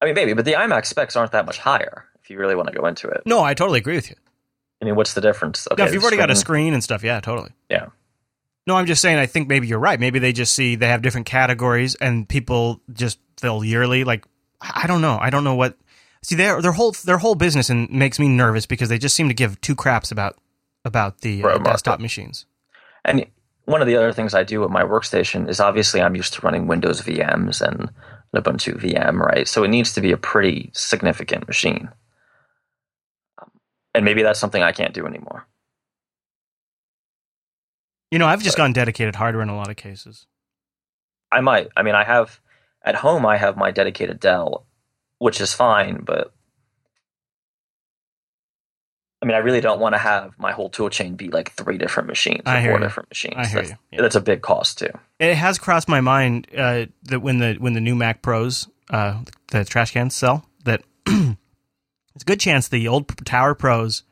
I 0.02 0.06
mean, 0.06 0.16
maybe, 0.16 0.34
but 0.34 0.46
the 0.46 0.54
iMac 0.54 0.86
specs 0.86 1.16
aren't 1.16 1.32
that 1.32 1.46
much 1.46 1.58
higher 1.58 2.06
if 2.24 2.30
you 2.30 2.38
really 2.38 2.56
want 2.56 2.68
to 2.70 2.74
go 2.78 2.86
into 2.86 3.08
it. 3.08 3.22
no, 3.26 3.44
I 3.44 3.54
totally 3.54 3.80
agree 3.80 3.96
with 3.96 4.10
you. 4.10 4.16
I 4.82 4.86
mean, 4.86 4.96
what's 4.96 5.14
the 5.14 5.22
difference? 5.22 5.68
Okay, 5.72 5.82
no, 5.82 5.88
if 5.88 5.94
you've 5.94 6.04
already 6.04 6.18
got 6.18 6.30
a 6.30 6.36
screen- 6.36 6.42
screen 6.66 6.74
and 6.74 6.84
stuff, 6.84 7.04
yeah, 7.04 7.20
totally. 7.22 7.52
Yeah. 7.70 7.88
No, 8.68 8.76
I'm 8.76 8.86
just 8.86 9.01
saying. 9.01 9.18
I 9.18 9.26
think 9.26 9.47
maybe 9.47 9.68
you're 9.68 9.80
right. 9.80 9.99
Maybe 9.99 10.20
they 10.20 10.34
just 10.34 10.53
see 10.53 10.76
they 10.76 10.88
have 10.88 11.01
different 11.01 11.28
categories, 11.28 11.95
and 11.95 12.28
people 12.28 12.82
just 12.91 13.20
fill 13.38 13.63
yearly. 13.63 14.03
Like 14.03 14.26
I 14.61 14.88
don't 14.88 15.01
know. 15.01 15.18
I 15.20 15.30
don't 15.30 15.43
know 15.43 15.55
what. 15.55 15.78
See 16.24 16.36
their 16.36 16.61
their 16.61 16.72
whole 16.72 16.91
their 17.03 17.20
whole 17.20 17.36
business 17.36 17.70
and 17.70 17.89
makes 17.91 18.20
me 18.20 18.28
nervous 18.28 18.66
because 18.66 18.89
they 18.89 18.97
just 18.97 19.16
seem 19.16 19.28
to 19.28 19.36
give 19.36 19.61
two 19.61 19.76
craps 19.76 20.11
about 20.11 20.38
about 20.84 21.22
the 21.22 21.43
uh, 21.43 21.57
desktop 21.59 21.99
machines. 21.99 22.45
And 23.03 23.28
one 23.66 23.82
of 23.82 23.88
the 23.88 23.95
other 23.95 24.11
things 24.11 24.34
I 24.34 24.43
do 24.43 24.61
with 24.61 24.72
my 24.72 24.84
workstation 24.84 25.49
is 25.49 25.59
obviously 25.59 26.01
I'm 26.01 26.16
used 26.16 26.34
to 26.34 26.41
running 26.41 26.68
Windows 26.68 27.01
VMs 27.01 27.61
and 27.61 27.91
an 28.34 28.41
Ubuntu 28.41 28.80
VM, 28.80 29.20
right? 29.20 29.47
So 29.47 29.63
it 29.63 29.70
needs 29.70 29.93
to 29.93 30.01
be 30.01 30.11
a 30.11 30.18
pretty 30.18 30.72
significant 30.74 31.47
machine. 31.47 31.89
And 33.93 34.05
maybe 34.05 34.24
that's 34.24 34.39
something 34.39 34.61
I 34.61 34.72
can't 34.72 34.93
do 34.93 35.05
anymore. 35.05 35.47
You 38.12 38.20
know, 38.20 38.28
I've 38.28 38.43
just 38.43 38.58
gone 38.58 38.74
dedicated 38.74 39.16
hardware 39.16 39.43
in 39.43 39.49
a 39.49 39.56
lot 39.56 39.70
of 39.70 39.76
cases. 39.76 40.26
I 41.32 41.41
might. 41.41 41.70
I 41.76 41.84
mean, 41.84 41.95
I 41.95 42.03
have 42.03 42.39
at 42.84 42.95
home. 42.95 43.26
I 43.26 43.38
have 43.38 43.58
my 43.58 43.72
dedicated 43.72 44.20
Dell, 44.20 44.66
which 45.18 45.41
is 45.41 45.53
fine, 45.53 46.03
but 46.03 46.32
I 49.26 49.28
mean, 49.28 49.36
I 49.36 49.39
really 49.39 49.60
don't 49.60 49.80
want 49.80 49.95
to 49.95 49.99
have 49.99 50.38
my 50.38 50.51
whole 50.51 50.70
tool 50.70 50.89
chain 50.89 51.16
be 51.16 51.30
like 51.30 51.51
three 51.53 51.80
different 51.80 52.08
machines 52.08 52.43
or 52.45 52.62
four 52.62 52.74
you. 52.74 52.78
different 52.78 53.10
machines. 53.10 53.34
I 53.36 53.47
hear 53.47 53.62
that's, 53.62 53.70
you. 53.72 53.78
Yeah. 53.91 54.01
that's 54.03 54.16
a 54.16 54.22
big 54.22 54.43
cost 54.43 54.78
too. 54.78 54.91
It 55.20 55.34
has 55.34 55.58
crossed 55.58 55.89
my 55.89 55.99
mind 55.99 56.47
uh, 56.56 56.86
that 57.06 57.22
when 57.22 57.39
the 57.39 57.56
when 57.56 57.74
the 57.74 57.82
new 57.82 57.95
Mac 57.95 58.22
Pros, 58.22 58.70
uh, 58.91 59.24
the 59.47 59.66
trash 59.66 59.91
cans 59.91 60.16
sell, 60.16 60.47
that 60.66 60.84
it's 61.08 62.22
a 62.22 62.26
good 62.26 62.39
chance 62.39 62.68
the 62.68 62.88
old 62.88 63.26
Tower 63.26 63.56
Pros 63.56 64.03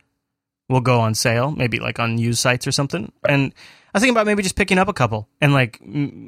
will 0.67 0.81
go 0.81 0.99
on 0.99 1.13
sale, 1.13 1.51
maybe 1.51 1.79
like 1.79 1.99
on 1.99 2.17
used 2.17 2.39
sites 2.39 2.65
or 2.65 2.71
something. 2.71 3.11
And 3.29 3.53
I 3.53 3.82
was 3.93 4.01
thinking 4.01 4.15
about 4.15 4.25
maybe 4.25 4.43
just 4.43 4.55
picking 4.55 4.77
up 4.77 4.87
a 4.87 4.93
couple 4.93 5.29
and 5.39 5.53
like 5.53 5.79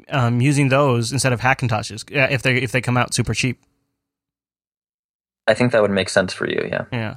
um, 0.08 0.40
using 0.40 0.68
those 0.68 1.12
instead 1.12 1.32
of 1.32 1.40
Hackintoshes 1.40 2.04
uh, 2.16 2.28
if 2.30 2.42
they 2.42 2.56
if 2.56 2.72
they 2.72 2.80
come 2.80 2.96
out 2.96 3.12
super 3.14 3.34
cheap. 3.34 3.60
I 5.46 5.54
think 5.54 5.72
that 5.72 5.82
would 5.82 5.90
make 5.90 6.08
sense 6.08 6.32
for 6.32 6.48
you. 6.48 6.66
Yeah. 6.68 6.84
Yeah, 6.92 7.16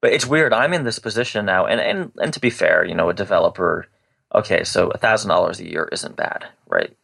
But 0.00 0.12
it's 0.12 0.26
weird. 0.26 0.52
I'm 0.52 0.74
in 0.74 0.84
this 0.84 0.98
position 0.98 1.46
now, 1.46 1.66
and 1.66 1.80
and 1.80 2.12
and 2.16 2.32
to 2.32 2.40
be 2.40 2.50
fair, 2.50 2.84
you 2.84 2.94
know, 2.94 3.08
a 3.08 3.14
developer. 3.14 3.86
Okay, 4.34 4.64
so 4.64 4.88
a 4.88 4.98
thousand 4.98 5.30
dollars 5.30 5.58
a 5.60 5.68
year 5.68 5.88
isn't 5.90 6.16
bad, 6.16 6.46
right? 6.66 6.94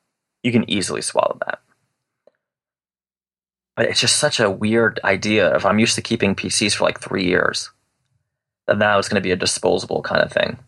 You 0.42 0.52
can 0.52 0.68
easily 0.70 1.00
swallow 1.00 1.38
that. 1.46 1.60
But 3.76 3.86
it's 3.86 4.00
just 4.00 4.18
such 4.18 4.38
a 4.38 4.50
weird 4.50 5.00
idea. 5.02 5.54
If 5.56 5.64
I'm 5.66 5.78
used 5.78 5.96
to 5.96 6.02
keeping 6.02 6.34
PCs 6.34 6.74
for 6.74 6.84
like 6.84 7.00
three 7.00 7.24
years, 7.24 7.70
then 8.66 8.78
now 8.78 8.98
it's 8.98 9.08
going 9.08 9.20
to 9.20 9.26
be 9.26 9.32
a 9.32 9.36
disposable 9.36 10.02
kind 10.02 10.22
of 10.22 10.30
thing. 10.30 10.58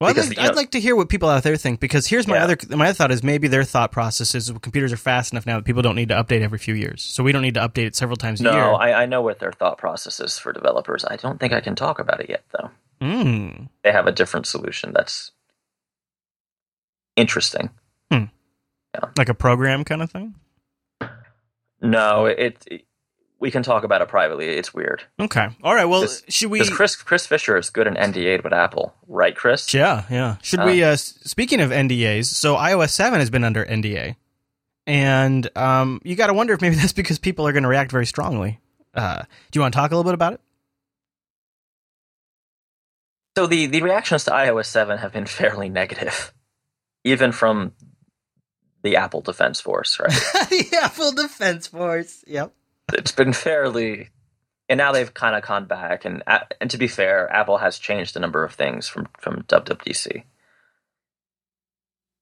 Well, 0.00 0.08
I'd, 0.08 0.16
like, 0.16 0.30
you 0.30 0.36
know- 0.42 0.48
I'd 0.48 0.56
like 0.56 0.70
to 0.70 0.80
hear 0.80 0.96
what 0.96 1.10
people 1.10 1.28
out 1.28 1.42
there 1.42 1.56
think 1.56 1.78
because 1.78 2.06
here's 2.06 2.26
my 2.26 2.36
Yeah. 2.36 2.44
other 2.44 2.56
my 2.70 2.86
other 2.86 2.94
thought 2.94 3.10
is 3.10 3.22
maybe 3.22 3.48
their 3.48 3.64
thought 3.64 3.92
process 3.92 4.34
is 4.34 4.50
computers 4.62 4.92
are 4.94 4.96
fast 4.96 5.32
enough 5.32 5.44
now 5.44 5.58
that 5.58 5.64
people 5.66 5.82
don't 5.82 5.94
need 5.96 6.08
to 6.08 6.14
update 6.14 6.40
every 6.40 6.58
few 6.58 6.74
years, 6.74 7.02
so 7.02 7.22
we 7.22 7.32
don't 7.32 7.42
need 7.42 7.54
to 7.54 7.60
update 7.60 7.86
it 7.86 7.94
several 7.96 8.16
times 8.16 8.40
a 8.40 8.44
year. 8.44 8.52
No, 8.52 8.74
I, 8.76 9.02
I 9.02 9.06
know 9.06 9.20
what 9.20 9.40
their 9.40 9.52
thought 9.52 9.76
process 9.76 10.18
is 10.18 10.38
for 10.38 10.52
developers. 10.54 11.04
I 11.04 11.16
don't 11.16 11.38
think 11.38 11.52
I 11.52 11.60
can 11.60 11.74
talk 11.76 11.98
about 11.98 12.20
it 12.20 12.30
yet, 12.30 12.44
though. 12.52 12.70
Mm. 13.02 13.68
They 13.82 13.92
have 13.92 14.06
a 14.06 14.12
different 14.12 14.46
solution 14.46 14.92
that's 14.94 15.32
interesting. 17.16 17.70
like 19.16 19.28
a 19.28 19.34
program 19.34 19.84
kind 19.84 20.02
of 20.02 20.10
thing. 20.10 20.34
No, 21.80 22.26
it, 22.26 22.64
it 22.66 22.84
we 23.40 23.50
can 23.50 23.62
talk 23.62 23.84
about 23.84 24.02
it 24.02 24.08
privately. 24.08 24.46
It's 24.46 24.72
weird. 24.72 25.02
Okay, 25.18 25.48
all 25.62 25.74
right. 25.74 25.86
Well, 25.86 26.06
should 26.28 26.50
we? 26.50 26.60
Because 26.60 26.74
Chris 26.74 26.96
Chris 26.96 27.26
Fisher 27.26 27.56
is 27.56 27.70
good 27.70 27.86
in 27.86 27.94
NDA 27.94 28.44
with 28.44 28.52
Apple, 28.52 28.94
right, 29.08 29.34
Chris? 29.34 29.72
Yeah, 29.72 30.04
yeah. 30.10 30.36
Should 30.42 30.62
we? 30.64 30.84
Uh, 30.84 30.96
speaking 30.96 31.60
of 31.60 31.70
NDAs, 31.70 32.26
so 32.26 32.54
iOS 32.56 32.90
seven 32.90 33.18
has 33.18 33.30
been 33.30 33.42
under 33.42 33.64
NDA, 33.64 34.16
and 34.86 35.48
um, 35.56 36.00
you 36.04 36.14
got 36.16 36.28
to 36.28 36.34
wonder 36.34 36.52
if 36.52 36.60
maybe 36.60 36.74
that's 36.76 36.92
because 36.92 37.18
people 37.18 37.46
are 37.48 37.52
going 37.52 37.64
to 37.64 37.68
react 37.68 37.90
very 37.90 38.06
strongly. 38.06 38.60
Uh, 38.94 39.22
do 39.50 39.58
you 39.58 39.62
want 39.62 39.72
to 39.72 39.78
talk 39.78 39.90
a 39.90 39.96
little 39.96 40.08
bit 40.08 40.14
about 40.14 40.34
it? 40.34 40.40
So 43.38 43.46
the 43.46 43.66
the 43.66 43.80
reactions 43.80 44.24
to 44.24 44.32
iOS 44.32 44.66
seven 44.66 44.98
have 44.98 45.12
been 45.12 45.26
fairly 45.40 45.70
negative, 45.70 46.34
even 47.04 47.32
from 47.32 47.72
the 48.82 48.96
Apple 48.96 49.22
Defense 49.22 49.60
Force, 49.60 49.98
right? 49.98 50.10
the 50.50 50.78
Apple 50.82 51.12
Defense 51.12 51.66
Force. 51.68 52.22
Yep. 52.26 52.52
It's 52.94 53.12
been 53.12 53.32
fairly 53.32 54.08
and 54.68 54.78
now 54.78 54.92
they've 54.92 55.12
kind 55.14 55.34
of 55.36 55.42
gone 55.42 55.64
back 55.66 56.04
and 56.04 56.22
and 56.60 56.70
to 56.70 56.78
be 56.78 56.86
fair 56.88 57.30
apple 57.32 57.58
has 57.58 57.78
changed 57.78 58.16
a 58.16 58.20
number 58.20 58.44
of 58.44 58.52
things 58.54 58.88
from 58.88 59.08
from 59.18 59.42
wwdc 59.42 60.24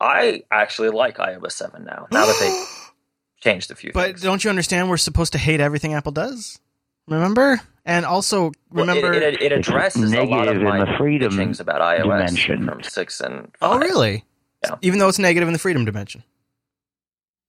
i 0.01 0.43
actually 0.51 0.91
like 0.91 1.17
ios 1.19 1.53
7 1.53 1.85
now 1.85 2.07
now 2.13 2.27
that 2.27 2.37
they 2.41 2.65
changed 3.51 3.71
a 3.71 3.75
few 3.75 3.93
But 3.93 4.07
things 4.07 4.23
don't 4.23 4.43
you 4.45 4.51
understand? 4.51 4.89
We're 4.91 4.97
supposed 4.97 5.33
to 5.33 5.39
hate 5.39 5.61
everything 5.61 5.95
Apple 5.95 6.11
does. 6.13 6.59
Remember? 7.07 7.61
And 7.85 8.05
also 8.05 8.51
Well, 8.71 8.89
it- 8.89 8.97
remember. 8.97 9.13
it, 9.13 9.41
it, 9.41 9.53
It's 9.53 9.69
addresses 9.69 10.13
a 10.13 10.23
lot 10.25 10.49
of 10.49 10.57
negative 10.57 10.63
in 10.63 10.65
my 10.69 10.79
the 10.85 10.97
freedom 10.99 11.33
bitchings 11.33 11.61
about 11.61 11.81
ios 11.81 12.03
dimension. 12.03 12.67
from 12.67 12.83
6 12.83 13.21
and 13.21 13.37
5. 13.45 13.51
oh, 13.63 13.79
really? 13.79 14.25
Yeah. 14.65 14.75
Even 14.83 14.99
though 14.99 15.09
it's 15.09 15.19
negative 15.21 15.49
in 15.49 15.53
the 15.53 15.59
freedom 15.61 15.85
dimension. 15.85 16.23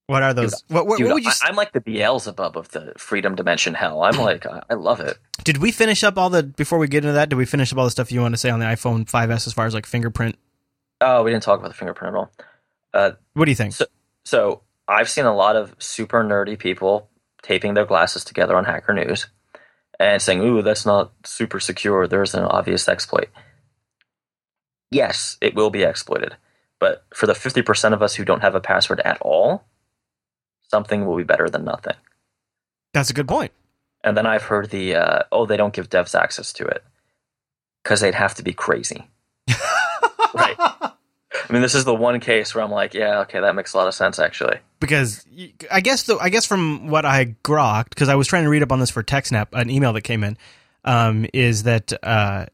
What 0.10 0.24
are 0.24 0.34
those? 0.34 0.64
what, 0.70 0.88
what, 0.88 0.98
Dude, 0.98 1.06
what 1.06 1.14
would 1.14 1.24
you? 1.24 1.32
I, 1.44 1.50
am 1.50 1.56
like 1.56 1.72
the 1.72 1.82
Beelzebub 1.82 2.58
of 2.58 2.70
the 2.70 2.94
freedom 2.98 3.36
dimension 3.36 3.76
hell. 3.76 4.02
I'm 4.02 4.18
like, 4.18 4.44
I, 4.44 4.64
I 4.68 4.74
love 4.74 5.00
it. 5.00 5.20
Did 5.44 5.58
we 5.58 5.72
finish 5.72 6.04
up 6.04 6.18
all 6.18 6.32
the 6.32 6.42
before 6.42 6.80
we 6.80 6.88
get 6.88 7.04
into 7.06 7.14
that? 7.14 7.30
Did 7.30 7.36
we 7.36 7.46
finish 7.46 7.72
up 7.72 7.78
all 7.78 7.86
the 7.86 7.92
stuff 7.92 8.12
you 8.12 8.20
want 8.20 8.34
to 8.34 8.40
say 8.40 8.50
on 8.50 8.58
the 8.60 8.66
iPhone 8.66 9.06
5s 9.06 9.46
as 9.46 9.54
far 9.54 9.68
as 9.68 9.76
like 9.76 9.86
fingerprint? 9.86 10.36
Oh, 11.00 11.22
we 11.22 11.30
didn't 11.30 11.44
talk 11.44 11.60
about 11.60 11.68
the 11.68 11.76
fingerprint 11.76 12.16
at 12.16 12.18
all. 12.18 12.32
Uh, 12.92 13.12
What 13.36 13.46
do 13.46 13.52
you 13.52 13.56
think? 13.56 13.74
So, 13.74 13.86
so 14.26 14.62
I've 14.88 15.12
seen 15.12 15.26
a 15.26 15.36
lot 15.36 15.56
of 15.56 15.76
super 15.78 16.24
nerdy 16.24 16.58
people 16.58 17.08
taping 17.44 17.76
their 17.76 17.86
glasses 17.86 18.24
together 18.24 18.58
on 18.58 18.66
Hacker 18.66 18.96
News 18.96 19.28
and 20.00 20.20
saying, 20.20 20.42
"Ooh, 20.42 20.64
that's 20.64 20.88
not 20.88 21.12
super 21.24 21.60
secure. 21.60 22.08
There's 22.08 22.34
an 22.34 22.46
obvious 22.46 22.90
exploit." 22.90 23.30
Yes, 24.90 25.38
it 25.40 25.54
will 25.54 25.70
be 25.70 25.84
exploited, 25.84 26.36
but 26.80 27.06
for 27.14 27.28
the 27.28 27.36
fifty 27.36 27.62
percent 27.62 27.94
of 27.94 28.02
us 28.02 28.16
who 28.16 28.26
don't 28.26 28.42
have 28.42 28.56
a 28.56 28.60
password 28.60 29.02
at 29.02 29.20
all, 29.22 29.66
something 30.70 31.06
will 31.06 31.18
be 31.18 31.24
better 31.24 31.50
than 31.50 31.66
nothing. 31.66 31.96
That's 32.94 33.10
a 33.10 33.14
good 33.14 33.28
point. 33.28 33.52
And 34.04 34.16
then 34.16 34.26
I've 34.26 34.44
heard 34.44 34.70
the, 34.70 34.96
uh, 34.96 35.24
"Oh, 35.32 35.46
they 35.46 35.58
don't 35.58 35.74
give 35.74 35.90
devs 35.90 36.20
access 36.20 36.54
to 36.54 36.66
it 36.66 36.84
because 37.84 38.00
they'd 38.00 38.16
have 38.16 38.36
to 38.36 38.44
be 38.44 38.54
crazy." 38.54 39.10
right. 40.34 40.56
I 40.58 41.52
mean, 41.52 41.62
this 41.62 41.76
is 41.76 41.86
the 41.86 41.96
one 41.96 42.20
case 42.20 42.56
where 42.56 42.64
I'm 42.64 42.72
like, 42.72 42.94
"Yeah, 42.94 43.20
okay, 43.22 43.40
that 43.40 43.56
makes 43.56 43.74
a 43.74 43.78
lot 43.78 43.88
of 43.88 43.94
sense, 43.94 44.20
actually." 44.20 44.60
because 44.80 45.26
I 45.72 45.82
guess 45.82 46.04
though 46.04 46.20
I 46.20 46.30
guess 46.30 46.46
from 46.46 46.88
what 46.88 47.06
I 47.06 47.36
grokked 47.44 47.90
because 47.90 48.10
I 48.10 48.16
was 48.16 48.28
trying 48.28 48.44
to 48.44 48.50
read 48.50 48.64
up 48.64 48.72
on 48.72 48.80
this 48.80 48.90
for 48.90 49.04
TechSnap, 49.04 49.48
an 49.54 49.70
email 49.70 49.94
that 49.94 50.02
came 50.02 50.24
in, 50.24 50.38
um, 50.86 51.26
is 51.34 51.64
that 51.64 51.92
uh, 52.04 52.46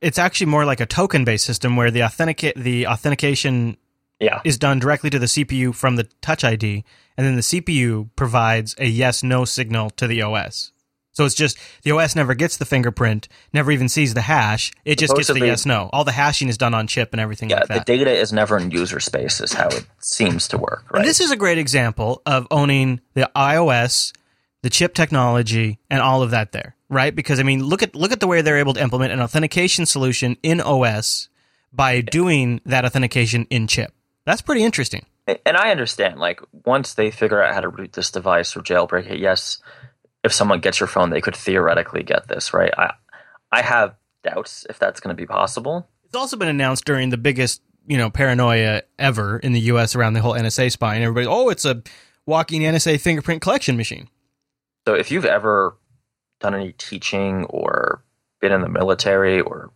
it's 0.00 0.18
actually 0.18 0.46
more 0.46 0.64
like 0.64 0.80
a 0.80 0.86
token 0.86 1.24
based 1.24 1.44
system 1.44 1.76
where 1.76 1.90
the 1.90 2.02
authenticate 2.02 2.56
the 2.56 2.86
authentication 2.86 3.76
Yeah. 4.20 4.40
is 4.44 4.58
done 4.58 4.78
directly 4.78 5.10
to 5.10 5.18
the 5.18 5.26
CPU 5.26 5.74
from 5.74 5.96
the 5.96 6.04
Touch 6.20 6.44
ID, 6.44 6.84
and 7.16 7.26
then 7.26 7.36
the 7.36 7.42
CPU 7.42 8.10
provides 8.16 8.74
a 8.78 8.86
yes 8.86 9.22
no 9.22 9.44
signal 9.44 9.90
to 9.90 10.06
the 10.06 10.22
OS. 10.22 10.72
So 11.14 11.24
it's 11.24 11.34
just 11.34 11.56
the 11.84 11.92
OS 11.92 12.16
never 12.16 12.34
gets 12.34 12.56
the 12.56 12.64
fingerprint, 12.64 13.28
never 13.52 13.70
even 13.70 13.88
sees 13.88 14.14
the 14.14 14.20
hash. 14.20 14.72
It 14.84 14.98
just 14.98 15.14
gets 15.14 15.28
the 15.28 15.38
yes 15.38 15.64
no. 15.64 15.88
All 15.92 16.04
the 16.04 16.12
hashing 16.12 16.48
is 16.48 16.58
done 16.58 16.74
on 16.74 16.88
chip 16.88 17.12
and 17.12 17.20
everything 17.20 17.50
Yeah, 17.50 17.62
like 17.68 17.68
the 17.68 17.80
data 17.84 18.10
is 18.10 18.32
never 18.32 18.58
in 18.58 18.72
user 18.72 18.98
space, 18.98 19.40
is 19.40 19.52
how 19.52 19.68
it 19.68 19.86
seems 20.00 20.48
to 20.48 20.58
work, 20.58 20.84
right? 20.90 21.00
And 21.00 21.08
this 21.08 21.20
is 21.20 21.30
a 21.30 21.36
great 21.36 21.58
example 21.58 22.20
of 22.26 22.48
owning 22.50 23.00
the 23.14 23.30
iOS, 23.36 24.12
the 24.62 24.70
chip 24.70 24.94
technology, 24.94 25.78
and 25.88 26.00
all 26.02 26.22
of 26.22 26.32
that 26.32 26.50
there, 26.50 26.74
right? 26.88 27.14
Because 27.14 27.38
I 27.38 27.44
mean, 27.44 27.62
look 27.62 27.84
at 27.84 27.94
look 27.94 28.10
at 28.10 28.18
the 28.18 28.26
way 28.26 28.42
they're 28.42 28.58
able 28.58 28.74
to 28.74 28.82
implement 28.82 29.12
an 29.12 29.20
authentication 29.20 29.86
solution 29.86 30.36
in 30.42 30.60
OS 30.60 31.28
by 31.72 32.00
doing 32.00 32.60
that 32.66 32.84
authentication 32.84 33.46
in 33.50 33.68
chip. 33.68 33.94
That's 34.26 34.42
pretty 34.42 34.62
interesting. 34.64 35.06
and 35.26 35.56
I 35.56 35.70
understand, 35.70 36.18
like, 36.18 36.40
once 36.64 36.94
they 36.94 37.10
figure 37.10 37.42
out 37.42 37.54
how 37.54 37.60
to 37.60 37.68
root 37.68 37.92
this 37.92 38.10
device 38.10 38.56
or 38.56 38.60
jailbreak 38.60 39.10
it, 39.10 39.18
yes, 39.18 39.58
if 40.22 40.32
someone 40.32 40.60
gets 40.60 40.80
your 40.80 40.86
phone, 40.86 41.10
they 41.10 41.20
could 41.20 41.36
theoretically 41.36 42.02
get 42.02 42.28
this, 42.28 42.54
right? 42.54 42.72
I, 42.76 42.94
I 43.52 43.62
have 43.62 43.94
doubts 44.22 44.66
if 44.68 44.78
that's 44.78 45.00
going 45.00 45.14
to 45.14 45.20
be 45.20 45.26
possible. 45.26 45.88
It's 46.06 46.16
also 46.16 46.36
been 46.36 46.48
announced 46.48 46.84
during 46.84 47.10
the 47.10 47.18
biggest, 47.18 47.62
you 47.86 47.98
know, 47.98 48.10
paranoia 48.10 48.82
ever 48.98 49.38
in 49.38 49.52
the 49.52 49.60
U.S. 49.60 49.94
around 49.94 50.14
the 50.14 50.20
whole 50.20 50.34
NSA 50.34 50.72
spy, 50.72 50.94
and 50.94 51.04
everybody, 51.04 51.26
oh, 51.26 51.50
it's 51.50 51.64
a 51.64 51.82
walking 52.26 52.62
NSA 52.62 53.00
fingerprint 53.00 53.42
collection 53.42 53.76
machine. 53.76 54.08
So 54.86 54.94
if 54.94 55.10
you've 55.10 55.24
ever 55.24 55.76
done 56.40 56.54
any 56.54 56.72
teaching 56.72 57.44
or 57.44 58.02
been 58.40 58.52
in 58.52 58.60
the 58.60 58.68
military 58.68 59.40
or 59.40 59.72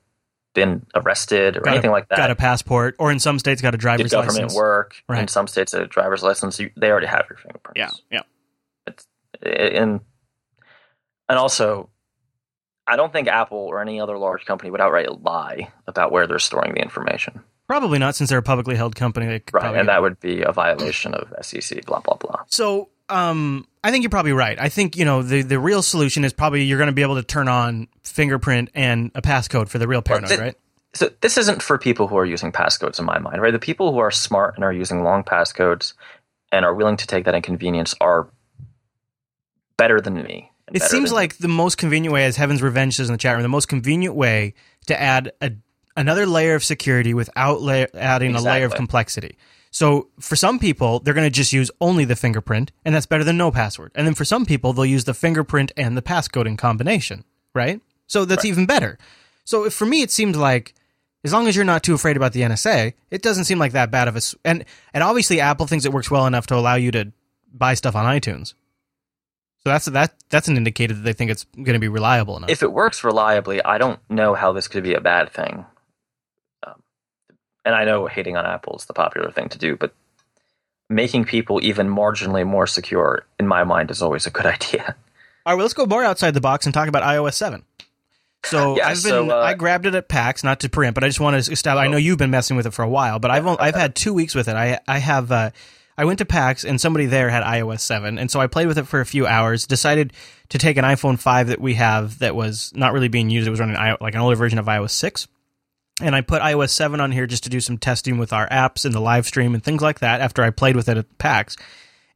been 0.59 0.85
arrested 0.95 1.57
or 1.57 1.61
Got 1.61 1.71
a- 1.71 1.73
anything 1.75 1.91
like 1.91 2.09
that, 2.09 2.17
Got 2.17 2.31
a 2.31 2.37
passport, 2.37 2.97
or 2.99 3.11
in 3.13 3.19
some 3.21 3.39
states, 3.39 3.63
got 3.63 3.75
a 3.75 3.79
driver's 3.79 4.11
government 4.11 4.37
license. 4.45 4.55
work, 4.57 4.95
in 5.09 5.29
some 5.29 5.47
states 5.47 5.73
a 5.75 5.87
driver's 5.87 6.23
license, 6.23 6.59
you, 6.59 6.71
they 6.77 6.91
already 6.91 7.07
have 7.07 7.27
your 7.31 7.39
fingerprints. 7.39 8.03
Yeah, 8.11 8.23
yeah. 8.87 8.93
and 9.43 10.01
and 11.29 11.39
also 11.39 11.91
I 12.89 12.97
don't 12.97 13.13
think 13.13 13.29
Apple 13.29 13.59
or 13.59 13.81
any 13.81 14.01
other 14.01 14.17
large 14.17 14.47
company 14.47 14.71
would 14.71 14.81
outright 14.81 15.23
lie 15.23 15.71
about 15.87 16.11
where 16.11 16.27
they're 16.27 16.39
storing 16.39 16.73
the 16.75 16.81
information. 16.81 17.43
Probably 17.67 17.99
not, 17.99 18.15
since 18.17 18.31
they're 18.31 18.39
a 18.39 18.43
publicly 18.43 18.77
held 18.77 18.97
company. 18.97 19.43
Right. 19.53 19.77
And 19.77 19.89
that 19.89 20.01
would 20.01 20.19
be 20.21 20.41
a 20.43 20.53
violation 20.53 21.13
of 21.13 21.33
SEC, 21.43 21.85
blah, 21.85 22.01
blah, 22.01 22.17
blah. 22.17 22.45
So, 22.47 22.89
um, 23.09 23.67
I 23.83 23.91
think 23.91 24.03
you're 24.03 24.11
probably 24.11 24.33
right. 24.33 24.59
I 24.61 24.69
think 24.69 24.97
you 24.97 25.05
know 25.05 25.23
the 25.23 25.43
the 25.43 25.59
real 25.59 25.83
solution 25.83 26.25
is 26.25 26.33
probably 26.33 26.65
you're 26.65 26.79
going 26.79 26.89
to 26.89 26.93
be 26.95 27.03
able 27.03 27.17
to 27.17 27.23
turn 27.23 27.49
on 27.49 27.89
fingerprint 28.05 28.71
and 28.75 29.11
a 29.15 29.23
passcode 29.23 29.69
for 29.69 29.79
the 29.79 29.89
real 29.89 30.03
paranoid, 30.03 30.29
th- 30.29 30.41
right? 30.41 30.55
So 30.95 31.11
this 31.21 31.37
isn't 31.37 31.63
for 31.63 31.79
people 31.79 32.09
who 32.09 32.17
are 32.17 32.25
using 32.25 32.51
passcodes 32.51 32.99
in 32.99 33.05
my 33.05 33.19
mind, 33.19 33.41
right? 33.43 33.53
The 33.53 33.59
people 33.59 33.93
who 33.93 33.99
are 33.99 34.11
smart 34.11 34.55
and 34.57 34.65
are 34.65 34.73
using 34.73 35.03
long 35.03 35.23
passcodes 35.23 35.95
and 36.51 36.65
are 36.65 36.75
willing 36.75 36.97
to 36.97 37.07
take 37.07 37.25
that 37.27 37.35
inconvenience 37.35 37.95
are 38.01 38.29
better 39.77 40.01
than 40.01 40.15
me. 40.15 40.51
It 40.73 40.83
seems 40.83 41.13
like 41.13 41.39
the 41.39 41.49
most 41.49 41.79
convenient 41.79 42.13
way, 42.13 42.25
as 42.25 42.37
Heaven's 42.37 42.63
Revenge 42.63 42.97
says 42.97 43.09
in 43.09 43.15
the 43.15 43.19
chat 43.19 43.35
room, 43.35 43.43
the 43.43 43.49
most 43.49 43.69
convenient 43.69 44.15
way 44.15 44.55
to 44.87 45.01
add 45.01 45.33
a, 45.41 45.53
another 45.97 46.27
layer 46.27 46.55
of 46.55 46.65
security 46.65 47.15
without 47.15 47.63
la- 47.63 47.87
adding 47.95 48.35
a 48.35 48.41
layer 48.41 48.67
of 48.67 48.75
complexity. 48.75 49.39
So 49.71 50.09
for 50.19 50.37
some 50.37 50.59
people, 50.59 51.01
they're 51.01 51.15
going 51.15 51.27
to 51.27 51.31
just 51.31 51.53
use 51.53 51.71
only 51.81 52.05
the 52.05 52.17
fingerprint, 52.17 52.73
and 52.85 52.95
that's 52.95 53.07
better 53.07 53.25
than 53.25 53.37
no 53.37 53.51
password. 53.51 53.93
And 53.95 54.07
then 54.07 54.15
for 54.15 54.25
some 54.25 54.47
people, 54.47 54.73
they'll 54.73 54.87
use 54.87 55.05
the 55.05 55.15
fingerprint 55.15 55.73
and 55.77 55.97
the 55.97 56.03
passcode 56.03 56.47
in 56.47 56.57
combination, 56.57 57.25
right? 57.55 57.81
So 58.07 58.25
that's 58.25 58.45
even 58.45 58.67
better. 58.67 58.99
So 59.45 59.65
if, 59.65 59.75
for 59.75 59.87
me, 59.87 60.03
it 60.03 60.11
seemed 60.11 60.37
like 60.37 60.75
as 61.25 61.33
long 61.33 61.49
as 61.49 61.57
you're 61.57 61.65
not 61.65 61.83
too 61.83 61.95
afraid 61.95 62.17
about 62.17 62.33
the 62.33 62.43
NSA, 62.43 62.95
it 63.11 63.23
doesn't 63.23 63.45
seem 63.45 63.59
like 63.59 63.73
that 63.73 63.91
bad 63.91 64.09
of 64.09 64.17
a. 64.17 64.21
and 64.45 64.65
and 64.95 65.03
obviously 65.03 65.41
Apple 65.41 65.67
thinks 65.67 65.85
it 65.85 65.93
works 65.93 66.11
well 66.11 66.27
enough 66.27 66.47
to 66.49 66.55
allow 66.55 66.75
you 66.75 66.91
to 66.93 67.13
buy 67.53 67.75
stuff 67.75 67.97
on 67.97 68.05
iTunes. 68.05 68.55
So 69.65 69.71
that's 69.71 69.87
that 69.87 70.15
that's 70.31 70.49
an 70.49 70.57
indicator 70.57 70.95
that 70.95 71.03
they 71.03 71.13
think 71.13 71.31
it's 71.31 71.45
going 71.55 71.75
to 71.75 71.79
be 71.79 71.89
reliable 71.89 72.37
enough. 72.37 72.51
if 72.51 72.63
it 72.63 72.73
works 72.73 73.03
reliably, 73.05 73.63
I 73.65 73.79
don't 73.79 73.99
know 74.09 74.35
how 74.35 74.53
this 74.53 74.69
could 74.69 74.83
be 74.83 74.95
a 74.95 75.01
bad 75.01 75.31
thing. 75.31 75.67
And 77.69 77.77
I 77.77 77.85
know 77.85 78.07
hating 78.07 78.35
on 78.35 78.47
Apple 78.47 78.77
is 78.79 78.87
the 78.87 78.95
popular 78.95 79.31
thing 79.31 79.51
to 79.51 79.59
do, 79.59 79.77
but 79.77 79.93
making 80.89 81.27
people 81.27 81.61
even 81.63 81.87
marginally 81.87 82.47
more 82.47 82.67
secure, 82.67 83.27
in 83.39 83.47
my 83.47 83.63
mind, 83.63 83.91
is 83.91 84.01
always 84.01 84.27
a 84.27 84.31
good 84.31 84.47
idea. 84.57 84.97
All 85.45 85.53
right, 85.53 85.57
well, 85.57 85.65
let's 85.65 85.75
go 85.75 85.85
more 85.85 86.03
outside 86.03 86.33
the 86.33 86.41
box 86.41 86.65
and 86.65 86.73
talk 86.73 86.89
about 86.89 87.03
iOS 87.03 87.35
seven. 87.35 87.65
So 88.43 88.77
Yeah, 88.79 88.89
I've 88.89 89.03
been 89.03 89.29
so, 89.29 89.31
uh, 89.31 89.43
I 89.43 89.53
grabbed 89.53 89.85
it 89.85 89.95
at 89.95 90.09
PAX, 90.09 90.43
not 90.43 90.61
to 90.61 90.71
preempt, 90.71 90.95
but 90.95 91.05
I 91.05 91.09
just 91.09 91.21
want 91.21 91.45
to 91.45 91.53
establish. 91.53 91.85
I 91.85 91.89
know 91.89 91.99
you've 91.99 92.17
been 92.17 92.31
messing 92.31 92.57
with 92.57 92.67
it 92.67 92.71
for 92.71 92.83
a 92.83 92.89
while, 92.89 93.19
but 93.19 93.31
I've 93.31 93.47
only, 93.47 93.61
I've 93.61 93.75
had 93.75 93.95
two 93.95 94.15
weeks 94.15 94.35
with 94.35 94.49
it. 94.49 94.57
I 94.57 94.81
I 94.89 94.97
have 94.97 95.31
uh, 95.31 95.51
I 95.99 96.07
went 96.07 96.21
to 96.21 96.25
PAX 96.25 96.65
and 96.65 96.81
somebody 96.81 97.05
there 97.05 97.29
had 97.29 97.43
iOS 97.43 97.81
seven, 97.81 98.19
and 98.19 98.31
so 98.31 98.41
I 98.41 98.47
played 98.47 98.67
with 98.67 98.79
it 98.79 98.87
for 98.87 99.03
a 99.03 99.07
few 99.07 99.27
hours. 99.27 99.67
Decided 99.67 100.15
to 100.49 100.57
take 100.57 100.79
an 100.79 100.87
iPhone 100.87 101.19
five 101.19 101.49
that 101.49 101.61
we 101.61 101.75
have 101.75 102.21
that 102.21 102.35
was 102.35 102.73
not 102.75 102.95
really 102.95 103.09
being 103.09 103.29
used. 103.29 103.47
It 103.47 103.51
was 103.51 103.61
running 103.61 103.77
like 104.01 104.15
an 104.15 104.21
older 104.21 104.37
version 104.37 104.59
of 104.59 104.65
iOS 104.65 104.93
six. 104.93 105.29
And 106.01 106.15
I 106.15 106.21
put 106.21 106.43
iOS 106.43 106.71
7 106.71 107.01
on 107.01 107.11
here 107.11 107.27
just 107.27 107.45
to 107.45 107.51
do 107.51 107.61
some 107.61 107.77
testing 107.77 108.19
with 108.19 108.33
our 108.33 108.49
apps 108.49 108.85
and 108.85 108.95
the 108.95 109.01
live 109.01 109.27
stream 109.27 109.55
and 109.55 109.63
things 109.63 109.83
like 109.83 109.99
that 109.99 110.21
after 110.21 110.43
I 110.43 110.51
played 110.51 110.77
with 110.77 110.89
it 110.89 110.97
at 110.97 111.19
PAX. 111.19 111.57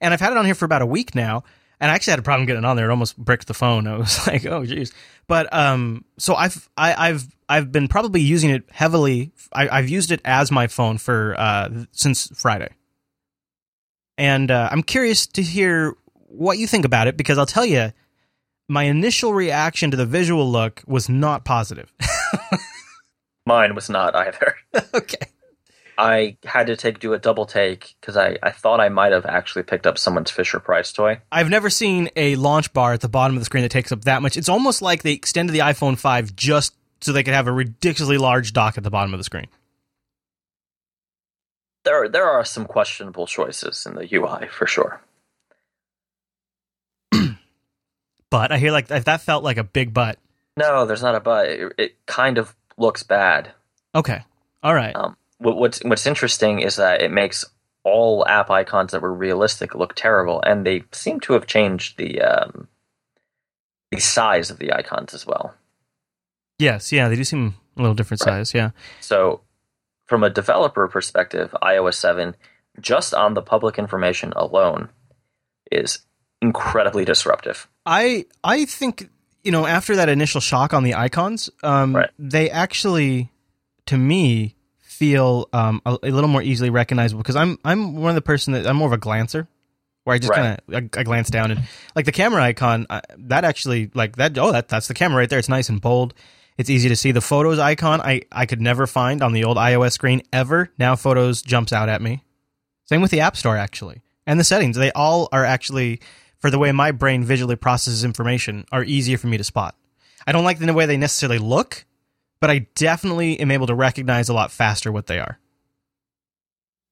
And 0.00 0.14
I've 0.14 0.20
had 0.20 0.32
it 0.32 0.38
on 0.38 0.44
here 0.44 0.54
for 0.54 0.64
about 0.64 0.82
a 0.82 0.86
week 0.86 1.14
now. 1.14 1.42
And 1.80 1.90
I 1.90 1.94
actually 1.94 2.12
had 2.12 2.20
a 2.20 2.22
problem 2.22 2.46
getting 2.46 2.64
on 2.64 2.76
there. 2.76 2.86
It 2.86 2.90
almost 2.90 3.16
bricked 3.16 3.48
the 3.48 3.54
phone. 3.54 3.86
I 3.88 3.96
was 3.96 4.24
like, 4.26 4.46
oh, 4.46 4.64
geez. 4.64 4.92
But 5.26 5.52
um, 5.52 6.04
so 6.16 6.34
I've 6.34 6.68
I, 6.76 7.08
I've 7.08 7.26
I've 7.48 7.72
been 7.72 7.88
probably 7.88 8.20
using 8.20 8.50
it 8.50 8.64
heavily. 8.70 9.32
I, 9.52 9.68
I've 9.68 9.88
used 9.88 10.12
it 10.12 10.20
as 10.24 10.52
my 10.52 10.68
phone 10.68 10.98
for 10.98 11.34
uh, 11.36 11.70
since 11.90 12.28
Friday. 12.40 12.68
And 14.16 14.50
uh, 14.50 14.68
I'm 14.70 14.82
curious 14.82 15.26
to 15.28 15.42
hear 15.42 15.96
what 16.14 16.58
you 16.58 16.66
think 16.66 16.84
about 16.84 17.08
it 17.08 17.16
because 17.16 17.38
I'll 17.38 17.46
tell 17.46 17.66
you, 17.66 17.92
my 18.68 18.84
initial 18.84 19.34
reaction 19.34 19.90
to 19.90 19.96
the 19.96 20.06
visual 20.06 20.50
look 20.50 20.82
was 20.86 21.08
not 21.08 21.44
positive. 21.44 21.92
Mine 23.46 23.74
was 23.74 23.90
not 23.90 24.14
either. 24.14 24.56
okay. 24.94 25.26
I 25.98 26.36
had 26.44 26.68
to 26.68 26.76
take 26.76 27.00
do 27.00 27.12
a 27.12 27.18
double 27.18 27.44
take 27.44 27.94
because 28.00 28.16
I, 28.16 28.38
I 28.42 28.50
thought 28.50 28.80
I 28.80 28.88
might 28.88 29.12
have 29.12 29.26
actually 29.26 29.62
picked 29.62 29.86
up 29.86 29.98
someone's 29.98 30.30
Fisher 30.30 30.58
Price 30.58 30.92
toy. 30.92 31.20
I've 31.30 31.50
never 31.50 31.68
seen 31.70 32.08
a 32.16 32.36
launch 32.36 32.72
bar 32.72 32.94
at 32.94 33.00
the 33.00 33.08
bottom 33.08 33.36
of 33.36 33.40
the 33.40 33.44
screen 33.44 33.62
that 33.62 33.70
takes 33.70 33.92
up 33.92 34.04
that 34.04 34.22
much. 34.22 34.36
It's 34.36 34.48
almost 34.48 34.80
like 34.80 35.02
they 35.02 35.12
extended 35.12 35.52
the 35.52 35.60
iPhone 35.60 35.98
5 35.98 36.34
just 36.34 36.74
so 37.02 37.12
they 37.12 37.22
could 37.22 37.34
have 37.34 37.46
a 37.46 37.52
ridiculously 37.52 38.16
large 38.16 38.52
dock 38.52 38.78
at 38.78 38.84
the 38.84 38.90
bottom 38.90 39.12
of 39.12 39.18
the 39.18 39.24
screen. 39.24 39.48
There 41.84 42.08
there 42.08 42.30
are 42.30 42.44
some 42.44 42.66
questionable 42.66 43.26
choices 43.26 43.86
in 43.86 43.94
the 43.94 44.08
UI 44.12 44.48
for 44.48 44.66
sure. 44.66 45.00
But 48.30 48.50
I 48.50 48.56
hear 48.56 48.72
like 48.72 48.86
that 48.88 49.20
felt 49.20 49.44
like 49.44 49.58
a 49.58 49.64
big 49.64 49.92
butt. 49.92 50.18
No, 50.56 50.86
there's 50.86 51.02
not 51.02 51.14
a 51.14 51.20
butt. 51.20 51.48
It, 51.48 51.72
it 51.76 52.06
kind 52.06 52.38
of 52.38 52.54
looks 52.76 53.02
bad. 53.02 53.52
Okay. 53.94 54.22
All 54.62 54.74
right. 54.74 54.94
Um, 54.94 55.16
what, 55.38 55.56
what's 55.56 55.80
what's 55.84 56.06
interesting 56.06 56.60
is 56.60 56.76
that 56.76 57.02
it 57.02 57.10
makes 57.10 57.44
all 57.84 58.26
app 58.26 58.48
icons 58.50 58.92
that 58.92 59.02
were 59.02 59.12
realistic 59.12 59.74
look 59.74 59.94
terrible, 59.94 60.40
and 60.46 60.64
they 60.64 60.84
seem 60.92 61.20
to 61.20 61.32
have 61.32 61.46
changed 61.46 61.98
the 61.98 62.20
um, 62.22 62.68
the 63.90 63.98
size 64.00 64.50
of 64.50 64.58
the 64.58 64.72
icons 64.72 65.14
as 65.14 65.26
well. 65.26 65.54
Yes, 66.58 66.92
yeah, 66.92 67.08
they 67.08 67.16
do 67.16 67.24
seem 67.24 67.54
a 67.76 67.80
little 67.80 67.94
different 67.94 68.24
Right. 68.24 68.34
size, 68.46 68.54
yeah. 68.54 68.70
So, 69.00 69.40
from 70.06 70.22
a 70.22 70.30
developer 70.30 70.86
perspective, 70.86 71.54
iOS 71.62 71.94
seven, 71.94 72.36
just 72.80 73.12
on 73.14 73.34
the 73.34 73.42
public 73.42 73.78
information 73.78 74.32
alone, 74.36 74.90
is 75.72 76.00
incredibly 76.40 77.04
disruptive. 77.04 77.68
I 77.84 78.26
I 78.44 78.64
think 78.64 79.08
you 79.42 79.52
know 79.52 79.66
after 79.66 79.96
that 79.96 80.08
initial 80.08 80.40
shock 80.40 80.72
on 80.74 80.82
the 80.84 80.94
icons, 80.94 81.50
um, 81.62 81.94
Right. 81.96 82.10
they 82.18 82.50
actually, 82.50 83.30
to 83.86 83.96
me, 83.98 84.54
feel 84.78 85.48
um, 85.52 85.82
a, 85.84 85.98
a 86.02 86.10
little 86.10 86.28
more 86.28 86.42
easily 86.42 86.70
recognizable 86.70 87.22
because 87.22 87.36
I'm 87.36 87.58
I'm 87.64 87.96
one 87.96 88.10
of 88.10 88.14
the 88.14 88.22
person 88.22 88.52
that 88.52 88.66
I'm 88.66 88.76
more 88.76 88.86
of 88.88 88.92
a 88.92 88.98
glancer, 88.98 89.48
where 90.04 90.14
I 90.14 90.18
just 90.18 90.30
Right. 90.30 90.58
kind 90.68 90.82
of 90.82 90.94
I, 90.96 91.00
I 91.00 91.02
glance 91.02 91.28
down 91.30 91.50
and 91.50 91.62
like 91.96 92.04
the 92.04 92.12
camera 92.12 92.42
icon 92.42 92.86
I, 92.88 93.00
that 93.18 93.44
actually 93.44 93.90
like 93.94 94.16
that 94.16 94.36
oh 94.38 94.52
that 94.52 94.68
that's 94.68 94.88
the 94.88 94.94
camera 94.94 95.18
right 95.18 95.28
there. 95.30 95.38
It's 95.38 95.48
nice 95.48 95.68
and 95.68 95.80
bold. 95.80 96.14
It's 96.58 96.68
easy 96.70 96.88
to 96.90 96.96
see. 96.96 97.12
The 97.12 97.20
photos 97.22 97.58
icon 97.58 98.00
I 98.00 98.22
I 98.30 98.46
could 98.46 98.60
never 98.60 98.86
find 98.86 99.22
on 99.22 99.32
the 99.32 99.44
old 99.44 99.56
iOS 99.56 99.92
screen 99.92 100.22
ever. 100.32 100.70
Now 100.78 100.94
photos 100.96 101.42
jumps 101.42 101.72
out 101.72 101.88
at 101.88 102.02
me. 102.02 102.22
Same 102.84 103.00
with 103.00 103.10
the 103.10 103.20
App 103.20 103.36
Store 103.36 103.56
actually, 103.56 104.02
and 104.26 104.38
the 104.38 104.44
settings. 104.44 104.76
They 104.76 104.92
all 104.92 105.28
are 105.32 105.44
actually 105.44 106.00
for 106.42 106.50
the 106.50 106.58
way 106.58 106.72
my 106.72 106.90
brain 106.90 107.24
visually 107.24 107.54
processes 107.56 108.04
information 108.04 108.66
are 108.72 108.82
easier 108.82 109.16
for 109.16 109.28
me 109.28 109.38
to 109.38 109.44
spot. 109.44 109.76
I 110.26 110.32
don't 110.32 110.44
like 110.44 110.58
the 110.58 110.74
way 110.74 110.86
they 110.86 110.96
necessarily 110.96 111.38
look, 111.38 111.86
but 112.40 112.50
I 112.50 112.66
definitely 112.74 113.38
am 113.38 113.52
able 113.52 113.68
to 113.68 113.74
recognize 113.74 114.28
a 114.28 114.34
lot 114.34 114.50
faster 114.50 114.90
what 114.90 115.06
they 115.06 115.20
are. 115.20 115.38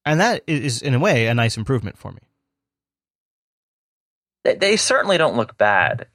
And 0.06 0.20
that 0.20 0.44
is, 0.46 0.80
in 0.80 0.94
a 0.94 0.98
way, 0.98 1.26
a 1.26 1.34
nice 1.34 1.56
improvement 1.56 1.98
for 1.98 2.12
me. 2.12 2.20
They, 4.44 4.54
they 4.54 4.76
certainly 4.76 5.18
don't 5.18 5.36
look 5.36 5.58
bad. 5.58 6.06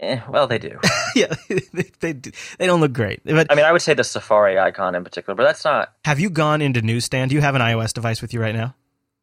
Eh, 0.00 0.20
well, 0.28 0.48
they 0.48 0.58
do. 0.58 0.78
yeah, 1.14 1.32
they, 1.48 1.90
they, 2.00 2.12
do- 2.12 2.32
they 2.58 2.66
don't 2.66 2.80
look 2.80 2.92
great. 2.92 3.20
But 3.24 3.46
I 3.50 3.54
mean, 3.54 3.64
I 3.64 3.72
would 3.72 3.82
say 3.82 3.94
the 3.94 4.04
Safari 4.04 4.58
icon 4.58 4.96
in 4.96 5.04
particular, 5.04 5.36
but 5.36 5.44
that's 5.44 5.64
not. 5.64 5.92
have 6.04 6.18
you 6.18 6.28
gone 6.28 6.60
into 6.60 6.82
Newsstand? 6.82 7.30
Do 7.30 7.36
you 7.36 7.40
have 7.40 7.54
an 7.54 7.62
iOS 7.62 7.92
device 7.92 8.20
with 8.20 8.34
you 8.34 8.40
right 8.40 8.54
now? 8.54 8.74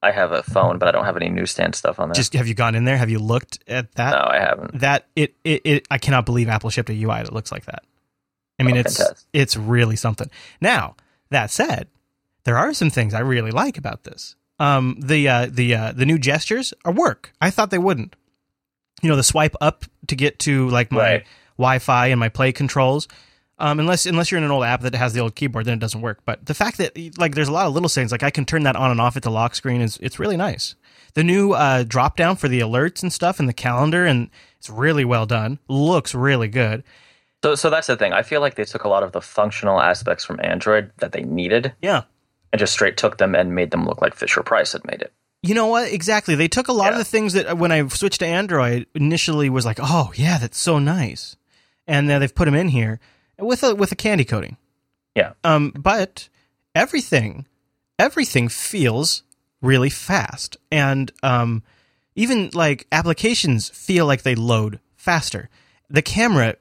I 0.02 0.12
have 0.12 0.32
a 0.32 0.44
phone, 0.44 0.78
but 0.80 0.88
I 0.88 0.92
don't 0.92 1.04
have 1.06 1.18
any 1.18 1.30
newsstand 1.30 1.76
stuff 1.76 2.00
on 2.00 2.10
there. 2.10 2.14
Just 2.16 2.34
have 2.34 2.48
you 2.48 2.54
gone 2.54 2.74
in 2.76 2.86
there? 2.86 2.98
Have 2.98 3.10
you 3.10 3.20
looked 3.20 3.60
at 3.68 3.92
that? 3.96 4.12
no, 4.12 4.26
I 4.30 4.40
haven't. 4.40 4.80
that 4.80 5.08
it, 5.16 5.36
it, 5.44 5.62
it 5.66 5.88
I 5.92 5.98
cannot 5.98 6.26
believe 6.26 6.48
Apple 6.48 6.70
shipped 6.70 6.90
a 6.90 6.94
UI 6.94 7.24
that 7.24 7.34
looks 7.34 7.52
like 7.52 7.66
that. 7.66 7.84
I 8.60 8.64
mean, 8.64 8.78
Oh, 8.78 8.80
it's 8.82 8.98
fantastic. 8.98 9.28
it's 9.34 9.58
really 9.58 9.96
something. 9.98 10.30
Now 10.62 10.96
that 11.32 11.52
said, 11.52 11.88
there 12.46 12.58
are 12.58 12.74
some 12.74 12.90
things 12.90 13.14
I 13.14 13.20
really 13.20 13.52
like 13.52 13.78
about 13.78 14.04
this. 14.04 14.36
Um, 14.58 14.98
the 15.00 15.28
uh, 15.28 15.48
the 15.50 15.76
uh, 15.76 15.92
the 15.94 16.06
new 16.06 16.18
gestures 16.18 16.74
are 16.86 16.92
work. 16.94 17.32
I 17.42 17.50
thought 17.50 17.70
they 17.70 17.78
wouldn't. 17.78 18.16
You 19.02 19.10
know, 19.10 19.16
the 19.16 19.24
swipe 19.24 19.56
up 19.62 19.86
to 20.08 20.16
get 20.16 20.40
to 20.40 20.70
like 20.70 20.92
my 20.92 21.00
Right. 21.00 21.26
Wi-Fi 21.58 22.08
and 22.08 22.20
my 22.20 22.30
Play 22.30 22.52
controls. 22.54 23.08
Um, 23.62 23.80
unless 23.80 24.06
unless 24.06 24.32
you're 24.32 24.38
in 24.38 24.44
an 24.46 24.52
old 24.52 24.64
app 24.64 24.82
that 24.82 24.96
has 24.96 25.14
the 25.14 25.20
old 25.20 25.36
keyboard, 25.36 25.66
then 25.66 25.74
it 25.74 25.80
doesn't 25.82 26.02
work. 26.02 26.20
But 26.26 26.46
the 26.46 26.54
fact 26.54 26.78
that 26.78 26.98
like 27.18 27.36
there's 27.36 27.50
a 27.50 27.52
lot 27.52 27.68
of 27.68 27.74
little 27.74 27.90
things 27.90 28.12
like 28.12 28.24
I 28.24 28.30
can 28.32 28.46
turn 28.46 28.64
that 28.64 28.76
on 28.78 28.90
and 28.92 29.02
off 29.02 29.18
at 29.18 29.24
the 29.24 29.30
lock 29.32 29.54
screen 29.54 29.82
is 29.82 29.98
it's 30.02 30.18
really 30.20 30.38
nice. 30.38 30.76
The 31.16 31.24
new 31.24 31.52
uh, 31.54 31.84
drop 31.84 32.16
down 32.16 32.36
for 32.38 32.48
the 32.48 32.62
alerts 32.62 33.02
and 33.04 33.12
stuff 33.12 33.40
and 33.40 33.50
the 33.50 33.54
calendar 33.54 34.06
and 34.06 34.30
it's 34.58 34.70
really 34.70 35.04
well 35.04 35.26
done. 35.26 35.60
Looks 35.68 36.16
really 36.16 36.48
good. 36.48 36.84
So, 37.44 37.56
so 37.56 37.70
that's 37.70 37.88
the 37.88 37.98
thing. 37.98 38.14
I 38.14 38.22
feel 38.22 38.42
like 38.42 38.56
they 38.56 38.66
took 38.66 38.84
a 38.84 38.90
lot 38.90 39.04
of 39.04 39.12
the 39.12 39.22
functional 39.22 39.82
aspects 39.82 40.24
from 40.26 40.40
Android 40.42 40.92
that 40.98 41.12
they 41.14 41.24
needed 41.24 41.74
Yeah. 41.82 42.04
and 42.54 42.60
just 42.60 42.74
straight 42.74 42.96
took 42.98 43.18
them 43.18 43.34
and 43.36 43.56
made 43.56 43.72
them 43.72 43.86
look 43.86 44.02
like 44.02 44.14
Fisher 44.16 44.44
Price 44.44 44.74
had 44.74 44.86
made 44.86 45.02
it. 45.02 45.12
You 45.42 45.56
know 45.56 45.68
what? 45.68 45.92
Exactly. 45.92 46.36
They 46.36 46.50
took 46.50 46.68
a 46.68 46.74
lot 46.74 46.92
of 46.92 46.98
the 47.00 47.06
things 47.06 47.34
that 47.34 47.48
uh, 47.52 47.56
when 47.56 47.72
I 47.72 47.88
switched 47.88 48.20
to 48.20 48.26
Android 48.26 48.88
initially 48.94 49.50
was 49.50 49.66
like, 49.66 49.80
oh 49.82 50.12
yeah, 50.16 50.38
that's 50.38 50.58
so 50.58 50.80
nice, 50.80 51.38
and 51.88 52.08
now 52.08 52.20
they've 52.20 52.34
put 52.36 52.46
them 52.46 52.56
in 52.56 52.68
here 52.68 53.00
with 53.40 53.64
a 53.64 53.76
with 53.76 53.92
a 53.92 53.96
candy 53.96 54.26
coating. 54.26 54.58
Yeah. 55.16 55.34
Um, 55.44 55.72
but 55.72 56.30
everything, 56.76 57.46
everything 57.98 58.50
feels 58.50 59.24
really 59.62 59.90
fast, 59.90 60.58
and 60.72 61.12
um, 61.24 61.64
even 62.16 62.52
like 62.54 62.88
applications 62.92 63.70
feel 63.70 64.06
like 64.06 64.22
they 64.24 64.36
load 64.36 64.80
faster. 64.96 65.50
The 65.90 66.02
camera 66.02 66.56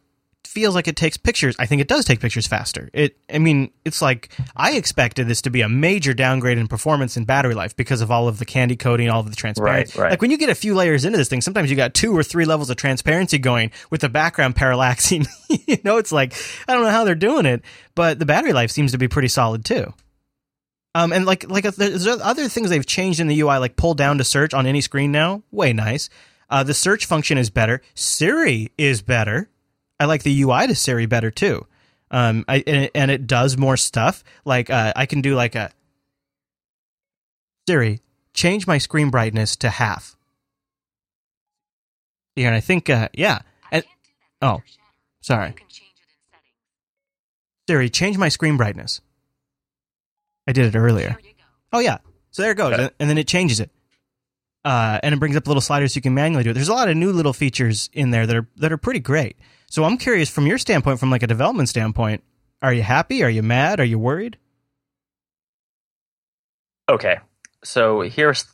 feels 0.58 0.74
like 0.74 0.88
it 0.88 0.96
takes 0.96 1.16
pictures. 1.16 1.54
I 1.60 1.66
think 1.66 1.80
it 1.80 1.86
does 1.86 2.04
take 2.04 2.18
pictures 2.18 2.48
faster. 2.48 2.90
It, 2.92 3.16
I 3.32 3.38
mean, 3.38 3.70
it's 3.84 4.02
like 4.02 4.30
I 4.56 4.72
expected 4.72 5.28
this 5.28 5.42
to 5.42 5.50
be 5.50 5.60
a 5.60 5.68
major 5.68 6.14
downgrade 6.14 6.58
in 6.58 6.66
performance 6.66 7.16
and 7.16 7.24
battery 7.24 7.54
life 7.54 7.76
because 7.76 8.00
of 8.00 8.10
all 8.10 8.26
of 8.26 8.40
the 8.40 8.44
candy 8.44 8.74
coating, 8.74 9.08
all 9.08 9.20
of 9.20 9.30
the 9.30 9.36
transparency. 9.36 9.96
Right, 9.96 10.02
right. 10.02 10.10
Like 10.10 10.20
when 10.20 10.32
you 10.32 10.36
get 10.36 10.48
a 10.48 10.56
few 10.56 10.74
layers 10.74 11.04
into 11.04 11.16
this 11.16 11.28
thing, 11.28 11.42
sometimes 11.42 11.70
you 11.70 11.76
got 11.76 11.94
two 11.94 12.16
or 12.16 12.24
three 12.24 12.44
levels 12.44 12.70
of 12.70 12.76
transparency 12.76 13.38
going 13.38 13.70
with 13.90 14.00
the 14.00 14.08
background 14.08 14.56
parallaxing. 14.56 15.28
you 15.68 15.78
know, 15.84 15.98
it's 15.98 16.10
like 16.10 16.34
I 16.66 16.74
don't 16.74 16.82
know 16.82 16.90
how 16.90 17.04
they're 17.04 17.14
doing 17.14 17.46
it, 17.46 17.62
but 17.94 18.18
the 18.18 18.26
battery 18.26 18.52
life 18.52 18.72
seems 18.72 18.90
to 18.92 18.98
be 18.98 19.06
pretty 19.06 19.28
solid 19.28 19.64
too. 19.64 19.94
Um, 20.96 21.12
and 21.12 21.24
like 21.24 21.48
like 21.48 21.62
there's 21.62 22.08
other 22.08 22.48
things 22.48 22.70
they've 22.70 22.84
changed 22.84 23.20
in 23.20 23.28
the 23.28 23.40
UI, 23.40 23.58
like 23.58 23.76
pull 23.76 23.94
down 23.94 24.18
to 24.18 24.24
search 24.24 24.54
on 24.54 24.66
any 24.66 24.80
screen 24.80 25.12
now. 25.12 25.44
Way 25.52 25.72
nice. 25.72 26.10
Uh, 26.50 26.64
the 26.64 26.74
search 26.74 27.06
function 27.06 27.38
is 27.38 27.48
better. 27.48 27.80
Siri 27.94 28.72
is 28.76 29.02
better. 29.02 29.50
I 30.00 30.04
like 30.06 30.22
the 30.22 30.42
UI 30.42 30.66
to 30.66 30.74
Siri 30.74 31.06
better 31.06 31.30
too. 31.30 31.66
Um, 32.10 32.44
I, 32.48 32.62
and, 32.66 32.90
and 32.94 33.10
it 33.10 33.26
does 33.26 33.56
more 33.58 33.76
stuff. 33.76 34.24
Like 34.44 34.70
uh, 34.70 34.92
I 34.96 35.06
can 35.06 35.20
do 35.20 35.34
like 35.34 35.54
a 35.54 35.70
Siri, 37.68 38.00
change 38.32 38.66
my 38.66 38.78
screen 38.78 39.10
brightness 39.10 39.56
to 39.56 39.68
half. 39.68 40.16
Yeah, 42.36 42.46
and 42.48 42.54
I 42.54 42.60
think 42.60 42.88
uh, 42.88 43.08
yeah. 43.12 43.40
And, 43.70 43.84
oh, 44.40 44.62
sorry. 45.20 45.54
Siri, 47.68 47.90
change 47.90 48.16
my 48.16 48.28
screen 48.28 48.56
brightness. 48.56 49.00
I 50.46 50.52
did 50.52 50.74
it 50.74 50.78
earlier. 50.78 51.18
Oh 51.72 51.80
yeah. 51.80 51.98
So 52.30 52.42
there 52.42 52.52
it 52.52 52.56
goes, 52.56 52.72
Okay. 52.72 52.88
and 52.98 53.10
then 53.10 53.18
it 53.18 53.26
changes 53.28 53.60
it. 53.60 53.70
Uh, 54.64 54.98
and 55.02 55.12
it 55.14 55.18
brings 55.18 55.36
up 55.36 55.46
little 55.46 55.60
sliders 55.60 55.92
so 55.92 55.98
you 55.98 56.02
can 56.02 56.14
manually 56.14 56.44
do 56.44 56.50
it. 56.50 56.54
There's 56.54 56.68
a 56.68 56.74
lot 56.74 56.88
of 56.88 56.96
new 56.96 57.12
little 57.12 57.32
features 57.32 57.90
in 57.92 58.10
there 58.10 58.26
that 58.26 58.36
are 58.36 58.48
that 58.56 58.72
are 58.72 58.76
pretty 58.78 59.00
great. 59.00 59.36
So 59.70 59.84
I'm 59.84 59.98
curious 59.98 60.30
from 60.30 60.46
your 60.46 60.58
standpoint, 60.58 60.98
from 60.98 61.10
like 61.10 61.22
a 61.22 61.26
development 61.26 61.68
standpoint, 61.68 62.22
are 62.62 62.72
you 62.72 62.82
happy? 62.82 63.22
Are 63.22 63.30
you 63.30 63.42
mad? 63.42 63.80
Are 63.80 63.84
you 63.84 63.98
worried? 63.98 64.38
Okay, 66.90 67.18
so 67.62 68.00
here's 68.00 68.46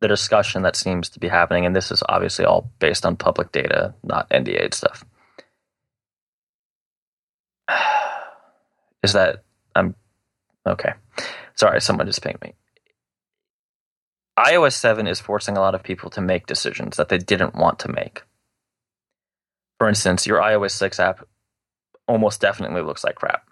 the 0.00 0.08
discussion 0.08 0.62
that 0.62 0.76
seems 0.76 1.10
to 1.10 1.20
be 1.20 1.28
happening, 1.28 1.66
and 1.66 1.76
this 1.76 1.92
is 1.92 2.02
obviously 2.08 2.44
all 2.46 2.70
based 2.78 3.04
on 3.04 3.16
public 3.16 3.52
data, 3.52 3.94
not 4.02 4.30
NDA 4.30 4.72
stuff. 4.74 5.04
Is 9.02 9.12
that 9.12 9.44
I'm 9.74 9.94
okay? 10.66 10.92
Sorry, 11.54 11.80
someone 11.80 12.06
just 12.06 12.22
pinged 12.22 12.40
me. 12.40 12.54
iOS 14.38 14.72
7 14.72 15.06
is 15.06 15.20
forcing 15.20 15.56
a 15.56 15.60
lot 15.60 15.74
of 15.74 15.82
people 15.82 16.08
to 16.10 16.20
make 16.20 16.46
decisions 16.46 16.96
that 16.96 17.08
they 17.08 17.18
didn't 17.18 17.54
want 17.54 17.80
to 17.80 17.88
make. 17.88 18.22
For 19.82 19.88
instance, 19.88 20.28
your 20.28 20.38
iOS 20.40 20.70
6 20.70 21.00
app 21.00 21.26
almost 22.06 22.40
definitely 22.40 22.82
looks 22.82 23.02
like 23.02 23.16
crap 23.16 23.42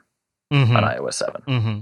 Mm-hmm. 0.53 0.77
on 0.77 0.85
iOS 0.85 1.15
7. 1.15 1.43
Mm-hmm. 1.49 1.81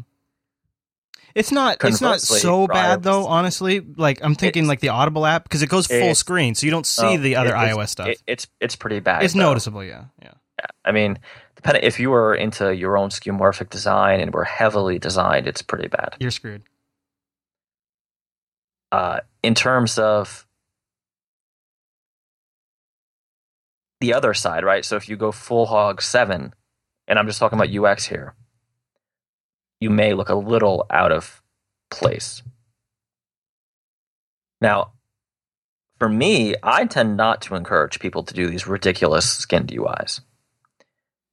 It's 1.34 1.52
not. 1.52 1.76
It's 1.84 2.00
not 2.00 2.22
so 2.22 2.66
bad 2.66 3.00
iOS 3.00 3.02
though. 3.02 3.26
Honestly, 3.26 3.80
like 3.80 4.20
I'm 4.24 4.34
thinking 4.34 4.66
like 4.66 4.80
the 4.80 4.88
Audible 4.88 5.26
app 5.26 5.42
because 5.42 5.60
it 5.60 5.68
goes 5.68 5.86
full 5.86 6.14
screen, 6.14 6.54
so 6.54 6.64
you 6.64 6.70
don't 6.70 6.86
see 6.86 7.04
Oh, 7.04 7.16
the 7.18 7.36
other 7.36 7.52
iOS 7.52 7.88
stuff. 7.90 8.08
It, 8.08 8.22
it's 8.26 8.46
it's 8.58 8.74
pretty 8.74 9.00
bad. 9.00 9.22
it's 9.22 9.34
though. 9.34 9.40
noticeable. 9.40 9.84
Yeah. 9.84 10.04
Yeah. 10.22 10.32
Yeah. 10.58 10.66
I 10.86 10.92
mean, 10.92 11.18
depending 11.56 11.82
if 11.84 12.00
you 12.00 12.08
were 12.08 12.34
into 12.34 12.74
your 12.74 12.96
own 12.96 13.10
skeuomorphic 13.10 13.68
design 13.68 14.20
and 14.20 14.32
were 14.32 14.44
heavily 14.44 14.98
designed, 14.98 15.46
it's 15.46 15.60
pretty 15.60 15.88
bad. 15.88 16.16
You're 16.20 16.30
screwed. 16.30 16.62
Uh, 18.90 19.20
in 19.42 19.54
terms 19.54 19.98
of 19.98 20.46
the 24.00 24.14
other 24.14 24.34
side, 24.34 24.64
right? 24.64 24.84
So 24.84 24.96
if 24.96 25.08
you 25.08 25.16
go 25.16 25.32
full 25.32 25.66
hog 25.66 26.00
seven, 26.02 26.54
and 27.06 27.18
I'm 27.18 27.26
just 27.26 27.38
talking 27.38 27.58
about 27.58 27.74
UX 27.74 28.06
here, 28.06 28.34
you 29.80 29.90
may 29.90 30.14
look 30.14 30.28
a 30.28 30.34
little 30.34 30.86
out 30.90 31.12
of 31.12 31.42
place. 31.90 32.42
Now, 34.60 34.92
for 35.98 36.08
me, 36.08 36.54
I 36.62 36.84
tend 36.84 37.16
not 37.16 37.42
to 37.42 37.54
encourage 37.54 38.00
people 38.00 38.22
to 38.24 38.34
do 38.34 38.48
these 38.48 38.66
ridiculous 38.66 39.28
skinned 39.28 39.68
UIs 39.68 40.20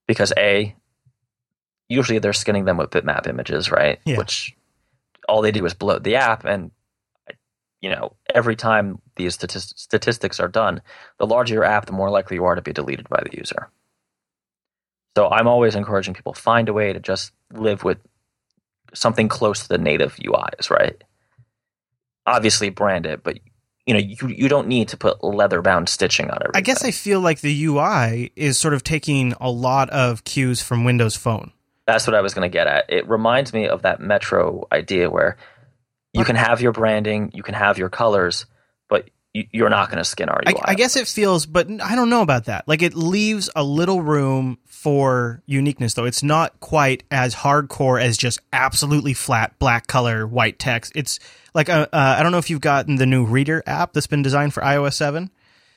because 0.07 0.33
a 0.37 0.75
usually 1.87 2.19
they're 2.19 2.33
skinning 2.33 2.65
them 2.65 2.77
with 2.77 2.89
bitmap 2.89 3.27
images, 3.27 3.71
right? 3.71 3.99
Yeah. 4.05 4.17
Which 4.17 4.55
all 5.27 5.41
they 5.41 5.51
do 5.51 5.65
is 5.65 5.73
bloat 5.73 6.03
the 6.03 6.15
app, 6.15 6.45
and 6.45 6.71
you 7.81 7.89
know 7.89 8.15
every 8.33 8.55
time 8.55 9.01
these 9.15 9.37
statis- 9.37 9.77
statistics 9.77 10.39
are 10.39 10.47
done, 10.47 10.81
the 11.17 11.27
larger 11.27 11.55
your 11.55 11.63
app, 11.63 11.85
the 11.85 11.93
more 11.93 12.09
likely 12.09 12.35
you 12.35 12.45
are 12.45 12.55
to 12.55 12.61
be 12.61 12.73
deleted 12.73 13.09
by 13.09 13.21
the 13.23 13.37
user. 13.37 13.69
So 15.15 15.29
I'm 15.29 15.47
always 15.47 15.75
encouraging 15.75 16.13
people 16.13 16.33
find 16.33 16.67
a 16.67 16.73
way 16.73 16.91
to 16.91 16.99
just 16.99 17.31
live 17.53 17.83
with 17.83 17.97
something 18.93 19.27
close 19.27 19.63
to 19.63 19.69
the 19.69 19.77
native 19.77 20.15
UIs, 20.17 20.69
right? 20.69 21.01
Obviously 22.25 22.69
brand 22.69 23.05
it, 23.05 23.23
but 23.23 23.39
you 23.85 23.93
know 23.93 23.99
you 23.99 24.17
you 24.27 24.49
don't 24.49 24.67
need 24.67 24.89
to 24.89 24.97
put 24.97 25.23
leather 25.23 25.61
bound 25.61 25.89
stitching 25.89 26.29
on 26.31 26.39
everything. 26.41 26.57
I 26.57 26.61
guess 26.61 26.83
I 26.83 26.91
feel 26.91 27.19
like 27.21 27.41
the 27.41 27.65
UI 27.65 28.31
is 28.35 28.57
sort 28.57 28.73
of 28.73 28.83
taking 28.83 29.33
a 29.39 29.49
lot 29.49 29.89
of 29.91 30.23
cues 30.23 30.61
from 30.61 30.83
Windows 30.83 31.15
Phone. 31.15 31.51
That's 31.85 32.07
what 32.07 32.15
I 32.15 32.21
was 32.21 32.33
going 32.33 32.49
to 32.49 32.53
get 32.53 32.65
at. 32.65 32.85
It 32.89 33.07
reminds 33.07 33.53
me 33.53 33.67
of 33.67 33.83
that 33.83 33.99
Metro 33.99 34.67
idea 34.71 35.09
where 35.09 35.37
you 36.13 36.23
can 36.23 36.35
have 36.35 36.61
your 36.61 36.71
branding, 36.71 37.31
you 37.35 37.43
can 37.43 37.53
have 37.53 37.77
your 37.77 37.89
colors, 37.89 38.47
you're 39.51 39.69
not 39.69 39.89
going 39.89 39.97
to 39.97 40.05
skin 40.05 40.29
our 40.29 40.41
I, 40.45 40.53
I 40.63 40.75
guess 40.75 40.95
it 40.95 41.07
feels, 41.07 41.45
but 41.45 41.67
I 41.81 41.95
don't 41.95 42.09
know 42.09 42.21
about 42.21 42.45
that. 42.45 42.67
Like 42.67 42.81
it 42.81 42.93
leaves 42.93 43.49
a 43.55 43.63
little 43.63 44.01
room 44.01 44.57
for 44.65 45.41
uniqueness, 45.45 45.93
though. 45.93 46.05
It's 46.05 46.23
not 46.23 46.59
quite 46.61 47.03
as 47.11 47.35
hardcore 47.35 48.01
as 48.01 48.17
just 48.17 48.39
absolutely 48.53 49.13
flat 49.13 49.57
black 49.59 49.87
color, 49.87 50.25
white 50.25 50.57
text. 50.57 50.93
It's 50.95 51.19
like 51.53 51.69
uh, 51.69 51.87
uh, 51.91 52.15
I 52.17 52.23
don't 52.23 52.31
know 52.31 52.37
if 52.37 52.49
you've 52.49 52.61
gotten 52.61 52.95
the 52.95 53.05
new 53.05 53.25
Reader 53.25 53.61
app 53.65 53.93
that's 53.93 54.07
been 54.07 54.21
designed 54.21 54.53
for 54.53 54.61
iOS 54.61 54.93
seven. 54.93 55.31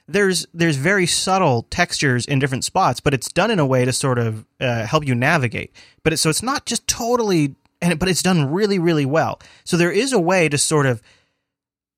There's 0.06 0.46
there's 0.54 0.76
very 0.76 1.06
subtle 1.06 1.66
textures 1.68 2.26
in 2.26 2.38
different 2.38 2.64
spots, 2.64 3.00
but 3.00 3.12
it's 3.12 3.32
done 3.32 3.50
in 3.50 3.58
a 3.58 3.66
way 3.66 3.84
to 3.84 3.92
sort 3.92 4.18
of 4.18 4.44
uh, 4.60 4.86
help 4.86 5.06
you 5.06 5.14
navigate. 5.14 5.72
But 6.04 6.12
it, 6.12 6.18
so 6.18 6.30
it's 6.30 6.42
not 6.42 6.64
just 6.64 6.86
totally, 6.86 7.56
and 7.82 7.98
but 7.98 8.08
it's 8.08 8.22
done 8.22 8.52
really 8.52 8.78
really 8.78 9.06
well. 9.06 9.40
So 9.64 9.76
there 9.76 9.92
is 9.92 10.12
a 10.12 10.20
way 10.20 10.48
to 10.48 10.58
sort 10.58 10.86
of 10.86 11.02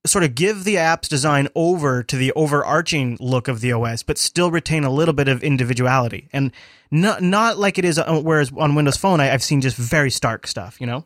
sort 0.07 0.25
of 0.25 0.35
give 0.35 0.65
the 0.65 0.79
app's 0.79 1.09
design 1.09 1.49
over 1.55 2.03
to 2.03 2.17
the 2.17 2.33
overarching 2.33 3.17
look 3.21 3.49
of 3.49 3.61
the 3.61 3.73
OS, 3.73 4.03
but 4.03 4.19
still 4.19 4.51
retain 4.51 4.85
a 4.85 4.91
little 4.91 5.15
bit 5.15 5.29
of 5.29 5.43
individuality, 5.43 6.29
and 6.33 6.53
not 6.91 7.23
not 7.23 7.59
like 7.59 7.79
it 7.79 7.85
is. 7.85 7.99
uh, 7.99 8.21
Whereas 8.23 8.51
on 8.57 8.75
Windows 8.75 8.97
Phone, 8.97 9.21
I, 9.21 9.33
I've 9.33 9.43
seen 9.43 9.61
just 9.61 9.77
very 9.77 10.11
stark 10.11 10.47
stuff. 10.47 10.81
You 10.81 10.87
know, 10.87 11.05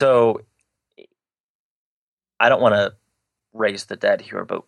so. 0.00 0.42
I 2.40 2.48
don't 2.48 2.62
want 2.62 2.76
to 2.76 2.94
raise 3.52 3.86
the 3.86 3.96
dead 3.96 4.20
here, 4.20 4.44
but 4.44 4.62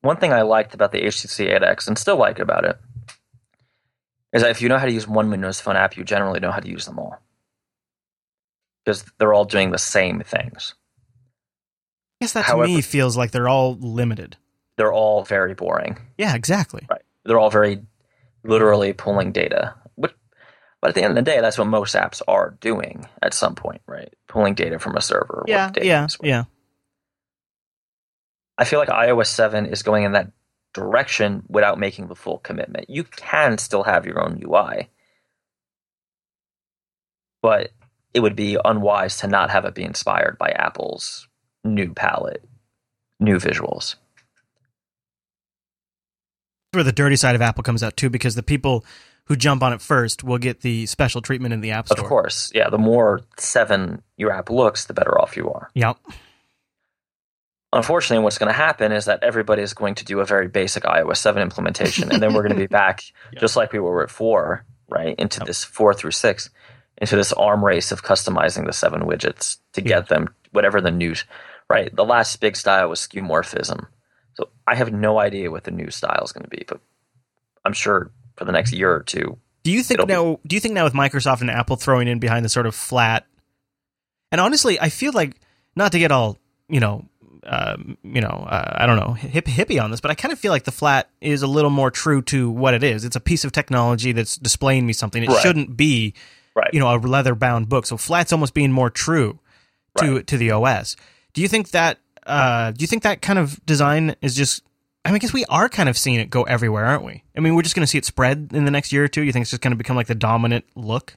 one 0.00 0.16
thing 0.16 0.32
I 0.32 0.42
liked 0.42 0.74
about 0.74 0.90
the 0.90 1.00
HTC 1.02 1.48
8X 1.60 1.86
and 1.86 1.96
still 1.96 2.16
like 2.16 2.40
about 2.40 2.64
it 2.64 2.76
is 4.32 4.42
that 4.42 4.50
if 4.50 4.60
you 4.60 4.68
know 4.68 4.78
how 4.78 4.86
to 4.86 4.92
use 4.92 5.06
one 5.06 5.30
Windows 5.30 5.60
Phone 5.60 5.76
app, 5.76 5.96
you 5.96 6.02
generally 6.02 6.40
know 6.40 6.50
how 6.50 6.58
to 6.58 6.68
use 6.68 6.86
them 6.86 6.98
all 6.98 7.20
because 8.84 9.04
they're 9.18 9.32
all 9.32 9.44
doing 9.44 9.70
the 9.70 9.78
same 9.78 10.20
things. 10.22 10.74
I 12.24 12.26
guess 12.26 12.32
that 12.32 12.46
to 12.46 12.52
However- 12.52 12.68
me 12.68 12.80
feels 12.80 13.16
like 13.18 13.32
they're 13.32 13.48
all 13.50 13.76
limited. 13.76 14.38
They're 14.76 14.92
all 14.92 15.24
very 15.24 15.52
boring. 15.52 15.98
Yeah, 16.16 16.34
exactly. 16.34 16.86
Right. 16.90 17.02
They're 17.24 17.38
all 17.38 17.50
very 17.50 17.82
literally 18.42 18.94
pulling 18.94 19.30
data. 19.30 19.74
But, 19.98 20.14
but 20.80 20.88
at 20.88 20.94
the 20.94 21.02
end 21.02 21.18
of 21.18 21.24
the 21.24 21.30
day, 21.30 21.40
that's 21.42 21.58
what 21.58 21.66
most 21.66 21.94
apps 21.94 22.22
are 22.26 22.56
doing 22.62 23.06
at 23.22 23.34
some 23.34 23.54
point, 23.54 23.82
right? 23.86 24.12
Pulling 24.26 24.54
data 24.54 24.78
from 24.78 24.96
a 24.96 25.02
server. 25.02 25.44
Yeah, 25.46 25.70
yeah, 25.80 26.06
yeah. 26.22 26.44
I 28.56 28.64
feel 28.64 28.78
like 28.78 28.88
iOS 28.88 29.26
7 29.26 29.66
is 29.66 29.82
going 29.82 30.04
in 30.04 30.12
that 30.12 30.32
direction 30.72 31.42
without 31.48 31.78
making 31.78 32.08
the 32.08 32.16
full 32.16 32.38
commitment. 32.38 32.88
You 32.88 33.04
can 33.04 33.58
still 33.58 33.82
have 33.82 34.06
your 34.06 34.20
own 34.24 34.42
UI, 34.42 34.88
but 37.42 37.70
it 38.14 38.20
would 38.20 38.34
be 38.34 38.56
unwise 38.64 39.18
to 39.18 39.26
not 39.26 39.50
have 39.50 39.66
it 39.66 39.74
be 39.74 39.84
inspired 39.84 40.38
by 40.38 40.48
Apple's 40.50 41.28
new 41.64 41.92
palette, 41.94 42.44
new 43.20 43.36
visuals. 43.36 43.96
Where 46.72 46.84
the 46.84 46.92
dirty 46.92 47.16
side 47.16 47.34
of 47.36 47.42
Apple 47.42 47.62
comes 47.62 47.82
out 47.82 47.96
too, 47.96 48.10
because 48.10 48.34
the 48.34 48.42
people 48.42 48.84
who 49.26 49.36
jump 49.36 49.62
on 49.62 49.72
it 49.72 49.80
first 49.80 50.24
will 50.24 50.38
get 50.38 50.60
the 50.60 50.86
special 50.86 51.22
treatment 51.22 51.54
in 51.54 51.60
the 51.60 51.70
App 51.70 51.86
Store. 51.88 52.02
Of 52.02 52.08
course, 52.08 52.50
yeah, 52.54 52.68
the 52.68 52.78
more 52.78 53.20
7 53.38 54.02
your 54.16 54.32
app 54.32 54.50
looks, 54.50 54.84
the 54.86 54.94
better 54.94 55.18
off 55.20 55.36
you 55.36 55.50
are. 55.50 55.70
Yep. 55.74 55.96
unfortunately, 57.72 58.22
what's 58.22 58.38
going 58.38 58.48
to 58.50 58.56
happen 58.56 58.92
is 58.92 59.06
that 59.06 59.22
everybody 59.22 59.62
is 59.62 59.72
going 59.74 59.94
to 59.96 60.04
do 60.04 60.20
a 60.20 60.24
very 60.24 60.46
basic 60.48 60.82
iOS 60.84 61.16
7 61.18 61.42
implementation, 61.42 62.10
and 62.12 62.22
then 62.22 62.34
we're 62.34 62.42
going 62.42 62.52
to 62.54 62.58
be 62.60 62.66
back 62.82 63.02
Yep. 63.32 63.40
just 63.40 63.56
like 63.56 63.72
we 63.72 63.78
were 63.80 64.02
at 64.04 64.10
4, 64.10 64.64
right? 64.88 65.14
Into 65.18 65.40
Yep. 65.40 65.46
this 65.46 65.64
4 65.64 65.94
through 65.94 66.10
6, 66.12 66.50
into 66.98 67.16
this 67.16 67.32
arm 67.32 67.64
race 67.64 67.90
of 67.92 68.02
customizing 68.04 68.66
the 68.66 68.72
seven 68.72 69.02
widgets 69.02 69.58
to 69.72 69.80
get 69.80 70.08
them 70.08 70.28
whatever 70.52 70.80
the 70.80 70.90
new, 70.92 71.14
right? 71.68 71.94
The 71.94 72.04
last 72.04 72.40
big 72.40 72.56
style 72.56 72.88
was 72.88 73.00
skeuomorphism. 73.00 73.86
So 74.34 74.48
I 74.66 74.74
have 74.74 74.92
no 74.92 75.18
idea 75.18 75.50
what 75.50 75.64
the 75.64 75.70
new 75.70 75.90
style 75.90 76.22
is 76.24 76.32
going 76.32 76.44
to 76.44 76.50
be, 76.50 76.64
but 76.66 76.80
I'm 77.64 77.72
sure 77.72 78.10
for 78.36 78.44
the 78.44 78.52
next 78.52 78.72
year 78.72 78.92
or 78.94 79.02
two, 79.02 79.38
Do 79.62 79.70
you 79.70 79.82
think 79.82 80.00
It'll 80.00 80.06
be- 80.06 80.12
now? 80.12 80.40
Do 80.46 80.56
you 80.56 80.60
think 80.60 80.74
now 80.74 80.84
with 80.84 80.92
Microsoft 80.92 81.40
and 81.40 81.50
Apple 81.50 81.76
throwing 81.76 82.08
in 82.08 82.18
behind 82.18 82.44
the 82.44 82.48
sort 82.48 82.66
of 82.66 82.74
flat? 82.74 83.26
And 84.32 84.40
honestly, 84.40 84.78
I 84.80 84.88
feel 84.88 85.12
like 85.12 85.36
not 85.76 85.92
to 85.92 85.98
get 85.98 86.10
all 86.12 86.38
you 86.68 86.80
know, 86.80 87.04
um, 87.44 87.96
you 88.02 88.20
know, 88.22 88.46
uh, 88.48 88.72
I 88.78 88.86
don't 88.86 88.96
know, 88.98 89.12
hip 89.12 89.44
hippie 89.44 89.80
on 89.82 89.90
this, 89.90 90.00
but 90.00 90.10
I 90.10 90.14
kind 90.14 90.32
of 90.32 90.38
feel 90.38 90.50
like 90.50 90.64
the 90.64 90.72
flat 90.72 91.10
is 91.20 91.42
a 91.42 91.46
little 91.46 91.70
more 91.70 91.90
true 91.90 92.22
to 92.22 92.50
what 92.50 92.72
it 92.74 92.82
is. 92.82 93.04
It's 93.04 93.16
a 93.16 93.20
piece 93.20 93.44
of 93.44 93.52
technology 93.52 94.12
that's 94.12 94.36
displaying 94.38 94.86
me 94.86 94.94
something. 94.94 95.22
It 95.22 95.28
Right. 95.28 95.42
shouldn't 95.42 95.76
be, 95.76 96.14
right? 96.54 96.70
you 96.72 96.80
know, 96.80 96.88
a 96.92 96.96
leather 96.96 97.34
bound 97.34 97.68
book. 97.68 97.84
So 97.86 97.96
flat's 97.98 98.32
almost 98.32 98.54
being 98.54 98.72
more 98.72 98.88
true 98.90 99.38
to 99.98 100.22
to 100.22 100.36
the 100.38 100.50
OS. 100.50 100.96
Do 101.34 101.42
you 101.42 101.48
think 101.48 101.70
that? 101.70 101.98
Uh, 102.26 102.70
do 102.70 102.82
you 102.82 102.86
think 102.86 103.02
that 103.02 103.20
kind 103.20 103.38
of 103.38 103.64
design 103.66 104.16
is 104.22 104.34
just 104.34 104.62
I 105.04 105.10
mean, 105.10 105.16
I 105.16 105.18
guess 105.18 105.34
we 105.34 105.44
are 105.46 105.68
kind 105.68 105.88
of 105.88 105.98
seeing 105.98 106.18
it 106.18 106.30
go 106.30 106.44
everywhere, 106.44 106.86
aren't 106.86 107.04
we? 107.04 107.22
I 107.36 107.40
mean, 107.40 107.54
we're 107.54 107.62
just 107.62 107.74
going 107.74 107.82
to 107.82 107.86
see 107.86 107.98
it 107.98 108.06
spread 108.06 108.50
in 108.54 108.64
the 108.64 108.70
next 108.70 108.90
year 108.90 109.04
or 109.04 109.08
two. 109.08 109.22
You 109.22 109.32
think 109.32 109.42
it's 109.42 109.50
just 109.50 109.60
going 109.60 109.72
to 109.72 109.76
become 109.76 109.96
like 109.96 110.06
the 110.06 110.14
dominant 110.14 110.64
look? 110.74 111.16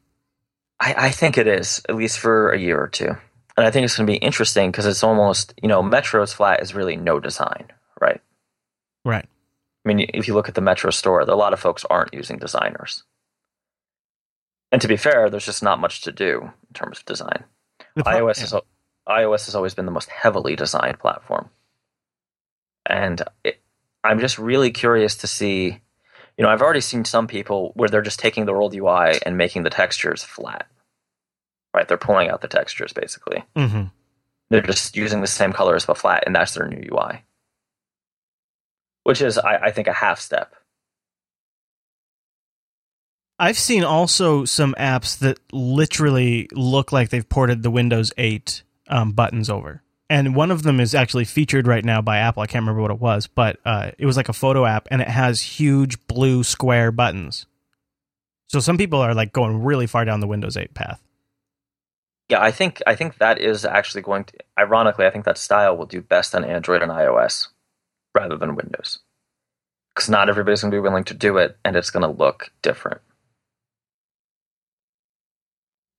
I, 0.79 0.93
I 0.97 1.09
think 1.11 1.37
it 1.37 1.47
is, 1.47 1.81
at 1.87 1.95
least 1.95 2.19
for 2.19 2.51
a 2.51 2.59
year 2.59 2.79
or 2.79 2.89
two. 2.89 3.15
And 3.55 3.65
I 3.65 3.71
think 3.71 3.85
it's 3.85 3.95
going 3.95 4.05
to 4.05 4.11
be 4.11 4.17
interesting 4.17 4.71
because 4.71 4.85
it's 4.85 5.03
almost, 5.03 5.53
you 5.61 5.69
know, 5.69 5.81
Metro's 5.81 6.33
flat 6.33 6.61
is 6.61 6.75
really 6.75 6.97
no 6.97 7.19
design, 7.19 7.71
right? 7.99 8.21
Right. 9.05 9.25
I 9.85 9.87
mean, 9.87 10.05
if 10.13 10.27
you 10.27 10.33
look 10.33 10.49
at 10.49 10.55
the 10.55 10.61
Metro 10.61 10.91
store, 10.91 11.21
a 11.21 11.35
lot 11.35 11.53
of 11.53 11.59
folks 11.59 11.85
aren't 11.85 12.13
using 12.13 12.37
designers. 12.37 13.03
And 14.73 14.81
to 14.81 14.89
be 14.89 14.97
fair, 14.97 15.29
there's 15.29 15.45
just 15.45 15.63
not 15.63 15.79
much 15.79 16.01
to 16.01 16.11
do 16.11 16.41
in 16.41 16.73
terms 16.73 16.99
of 16.99 17.05
design. 17.05 17.45
The 17.95 18.03
pro- 18.03 18.13
iOS 18.13 18.39
yeah. 18.39 18.43
is 18.43 18.53
iOS 19.07 19.45
has 19.45 19.55
always 19.55 19.73
been 19.73 19.85
the 19.85 19.91
most 19.91 20.09
heavily 20.09 20.55
designed 20.55 20.99
platform, 20.99 21.49
and 22.85 23.21
it, 23.43 23.59
I'm 24.03 24.19
just 24.19 24.37
really 24.37 24.71
curious 24.71 25.15
to 25.17 25.27
see. 25.27 25.81
You 26.37 26.43
know, 26.43 26.49
I've 26.49 26.61
already 26.61 26.81
seen 26.81 27.03
some 27.03 27.25
people 27.25 27.71
where 27.73 27.89
they're 27.89 28.03
just 28.03 28.19
taking 28.19 28.45
the 28.45 28.53
old 28.53 28.75
UI 28.75 29.19
and 29.25 29.37
making 29.37 29.63
the 29.63 29.71
textures 29.71 30.23
flat. 30.23 30.67
Right, 31.73 31.87
they're 31.87 31.97
pulling 31.97 32.29
out 32.29 32.41
the 32.41 32.47
textures 32.47 32.93
basically. 32.93 33.43
Mhm. 33.55 33.91
They're 34.49 34.61
just 34.61 34.95
using 34.95 35.21
the 35.21 35.27
same 35.27 35.51
colors 35.51 35.85
but 35.85 35.97
flat, 35.97 36.23
and 36.25 36.35
that's 36.35 36.53
their 36.53 36.67
new 36.67 36.87
UI. 36.91 37.23
Which 39.03 39.21
is, 39.21 39.37
I, 39.37 39.57
I 39.57 39.71
think, 39.71 39.87
a 39.87 39.93
half 39.93 40.19
step. 40.19 40.53
I've 43.39 43.57
seen 43.57 43.83
also 43.83 44.45
some 44.45 44.73
apps 44.79 45.19
that 45.19 45.39
literally 45.51 46.49
look 46.53 46.91
like 46.91 47.09
they've 47.09 47.27
ported 47.27 47.61
the 47.61 47.69
Windows 47.71 48.11
8 48.17 48.63
um, 48.87 49.11
buttons 49.11 49.49
over. 49.49 49.81
And 50.09 50.35
one 50.35 50.51
of 50.51 50.63
them 50.63 50.79
is 50.79 50.95
actually 50.95 51.25
featured 51.25 51.67
right 51.67 51.83
now 51.83 52.01
by 52.01 52.19
Apple. 52.19 52.41
I 52.41 52.47
can't 52.47 52.63
remember 52.63 52.81
what 52.81 52.91
it 52.91 52.99
was, 52.99 53.27
but 53.27 53.59
uh, 53.65 53.91
it 53.97 54.05
was 54.05 54.15
like 54.15 54.29
a 54.29 54.33
photo 54.33 54.65
app 54.65 54.87
and 54.89 55.01
it 55.01 55.09
has 55.09 55.41
huge 55.41 56.05
blue 56.07 56.43
square 56.43 56.91
buttons. 56.91 57.45
So 58.47 58.59
some 58.61 58.77
people 58.77 58.99
are 58.99 59.13
like 59.13 59.33
going 59.33 59.63
really 59.63 59.87
far 59.87 60.05
down 60.05 60.21
the 60.21 60.27
Windows 60.27 60.55
8 60.55 60.73
path. 60.73 61.01
Yeah, 62.29 62.41
I 62.41 62.51
think 62.51 62.81
I 62.85 62.95
think 62.95 63.19
that 63.19 63.39
is 63.39 63.63
actually 63.63 64.01
going 64.01 64.25
to. 64.25 64.33
Ironically, 64.59 65.05
I 65.05 65.11
think 65.11 65.23
that 65.25 65.37
style 65.37 65.77
will 65.77 65.85
do 65.85 66.01
best 66.01 66.35
on 66.35 66.43
Android 66.43 66.81
and 66.81 66.91
iOS 66.91 67.47
rather 68.13 68.35
than 68.35 68.55
Windows, 68.55 68.99
because 69.95 70.09
not 70.09 70.27
everybody's 70.27 70.61
going 70.61 70.71
to 70.71 70.75
be 70.75 70.81
willing 70.81 71.05
to 71.05 71.13
do 71.13 71.37
it, 71.37 71.57
and 71.63 71.77
it's 71.77 71.89
going 71.89 72.03
to 72.03 72.19
look 72.19 72.51
different. 72.61 72.99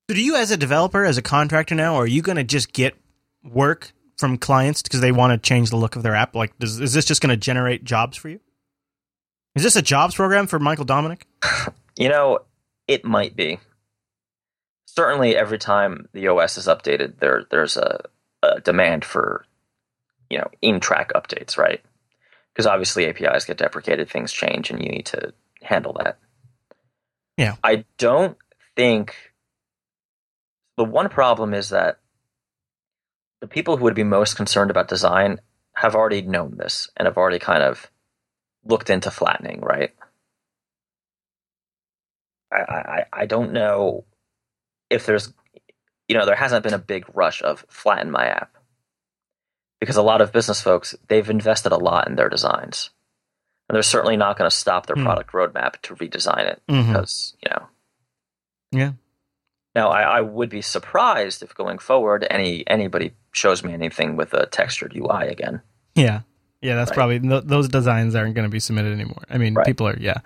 So 0.09 0.15
do 0.15 0.23
you, 0.23 0.37
as 0.37 0.51
a 0.51 0.57
developer, 0.57 1.05
as 1.05 1.19
a 1.19 1.23
contractor 1.23 1.75
now, 1.75 1.97
are 1.97 2.07
you 2.07 2.23
going 2.23 2.37
to 2.37 2.45
just 2.45 2.73
get 2.73 2.97
work 3.45 3.93
from 4.17 4.39
clients 4.39 4.81
because 4.81 5.03
they 5.03 5.13
want 5.13 5.33
to 5.33 5.47
change 5.47 5.69
the 5.69 5.77
look 5.77 5.97
of 5.97 6.03
their 6.03 6.15
app? 6.15 6.35
Like, 6.35 6.59
does, 6.59 6.81
is 6.81 6.95
this 6.95 7.05
just 7.05 7.21
going 7.21 7.31
to 7.31 7.37
generate 7.37 7.85
jobs 7.85 8.17
for 8.17 8.31
you? 8.31 8.41
Is 9.55 9.63
this 9.63 9.77
a 9.77 9.83
jobs 9.83 10.15
program 10.15 10.47
for 10.47 10.59
Michael 10.59 10.87
Dominick? 10.87 11.27
You 11.97 12.09
know, 12.09 12.39
it 12.87 13.05
might 13.05 13.35
be. 13.35 13.59
Certainly, 14.87 15.37
every 15.37 15.59
time 15.59 16.09
the 16.13 16.29
OS 16.29 16.57
is 16.57 16.69
updated, 16.69 17.19
there 17.19 17.45
there's 17.51 17.77
a, 17.77 18.05
a 18.43 18.61
demand 18.61 19.05
for, 19.05 19.45
you 20.31 20.39
know, 20.39 20.47
in-track 20.63 21.13
updates, 21.15 21.59
right? 21.59 21.83
Because 22.53 22.67
obviously 22.67 23.07
APIs 23.07 23.45
get 23.45 23.59
deprecated, 23.59 24.09
things 24.09 24.33
change, 24.33 24.71
and 24.71 24.81
you 24.81 24.91
need 24.91 25.07
to 25.07 25.35
handle 25.61 25.93
that. 25.95 26.19
Yeah. 27.37 27.57
I 27.65 27.85
don't 27.99 28.37
think 28.77 29.28
the 30.79 30.85
one 30.85 31.09
problem 31.09 31.53
is 31.53 31.69
that 31.71 31.99
the 33.41 33.49
people 33.49 33.77
who 33.77 33.85
would 33.85 33.95
be 33.95 34.05
most 34.05 34.37
concerned 34.37 34.71
about 34.71 34.89
design 34.89 35.41
have 35.75 35.95
already 35.95 36.23
known 36.23 36.57
this 36.57 36.89
and 36.97 37.07
have 37.07 37.17
already 37.19 37.39
kind 37.39 37.63
of 37.63 37.91
looked 38.65 38.89
into 38.89 39.11
flattening, 39.11 39.61
right? 39.61 39.95
I, 42.53 42.57
I, 42.57 43.05
I 43.13 43.27
don't 43.27 43.53
know 43.53 44.05
if 44.89 45.05
there's, 45.05 45.33
you 46.09 46.17
know, 46.17 46.25
there 46.25 46.35
hasn't 46.35 46.63
been 46.63 46.75
a 46.75 46.79
big 46.79 47.05
rush 47.15 47.43
of 47.43 47.65
flatten 47.69 48.11
my 48.11 48.27
app 48.27 48.57
because 49.81 49.97
a 49.97 50.03
lot 50.03 50.21
of 50.21 50.33
business 50.33 50.61
folks, 50.61 50.95
they've 51.09 51.29
invested 51.29 51.73
a 51.73 51.77
lot 51.77 52.09
in 52.09 52.15
their 52.17 52.29
designs. 52.29 52.91
And 53.69 53.75
they're 53.75 53.83
certainly 53.83 54.17
not 54.17 54.39
going 54.39 54.49
to 54.51 54.57
stop 54.57 54.87
their 54.87 54.97
Hmm. 54.97 55.05
product 55.05 55.33
roadmap 55.33 55.81
to 55.83 55.95
redesign 55.97 56.47
it 56.47 56.63
Mhm. 56.69 56.87
because, 56.87 57.37
you 57.43 57.51
know, 57.51 57.69
Yeah. 58.71 58.93
Now, 59.79 59.89
I, 59.91 60.03
I 60.19 60.21
would 60.21 60.51
be 60.51 60.63
surprised 60.63 61.43
if 61.43 61.55
going 61.55 61.79
forward 61.79 62.27
any 62.31 62.67
anybody 62.67 63.13
shows 63.33 63.63
me 63.65 63.73
anything 63.73 64.17
with 64.17 64.35
a 64.35 64.47
textured 64.47 64.93
UI 64.97 65.29
again. 65.29 65.61
Yeah, 65.95 66.21
yeah, 66.61 66.75
that's 66.77 66.91
Right. 66.91 66.97
probably 66.97 67.21
th- 67.21 67.45
those 67.47 67.69
designs 67.69 68.15
aren't 68.15 68.35
going 68.35 68.49
to 68.49 68.51
be 68.51 68.61
submitted 68.61 68.93
anymore. 68.93 69.23
I 69.31 69.39
mean, 69.39 69.55
Right. 69.55 69.67
people 69.67 69.87
are 69.89 69.99
yeah 69.99 70.19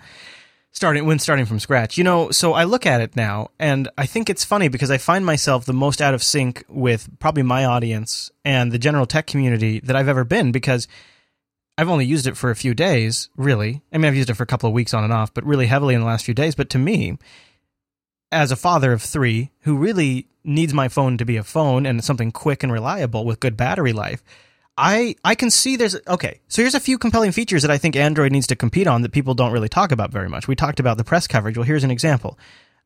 starting 0.75 1.05
when 1.05 1.19
starting 1.19 1.45
from 1.45 1.59
scratch. 1.59 1.99
You 1.99 2.05
know, 2.05 2.31
so 2.31 2.55
I 2.55 2.65
look 2.65 2.87
at 2.87 3.01
it 3.03 3.15
now, 3.15 3.51
and 3.59 3.89
I 3.99 4.07
think 4.07 4.31
it's 4.31 4.45
funny 4.45 4.69
because 4.69 4.91
I 4.91 4.99
find 4.99 5.25
myself 5.27 5.67
the 5.67 5.75
most 5.75 6.01
out 6.01 6.15
of 6.15 6.23
sync 6.23 6.65
with 6.69 7.09
probably 7.19 7.43
my 7.43 7.65
audience 7.67 8.31
and 8.45 8.73
the 8.73 8.79
general 8.79 9.05
tech 9.07 9.27
community 9.27 9.81
that 9.81 9.97
I've 9.97 10.09
ever 10.09 10.25
been 10.25 10.53
because. 10.53 10.89
I've 11.79 11.89
only 11.89 12.05
used 12.05 12.27
it 12.27 12.37
for 12.37 12.51
a 12.51 12.55
few 12.55 12.75
days, 12.75 13.31
really. 13.35 13.81
I 13.93 13.97
mean, 13.97 14.05
I've 14.05 14.15
used 14.15 14.29
it 14.29 14.35
for 14.35 14.43
a 14.43 14.47
couple 14.47 14.69
of 14.69 14.75
weeks 14.75 14.93
on 14.93 15.05
and 15.05 15.13
off, 15.13 15.33
but 15.33 15.43
really 15.43 15.67
heavily 15.67 15.95
in 15.95 16.01
the 16.03 16.07
last 16.07 16.23
few 16.27 16.35
days. 16.35 16.55
But 16.55 16.69
to 16.71 16.79
me, 16.79 17.17
as 18.33 18.51
a 18.51 18.57
father 18.57 18.93
of 18.93 19.03
three 19.03 19.53
who 19.61 19.77
really 19.77 20.27
needs 20.43 20.75
my 20.75 20.89
phone 20.89 21.19
to 21.19 21.25
be 21.25 21.37
a 21.37 21.45
phone 21.45 21.87
and 21.87 22.03
something 22.03 22.33
quick 22.33 22.63
and 22.63 22.73
reliable 22.73 23.25
with 23.25 23.39
good 23.39 23.57
battery 23.57 23.93
life, 23.93 24.25
I 24.77 25.15
I 25.23 25.35
can 25.35 25.51
see 25.51 25.77
there's 25.77 25.97
okay. 26.09 26.41
So 26.49 26.63
here's 26.63 26.75
a 26.75 26.81
few 26.81 26.99
compelling 26.99 27.33
features 27.33 27.63
that 27.63 27.71
I 27.71 27.79
think 27.79 27.95
Android 27.95 28.33
needs 28.33 28.47
to 28.49 28.57
compete 28.57 28.87
on 28.87 29.03
that 29.03 29.13
people 29.13 29.35
don't 29.35 29.53
really 29.53 29.69
talk 29.69 29.93
about 29.93 30.11
very 30.11 30.29
much. 30.29 30.49
We 30.49 30.57
talked 30.57 30.81
about 30.81 30.97
the 30.97 31.05
press 31.05 31.27
coverage. 31.27 31.57
Well, 31.57 31.67
here's 31.67 31.85
an 31.85 31.91
example. 31.91 32.39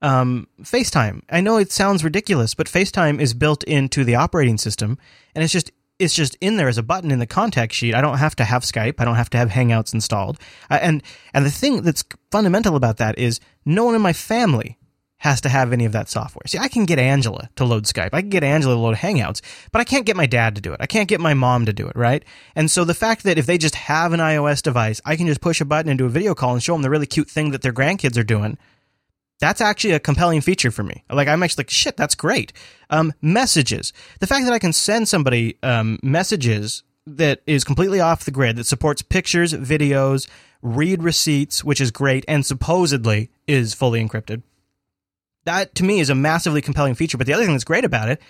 Um, 0.03 0.47
FaceTime. 0.61 1.23
I 1.31 1.41
know 1.41 1.57
it 1.57 1.73
sounds 1.73 2.05
ridiculous, 2.05 2.55
but 2.55 2.67
FaceTime 2.67 3.19
is 3.21 3.33
built 3.33 3.65
into 3.65 4.05
the 4.05 4.17
operating 4.17 4.59
system, 4.59 4.99
and 5.35 5.43
it's 5.43 5.53
just 5.53 5.71
it's 5.99 6.13
just 6.13 6.37
in 6.41 6.57
there 6.57 6.69
as 6.69 6.77
a 6.77 6.83
button 6.83 7.11
in 7.11 7.21
the 7.21 7.27
contact 7.27 7.73
sheet. 7.73 7.95
I 7.95 8.01
don't 8.01 8.19
have 8.19 8.37
to 8.37 8.45
have 8.45 8.63
Skype. 8.65 8.97
I 8.99 9.05
don't 9.05 9.15
have 9.15 9.31
to 9.31 9.39
have 9.39 9.51
Hangouts 9.51 9.95
installed. 9.95 10.39
And 10.69 11.03
and 11.33 11.47
the 11.47 11.51
thing 11.51 11.83
that's 11.83 12.05
fundamental 12.33 12.75
about 12.75 12.97
that 12.99 13.17
is 13.17 13.41
no 13.65 13.85
one 13.85 13.95
in 13.95 14.03
my 14.03 14.13
family 14.13 14.77
has 15.27 15.41
to 15.41 15.49
have 15.49 15.73
any 15.73 15.85
of 15.85 15.91
that 15.91 16.09
software. 16.09 16.45
See, 16.47 16.57
I 16.57 16.69
can 16.69 16.85
get 16.85 17.01
Angela 17.01 17.51
to 17.57 17.65
load 17.65 17.83
Skype. 17.83 18.11
I 18.13 18.21
can 18.21 18.31
get 18.31 18.45
Angela 18.45 18.75
to 18.75 18.81
load 18.81 18.97
Hangouts, 18.97 19.41
but 19.73 19.81
I 19.81 19.85
can't 19.85 20.07
get 20.07 20.17
my 20.17 20.27
dad 20.27 20.55
to 20.55 20.61
do 20.61 20.73
it. 20.73 20.79
I 20.81 20.87
can't 20.87 21.09
get 21.09 21.21
my 21.21 21.35
mom 21.35 21.67
to 21.67 21.73
do 21.73 21.89
it, 21.89 21.97
right? 21.97 22.25
And 22.55 22.71
so 22.71 22.85
the 22.85 22.95
fact 22.95 23.25
that 23.25 23.37
if 23.37 23.45
they 23.45 23.59
just 23.59 23.75
have 23.75 24.13
an 24.13 24.21
iOS 24.21 24.63
device, 24.63 25.01
I 25.05 25.17
can 25.17 25.27
just 25.27 25.41
push 25.41 25.61
a 25.61 25.65
button 25.65 25.91
and 25.91 25.99
do 25.99 26.07
a 26.07 26.11
video 26.11 26.37
call 26.37 26.53
and 26.53 26.63
show 26.63 26.75
them 26.75 26.83
the 26.83 26.91
really 26.91 27.07
cute 27.07 27.29
thing 27.29 27.51
that 27.51 27.63
their 27.63 27.73
grandkids 27.73 28.17
are 28.17 28.23
doing. 28.23 28.57
That's 29.41 29.61
actually 29.61 29.95
a 29.95 30.01
compelling 30.01 30.43
feature 30.43 30.71
for 30.71 30.85
me. 30.85 31.03
Like 31.11 31.27
I'm 31.27 31.43
actually 31.43 31.63
like, 31.63 31.71
shit, 31.71 31.97
that's 31.97 32.15
great. 32.15 32.53
Um, 32.89 33.13
messages. 33.21 33.93
The 34.21 34.29
fact 34.29 34.45
that 34.45 34.55
I 34.55 34.61
can 34.61 34.73
send 34.73 35.09
somebody 35.09 35.59
um, 35.65 35.99
messages 36.05 36.85
that 37.05 37.41
is 37.49 37.65
completely 37.65 37.99
off 37.99 38.25
the 38.25 38.31
grid 38.31 38.57
that 38.57 38.67
supports 38.67 39.03
pictures, 39.03 39.53
videos, 39.53 40.29
read 40.63 41.03
receipts, 41.03 41.65
which 41.65 41.81
is 41.81 41.91
great, 41.91 42.25
and 42.29 42.47
supposedly 42.47 43.31
is 43.49 43.75
fully 43.75 44.01
encrypted 44.01 44.43
that 45.47 45.75
to 45.77 45.85
me 45.85 46.01
is 46.01 46.11
a 46.11 46.15
massively 46.15 46.61
compelling 46.61 46.95
feature. 46.95 47.17
But 47.19 47.27
the 47.27 47.33
other 47.33 47.45
thing 47.45 47.53
that's 47.53 47.65
great 47.65 47.85
about 47.85 48.09
it, 48.09 48.21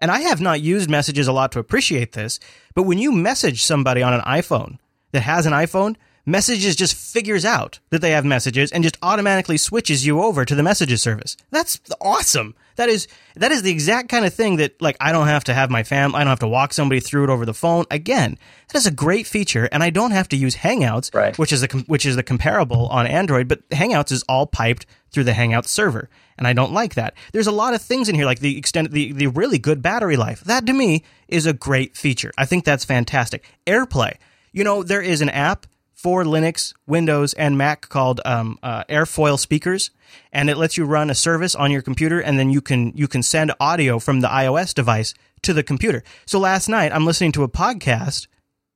and 0.00 0.10
I 0.10 0.20
have 0.20 0.40
not 0.40 0.60
used 0.60 0.90
messages 0.90 1.28
a 1.28 1.32
lot 1.32 1.52
to 1.52 1.60
appreciate 1.60 2.12
this, 2.12 2.40
but 2.74 2.82
when 2.82 2.98
you 2.98 3.12
message 3.12 3.62
somebody 3.62 4.02
on 4.02 4.12
an 4.12 4.20
iPhone 4.22 4.78
that 5.12 5.20
has 5.20 5.46
an 5.46 5.52
iPhone, 5.52 5.94
messages 6.26 6.74
just 6.74 6.94
figures 6.94 7.44
out 7.44 7.78
that 7.90 8.00
they 8.00 8.10
have 8.10 8.24
messages 8.24 8.72
and 8.72 8.82
just 8.82 8.98
automatically 9.02 9.56
switches 9.56 10.04
you 10.04 10.20
over 10.20 10.44
to 10.44 10.54
the 10.54 10.62
messages 10.62 11.02
service. 11.02 11.36
That's 11.50 11.80
awesome. 12.00 12.54
That 12.76 12.88
is 12.88 13.08
that 13.36 13.52
is 13.52 13.62
the 13.62 13.70
exact 13.70 14.08
kind 14.08 14.24
of 14.24 14.32
thing 14.34 14.56
that 14.56 14.80
like 14.80 14.96
I 15.00 15.12
don't 15.12 15.26
have 15.26 15.44
to 15.44 15.54
have 15.54 15.70
my 15.70 15.82
fam, 15.82 16.14
I 16.14 16.20
don't 16.20 16.28
have 16.28 16.38
to 16.40 16.48
walk 16.48 16.72
somebody 16.72 17.00
through 17.00 17.24
it 17.24 17.30
over 17.30 17.44
the 17.46 17.54
phone. 17.54 17.84
Again, 17.90 18.38
that 18.68 18.78
is 18.78 18.86
a 18.86 18.90
great 18.90 19.26
feature, 19.26 19.68
and 19.72 19.82
I 19.82 19.90
don't 19.90 20.10
have 20.12 20.28
to 20.30 20.36
use 20.36 20.56
Hangouts, 20.56 21.14
Right. 21.14 21.38
which 21.38 21.52
is 21.52 21.60
the 21.60 21.84
which 21.86 22.06
is 22.06 22.16
the 22.16 22.22
comparable 22.22 22.86
on 22.88 23.06
Android. 23.06 23.48
But 23.48 23.68
Hangouts 23.70 24.12
is 24.12 24.22
all 24.28 24.46
piped 24.46 24.86
through 25.10 25.24
the 25.24 25.32
Hangouts 25.32 25.66
server, 25.68 26.08
and 26.38 26.46
I 26.46 26.52
don't 26.54 26.72
like 26.72 26.94
that. 26.94 27.14
There's 27.32 27.46
a 27.46 27.52
lot 27.52 27.74
of 27.74 27.82
things 27.82 28.08
in 28.08 28.14
here, 28.14 28.24
like 28.26 28.40
the 28.40 28.56
extended, 28.56 28.92
the 28.92 29.12
the 29.12 29.26
really 29.28 29.58
good 29.58 29.82
battery 29.82 30.16
life. 30.16 30.40
That 30.40 30.66
to 30.66 30.72
me 30.72 31.02
is 31.28 31.46
a 31.46 31.52
great 31.52 31.96
feature. 31.96 32.32
I 32.38 32.46
think 32.46 32.64
that's 32.64 32.84
fantastic. 32.84 33.44
AirPlay. 33.66 34.14
You 34.52 34.64
know, 34.64 34.82
there 34.82 35.00
is 35.02 35.20
an 35.22 35.30
app 35.30 35.66
for 36.02 36.24
Linux, 36.24 36.74
Windows, 36.84 37.32
and 37.34 37.56
Mac 37.56 37.88
called 37.88 38.20
um, 38.24 38.58
uh, 38.60 38.82
Airfoil 38.84 39.38
speakers, 39.38 39.92
and 40.32 40.50
it 40.50 40.56
lets 40.56 40.76
you 40.76 40.84
run 40.84 41.10
a 41.10 41.14
service 41.14 41.54
on 41.54 41.70
your 41.70 41.80
computer, 41.80 42.18
and 42.18 42.38
then 42.38 42.50
you 42.50 42.60
can 42.60 42.92
you 42.96 43.06
can 43.06 43.22
send 43.22 43.52
audio 43.60 44.00
from 44.00 44.20
the 44.20 44.26
iOS 44.26 44.74
device 44.74 45.14
to 45.42 45.54
the 45.54 45.62
computer. 45.62 46.02
So 46.26 46.40
last 46.40 46.68
night 46.68 46.90
I'm 46.92 47.06
listening 47.06 47.30
to 47.32 47.44
a 47.44 47.48
podcast 47.48 48.26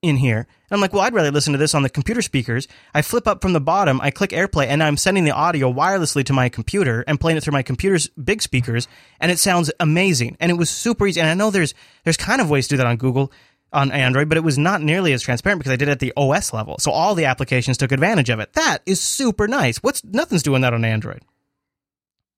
in 0.03 0.19
here, 0.19 0.39
and 0.39 0.47
I'm 0.71 0.81
like, 0.81 0.93
well, 0.93 1.03
I'd 1.03 1.15
rather 1.15 1.33
listen 1.33 1.53
to 1.53 1.59
this 1.59 1.75
on 1.75 1.83
the 1.83 1.91
computer 1.91 2.23
speakers. 2.23 2.69
I 2.95 3.03
flip 3.03 3.27
up 3.27 3.43
from 3.43 3.55
the 3.55 3.61
bottom, 3.61 4.01
I 4.01 4.13
click 4.13 4.31
AirPlay, 4.31 4.69
and 4.69 4.81
I'm 4.81 4.97
sending 4.97 5.25
the 5.25 5.35
audio 5.35 5.73
wirelessly 5.73 6.25
to 6.27 6.33
my 6.33 6.49
computer 6.49 7.03
and 7.09 7.19
playing 7.19 7.39
it 7.39 7.43
through 7.43 7.55
my 7.55 7.65
computer's 7.65 8.07
big 8.11 8.41
speakers, 8.41 8.87
and 9.19 9.33
it 9.33 9.41
sounds 9.41 9.73
amazing. 9.81 10.37
And 10.39 10.53
it 10.53 10.59
was 10.59 10.71
super 10.71 11.09
easy. 11.09 11.21
And 11.21 11.29
I 11.29 11.35
know 11.35 11.51
there's 11.51 11.75
there's 12.05 12.17
kind 12.17 12.41
of 12.41 12.49
ways 12.49 12.69
to 12.69 12.75
do 12.75 12.77
that 12.77 12.87
on 12.87 12.99
Google 12.99 13.33
on 13.77 13.93
Android, 13.93 14.29
but 14.29 14.39
it 14.39 14.45
was 14.45 14.57
not 14.57 14.81
nearly 14.81 15.13
as 15.13 15.21
transparent 15.21 15.61
because 15.61 15.73
I 15.73 15.77
did 15.77 15.89
it 15.89 15.93
at 15.93 15.99
the 16.01 16.15
OS 16.17 16.55
level. 16.55 16.77
So 16.79 16.91
all 16.91 17.15
the 17.15 17.27
applications 17.27 17.77
took 17.77 17.93
advantage 17.93 18.31
of 18.31 18.41
it. 18.41 18.55
That 18.55 18.79
is 18.87 19.01
super 19.01 19.47
nice. 19.47 19.77
What's 19.83 20.03
nothing's 20.03 20.43
doing 20.43 20.63
that 20.63 20.73
on 20.73 20.85
Android. 20.85 21.21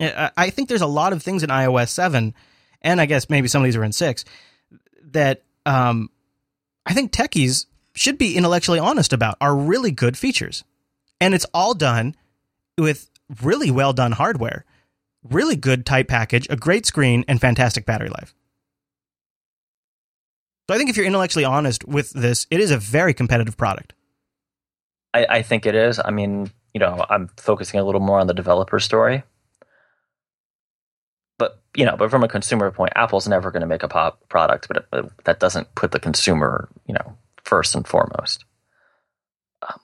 I 0.00 0.50
think 0.50 0.68
there's 0.68 0.82
a 0.82 0.86
lot 0.86 1.12
of 1.12 1.22
things 1.22 1.42
in 1.42 1.50
iOS 1.50 1.88
7, 1.88 2.34
and 2.82 3.00
I 3.00 3.06
guess 3.06 3.30
maybe 3.30 3.48
some 3.48 3.62
of 3.62 3.64
these 3.64 3.76
are 3.76 3.84
in 3.84 3.92
6, 3.92 4.24
that 5.12 5.42
um, 5.64 6.10
I 6.84 6.92
think 6.92 7.12
techies 7.12 7.66
should 7.94 8.18
be 8.18 8.36
intellectually 8.36 8.78
honest 8.78 9.12
about 9.12 9.36
are 9.40 9.56
really 9.56 9.90
good 9.90 10.18
features. 10.18 10.64
And 11.20 11.34
it's 11.34 11.46
all 11.52 11.74
done 11.74 12.14
with 12.76 13.10
really 13.42 13.70
well 13.70 13.92
done 13.92 14.12
hardware, 14.12 14.64
really 15.22 15.56
good 15.56 15.84
type 15.84 16.08
package, 16.08 16.46
a 16.50 16.56
great 16.56 16.86
screen, 16.86 17.24
and 17.26 17.40
fantastic 17.40 17.84
battery 17.84 18.08
life. 18.08 18.34
So 20.68 20.74
I 20.74 20.78
think 20.78 20.90
if 20.90 20.96
you're 20.96 21.06
intellectually 21.06 21.46
honest 21.46 21.88
with 21.88 22.10
this, 22.10 22.46
it 22.50 22.60
is 22.60 22.70
a 22.70 22.76
very 22.76 23.14
competitive 23.14 23.56
product. 23.56 23.94
I, 25.14 25.26
I 25.28 25.42
think 25.42 25.64
it 25.64 25.74
is. 25.74 25.98
I 26.04 26.10
mean, 26.10 26.50
you 26.74 26.80
know, 26.80 27.04
I'm 27.08 27.28
focusing 27.38 27.80
a 27.80 27.84
little 27.84 28.02
more 28.02 28.20
on 28.20 28.26
the 28.26 28.34
developer 28.34 28.78
story. 28.78 29.22
But 31.38 31.62
you 31.74 31.86
know, 31.86 31.96
but 31.96 32.10
from 32.10 32.22
a 32.22 32.28
consumer 32.28 32.70
point, 32.70 32.92
Apple's 32.96 33.26
never 33.26 33.50
going 33.50 33.62
to 33.62 33.66
make 33.66 33.82
a 33.82 33.88
pop 33.88 34.28
product, 34.28 34.68
but, 34.68 34.76
it, 34.76 34.86
but 34.90 35.24
that 35.24 35.40
doesn't 35.40 35.74
put 35.74 35.92
the 35.92 36.00
consumer, 36.00 36.68
you 36.86 36.92
know, 36.92 37.16
first 37.44 37.74
and 37.74 37.86
foremost. 37.86 38.44
Um, 39.62 39.80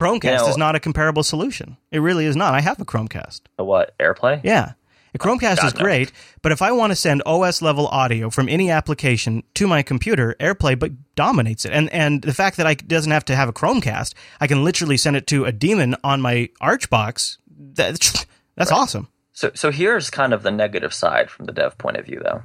Chromecast 0.00 0.24
You 0.24 0.30
know- 0.36 0.48
is 0.48 0.56
not 0.56 0.76
a 0.76 0.80
comparable 0.80 1.24
solution. 1.24 1.76
It 1.90 1.98
really 1.98 2.26
is 2.26 2.36
not. 2.36 2.54
I 2.54 2.60
have 2.60 2.80
a 2.80 2.84
Chromecast. 2.84 3.40
A 3.58 3.64
what 3.64 3.98
AirPlay? 3.98 4.42
Yeah. 4.44 4.74
A 5.14 5.18
Chromecast 5.18 5.52
oh, 5.58 5.62
God, 5.62 5.66
is 5.66 5.74
no. 5.74 5.80
great, 5.80 6.12
but 6.42 6.52
if 6.52 6.60
I 6.60 6.72
want 6.72 6.90
to 6.90 6.96
send 6.96 7.22
OS 7.24 7.62
level 7.62 7.86
audio 7.88 8.28
from 8.30 8.48
any 8.48 8.70
application 8.70 9.42
to 9.54 9.66
my 9.66 9.82
computer, 9.82 10.36
AirPlay 10.40 10.78
but 10.78 10.92
dominates 11.14 11.64
it. 11.64 11.72
And 11.72 11.90
and 11.92 12.22
the 12.22 12.34
fact 12.34 12.56
that 12.58 12.66
I 12.66 12.74
doesn't 12.74 13.12
have 13.12 13.24
to 13.26 13.36
have 13.36 13.48
a 13.48 13.52
Chromecast, 13.52 14.14
I 14.40 14.46
can 14.46 14.62
literally 14.64 14.96
send 14.96 15.16
it 15.16 15.26
to 15.28 15.44
a 15.44 15.52
daemon 15.52 15.96
on 16.04 16.20
my 16.20 16.50
Archbox. 16.60 17.38
That's 17.48 18.26
that's 18.56 18.70
Right. 18.70 18.78
awesome. 18.78 19.08
So 19.32 19.50
so 19.54 19.70
here's 19.70 20.10
kind 20.10 20.32
of 20.34 20.42
the 20.42 20.50
negative 20.50 20.92
side 20.92 21.30
from 21.30 21.46
the 21.46 21.52
dev 21.52 21.78
point 21.78 21.96
of 21.96 22.06
view, 22.06 22.20
though. 22.22 22.42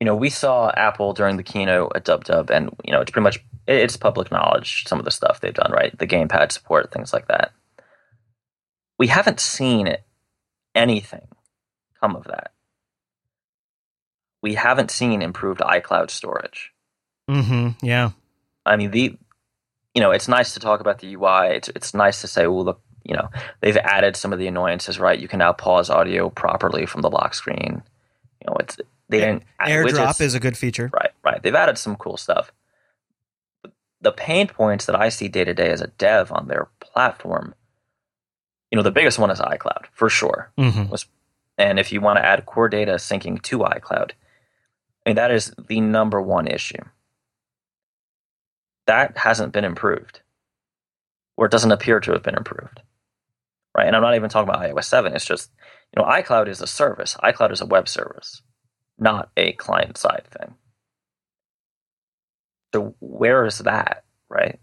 You 0.00 0.04
know, 0.04 0.14
we 0.16 0.30
saw 0.30 0.70
Apple 0.70 1.12
during 1.12 1.36
the 1.36 1.42
keynote 1.42 1.92
at 1.94 2.04
Dub 2.04 2.24
Dub, 2.24 2.50
and 2.50 2.70
you 2.84 2.92
know, 2.92 3.00
it's 3.00 3.10
pretty 3.10 3.24
much 3.24 3.38
it's 3.66 3.96
public 3.96 4.30
knowledge. 4.30 4.84
Some 4.86 4.98
of 4.98 5.04
the 5.04 5.10
stuff 5.10 5.40
they've 5.40 5.54
done, 5.54 5.72
right? 5.72 5.96
The 5.98 6.06
gamepad 6.06 6.52
support, 6.52 6.92
things 6.92 7.12
like 7.12 7.28
that. 7.28 7.52
We 8.98 9.08
haven't 9.08 9.40
seen 9.40 9.96
anything 10.74 11.28
come 12.00 12.16
of 12.16 12.24
that. 12.24 12.52
We 14.42 14.54
haven't 14.54 14.90
seen 14.90 15.22
improved 15.22 15.60
iCloud 15.60 16.10
storage. 16.10 16.72
Mm-hmm. 17.28 17.84
Yeah. 17.84 18.10
I 18.64 18.76
mean, 18.76 18.90
the 18.90 19.16
you 19.94 20.02
know, 20.02 20.10
it's 20.10 20.28
nice 20.28 20.54
to 20.54 20.60
talk 20.60 20.80
about 20.80 21.00
the 21.00 21.14
UI. 21.14 21.56
It's 21.56 21.68
it's 21.70 21.94
nice 21.94 22.20
to 22.20 22.28
say, 22.28 22.46
well, 22.46 22.64
look, 22.64 22.80
you 23.04 23.14
know, 23.14 23.30
they've 23.60 23.76
added 23.76 24.16
some 24.16 24.32
of 24.32 24.38
the 24.38 24.46
annoyances, 24.46 25.00
right? 25.00 25.18
You 25.18 25.28
can 25.28 25.38
now 25.38 25.52
pause 25.52 25.90
audio 25.90 26.30
properly 26.30 26.86
from 26.86 27.00
the 27.02 27.10
lock 27.10 27.34
screen. 27.34 27.82
You 28.40 28.50
know, 28.50 28.56
it's 28.60 28.76
they 29.08 29.20
didn't 29.20 29.44
add 29.58 29.70
AirDrop 29.70 29.92
widgets. 29.92 30.20
is 30.20 30.34
a 30.34 30.40
good 30.40 30.56
feature. 30.56 30.90
right, 30.92 31.10
right. 31.24 31.42
They've 31.42 31.54
added 31.54 31.78
some 31.78 31.96
cool 31.96 32.16
stuff. 32.16 32.52
The 34.00 34.12
pain 34.12 34.46
points 34.46 34.86
that 34.86 34.94
I 34.94 35.08
see 35.08 35.28
day 35.28 35.44
to 35.44 35.54
day 35.54 35.70
as 35.70 35.80
a 35.80 35.88
dev 35.88 36.30
on 36.30 36.46
their 36.46 36.68
platform, 36.80 37.54
you 38.70 38.76
know, 38.76 38.82
the 38.82 38.92
biggest 38.92 39.18
one 39.18 39.30
is 39.30 39.40
iCloud 39.40 39.86
for 39.92 40.08
sure. 40.08 40.52
Mm-hmm. 40.58 40.92
And 41.58 41.80
if 41.80 41.92
you 41.92 42.00
want 42.00 42.18
to 42.18 42.24
add 42.24 42.46
core 42.46 42.68
data 42.68 42.92
syncing 42.92 43.42
to 43.42 43.58
iCloud, 43.58 44.12
I 45.04 45.10
mean, 45.10 45.16
that 45.16 45.32
is 45.32 45.52
the 45.68 45.80
number 45.80 46.22
one 46.22 46.46
issue. 46.46 46.82
That 48.86 49.18
hasn't 49.18 49.52
been 49.52 49.64
improved, 49.64 50.20
or 51.36 51.46
it 51.46 51.52
doesn't 51.52 51.72
appear 51.72 52.00
to 52.00 52.12
have 52.12 52.22
been 52.22 52.36
improved. 52.36 52.80
Right. 53.76 53.86
And 53.86 53.94
I'm 53.94 54.02
not 54.02 54.14
even 54.14 54.30
talking 54.30 54.48
about 54.48 54.62
iOS 54.62 54.84
7. 54.84 55.12
It's 55.14 55.24
just, 55.24 55.50
you 55.94 56.02
know, 56.02 56.08
iCloud 56.08 56.48
is 56.48 56.60
a 56.60 56.66
service, 56.66 57.16
iCloud 57.22 57.52
is 57.52 57.60
a 57.60 57.66
web 57.66 57.88
service, 57.88 58.42
not 58.98 59.30
a 59.36 59.52
client 59.52 59.96
side 59.98 60.26
thing. 60.30 60.54
So 62.74 62.94
where 63.00 63.44
is 63.46 63.58
that? 63.58 64.04
Right. 64.28 64.58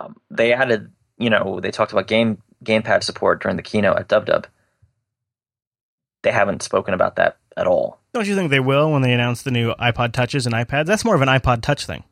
Um, 0.00 0.16
they 0.30 0.52
added, 0.52 0.90
you 1.18 1.30
know, 1.30 1.60
they 1.60 1.70
talked 1.70 1.92
about 1.92 2.06
game 2.08 2.42
gamepad 2.64 3.02
support 3.02 3.42
during 3.42 3.56
the 3.56 3.62
keynote 3.62 3.98
at 3.98 4.08
DubDub 4.08 4.46
they 6.22 6.32
haven't 6.32 6.62
spoken 6.62 6.94
about 6.94 7.16
that 7.16 7.36
at 7.56 7.66
all. 7.66 7.98
Don't 8.14 8.26
you 8.26 8.34
think 8.34 8.50
they 8.50 8.60
will 8.60 8.90
when 8.92 9.02
they 9.02 9.12
announce 9.12 9.42
the 9.42 9.50
new 9.50 9.74
iPod 9.74 10.12
Touches 10.12 10.46
and 10.46 10.54
iPads? 10.54 10.86
That's 10.86 11.04
more 11.04 11.14
of 11.14 11.22
an 11.22 11.28
iPod 11.28 11.62
Touch 11.62 11.86
thing. 11.86 12.04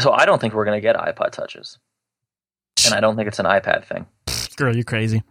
So 0.00 0.12
I 0.12 0.24
don't 0.26 0.40
think 0.40 0.54
we're 0.54 0.64
going 0.64 0.76
to 0.76 0.80
get 0.80 0.96
iPod 0.96 1.30
touches, 1.30 1.78
and 2.84 2.94
I 2.94 3.00
don't 3.00 3.14
think 3.14 3.28
it's 3.28 3.38
an 3.38 3.46
iPad 3.46 3.84
thing. 3.84 4.06
Girl, 4.56 4.74
you're 4.74 4.82
crazy. 4.84 5.22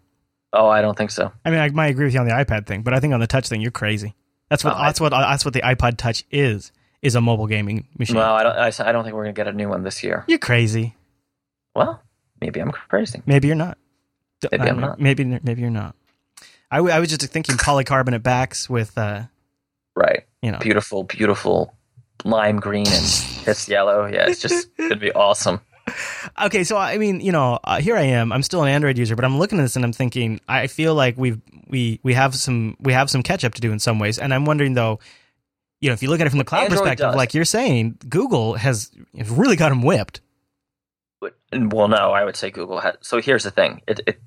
Oh, 0.53 0.69
I 0.69 0.81
don't 0.81 0.97
think 0.97 1.11
so. 1.11 1.33
I 1.43 1.49
mean, 1.49 1.59
I 1.59 1.67
might 1.69 1.87
agree 1.87 2.05
with 2.05 2.13
you 2.13 2.19
on 2.21 2.27
the 2.27 2.33
iPad 2.33 2.65
thing, 2.65 2.81
but 2.81 2.93
I 2.93 3.01
think 3.01 3.13
on 3.13 3.19
the 3.19 3.27
Touch 3.27 3.49
thing, 3.49 3.59
you're 3.59 3.71
crazy. 3.71 4.13
That's 4.49 4.63
what 4.63 4.73
Oh, 4.75 4.77
I- 4.77 4.85
that's 4.87 5.01
what 5.01 5.09
that's 5.09 5.43
what 5.43 5.53
the 5.53 5.61
iPod 5.61 5.97
Touch 5.97 6.23
is 6.31 6.71
is 7.01 7.15
a 7.15 7.19
mobile 7.21 7.47
gaming 7.47 7.85
machine. 7.97 8.15
Well, 8.15 8.33
I 8.33 8.43
don't. 8.43 8.55
I, 8.55 8.67
I 8.89 8.91
don't 8.93 9.03
think 9.03 9.15
we're 9.15 9.23
going 9.23 9.35
to 9.35 9.39
get 9.39 9.47
a 9.47 9.53
new 9.53 9.67
one 9.67 9.83
this 9.83 10.01
year. 10.03 10.23
you're 10.27 10.39
crazy. 10.39 10.95
Well, 11.75 12.01
maybe 12.39 12.61
I'm 12.61 12.71
crazy. 12.71 13.21
Maybe 13.25 13.47
you're 13.47 13.55
not. 13.57 13.77
Maybe 14.49 14.63
I'm 14.69 14.79
know. 14.79 14.87
not. 14.87 14.99
Maybe 15.01 15.25
maybe 15.25 15.59
you're 15.61 15.69
not. 15.71 15.95
I, 16.73 16.77
w- 16.77 16.93
I 16.93 16.99
was 16.99 17.09
just 17.09 17.21
thinking 17.31 17.55
polycarbonate 17.55 18.23
backs 18.23 18.69
with 18.69 18.97
uh 18.97 19.23
Right. 19.95 20.23
you 20.41 20.51
know 20.51 20.57
Beautiful, 20.59 21.03
beautiful 21.03 21.73
lime 22.25 22.59
green 22.59 22.87
and 22.87 22.95
it's 23.47 23.67
yellow. 23.69 24.05
Yeah, 24.05 24.27
it's 24.27 24.41
just 24.41 24.75
going 24.77 24.89
to 24.89 24.95
be 24.95 25.11
awesome. 25.11 25.61
okay 26.41 26.63
so 26.63 26.77
i 26.77 26.97
mean 26.97 27.19
you 27.19 27.33
know 27.33 27.59
uh, 27.65 27.77
here 27.81 27.97
i 27.97 28.03
am 28.03 28.31
i'm 28.31 28.41
still 28.41 28.63
an 28.63 28.69
android 28.69 28.97
user 28.97 29.17
but 29.17 29.25
i'm 29.25 29.37
looking 29.37 29.59
at 29.59 29.63
this 29.63 29.75
and 29.75 29.83
i'm 29.83 29.91
thinking 29.91 30.39
i 30.47 30.65
feel 30.67 30.95
like 30.95 31.17
we've 31.17 31.41
we 31.67 31.99
we 32.03 32.13
have 32.13 32.33
some 32.35 32.77
we 32.79 32.93
have 32.93 33.09
some 33.09 33.21
catch 33.21 33.43
up 33.43 33.53
to 33.53 33.59
do 33.59 33.69
in 33.73 33.79
some 33.79 33.99
ways 33.99 34.17
and 34.17 34.33
i'm 34.33 34.45
wondering 34.45 34.75
though 34.75 34.97
you 35.81 35.89
know 35.89 35.93
if 35.93 36.01
you 36.01 36.07
look 36.09 36.21
at 36.21 36.25
it 36.25 36.29
from 36.29 36.39
the 36.39 36.45
cloud 36.45 36.63
Android 36.63 36.79
perspective 36.79 37.07
does. 37.07 37.15
like 37.17 37.33
you're 37.33 37.43
saying 37.43 37.97
google 38.07 38.53
has 38.53 38.91
has 39.17 39.29
really 39.29 39.57
got 39.57 39.69
them 39.69 39.81
whipped 39.83 40.21
Well, 41.51 41.87
no, 41.89 42.11
I 42.13 42.23
would 42.23 42.35
say 42.35 42.49
Google 42.49 42.79
had. 42.79 42.97
So 43.01 43.21
here's 43.21 43.43
the 43.43 43.51
thing. 43.51 43.81
It, 43.87 43.99
it 44.07 44.21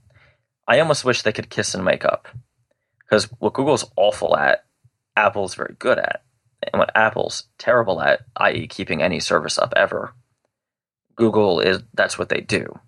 I 0.68 0.80
almost 0.80 1.04
wish 1.04 1.22
they 1.22 1.32
could 1.32 1.50
kiss 1.50 1.74
and 1.74 1.84
make 1.84 2.04
up, 2.04 2.28
because 3.00 3.24
what 3.38 3.52
Google's 3.52 3.90
awful 3.96 4.36
at, 4.36 4.64
Apple's 5.16 5.54
very 5.54 5.74
good 5.78 5.98
at, 5.98 6.22
and 6.62 6.78
what 6.78 6.90
Apple's 6.94 7.44
terrible 7.58 8.00
at, 8.00 8.20
i.e., 8.36 8.66
keeping 8.66 9.02
any 9.02 9.20
service 9.20 9.58
up 9.58 9.72
ever, 9.76 10.14
Google 11.14 11.60
is 11.60 11.82
that's 11.94 12.18
what 12.18 12.28
they 12.28 12.40
do. 12.40 12.78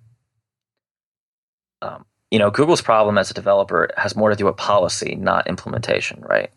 Um, 1.80 2.04
you 2.30 2.38
know, 2.38 2.50
Google's 2.50 2.82
problem 2.82 3.16
as 3.16 3.30
a 3.30 3.34
developer 3.34 3.90
has 3.96 4.16
more 4.16 4.30
to 4.30 4.36
do 4.36 4.46
with 4.46 4.56
policy, 4.56 5.14
not 5.14 5.46
implementation, 5.46 6.20
right? 6.22 6.50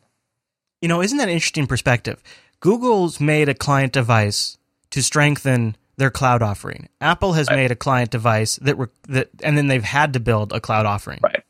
you 0.82 0.88
know 0.88 1.02
isn't 1.02 1.18
that 1.18 1.30
an 1.30 1.34
interesting 1.34 1.68
perspective 1.68 2.22
google's 2.60 3.20
made 3.20 3.48
a 3.48 3.54
client 3.54 3.94
device 3.94 4.58
to 4.90 5.02
strengthen 5.02 5.76
their 6.02 6.10
cloud 6.12 6.42
offering 6.42 6.90
apple 7.00 7.34
has 7.34 7.48
Right. 7.50 7.56
made 7.58 7.72
a 7.72 7.76
client 7.76 8.10
device 8.12 8.56
that 8.58 8.76
re- 8.78 8.88
that 9.08 9.30
and 9.44 9.58
then 9.58 9.68
they've 9.68 9.84
had 10.00 10.14
to 10.14 10.20
build 10.20 10.52
a 10.52 10.60
cloud 10.60 10.86
offering 10.86 11.20
Right. 11.24 11.44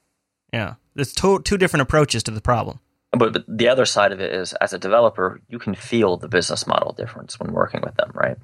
yeah 0.54 0.76
there's 0.96 1.14
two 1.14 1.40
two 1.42 1.58
different 1.58 1.82
approaches 1.82 2.22
to 2.24 2.32
the 2.32 2.42
problem 2.42 2.80
But, 3.12 3.34
but 3.34 3.44
the 3.48 3.68
other 3.70 3.86
side 3.86 4.12
of 4.14 4.20
it 4.22 4.32
is, 4.34 4.54
as 4.66 4.72
a 4.74 4.80
developer, 4.80 5.42
you 5.50 5.60
can 5.60 5.76
feel 5.76 6.16
the 6.18 6.28
business 6.30 6.66
model 6.68 6.94
difference 6.94 7.38
when 7.40 7.52
working 7.52 7.82
with 7.84 7.96
them, 7.96 8.12
right? 8.14 8.38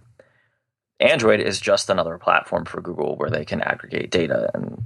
Android 0.99 1.39
is 1.39 1.59
just 1.61 1.89
another 1.89 2.17
platform 2.17 2.65
for 2.65 2.81
Google 2.81 3.15
where 3.17 3.29
they 3.29 3.45
can 3.45 3.61
aggregate 3.61 4.09
data 4.11 4.49
and 4.53 4.83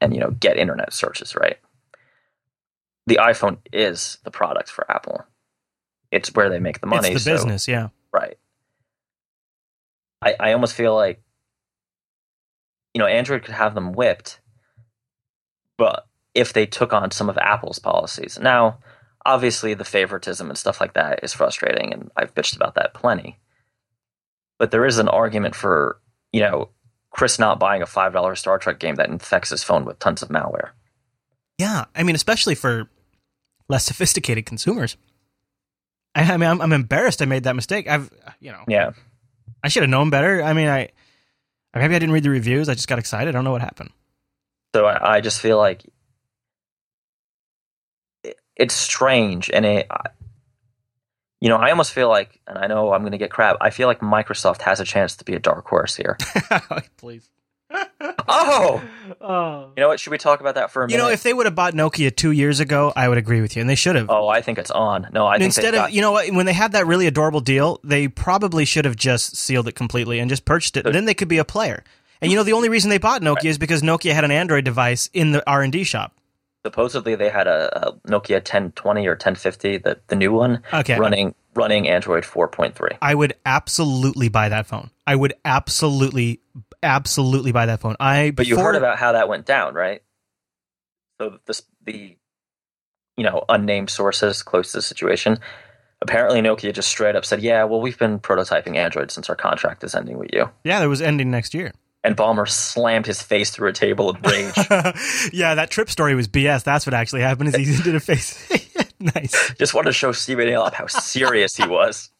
and 0.00 0.14
you 0.14 0.20
know 0.20 0.30
get 0.46 0.56
internet 0.56 0.92
searches, 0.92 1.36
right? 1.36 1.58
The 3.06 3.16
iPhone 3.22 3.58
is 3.72 4.18
the 4.24 4.30
product 4.30 4.68
for 4.70 4.84
Apple. 4.90 5.24
It's 6.10 6.34
where 6.34 6.48
they 6.50 6.58
make 6.60 6.80
the 6.80 6.86
money. 6.88 7.08
it's 7.10 7.24
the 7.24 7.30
so- 7.30 7.34
business 7.36 7.68
yeah? 7.68 7.88
I 10.22 10.34
I 10.38 10.52
almost 10.52 10.74
feel 10.74 10.94
like 10.94 11.22
you 12.94 12.98
know 12.98 13.06
Android 13.06 13.44
could 13.44 13.54
have 13.54 13.74
them 13.74 13.92
whipped, 13.92 14.40
but 15.78 16.06
if 16.34 16.52
they 16.52 16.66
took 16.66 16.92
on 16.92 17.10
some 17.10 17.28
of 17.28 17.38
Apple's 17.38 17.78
policies. 17.78 18.38
Now, 18.40 18.78
obviously, 19.26 19.74
the 19.74 19.84
favoritism 19.84 20.48
and 20.48 20.58
stuff 20.58 20.80
like 20.80 20.94
that 20.94 21.20
is 21.22 21.32
frustrating, 21.32 21.92
and 21.92 22.10
I've 22.16 22.34
bitched 22.34 22.56
about 22.56 22.74
that 22.76 22.94
plenty. 22.94 23.38
But 24.58 24.70
there 24.70 24.86
is 24.86 24.98
an 24.98 25.08
argument 25.08 25.54
for 25.54 26.00
you 26.32 26.40
know 26.40 26.68
Chris 27.10 27.38
not 27.38 27.58
buying 27.58 27.82
a 27.82 27.86
five 27.86 28.12
dollar 28.12 28.36
Star 28.36 28.58
Trek 28.58 28.78
game 28.78 28.96
that 28.96 29.08
infects 29.08 29.50
his 29.50 29.64
phone 29.64 29.84
with 29.84 29.98
tons 29.98 30.22
of 30.22 30.28
malware. 30.28 30.70
Yeah, 31.58 31.86
I 31.94 32.02
mean, 32.04 32.14
especially 32.14 32.54
for 32.54 32.88
less 33.68 33.84
sophisticated 33.84 34.46
consumers. 34.46 34.96
I, 36.14 36.22
I 36.22 36.36
mean, 36.36 36.48
I'm, 36.48 36.60
I'm 36.60 36.72
embarrassed 36.72 37.22
I 37.22 37.26
made 37.26 37.44
that 37.44 37.54
mistake. 37.54 37.86
I've, 37.86 38.10
you 38.40 38.50
know, 38.50 38.64
Yeah, 38.66 38.92
I 39.62 39.68
should 39.68 39.82
have 39.82 39.90
known 39.90 40.10
better. 40.10 40.42
I 40.42 40.52
mean, 40.52 40.68
I 40.68 40.88
maybe 41.74 41.94
I 41.94 41.98
didn't 41.98 42.12
read 42.12 42.24
the 42.24 42.30
reviews. 42.30 42.68
I 42.68 42.74
just 42.74 42.88
got 42.88 42.98
excited. 42.98 43.28
I 43.28 43.32
don't 43.32 43.44
know 43.44 43.52
what 43.52 43.60
happened. 43.62 43.90
so 44.74 44.86
I, 44.86 45.16
I 45.16 45.20
just 45.20 45.40
feel 45.40 45.58
like 45.58 45.84
it, 48.24 48.38
it's 48.56 48.74
strange, 48.74 49.50
and 49.50 49.64
it. 49.66 49.86
I- 49.90 50.10
You 51.42 51.48
know, 51.48 51.56
I 51.56 51.70
almost 51.70 51.92
feel 51.94 52.08
like, 52.10 52.38
and 52.46 52.58
I 52.58 52.66
know 52.66 52.92
I'm 52.92 53.00
going 53.00 53.12
to 53.12 53.18
get 53.18 53.30
crap. 53.30 53.56
I 53.62 53.70
feel 53.70 53.88
like 53.88 54.00
Microsoft 54.00 54.60
has 54.62 54.78
a 54.80 54.84
chance 54.84 55.16
to 55.16 55.24
be 55.24 55.34
a 55.34 55.38
dark 55.38 55.66
horse 55.66 55.96
here. 55.96 56.18
Please. 56.98 57.30
Oh, 58.28 58.82
Oh. 59.20 59.72
you 59.76 59.80
know 59.80 59.88
what? 59.88 60.00
Should 60.00 60.10
we 60.10 60.18
talk 60.18 60.40
about 60.40 60.54
that 60.54 60.70
for 60.70 60.82
a 60.82 60.86
minute? 60.86 60.96
You 60.96 61.02
know, 61.02 61.10
if 61.10 61.22
they 61.22 61.32
would 61.34 61.46
have 61.46 61.54
bought 61.54 61.74
Nokia 61.74 62.14
two 62.14 62.30
years 62.30 62.60
ago, 62.60 62.92
I 62.96 63.08
would 63.08 63.18
agree 63.18 63.40
with 63.40 63.56
you, 63.56 63.60
and 63.60 63.68
they 63.68 63.74
should 63.74 63.96
have. 63.96 64.08
oh, 64.10 64.28
I 64.28 64.40
think 64.40 64.58
it's 64.58 64.70
on. 64.70 65.08
No, 65.12 65.26
I 65.26 65.34
think 65.34 65.44
Instead 65.46 65.64
they've 65.74 65.74
of, 65.74 65.86
got- 65.86 65.92
you 65.92 66.00
know 66.00 66.12
what, 66.12 66.30
when 66.32 66.46
they 66.46 66.52
had 66.52 66.72
that 66.72 66.86
really 66.86 67.06
adorable 67.06 67.40
deal, 67.40 67.80
they 67.84 68.08
probably 68.08 68.64
should 68.64 68.84
have 68.84 68.96
just 68.96 69.36
sealed 69.36 69.68
it 69.68 69.72
completely 69.74 70.18
and 70.18 70.28
just 70.30 70.44
purchased 70.44 70.76
it. 70.76 70.84
Then 70.84 71.04
they 71.04 71.14
could 71.14 71.28
be 71.28 71.38
a 71.38 71.44
player. 71.44 71.82
And 72.20 72.30
you 72.30 72.36
know, 72.36 72.44
the 72.44 72.52
only 72.52 72.68
reason 72.68 72.90
they 72.90 72.98
bought 72.98 73.22
Nokia 73.22 73.46
is 73.46 73.58
because 73.58 73.82
Nokia 73.82 74.12
had 74.12 74.24
an 74.24 74.30
Android 74.30 74.64
device 74.64 75.08
in 75.12 75.32
the 75.32 75.42
R 75.48 75.62
and 75.62 75.72
D 75.72 75.84
shop. 75.84 76.12
supposedly 76.64 77.14
they 77.14 77.30
had 77.30 77.46
a, 77.46 77.88
a 77.88 77.92
Nokia 78.08 78.36
1020 78.36 79.06
or 79.06 79.12
1050, 79.12 79.78
the 79.78 79.98
the 80.08 80.16
new 80.16 80.32
one, 80.32 80.62
Okay. 80.72 80.98
running 80.98 81.34
running 81.54 81.88
Android 81.88 82.22
4.3. 82.24 82.96
I 83.02 83.14
would 83.14 83.32
absolutely 83.46 84.28
buy 84.28 84.48
that 84.50 84.66
phone. 84.66 84.90
I 85.06 85.16
would 85.16 85.32
absolutely, 85.44 86.40
absolutely 86.82 87.52
buy 87.52 87.66
that 87.66 87.80
phone. 87.80 87.96
I 88.00 88.30
But 88.30 88.46
you 88.46 88.58
heard 88.58 88.76
about 88.76 88.98
how 88.98 89.12
that 89.12 89.28
went 89.28 89.46
down, 89.46 89.74
right? 89.74 90.02
So 91.20 91.38
this 91.46 91.62
the 91.84 92.16
you 93.16 93.24
know 93.24 93.44
unnamed 93.48 93.90
sources 93.90 94.42
close 94.42 94.72
to 94.72 94.78
the 94.78 94.82
situation. 94.82 95.38
Apparently, 96.02 96.40
Nokia 96.40 96.72
just 96.72 96.88
straight 96.88 97.14
up 97.14 97.26
said, 97.26 97.42
"Yeah, 97.42 97.64
well, 97.64 97.80
we've 97.80 97.98
been 97.98 98.18
prototyping 98.20 98.76
Android 98.76 99.10
since 99.10 99.28
our 99.28 99.36
contract 99.36 99.84
is 99.84 99.94
ending 99.94 100.18
with 100.18 100.30
you." 100.32 100.50
Yeah, 100.64 100.80
that 100.80 100.88
was 100.88 101.02
ending 101.02 101.30
next 101.30 101.52
year. 101.52 101.72
And 102.02 102.16
Ballmer 102.16 102.48
slammed 102.48 103.04
his 103.04 103.20
face 103.20 103.50
through 103.50 103.68
a 103.68 103.72
table 103.74 104.14
in 104.14 104.22
rage. 104.22 104.54
yeah, 105.34 105.56
that 105.56 105.68
trip 105.70 105.90
story 105.90 106.14
was 106.14 106.28
BS. 106.28 106.64
That's 106.64 106.86
what 106.86 106.94
actually 106.94 107.20
happened. 107.20 107.54
Is 107.54 107.56
he 107.56 107.82
did 107.82 107.94
a 107.94 108.00
face. 108.00 108.48
nice. 109.00 109.52
just 109.58 109.74
wanted 109.74 109.90
to 109.90 109.92
show 109.92 110.12
Stephen 110.12 110.48
A. 110.48 110.54
up 110.54 110.74
how 110.74 110.86
serious 110.86 111.56
he 111.56 111.66
was. 111.66 112.10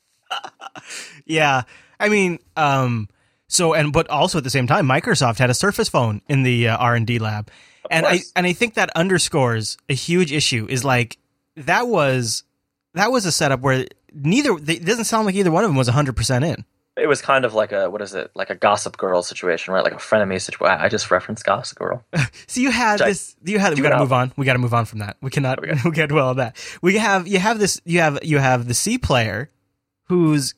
Yeah, 1.24 1.62
I 1.98 2.10
mean, 2.10 2.38
um, 2.56 3.08
so 3.50 3.74
and 3.74 3.92
but 3.92 4.08
also 4.08 4.38
at 4.38 4.44
the 4.44 4.50
same 4.50 4.66
time, 4.66 4.86
Microsoft 4.86 5.38
had 5.38 5.50
a 5.50 5.54
Surface 5.54 5.88
phone 5.88 6.22
in 6.28 6.44
the 6.44 6.68
uh, 6.68 6.76
R 6.76 6.94
and 6.94 7.06
D 7.06 7.18
lab, 7.18 7.50
and 7.90 8.06
I 8.06 8.20
and 8.36 8.46
I 8.46 8.52
think 8.52 8.74
that 8.74 8.90
underscores 8.94 9.76
a 9.88 9.94
huge 9.94 10.32
issue. 10.32 10.66
Is 10.70 10.84
like 10.84 11.18
that 11.56 11.88
was 11.88 12.44
that 12.94 13.10
was 13.10 13.26
a 13.26 13.32
setup 13.32 13.60
where 13.60 13.86
neither 14.14 14.56
it 14.56 14.84
doesn't 14.84 15.04
sound 15.04 15.26
like 15.26 15.34
either 15.34 15.50
one 15.50 15.64
of 15.64 15.68
them 15.68 15.76
was 15.76 15.88
hundred 15.88 16.14
percent 16.16 16.44
in. 16.44 16.64
It 16.96 17.08
was 17.08 17.22
kind 17.22 17.44
of 17.44 17.54
like 17.54 17.72
a 17.72 17.90
what 17.90 18.02
is 18.02 18.14
it? 18.14 18.30
Like 18.34 18.50
a 18.50 18.54
Gossip 18.54 18.96
Girl 18.96 19.22
situation, 19.22 19.74
right? 19.74 19.82
Like 19.82 19.94
a 19.94 19.96
frenemy 19.96 20.40
situation. 20.40 20.80
I 20.80 20.88
just 20.88 21.10
referenced 21.10 21.44
Gossip 21.44 21.78
Girl. 21.78 22.04
So 22.46 22.60
you 22.60 22.70
had 22.70 22.98
this. 22.98 23.36
You 23.44 23.58
had. 23.58 23.74
We 23.74 23.82
got 23.82 23.90
to 23.90 23.98
move 23.98 24.12
on. 24.12 24.32
We 24.36 24.44
got 24.44 24.54
to 24.54 24.58
move 24.58 24.74
on 24.74 24.84
from 24.84 24.98
that. 25.00 25.16
We 25.20 25.30
cannot. 25.30 25.60
We 25.60 25.90
can't 25.92 26.08
dwell 26.08 26.30
on 26.30 26.36
that. 26.38 26.56
We 26.82 26.98
have. 26.98 27.26
You 27.28 27.38
have 27.38 27.58
this. 27.58 27.80
You 27.84 28.00
have. 28.00 28.18
You 28.24 28.38
have 28.38 28.66
the 28.66 28.74
C 28.74 28.98
player, 28.98 29.50
who's 30.04 30.54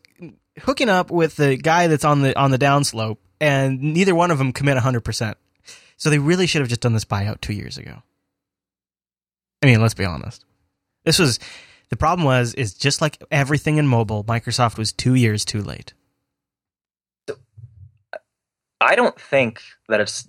hooking 0.60 0.88
up 0.88 1.10
with 1.10 1.36
the 1.36 1.56
guy 1.56 1.86
that's 1.86 2.04
on 2.04 2.22
the 2.22 2.38
on 2.38 2.50
the 2.50 2.58
downslope, 2.58 3.18
and 3.40 3.80
neither 3.80 4.14
one 4.14 4.30
of 4.30 4.38
them 4.38 4.52
commit 4.52 4.76
hundred 4.78 5.00
percent. 5.00 5.36
So 5.96 6.10
they 6.10 6.18
really 6.18 6.46
should 6.46 6.62
have 6.62 6.68
just 6.68 6.80
done 6.80 6.94
this 6.94 7.04
buyout 7.04 7.40
two 7.40 7.52
years 7.52 7.78
ago. 7.78 8.02
I 9.62 9.66
mean, 9.66 9.80
let's 9.80 9.94
be 9.94 10.04
honest. 10.04 10.44
This 11.04 11.18
was 11.18 11.38
the 11.90 11.96
problem. 11.96 12.26
Was 12.26 12.54
is 12.54 12.74
just 12.74 13.00
like 13.00 13.22
everything 13.30 13.76
in 13.76 13.86
mobile, 13.86 14.24
Microsoft 14.24 14.78
was 14.78 14.92
two 14.92 15.14
years 15.14 15.44
too 15.44 15.62
late. 15.62 15.94
I 18.80 18.96
don't 18.96 19.18
think 19.18 19.62
that 19.88 20.00
it's, 20.00 20.26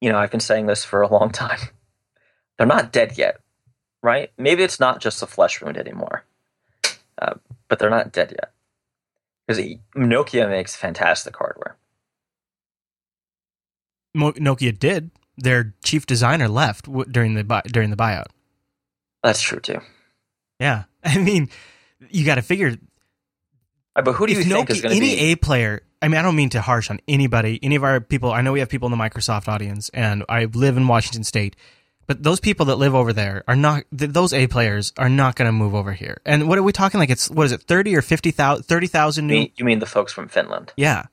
you 0.00 0.12
know, 0.12 0.16
I've 0.16 0.30
been 0.30 0.38
saying 0.38 0.66
this 0.66 0.84
for 0.84 1.02
a 1.02 1.12
long 1.12 1.30
time. 1.30 1.58
They're 2.56 2.66
not 2.66 2.92
dead 2.92 3.18
yet, 3.18 3.40
right? 4.02 4.30
Maybe 4.38 4.62
it's 4.62 4.78
not 4.78 5.00
just 5.00 5.22
a 5.22 5.26
flesh 5.26 5.60
wound 5.60 5.76
anymore, 5.76 6.24
uh, 7.20 7.34
but 7.66 7.80
they're 7.80 7.90
not 7.90 8.12
dead 8.12 8.30
yet. 8.30 8.51
Because 9.46 9.64
Nokia 9.96 10.48
makes 10.48 10.74
fantastic 10.76 11.36
hardware. 11.36 11.76
Mo- 14.14 14.32
Nokia 14.32 14.78
did. 14.78 15.10
Their 15.38 15.74
chief 15.84 16.06
designer 16.06 16.48
left 16.48 16.84
w- 16.86 17.10
during 17.10 17.34
the 17.34 17.42
buy- 17.44 17.62
during 17.66 17.90
the 17.90 17.96
buyout. 17.96 18.26
That's 19.22 19.40
true 19.40 19.60
too. 19.60 19.80
Yeah, 20.60 20.84
I 21.04 21.18
mean, 21.18 21.48
you 22.10 22.24
got 22.24 22.34
to 22.36 22.42
figure 22.42 22.76
Uh, 23.96 24.02
But 24.02 24.12
who 24.14 24.26
do 24.26 24.34
you 24.34 24.42
think 24.44 24.68
Nokia, 24.68 24.72
is 24.72 24.80
going 24.82 25.00
to 25.00 25.06
any? 25.06 25.32
A 25.32 25.36
player. 25.36 25.82
I 26.02 26.08
mean, 26.08 26.18
I 26.18 26.22
don't 26.22 26.36
mean 26.36 26.50
to 26.50 26.60
harsh 26.60 26.90
on 26.90 26.98
anybody. 27.08 27.58
Any 27.62 27.76
of 27.76 27.84
our 27.84 28.00
people. 28.00 28.32
I 28.32 28.42
know 28.42 28.52
we 28.52 28.60
have 28.60 28.68
people 28.68 28.92
in 28.92 28.96
the 28.96 29.02
Microsoft 29.02 29.48
audience, 29.48 29.88
and 29.94 30.24
I 30.28 30.44
live 30.46 30.76
in 30.76 30.86
Washington 30.86 31.24
State. 31.24 31.56
But 32.06 32.22
those 32.22 32.40
people 32.40 32.66
that 32.66 32.76
live 32.76 32.94
over 32.94 33.12
there 33.12 33.44
are 33.46 33.56
not. 33.56 33.84
Th- 33.96 34.10
those 34.10 34.32
A 34.32 34.46
players 34.48 34.92
are 34.98 35.08
not 35.08 35.36
going 35.36 35.46
to 35.46 35.52
move 35.52 35.74
over 35.74 35.92
here. 35.92 36.20
And 36.26 36.48
what 36.48 36.58
are 36.58 36.62
we 36.62 36.72
talking? 36.72 36.98
Like 37.00 37.10
it's 37.10 37.30
what 37.30 37.46
is 37.46 37.52
it? 37.52 37.62
Thirty 37.62 37.94
or 37.96 38.02
fifty 38.02 38.30
thousand? 38.30 38.64
Thirty 38.64 38.86
thousand 38.86 39.28
You 39.28 39.34
new. 39.34 39.40
mean, 39.42 39.52
you 39.56 39.64
mean 39.64 39.78
the 39.78 39.86
folks 39.86 40.12
from 40.12 40.28
Finland? 40.28 40.72
Yeah. 40.76 41.04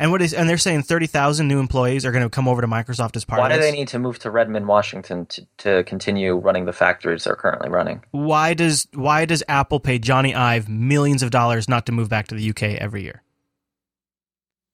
And 0.00 0.12
what 0.12 0.22
is? 0.22 0.32
And 0.32 0.48
they're 0.48 0.56
saying 0.58 0.84
thirty 0.84 1.06
thousand 1.06 1.48
new 1.48 1.58
employees 1.58 2.06
are 2.06 2.12
going 2.12 2.22
to 2.22 2.30
come 2.30 2.46
over 2.48 2.60
to 2.60 2.68
Microsoft 2.68 3.16
as 3.16 3.24
part 3.24 3.40
of. 3.40 3.42
Why 3.42 3.54
of 3.54 3.60
do 3.60 3.60
they 3.60 3.72
need 3.72 3.88
to 3.88 3.98
move 3.98 4.18
to 4.20 4.30
Redmond, 4.30 4.66
Washington 4.68 5.26
to, 5.26 5.46
to 5.58 5.84
continue 5.84 6.36
running 6.36 6.66
the 6.66 6.72
factories 6.72 7.24
they're 7.24 7.34
currently 7.36 7.68
running? 7.68 8.04
why 8.12 8.54
does 8.54 8.86
Why 8.94 9.24
does 9.24 9.42
Apple 9.48 9.80
pay 9.80 9.98
Jony 9.98 10.34
Ive 10.36 10.68
millions 10.68 11.22
of 11.22 11.30
dollars 11.30 11.68
not 11.68 11.84
to 11.86 11.92
move 11.92 12.08
back 12.08 12.28
to 12.28 12.34
the 12.36 12.50
UK 12.50 12.62
every 12.80 13.02
year? 13.02 13.22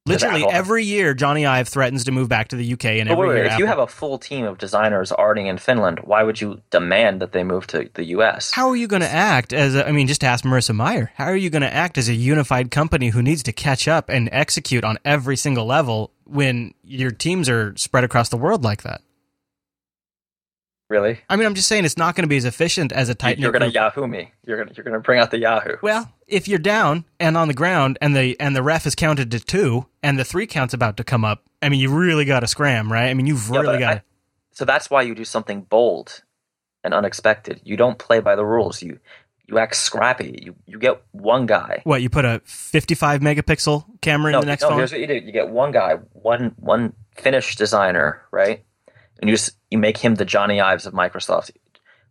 Literally 0.07 0.45
every 0.45 0.85
year, 0.85 1.15
Jony 1.15 1.49
Ive 1.49 1.67
threatens 1.67 2.05
to 2.05 2.13
move 2.13 2.29
back 2.29 2.49
to 2.49 2.57
the 2.57 2.73
UK, 2.75 2.85
and 2.85 3.09
But 3.09 3.15
every 3.15 3.29
wait, 3.29 3.37
year, 3.37 3.45
if 3.47 3.59
you 3.59 3.65
have 3.65 3.79
a 3.79 3.87
full 3.87 4.19
team 4.19 4.45
of 4.45 4.59
designers 4.59 5.11
already 5.11 5.49
in 5.49 5.57
Finland, 5.57 6.01
why 6.05 6.23
would 6.23 6.39
you 6.39 6.61
demand 6.71 7.23
that 7.23 7.33
they 7.33 7.43
move 7.43 7.67
to 7.69 7.89
the 7.95 8.05
U.S.? 8.17 8.51
How 8.51 8.69
are 8.69 8.77
you 8.77 8.87
going 8.87 9.01
to 9.01 9.11
act 9.11 9.55
as 9.55 9.75
a, 9.75 9.89
I 9.89 9.93
mean, 9.93 10.07
just 10.07 10.23
ask 10.23 10.45
Marissa 10.45 10.77
Mayer. 10.77 11.11
How 11.15 11.25
are 11.25 11.37
you 11.37 11.49
going 11.49 11.63
to 11.63 11.73
act 11.73 11.97
as 11.97 12.11
a 12.11 12.15
unified 12.15 12.71
company 12.71 13.09
who 13.09 13.23
needs 13.23 13.43
to 13.45 13.53
catch 13.53 13.89
up 13.89 14.11
and 14.11 14.29
execute 14.31 14.85
on 14.85 14.99
every 15.07 15.37
single 15.37 15.65
level 15.65 16.13
when 16.25 16.75
your 16.83 17.11
teams 17.11 17.49
are 17.49 17.75
spread 17.79 18.05
across 18.05 18.29
the 18.29 18.37
world 18.37 18.63
like 18.63 18.83
that? 18.83 19.01
Really? 20.95 21.19
I 21.29 21.35
mean, 21.35 21.45
I'm 21.45 21.57
just 21.57 21.67
saying 21.67 21.85
it's 21.85 21.97
not 21.97 22.15
going 22.15 22.23
to 22.23 22.29
be 22.29 22.37
as 22.37 22.45
efficient 22.45 22.93
as 22.93 23.09
a 23.09 23.17
tight 23.17 23.41
You're 23.41 23.51
going 23.51 23.69
to 23.69 23.69
Yahoo 23.69 24.07
me. 24.07 24.31
You're 24.47 24.59
going 24.59 24.69
to 24.69 24.75
you're 24.77 24.85
going 24.85 24.95
to 24.95 25.01
bring 25.01 25.19
out 25.19 25.33
the 25.33 25.39
Yahoo. 25.41 25.75
Well, 25.83 26.13
if 26.29 26.47
you're 26.47 26.61
down 26.61 27.05
and 27.19 27.37
on 27.37 27.49
the 27.49 27.55
ground 27.55 27.99
and 28.01 28.15
the 28.15 28.39
and 28.39 28.55
the 28.55 28.63
ref 28.63 28.87
is 28.87 28.95
counted 28.95 29.33
to 29.33 29.41
two 29.41 29.87
and 30.05 30.17
the 30.21 30.25
three 30.25 30.47
count's 30.47 30.73
about 30.73 30.97
to 30.99 31.03
come 31.05 31.25
up, 31.25 31.43
I 31.61 31.69
mean, 31.69 31.81
you 31.81 31.93
really 31.93 32.25
got 32.25 32.41
to 32.41 32.47
scram, 32.47 32.93
right? 32.93 33.09
I 33.09 33.15
mean, 33.15 33.27
you've 33.27 33.49
Yeah, 33.51 33.59
really 33.59 33.79
got 33.81 33.95
to. 33.95 34.03
So 34.53 34.65
that's 34.65 34.89
why 34.89 35.03
you 35.03 35.17
do 35.17 35.25
something 35.25 35.63
bold 35.63 36.23
and 36.85 36.95
unexpected. 36.95 37.61
You 37.65 37.77
don't 37.77 37.99
play 37.99 38.21
by 38.21 38.37
the 38.37 38.45
rules. 38.45 38.81
You 38.81 39.01
you 39.49 39.59
act 39.59 39.75
scrappy. 39.75 40.39
You 40.45 40.55
you 40.65 40.79
get 40.79 41.03
one 41.11 41.47
guy. 41.47 41.81
What 41.83 42.03
you 42.03 42.09
put 42.09 42.25
a 42.25 42.41
55 42.45 43.21
megapixel 43.21 43.85
camera 44.01 44.31
No, 44.31 44.39
in 44.39 44.43
the 44.43 44.47
next 44.53 44.63
no, 44.63 44.69
phone? 44.69 44.79
here's 44.79 44.93
what 44.93 45.01
you 45.01 45.09
do. 45.09 45.15
You 45.15 45.33
get 45.33 45.49
one 45.49 45.73
guy, 45.73 45.95
one 46.13 46.55
one 46.57 46.93
Finnish 47.17 47.57
designer, 47.57 48.23
right? 48.31 48.65
And 49.21 49.31
you 49.31 49.37
just 49.37 49.53
you 49.71 49.79
make 49.79 49.99
him 49.99 50.17
the 50.17 50.27
Jony 50.27 50.63
Ives 50.63 50.87
of 50.87 50.93
Microsoft. 50.93 51.51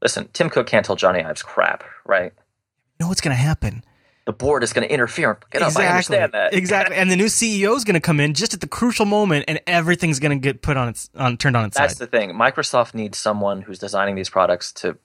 Listen, 0.02 0.30
Tim 0.34 0.50
Cook 0.50 0.68
can't 0.68 0.86
tell 0.86 0.96
Jony 0.96 1.26
Ives 1.26 1.44
crap, 1.44 1.84
right? 2.06 2.34
You 2.36 3.06
know 3.06 3.08
what's 3.08 3.22
going 3.22 3.36
to 3.36 3.42
happen? 3.42 3.84
The 4.26 4.34
board 4.34 4.64
is 4.64 4.72
going 4.72 4.88
to 4.88 4.94
interfere 4.94 5.36
fuck 5.36 5.56
it 5.56 5.62
up. 5.62 5.76
I 5.78 5.88
understand 5.88 6.32
that. 6.32 6.54
Exactly. 6.54 6.96
And 6.96 7.12
the 7.12 7.18
new 7.18 7.26
CEO 7.26 7.76
is 7.76 7.84
going 7.84 7.96
to 7.96 8.00
come 8.00 8.22
in 8.22 8.34
just 8.34 8.54
at 8.54 8.62
the 8.62 8.68
crucial 8.68 9.06
moment, 9.06 9.46
and 9.50 9.60
everything's 9.68 10.20
going 10.20 10.38
to 10.38 10.42
get 10.42 10.62
put 10.62 10.78
on 10.78 10.88
its 10.88 11.10
on 11.16 11.36
turned 11.38 11.58
on 11.58 11.66
its 11.66 11.78
That's 11.78 11.98
side. 11.98 12.08
the 12.08 12.18
thing. 12.18 12.34
Microsoft 12.34 12.94
needs 12.94 13.18
someone 13.18 13.62
who's 13.62 13.80
designing 13.80 14.16
these 14.16 14.30
products 14.30 14.72
to, 14.74 14.98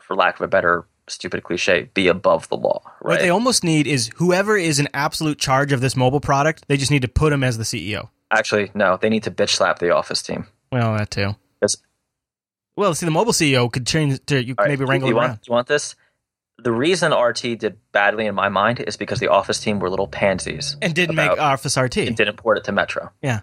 for 0.00 0.16
lack 0.16 0.36
of 0.36 0.42
a 0.42 0.48
better 0.48 0.86
stupid 1.08 1.42
cliche, 1.42 1.90
be 1.94 2.08
above 2.08 2.48
the 2.48 2.56
law, 2.56 2.80
Right? 3.02 3.14
What 3.14 3.20
they 3.20 3.28
almost 3.28 3.64
need 3.64 3.86
is 3.86 4.10
whoever 4.16 4.56
is 4.56 4.78
in 4.78 4.88
absolute 4.94 5.38
charge 5.38 5.72
of 5.72 5.80
this 5.80 5.96
mobile 5.96 6.20
product. 6.20 6.66
They 6.68 6.76
just 6.76 6.90
need 6.90 7.02
to 7.02 7.08
put 7.08 7.32
him 7.32 7.44
as 7.44 7.58
the 7.58 7.64
CEO. 7.64 8.08
Actually, 8.30 8.70
no. 8.74 8.96
They 8.96 9.10
need 9.10 9.24
to 9.24 9.30
bitch 9.30 9.50
slap 9.50 9.78
the 9.80 9.90
Office 9.94 10.22
team. 10.22 10.46
Well, 10.72 10.96
that 10.96 11.10
too. 11.10 11.36
'Cause- 11.60 11.76
Well, 12.76 12.94
see, 12.94 13.04
the 13.06 13.12
mobile 13.12 13.32
CEO 13.34 13.68
could 13.68 13.86
change 13.86 14.18
to 14.26 14.42
you 14.42 14.54
All 14.58 14.66
maybe 14.66 14.84
wrangle 14.84 15.08
you 15.10 15.14
him 15.14 15.18
want, 15.18 15.28
around. 15.28 15.40
You 15.46 15.52
want 15.52 15.68
this? 15.68 15.94
The 16.58 16.72
reason 16.72 17.12
RT 17.12 17.56
did 17.56 17.78
badly 17.92 18.26
in 18.26 18.34
my 18.34 18.48
mind 18.48 18.80
is 18.80 18.96
because 18.96 19.20
the 19.20 19.28
Office 19.28 19.60
team 19.60 19.78
were 19.78 19.90
little 19.90 20.06
pansies 20.08 20.76
And 20.80 20.94
didn't 20.94 21.14
about- 21.18 21.36
make 21.36 21.40
Office 21.40 21.76
RT. 21.76 22.06
and 22.06 22.16
didn't 22.16 22.36
port 22.36 22.56
it 22.58 22.64
to 22.64 22.72
Metro. 22.72 23.10
Yeah, 23.20 23.40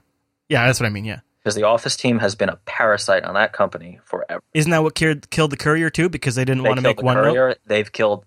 yeah, 0.48 0.66
that's 0.66 0.80
what 0.80 0.88
I 0.88 0.90
mean. 0.90 1.06
Yeah, 1.06 1.20
Because 1.44 1.56
the 1.56 1.64
Office 1.64 1.96
team 1.96 2.20
has 2.20 2.36
been 2.36 2.50
a 2.50 2.56
parasite 2.66 3.24
on 3.24 3.34
that 3.36 3.54
company 3.54 4.00
forever. 4.06 4.42
isn't 4.54 4.72
that 4.72 4.82
what 4.84 4.96
killed, 4.96 5.30
killed 5.30 5.52
the 5.52 5.58
Courier 5.58 5.90
too? 5.90 6.10
Because 6.10 6.36
they 6.36 6.46
didn't 6.46 6.64
They 6.64 6.70
want 6.70 6.78
to 6.80 6.82
make 6.84 6.98
the 6.98 7.04
OneNote. 7.04 7.24
Courier. 7.34 7.56
They've 7.66 7.92
killed 7.92 8.26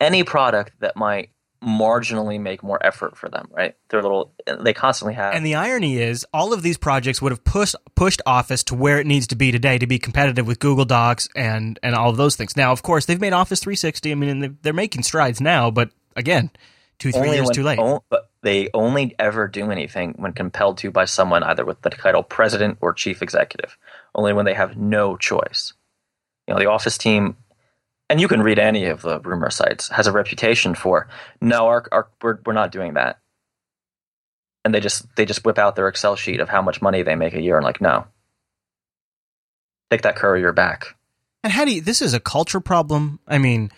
any 0.00 0.22
product 0.24 0.72
that 0.80 0.96
might 0.96 1.30
marginally 1.62 2.40
make 2.40 2.62
more 2.62 2.84
effort 2.84 3.16
for 3.16 3.28
them. 3.28 3.48
Right? 3.50 3.74
They're 3.88 4.00
a 4.00 4.02
little. 4.02 4.32
They 4.60 4.72
constantly 4.72 5.14
have. 5.14 5.34
And 5.34 5.44
the 5.46 5.54
irony 5.54 5.98
is, 5.98 6.26
all 6.32 6.52
of 6.52 6.62
these 6.62 6.76
projects 6.78 7.22
would 7.22 7.32
have 7.32 7.44
pushed 7.44 7.76
pushed 7.94 8.20
Office 8.26 8.62
to 8.64 8.74
where 8.74 8.98
it 8.98 9.06
needs 9.06 9.26
to 9.28 9.36
be 9.36 9.52
today 9.52 9.78
to 9.78 9.86
be 9.86 9.98
competitive 9.98 10.46
with 10.46 10.58
Google 10.58 10.84
Docs 10.84 11.28
and 11.36 11.78
and 11.82 11.94
all 11.94 12.10
of 12.10 12.16
those 12.16 12.36
things. 12.36 12.56
Now, 12.56 12.72
of 12.72 12.82
course, 12.82 13.06
they've 13.06 13.20
made 13.20 13.32
Office 13.32 13.60
360. 13.60 14.10
I 14.10 14.14
mean, 14.14 14.40
they're- 14.40 14.54
they're 14.62 14.72
making 14.72 15.02
strides 15.04 15.40
now, 15.40 15.70
but 15.70 15.90
again, 16.16 16.50
two 16.98 17.12
three 17.12 17.20
only 17.22 17.36
years 17.36 17.46
when- 17.46 17.54
too 17.54 17.62
late. 17.62 17.78
o- 17.78 18.04
but 18.10 18.28
they 18.42 18.68
only 18.74 19.14
ever 19.18 19.46
do 19.46 19.70
anything 19.70 20.14
when 20.18 20.32
compelled 20.32 20.78
to 20.78 20.90
by 20.90 21.04
someone 21.04 21.42
either 21.44 21.64
with 21.64 21.80
the 21.82 21.90
title 21.90 22.22
president 22.24 22.78
or 22.80 22.92
chief 22.92 23.22
executive. 23.22 23.76
Only 24.14 24.32
when 24.32 24.44
they 24.44 24.54
have 24.54 24.76
no 24.76 25.16
choice. 25.16 25.72
You 26.48 26.54
know, 26.54 26.58
the 26.60 26.66
office 26.66 26.98
team. 26.98 27.36
And 28.12 28.20
you 28.20 28.28
can 28.28 28.42
read 28.42 28.58
any 28.58 28.84
of 28.84 29.00
the 29.00 29.20
rumor 29.20 29.48
sites, 29.48 29.88
has 29.88 30.06
a 30.06 30.12
reputation 30.12 30.74
for 30.74 31.08
no, 31.40 31.68
our, 31.68 31.86
our 31.90 32.08
we're 32.20 32.40
we're 32.44 32.52
not 32.52 32.70
doing 32.70 32.92
that. 32.92 33.18
And 34.66 34.74
they 34.74 34.80
just 34.80 35.06
they 35.16 35.24
just 35.24 35.46
whip 35.46 35.56
out 35.56 35.76
their 35.76 35.88
Excel 35.88 36.14
sheet 36.14 36.38
of 36.38 36.50
how 36.50 36.60
much 36.60 36.82
money 36.82 37.02
they 37.02 37.14
make 37.14 37.32
a 37.32 37.40
year 37.40 37.56
and 37.56 37.64
like, 37.64 37.80
no. 37.80 38.06
Take 39.90 40.02
that 40.02 40.16
courier 40.16 40.52
back. 40.52 40.94
And 41.42 41.54
how 41.54 41.64
do 41.64 41.72
you, 41.72 41.80
this 41.80 42.02
is 42.02 42.12
a 42.12 42.20
culture 42.20 42.60
problem. 42.60 43.18
I 43.26 43.38
mean, 43.38 43.72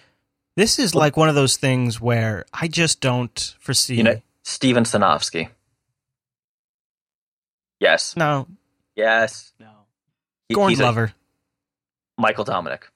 this 0.57 0.81
is 0.81 0.97
like 0.97 1.17
one 1.17 1.29
of 1.29 1.37
those 1.37 1.57
things 1.57 2.01
where 2.01 2.45
I 2.53 2.67
just 2.67 3.01
don't 3.01 3.55
foresee. 3.61 3.95
You 3.95 4.03
know, 4.03 4.23
Steven 4.43 4.83
Sinofsky. 4.83 5.51
Yes. 7.79 8.17
no, 8.17 8.49
Yes. 8.97 9.53
No. 9.61 9.71
He- 10.49 10.57
Gorn 10.57 10.71
he's 10.71 10.81
a- 10.81 10.83
lover. 10.83 11.15
Michael 12.19 12.43
Dominick. 12.43 12.89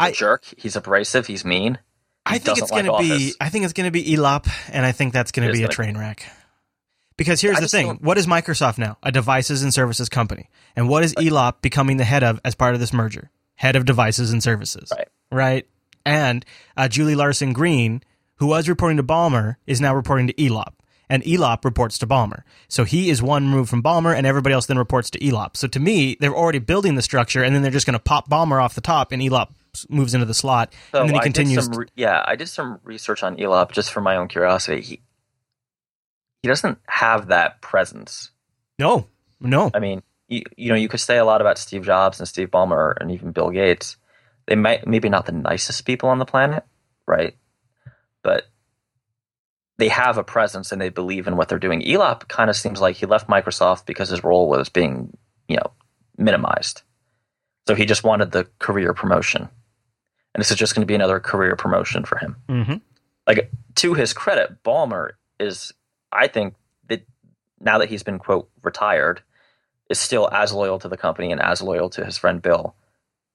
He's 0.00 0.06
I- 0.06 0.08
a 0.10 0.12
jerk. 0.12 0.44
He's 0.56 0.76
abrasive. 0.76 1.26
He's 1.26 1.44
mean. 1.44 1.78
I 2.26 2.38
think 2.38 2.58
it's 2.58 2.70
doesn't 2.70 2.76
going 2.76 2.92
like 2.92 3.08
to 3.08 3.18
be. 3.18 3.34
I 3.40 3.48
think 3.50 3.64
it's 3.64 3.72
going 3.72 3.86
to 3.86 3.92
be 3.92 4.14
ELOP, 4.16 4.48
and 4.72 4.84
I 4.84 4.92
think 4.92 5.12
that's 5.12 5.30
going 5.30 5.46
to 5.46 5.52
be 5.52 5.62
a 5.62 5.68
train 5.68 5.96
wreck. 5.96 6.28
Because 7.16 7.40
here's 7.40 7.56
I 7.58 7.60
the 7.60 7.68
thing: 7.68 7.98
what 8.02 8.18
is 8.18 8.26
Microsoft 8.26 8.78
now? 8.78 8.98
A 9.02 9.12
devices 9.12 9.62
and 9.62 9.72
services 9.72 10.08
company, 10.08 10.50
and 10.74 10.88
what 10.88 11.04
is 11.04 11.14
ELOP 11.14 11.62
becoming 11.62 11.96
the 11.96 12.04
head 12.04 12.24
of 12.24 12.40
as 12.44 12.54
part 12.54 12.74
of 12.74 12.80
this 12.80 12.92
merger? 12.92 13.30
Head 13.54 13.76
of 13.76 13.84
devices 13.86 14.32
and 14.32 14.42
services, 14.42 14.92
Right. 14.94 15.08
Right. 15.30 15.66
And 16.04 16.44
uh, 16.76 16.88
Julie 16.88 17.14
Larson 17.14 17.52
Green, 17.54 18.02
who 18.36 18.48
was 18.48 18.68
reporting 18.68 18.98
to 18.98 19.02
Ballmer, 19.02 19.56
is 19.66 19.80
now 19.80 19.94
reporting 19.94 20.26
to 20.26 20.34
ELOP, 20.34 20.74
and 21.08 21.22
ELOP 21.22 21.64
reports 21.64 21.96
to 21.98 22.06
Ballmer. 22.06 22.42
So 22.68 22.84
he 22.84 23.08
is 23.08 23.22
one 23.22 23.46
move 23.48 23.68
from 23.68 23.82
Ballmer, 23.82 24.14
and 24.14 24.26
everybody 24.26 24.52
else 24.52 24.66
then 24.66 24.78
reports 24.78 25.10
to 25.10 25.18
ELOP. 25.24 25.56
So 25.56 25.68
to 25.68 25.80
me, 25.80 26.16
they're 26.20 26.34
already 26.36 26.58
building 26.58 26.96
the 26.96 27.02
structure, 27.02 27.42
and 27.42 27.54
then 27.54 27.62
they're 27.62 27.70
just 27.70 27.86
going 27.86 27.94
to 27.94 27.98
pop 27.98 28.28
Ballmer 28.28 28.62
off 28.62 28.74
the 28.74 28.80
top, 28.80 29.10
and 29.10 29.22
ELOP 29.22 29.52
moves 29.90 30.14
into 30.14 30.26
the 30.26 30.34
slot, 30.34 30.72
So 30.92 31.00
and 31.00 31.08
then 31.08 31.14
he 31.16 31.20
I 31.20 31.24
did 31.24 31.34
continues. 31.34 31.68
re- 31.76 31.86
yeah, 31.96 32.22
I 32.26 32.36
did 32.36 32.48
some 32.48 32.80
research 32.84 33.22
on 33.22 33.36
Elop 33.36 33.72
just 33.72 33.92
for 33.92 34.00
my 34.00 34.16
own 34.16 34.28
curiosity. 34.28 34.80
He 34.82 35.02
he 36.42 36.48
doesn't 36.48 36.78
have 36.86 37.28
that 37.28 37.60
presence. 37.60 38.30
no, 38.78 39.08
no. 39.40 39.70
I 39.74 39.80
mean, 39.80 40.02
you, 40.28 40.42
you 40.56 40.68
know, 40.70 40.76
you 40.76 40.88
could 40.88 41.00
say 41.00 41.18
a 41.18 41.24
lot 41.24 41.40
about 41.40 41.58
Steve 41.58 41.84
Jobs 41.84 42.18
and 42.20 42.28
Steve 42.28 42.50
Ballmer 42.50 42.94
and 43.00 43.10
even 43.10 43.32
Bill 43.32 43.50
Gates. 43.50 43.96
They 44.46 44.54
might 44.54 44.86
maybe 44.86 45.08
not 45.08 45.26
the 45.26 45.32
nicest 45.32 45.84
people 45.84 46.08
on 46.08 46.18
the 46.18 46.24
planet, 46.24 46.64
right? 47.06 47.36
But 48.22 48.44
they 49.78 49.88
have 49.88 50.16
a 50.18 50.24
presence 50.24 50.72
and 50.72 50.80
they 50.80 50.88
believe 50.88 51.26
in 51.26 51.36
what 51.36 51.48
they're 51.48 51.58
doing. 51.58 51.82
Elop 51.82 52.28
kind 52.28 52.48
of 52.48 52.56
seems 52.56 52.80
like 52.80 52.96
he 52.96 53.06
left 53.06 53.28
Microsoft 53.28 53.84
because 53.86 54.08
his 54.08 54.24
role 54.24 54.48
was 54.48 54.68
being, 54.68 55.16
you 55.48 55.56
know, 55.56 55.70
minimized. 56.16 56.82
So 57.68 57.74
he 57.74 57.84
just 57.84 58.04
wanted 58.04 58.30
the 58.30 58.46
career 58.58 58.94
promotion. 58.94 59.48
And 60.36 60.40
this 60.42 60.50
is 60.50 60.58
just 60.58 60.74
going 60.74 60.82
to 60.82 60.86
be 60.86 60.94
another 60.94 61.18
career 61.18 61.56
promotion 61.56 62.04
for 62.04 62.18
him 62.18 62.36
hmm 62.46 62.74
like 63.26 63.50
to 63.76 63.94
his 63.94 64.12
credit, 64.12 64.62
Ballmer 64.62 65.12
is, 65.40 65.72
I 66.12 66.28
think 66.28 66.54
that 66.88 67.04
now 67.58 67.78
that 67.78 67.88
he's 67.88 68.02
been 68.02 68.18
quote 68.20 68.48
retired, 68.62 69.22
is 69.90 69.98
still 69.98 70.28
as 70.30 70.52
loyal 70.52 70.78
to 70.80 70.88
the 70.88 70.96
company 70.96 71.32
and 71.32 71.40
as 71.40 71.60
loyal 71.62 71.88
to 71.90 72.04
his 72.04 72.16
friend 72.18 72.40
Bill 72.42 72.76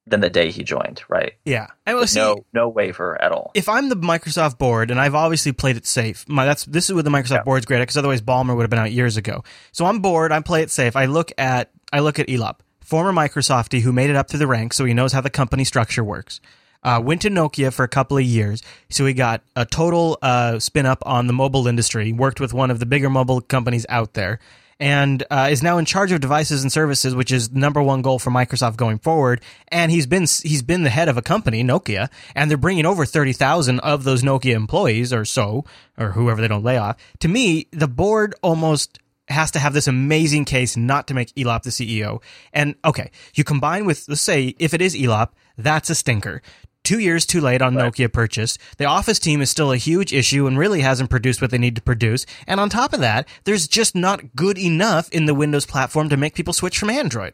than 0.08 0.20
the 0.22 0.30
day 0.30 0.50
he 0.52 0.64
joined. 0.64 1.04
Right? 1.10 1.34
Yeah. 1.44 1.68
I 1.86 1.94
will 1.96 2.08
see. 2.08 2.20
no, 2.20 2.46
no 2.54 2.70
waiver 2.70 3.22
at 3.22 3.32
all. 3.34 3.52
if 3.54 3.68
I'm 3.68 3.90
the 3.90 3.96
Microsoft 3.98 4.58
board, 4.58 4.92
and 4.92 5.00
I've 5.00 5.16
obviously 5.16 5.52
played 5.52 5.76
it 5.78 5.86
safe, 5.86 6.24
my 6.30 6.46
that's 6.46 6.64
this 6.66 6.90
is 6.90 6.94
where 6.94 7.04
the 7.04 7.10
Microsoft 7.10 7.32
Yeah. 7.40 7.44
board's 7.44 7.66
great 7.66 7.80
because 7.80 7.98
otherwise 7.98 8.22
Ballmer 8.22 8.56
would 8.56 8.64
have 8.64 8.70
been 8.70 8.80
out 8.80 8.92
years 8.94 9.18
ago. 9.18 9.44
So 9.74 9.86
I'm 9.86 10.00
bored. 10.00 10.32
I 10.32 10.40
play 10.40 10.62
it 10.64 10.72
safe. 10.72 10.96
I 10.96 11.06
look 11.06 11.32
at 11.38 11.70
I 11.92 12.00
look 12.00 12.18
at 12.20 12.28
Elop, 12.28 12.60
former 12.80 13.12
Microsofty 13.12 13.82
who 13.82 13.92
made 13.92 14.10
it 14.10 14.16
up 14.16 14.30
through 14.30 14.40
the 14.40 14.48
ranks, 14.48 14.78
so 14.78 14.86
he 14.86 14.94
knows 14.94 15.12
how 15.12 15.20
the 15.22 15.30
company 15.30 15.66
structure 15.66 16.04
works. 16.04 16.40
Uh, 16.84 17.02
went 17.04 17.22
to 17.22 17.30
Nokia 17.30 17.72
for 17.72 17.84
a 17.84 17.88
couple 17.88 18.18
of 18.18 18.24
years, 18.24 18.64
so 18.90 19.06
he 19.06 19.14
got 19.14 19.44
a 19.56 19.66
total 19.66 20.18
uh, 20.22 20.58
spin 20.60 20.86
up 20.86 21.04
on 21.06 21.28
the 21.28 21.34
mobile 21.34 21.68
industry. 21.68 22.12
Worked 22.12 22.40
with 22.40 22.54
one 22.54 22.72
of 22.72 22.80
the 22.80 22.86
bigger 22.86 23.10
mobile 23.10 23.42
companies 23.42 23.86
out 23.88 24.14
there, 24.14 24.40
and 24.82 25.24
uh, 25.30 25.48
is 25.52 25.62
now 25.62 25.78
in 25.78 25.86
charge 25.86 26.12
of 26.12 26.22
devices 26.22 26.64
and 26.64 26.72
services, 26.72 27.14
which 27.14 27.32
is 27.32 27.52
number 27.52 27.84
one 27.84 28.02
goal 28.02 28.18
for 28.18 28.32
Microsoft 28.32 28.78
going 28.78 28.98
forward. 28.98 29.42
And 29.68 29.92
he's 29.92 30.08
been 30.08 30.24
he's 30.24 30.64
been 30.64 30.82
the 30.84 30.90
head 30.90 31.08
of 31.08 31.18
a 31.18 31.22
company, 31.22 31.64
Nokia, 31.64 32.10
and 32.36 32.50
they're 32.50 32.58
bringing 32.58 32.88
over 32.88 33.06
thirty 33.06 33.32
thousand 33.32 33.80
of 33.82 34.04
those 34.04 34.24
Nokia 34.24 34.56
employees 34.56 35.14
or 35.14 35.24
so, 35.24 35.66
or 36.00 36.14
whoever 36.14 36.42
they 36.42 36.48
don't 36.48 36.64
lay 36.64 36.78
off. 36.78 36.98
To 37.20 37.28
me, 37.28 37.68
the 37.72 37.88
board 37.88 38.34
almost 38.42 38.98
has 39.28 39.52
to 39.52 39.60
have 39.60 39.74
this 39.74 39.88
amazing 39.88 40.46
case 40.46 40.76
not 40.76 41.08
to 41.08 41.14
make 41.14 41.34
Elop 41.36 41.62
the 41.62 41.70
CEO. 41.70 42.22
And 42.52 42.76
okay, 42.84 43.12
you 43.36 43.44
combine 43.44 43.86
with 43.86 44.10
let's 44.10 44.22
say 44.22 44.56
if 44.58 44.74
it 44.74 44.82
is 44.82 44.96
Elop, 44.96 45.30
that's 45.58 45.92
a 45.92 45.96
stinker. 45.96 46.42
Two 46.84 46.98
years 47.00 47.26
too 47.28 47.42
late 47.42 47.62
on 47.62 47.76
Nokia 47.76 48.12
purchase. 48.12 48.58
The 48.78 48.86
Office 48.86 49.20
team 49.20 49.40
is 49.42 49.52
still 49.52 49.72
a 49.72 49.78
huge 49.78 50.12
issue 50.14 50.48
and 50.48 50.58
really 50.58 50.82
hasn't 50.82 51.12
produced 51.12 51.40
what 51.42 51.52
they 51.52 51.60
need 51.60 51.76
to 51.76 51.82
produce. 51.82 52.26
And 52.48 52.60
on 52.60 52.70
top 52.70 52.94
of 52.94 53.00
that, 53.02 53.28
there's 53.44 53.68
just 53.68 53.94
not 53.96 54.36
good 54.36 54.58
enough 54.58 55.08
in 55.12 55.26
the 55.26 55.36
Windows 55.36 55.66
platform 55.68 56.10
to 56.10 56.18
make 56.18 56.34
people 56.34 56.54
switch 56.54 56.80
from 56.80 56.90
Android. 56.90 57.34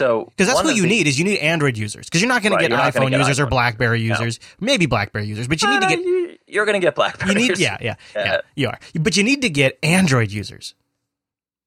So 0.00 0.24
Because 0.26 0.46
that's 0.46 0.62
what 0.64 0.76
you 0.76 0.82
the- 0.82 0.88
need 0.88 1.06
is 1.08 1.18
you 1.18 1.24
need 1.24 1.38
Android 1.38 1.76
users. 1.76 2.06
Because 2.06 2.20
you're 2.20 2.28
not 2.28 2.42
going 2.42 2.52
Right, 2.52 2.58
to 2.62 2.64
get 2.64 2.70
you're 2.70 2.78
not 2.78 2.94
gonna 2.94 3.06
iPhone 3.06 3.10
get 3.10 3.18
users 3.20 3.40
or. 3.40 3.46
BlackBerry 3.46 4.00
users, 4.00 4.38
maybe 4.60 4.86
BlackBerry 4.86 5.26
users, 5.26 5.48
but 5.48 5.60
you 5.62 5.68
need 5.70 5.80
to 5.80 5.86
Uh, 5.86 5.88
get 5.88 5.98
you- 6.00 6.38
You're 6.46 6.64
going 6.66 6.80
to 6.80 6.84
get 6.84 6.94
BlackBerry. 6.94 7.32
you 7.32 7.48
need 7.48 7.58
yeah, 7.58 7.76
yeah, 7.80 7.94
yeah, 8.14 8.24
Yeah. 8.24 8.40
you 8.54 8.68
are. 8.68 8.78
But 8.98 9.16
you 9.16 9.24
need 9.24 9.42
to 9.42 9.48
get 9.48 9.76
Android 9.82 10.30
users. 10.30 10.74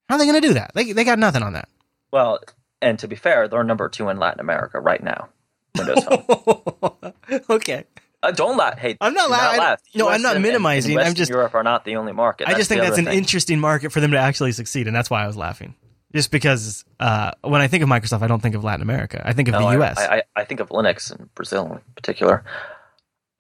How 0.08 0.16
are 0.16 0.18
they 0.18 0.26
going 0.26 0.42
to 0.42 0.48
do 0.48 0.54
that? 0.54 0.72
They 0.76 0.94
they 0.94 1.04
got 1.04 1.20
nothing 1.20 1.44
on 1.44 1.52
that. 1.54 1.68
Well, 2.12 2.40
and 2.82 2.98
to 3.00 3.08
be 3.08 3.16
fair, 3.18 3.48
they're 3.50 3.64
number 3.66 3.90
two 3.90 4.08
in 4.10 4.18
Latin 4.18 4.40
America 4.40 4.80
right 4.80 5.04
now. 5.04 5.28
Windows 5.76 6.04
Phone. 6.04 7.14
okay. 7.50 7.84
Uh, 8.24 8.32
don't 8.32 8.58
laugh. 8.58 8.78
Hey, 8.80 8.98
I'm 9.00 9.14
not 9.14 9.28
do 9.28 9.32
la- 9.32 9.38
I- 9.40 9.58
laugh. 9.58 9.82
no, 9.94 10.10
I'm 10.10 10.22
not 10.22 10.40
minimizing. 10.42 10.98
I'm 10.98 11.14
just- 11.14 11.30
Europe 11.30 11.54
are 11.56 11.64
not 11.64 11.86
the 11.86 11.96
only 11.98 12.14
market. 12.14 12.48
I 12.48 12.54
just 12.56 12.68
think 12.70 12.82
that's 12.82 12.98
an 12.98 13.06
thing. 13.06 13.18
interesting 13.18 13.60
market 13.60 13.92
for 13.92 14.00
them 14.00 14.12
to 14.12 14.18
actually 14.18 14.52
succeed, 14.54 14.88
and 14.88 14.96
that's 14.96 15.10
why 15.10 15.24
I 15.24 15.28
was 15.28 15.38
laughing. 15.38 15.76
Just 16.16 16.32
because 16.32 16.84
uh, 17.00 17.32
when 17.42 17.62
I 17.62 17.68
think 17.68 17.84
of 17.84 17.90
Microsoft, 17.90 18.22
I 18.24 18.28
don't 18.28 18.42
think 18.42 18.56
of 18.56 18.64
Latin 18.64 18.82
America. 18.82 19.22
I 19.24 19.34
think 19.34 19.50
of 19.50 19.54
No, 19.54 19.60
the 19.68 19.74
U.S. 19.74 19.98
I, 20.00 20.18
I, 20.18 20.24
I 20.38 20.44
think 20.46 20.62
of 20.62 20.70
Linux 20.70 21.12
in 21.18 21.30
Brazil 21.36 21.66
in 21.74 21.80
particular. 21.96 22.44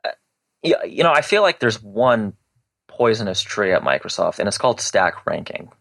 Uh, 0.05 0.09
yeah, 0.63 0.83
you 0.83 1.03
know, 1.03 1.11
I 1.13 1.21
feel 1.21 1.41
like 1.41 1.59
there's 1.59 1.81
one 1.81 2.33
poisonous 2.87 3.41
tree 3.41 3.71
at 3.71 3.81
Microsoft, 3.83 4.39
and 4.39 4.47
it's 4.47 4.57
called 4.57 4.81
stack 4.81 5.25
ranking, 5.25 5.71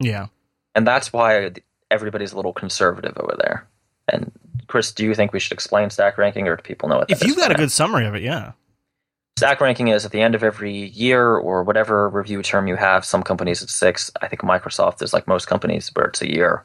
yeah. 0.00 0.26
and 0.74 0.86
that's 0.86 1.12
why 1.12 1.50
everybody's 1.90 2.32
a 2.32 2.36
little 2.36 2.52
conservative 2.54 3.12
over 3.18 3.36
there. 3.38 3.68
And 4.08 4.32
Chris, 4.72 4.90
do 4.90 5.04
you 5.04 5.14
think 5.14 5.34
we 5.34 5.38
should 5.38 5.52
explain 5.52 5.90
stack 5.90 6.16
ranking, 6.16 6.48
or 6.48 6.56
do 6.56 6.62
people 6.62 6.88
know 6.88 6.96
what? 6.96 7.08
that 7.08 7.20
If 7.20 7.24
you've 7.28 7.36
got 7.36 7.50
a 7.50 7.52
now? 7.52 7.58
good 7.58 7.70
summary 7.70 8.06
of 8.06 8.14
it, 8.14 8.22
yeah. 8.22 8.52
stack 9.36 9.60
ranking 9.60 9.88
is 9.88 10.06
at 10.06 10.12
the 10.12 10.22
end 10.22 10.34
of 10.34 10.42
every 10.42 10.86
year 10.88 11.36
or 11.36 11.62
whatever 11.62 12.08
review 12.08 12.40
term 12.42 12.66
you 12.66 12.76
have. 12.76 13.04
Some 13.04 13.22
companies 13.22 13.60
it's 13.62 13.74
six. 13.74 14.10
I 14.22 14.28
think 14.28 14.40
Microsoft 14.40 15.02
is 15.02 15.12
like 15.12 15.28
most 15.28 15.46
companies 15.46 15.90
where 15.92 16.06
it's 16.06 16.22
a 16.22 16.32
year. 16.32 16.64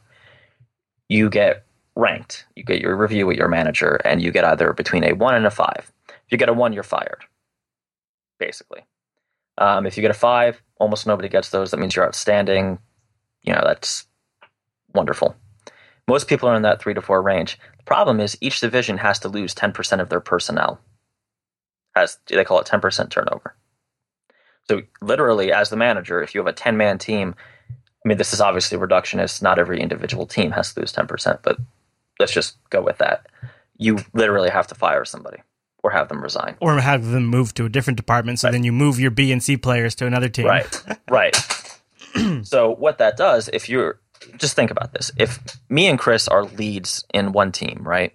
You 1.09 1.29
get 1.29 1.65
ranked. 1.97 2.45
You 2.55 2.63
get 2.63 2.79
your 2.79 2.95
review 2.95 3.27
with 3.27 3.35
your 3.35 3.49
manager, 3.49 3.95
and 4.05 4.21
you 4.21 4.31
get 4.31 4.45
either 4.45 4.71
between 4.71 5.03
a 5.03 5.11
one 5.11 5.35
and 5.35 5.45
a 5.45 5.51
five. 5.51 5.91
If 6.07 6.31
you 6.31 6.38
get 6.38 6.47
a 6.47 6.53
one, 6.53 6.71
you're 6.71 6.84
fired. 6.84 7.25
Basically, 8.39 8.85
um, 9.57 9.85
if 9.85 9.97
you 9.97 10.01
get 10.01 10.11
a 10.11 10.13
five, 10.13 10.61
almost 10.77 11.05
nobody 11.05 11.27
gets 11.27 11.49
those. 11.49 11.71
That 11.71 11.79
means 11.81 11.93
you're 11.93 12.05
outstanding. 12.05 12.79
You 13.43 13.51
know 13.51 13.63
that's 13.65 14.07
wonderful. 14.93 15.35
Most 16.07 16.27
people 16.27 16.47
are 16.49 16.55
in 16.55 16.61
that 16.61 16.81
three 16.81 16.93
to 16.93 17.01
four 17.01 17.21
range. 17.21 17.59
The 17.77 17.84
problem 17.84 18.19
is 18.19 18.38
each 18.41 18.59
division 18.59 18.97
has 18.99 19.19
to 19.19 19.29
lose 19.29 19.53
ten 19.53 19.71
percent 19.73 20.01
of 20.01 20.09
their 20.09 20.21
personnel 20.21 20.79
has 21.97 22.17
they 22.27 22.43
call 22.43 22.59
it 22.59 22.67
10% 22.67 23.09
turnover. 23.09 23.55
So 24.69 24.81
literally 25.01 25.51
as 25.51 25.69
the 25.69 25.77
manager, 25.77 26.21
if 26.21 26.35
you 26.35 26.39
have 26.39 26.47
a 26.47 26.53
10 26.53 26.77
man 26.77 26.97
team, 26.97 27.35
I 27.69 28.07
mean 28.07 28.17
this 28.17 28.34
is 28.34 28.41
obviously 28.41 28.77
reductionist, 28.77 29.41
not 29.41 29.59
every 29.59 29.81
individual 29.81 30.25
team 30.25 30.51
has 30.51 30.73
to 30.73 30.81
lose 30.81 30.93
10%, 30.93 31.39
but 31.41 31.57
let's 32.19 32.31
just 32.31 32.57
go 32.69 32.81
with 32.81 32.97
that. 32.99 33.27
You 33.77 33.99
literally 34.13 34.49
have 34.49 34.67
to 34.67 34.75
fire 34.75 35.05
somebody 35.05 35.38
or 35.84 35.91
have 35.91 36.09
them 36.09 36.21
resign. 36.21 36.55
Or 36.59 36.79
have 36.79 37.05
them 37.07 37.25
move 37.25 37.53
to 37.55 37.65
a 37.65 37.69
different 37.69 37.97
department, 37.97 38.39
so 38.39 38.47
Right. 38.47 38.51
then 38.51 38.63
you 38.63 38.71
move 38.71 38.99
your 38.99 39.11
B 39.11 39.31
and 39.31 39.41
C 39.41 39.57
players 39.57 39.95
to 39.95 40.05
another 40.05 40.29
team. 40.29 40.45
Right. 40.45 40.84
Right. 41.09 41.35
so 42.43 42.71
what 42.73 42.97
that 42.97 43.17
does, 43.17 43.49
if 43.53 43.69
you're 43.69 43.99
just 44.37 44.55
think 44.55 44.71
about 44.71 44.93
this. 44.93 45.11
If 45.17 45.39
me 45.69 45.87
and 45.87 45.99
Chris 45.99 46.27
are 46.27 46.43
leads 46.43 47.05
in 47.13 47.31
one 47.31 47.51
team, 47.51 47.81
right? 47.83 48.13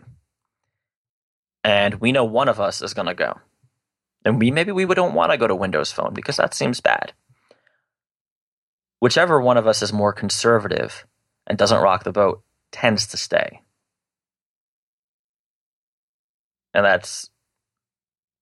And 1.65 1.95
we 1.97 2.13
know 2.13 2.25
one 2.25 2.49
of 2.49 2.61
us 2.61 2.83
is 2.83 2.95
going 2.95 3.07
to 3.07 3.15
go. 3.15 3.39
And 4.25 4.39
we 4.39 4.51
maybe 4.51 4.73
we 4.73 4.85
don't 4.87 5.15
want 5.15 5.33
to 5.33 5.39
go 5.39 5.47
to 5.47 5.55
Windows 5.55 5.93
Phone 5.93 6.15
because 6.15 6.37
that 6.37 6.55
seems 6.55 6.81
bad. 6.81 7.13
Whichever 9.01 9.41
one 9.41 9.57
of 9.57 9.67
us 9.67 9.83
is 9.83 9.93
more 9.93 10.13
conservative 10.13 11.07
and 11.47 11.59
doesn't 11.59 11.83
rock 11.83 12.05
the 12.05 12.13
boat 12.13 12.43
tends 12.71 13.09
to 13.09 13.17
stay. 13.17 13.61
And 16.73 16.85
that's 16.85 17.29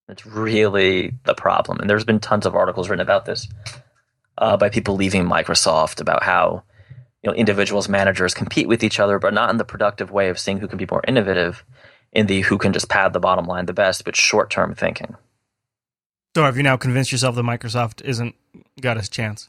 that's 0.06 0.26
really 0.26 1.14
the 1.24 1.34
problem. 1.34 1.78
And 1.78 1.88
there's 1.88 2.04
been 2.04 2.20
tons 2.20 2.44
of 2.44 2.54
articles 2.54 2.88
written 2.88 3.02
about 3.02 3.24
this 3.24 3.48
uh, 4.36 4.56
by 4.56 4.68
people 4.68 4.96
leaving 4.96 5.24
Microsoft 5.24 6.00
about 6.00 6.22
how 6.22 6.64
you 7.22 7.30
know 7.30 7.36
individuals, 7.36 7.88
managers 7.88 8.34
compete 8.34 8.68
with 8.68 8.82
each 8.82 8.98
other, 9.00 9.18
but 9.18 9.34
not 9.34 9.50
in 9.50 9.58
the 9.58 9.64
productive 9.64 10.10
way 10.10 10.28
of 10.28 10.38
seeing 10.38 10.58
who 10.58 10.68
can 10.68 10.78
be 10.78 10.86
more 10.90 11.02
innovative. 11.06 11.64
in 12.12 12.26
the 12.26 12.40
who 12.40 12.58
can 12.58 12.72
just 12.72 12.88
pad 12.88 13.12
the 13.12 13.20
bottom 13.20 13.44
line 13.46 13.66
the 13.66 13.72
best, 13.72 14.04
but 14.04 14.16
short 14.16 14.50
term 14.50 14.74
thinking. 14.74 15.14
So 16.34 16.44
have 16.44 16.56
you 16.56 16.62
now 16.62 16.76
convinced 16.76 17.12
yourself 17.12 17.34
that 17.36 17.42
Microsoft 17.42 18.02
isn't 18.02 18.34
got 18.80 18.98
a 18.98 19.08
chance? 19.08 19.48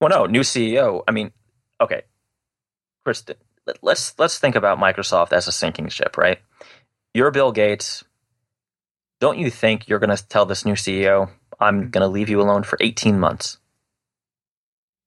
Well, 0.00 0.10
no, 0.10 0.26
new 0.26 0.40
CEO. 0.40 1.02
I 1.08 1.12
mean, 1.12 1.32
okay, 1.80 2.02
Kristen, 3.04 3.36
let's 3.82 4.18
let's 4.18 4.38
think 4.38 4.54
about 4.54 4.78
Microsoft 4.78 5.32
as 5.32 5.48
a 5.48 5.52
sinking 5.52 5.88
ship, 5.88 6.16
right? 6.16 6.38
You're 7.14 7.30
Bill 7.30 7.52
Gates. 7.52 8.04
Don't 9.20 9.38
you 9.38 9.50
think 9.50 9.88
you're 9.88 9.98
going 9.98 10.14
to 10.14 10.28
tell 10.28 10.44
this 10.44 10.66
new 10.66 10.74
CEO, 10.74 11.30
"I'm 11.58 11.84
hmm. 11.84 11.88
going 11.88 12.02
to 12.02 12.08
leave 12.08 12.28
you 12.28 12.40
alone 12.40 12.62
for 12.62 12.76
18 12.80 13.18
months"? 13.18 13.58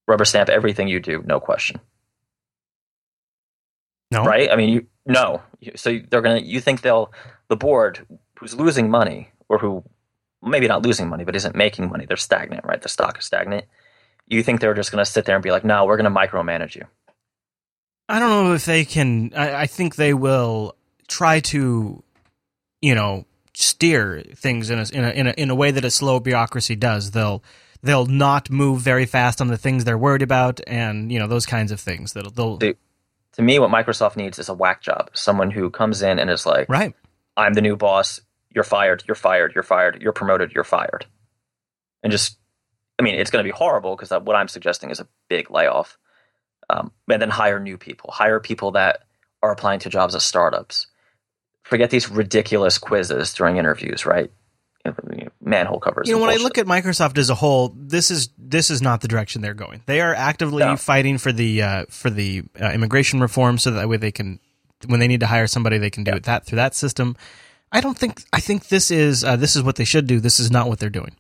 Rubber 0.10 0.26
stamp 0.26 0.49
everything 0.49 0.88
you 0.88 0.99
do, 0.99 1.23
no 1.23 1.40
question. 1.40 1.80
No, 4.10 4.23
right? 4.23 4.52
I 4.52 4.56
mean, 4.56 4.69
you 4.69 4.88
no. 5.06 5.44
So 5.76 5.99
they're 6.10 6.22
gonna. 6.22 6.40
You 6.40 6.60
think 6.60 6.81
they'll 6.81 7.14
the 7.48 7.56
board 7.56 8.07
who's 8.40 8.56
losing 8.56 8.90
money 8.90 9.30
or 9.48 9.60
who 9.60 9.84
maybe 10.41 10.68
not 10.68 10.81
losing 10.81 11.10
money 11.10 11.26
but 11.26 11.36
isn't 11.36 11.56
making 11.56 11.90
money? 11.90 12.07
They're 12.07 12.18
stagnant, 12.18 12.65
right? 12.65 12.81
The 12.81 12.90
stock 12.90 13.19
is 13.19 13.26
stagnant. 13.26 13.65
You 14.27 14.41
think 14.41 14.61
they're 14.61 14.73
just 14.73 14.91
gonna 14.91 15.06
sit 15.06 15.26
there 15.26 15.36
and 15.36 15.44
be 15.44 15.52
like, 15.52 15.64
no, 15.64 15.86
we're 15.86 15.98
gonna 15.98 16.10
micromanage 16.10 16.76
you? 16.76 16.86
I 18.07 18.18
don't 18.18 18.30
know 18.30 18.53
if 18.53 18.65
they 18.65 18.86
can. 18.86 19.31
I, 19.36 19.61
I 19.61 19.68
think 19.68 19.95
they 19.95 20.15
will 20.15 20.76
try 21.07 21.40
to, 21.41 22.03
you 22.81 22.95
know, 22.95 23.26
steer 23.53 24.23
things 24.36 24.72
in 24.72 24.80
a, 24.80 24.86
in 24.91 25.03
a 25.03 25.10
in 25.11 25.27
a 25.27 25.31
in 25.31 25.49
a 25.52 25.56
way 25.56 25.69
that 25.69 25.86
a 25.86 25.91
slow 25.91 26.19
bureaucracy 26.19 26.76
does. 26.76 27.11
They'll 27.11 27.44
they'll 27.81 28.06
not 28.06 28.49
move 28.49 28.81
very 28.81 29.06
fast 29.06 29.41
on 29.41 29.47
the 29.47 29.57
things 29.57 29.84
they're 29.84 29.97
worried 29.97 30.22
about, 30.22 30.60
and 30.68 31.11
you 31.11 31.19
know 31.19 31.27
those 31.27 31.45
kinds 31.45 31.72
of 31.72 31.80
things. 31.80 32.14
That 32.14 32.35
they'll. 32.35 32.57
to 33.34 33.41
me, 33.41 33.60
what 33.60 33.72
Microsoft 33.72 34.15
needs 34.15 34.39
is 34.39 34.49
a 34.49 34.53
whack 34.53 34.81
job. 34.81 35.10
Someone 35.14 35.51
who 35.51 35.69
comes 35.69 36.01
in 36.01 36.19
and 36.19 36.30
is 36.30 36.45
like, 36.45 36.68
right, 36.69 36.93
I'm 37.38 37.53
the 37.53 37.61
new 37.61 37.76
boss. 37.76 38.19
You're 38.53 38.64
fired. 38.64 39.03
You're 39.07 39.15
fired. 39.15 39.53
You're 39.53 39.64
fired. 39.64 40.01
You're 40.01 40.14
promoted. 40.14 40.51
You're 40.51 40.64
fired. 40.64 41.06
And 42.01 42.11
just, 42.11 42.38
I 42.97 43.03
mean, 43.03 43.15
it's 43.15 43.30
going 43.30 43.43
to 43.43 43.47
be 43.47 43.56
horrible 43.56 43.95
because 43.95 44.10
what 44.10 44.35
I'm 44.35 44.47
suggesting 44.47 44.89
is 44.89 44.99
a 44.99 45.07
big 45.27 45.51
layoff 45.51 45.97
um, 46.69 46.91
and 47.10 47.22
then 47.22 47.30
hire 47.30 47.60
new 47.60 47.77
people, 47.77 48.11
hire 48.11 48.39
people 48.39 48.72
that 48.72 49.03
are 49.41 49.51
applying 49.51 49.80
to 49.81 49.89
jobs 49.89 50.15
at 50.15 50.22
startups. 50.22 50.88
Forget 51.64 51.89
these 51.89 52.10
ridiculous 52.10 52.77
quizzes 52.77 53.34
during 53.34 53.57
interviews, 53.57 54.06
right? 54.06 54.31
Manhole 55.41 55.80
covers. 55.80 56.07
You 56.07 56.15
know, 56.15 56.19
when 56.19 56.30
bullshit. 56.30 56.41
I 56.41 56.43
look 56.43 56.57
at 56.57 56.65
Microsoft 56.65 57.18
as 57.18 57.30
a 57.30 57.35
whole, 57.35 57.73
this 57.76 58.10
is 58.10 58.30
this 58.38 58.72
is 58.72 58.81
not 58.81 59.01
the 59.01 59.07
direction 59.07 59.41
they're 59.41 59.53
going. 59.53 59.81
They 59.85 60.01
are 60.01 60.14
actively 60.14 60.64
no. 60.64 60.77
fighting 60.77 61.18
for 61.18 61.31
the 61.31 61.61
uh, 61.61 61.85
for 61.89 62.10
the 62.10 62.43
uh, 62.60 62.72
immigration 62.72 63.19
reform, 63.19 63.57
so 63.57 63.72
that 63.72 63.89
way 63.89 63.97
they 63.97 64.11
can, 64.11 64.39
when 64.88 64.99
they 64.99 65.07
need 65.07 65.19
to 65.19 65.27
hire 65.27 65.47
somebody, 65.47 65.77
they 65.77 65.89
can 65.89 66.03
do 66.03 66.11
yeah. 66.11 66.18
it 66.18 66.23
that 66.23 66.45
through 66.45 66.57
that 66.57 66.76
system. 66.76 67.15
I 67.72 67.81
don't 67.81 67.97
think. 67.97 68.23
I 68.34 68.39
think 68.39 68.69
this 68.69 68.89
is 68.89 69.23
uh, 69.23 69.35
this 69.35 69.56
is 69.56 69.64
what 69.64 69.76
they 69.76 69.85
should 69.85 70.07
do. 70.07 70.19
This 70.19 70.39
is 70.39 70.49
not 70.49 70.68
what 70.69 70.80
they're 70.80 70.89
doing. 70.89 71.15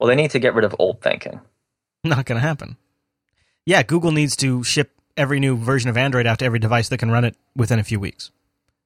Well, 0.00 0.08
they 0.08 0.16
need 0.16 0.32
to 0.32 0.38
get 0.38 0.54
rid 0.54 0.64
of 0.64 0.74
old 0.78 1.00
thinking. 1.00 1.40
Not 2.04 2.26
going 2.26 2.40
to 2.40 2.46
happen 2.46 2.76
yeah, 3.64 3.82
Google 3.82 4.12
needs 4.12 4.36
to 4.36 4.64
ship 4.64 4.90
every 5.16 5.40
new 5.40 5.56
version 5.56 5.90
of 5.90 5.96
Android 5.96 6.26
out 6.26 6.38
to 6.40 6.44
every 6.44 6.58
device 6.58 6.88
that 6.88 6.98
can 6.98 7.10
run 7.10 7.24
it 7.24 7.36
within 7.54 7.78
a 7.78 7.84
few 7.84 8.00
weeks. 8.00 8.30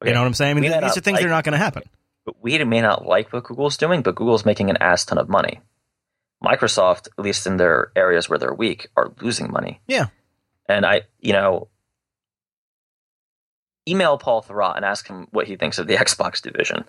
Okay. 0.02 0.10
You 0.10 0.14
know 0.14 0.20
what 0.20 0.26
I'm 0.26 0.34
saying? 0.34 0.56
I 0.56 0.60
mean, 0.60 0.70
these 0.70 0.96
are 0.96 1.00
things 1.00 1.14
like, 1.14 1.22
that 1.22 1.26
are 1.26 1.30
not 1.30 1.44
going 1.44 1.52
to 1.52 1.58
happen. 1.58 1.84
But 2.26 2.42
we 2.42 2.62
may 2.64 2.82
not 2.82 3.06
like 3.06 3.32
what 3.32 3.44
Google's 3.44 3.78
doing, 3.78 4.02
but 4.02 4.16
Google's 4.16 4.44
making 4.44 4.68
an 4.68 4.76
ass 4.78 5.06
ton 5.06 5.16
of 5.16 5.28
money. 5.30 5.60
Microsoft, 6.44 7.08
at 7.18 7.24
least 7.24 7.46
in 7.46 7.56
their 7.56 7.90
areas 7.96 8.28
where 8.28 8.38
they're 8.38 8.52
weak, 8.52 8.88
are 8.96 9.12
losing 9.22 9.50
money. 9.50 9.80
Yeah. 9.86 10.08
And 10.68 10.84
I, 10.84 11.02
you 11.20 11.32
know, 11.32 11.68
email 13.88 14.18
Paul 14.18 14.42
Thurrott 14.42 14.76
and 14.76 14.84
ask 14.84 15.08
him 15.08 15.28
what 15.30 15.46
he 15.46 15.56
thinks 15.56 15.78
of 15.78 15.86
the 15.86 15.94
Xbox 15.96 16.42
division 16.42 16.84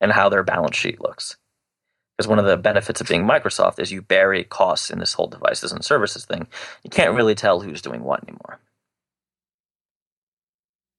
and 0.00 0.10
how 0.10 0.28
their 0.28 0.42
balance 0.42 0.76
sheet 0.76 1.00
looks 1.00 1.36
because 2.16 2.28
one 2.28 2.38
of 2.38 2.44
the 2.44 2.56
benefits 2.56 3.00
of 3.00 3.08
being 3.08 3.24
Microsoft 3.24 3.78
is 3.78 3.90
you 3.90 4.02
bury 4.02 4.44
costs 4.44 4.90
in 4.90 4.98
this 4.98 5.14
whole 5.14 5.26
devices 5.26 5.72
and 5.72 5.84
services 5.84 6.24
thing. 6.24 6.46
You 6.84 6.90
can't 6.90 7.14
really 7.14 7.34
tell 7.34 7.60
who's 7.60 7.82
doing 7.82 8.04
what 8.04 8.22
anymore. 8.22 8.60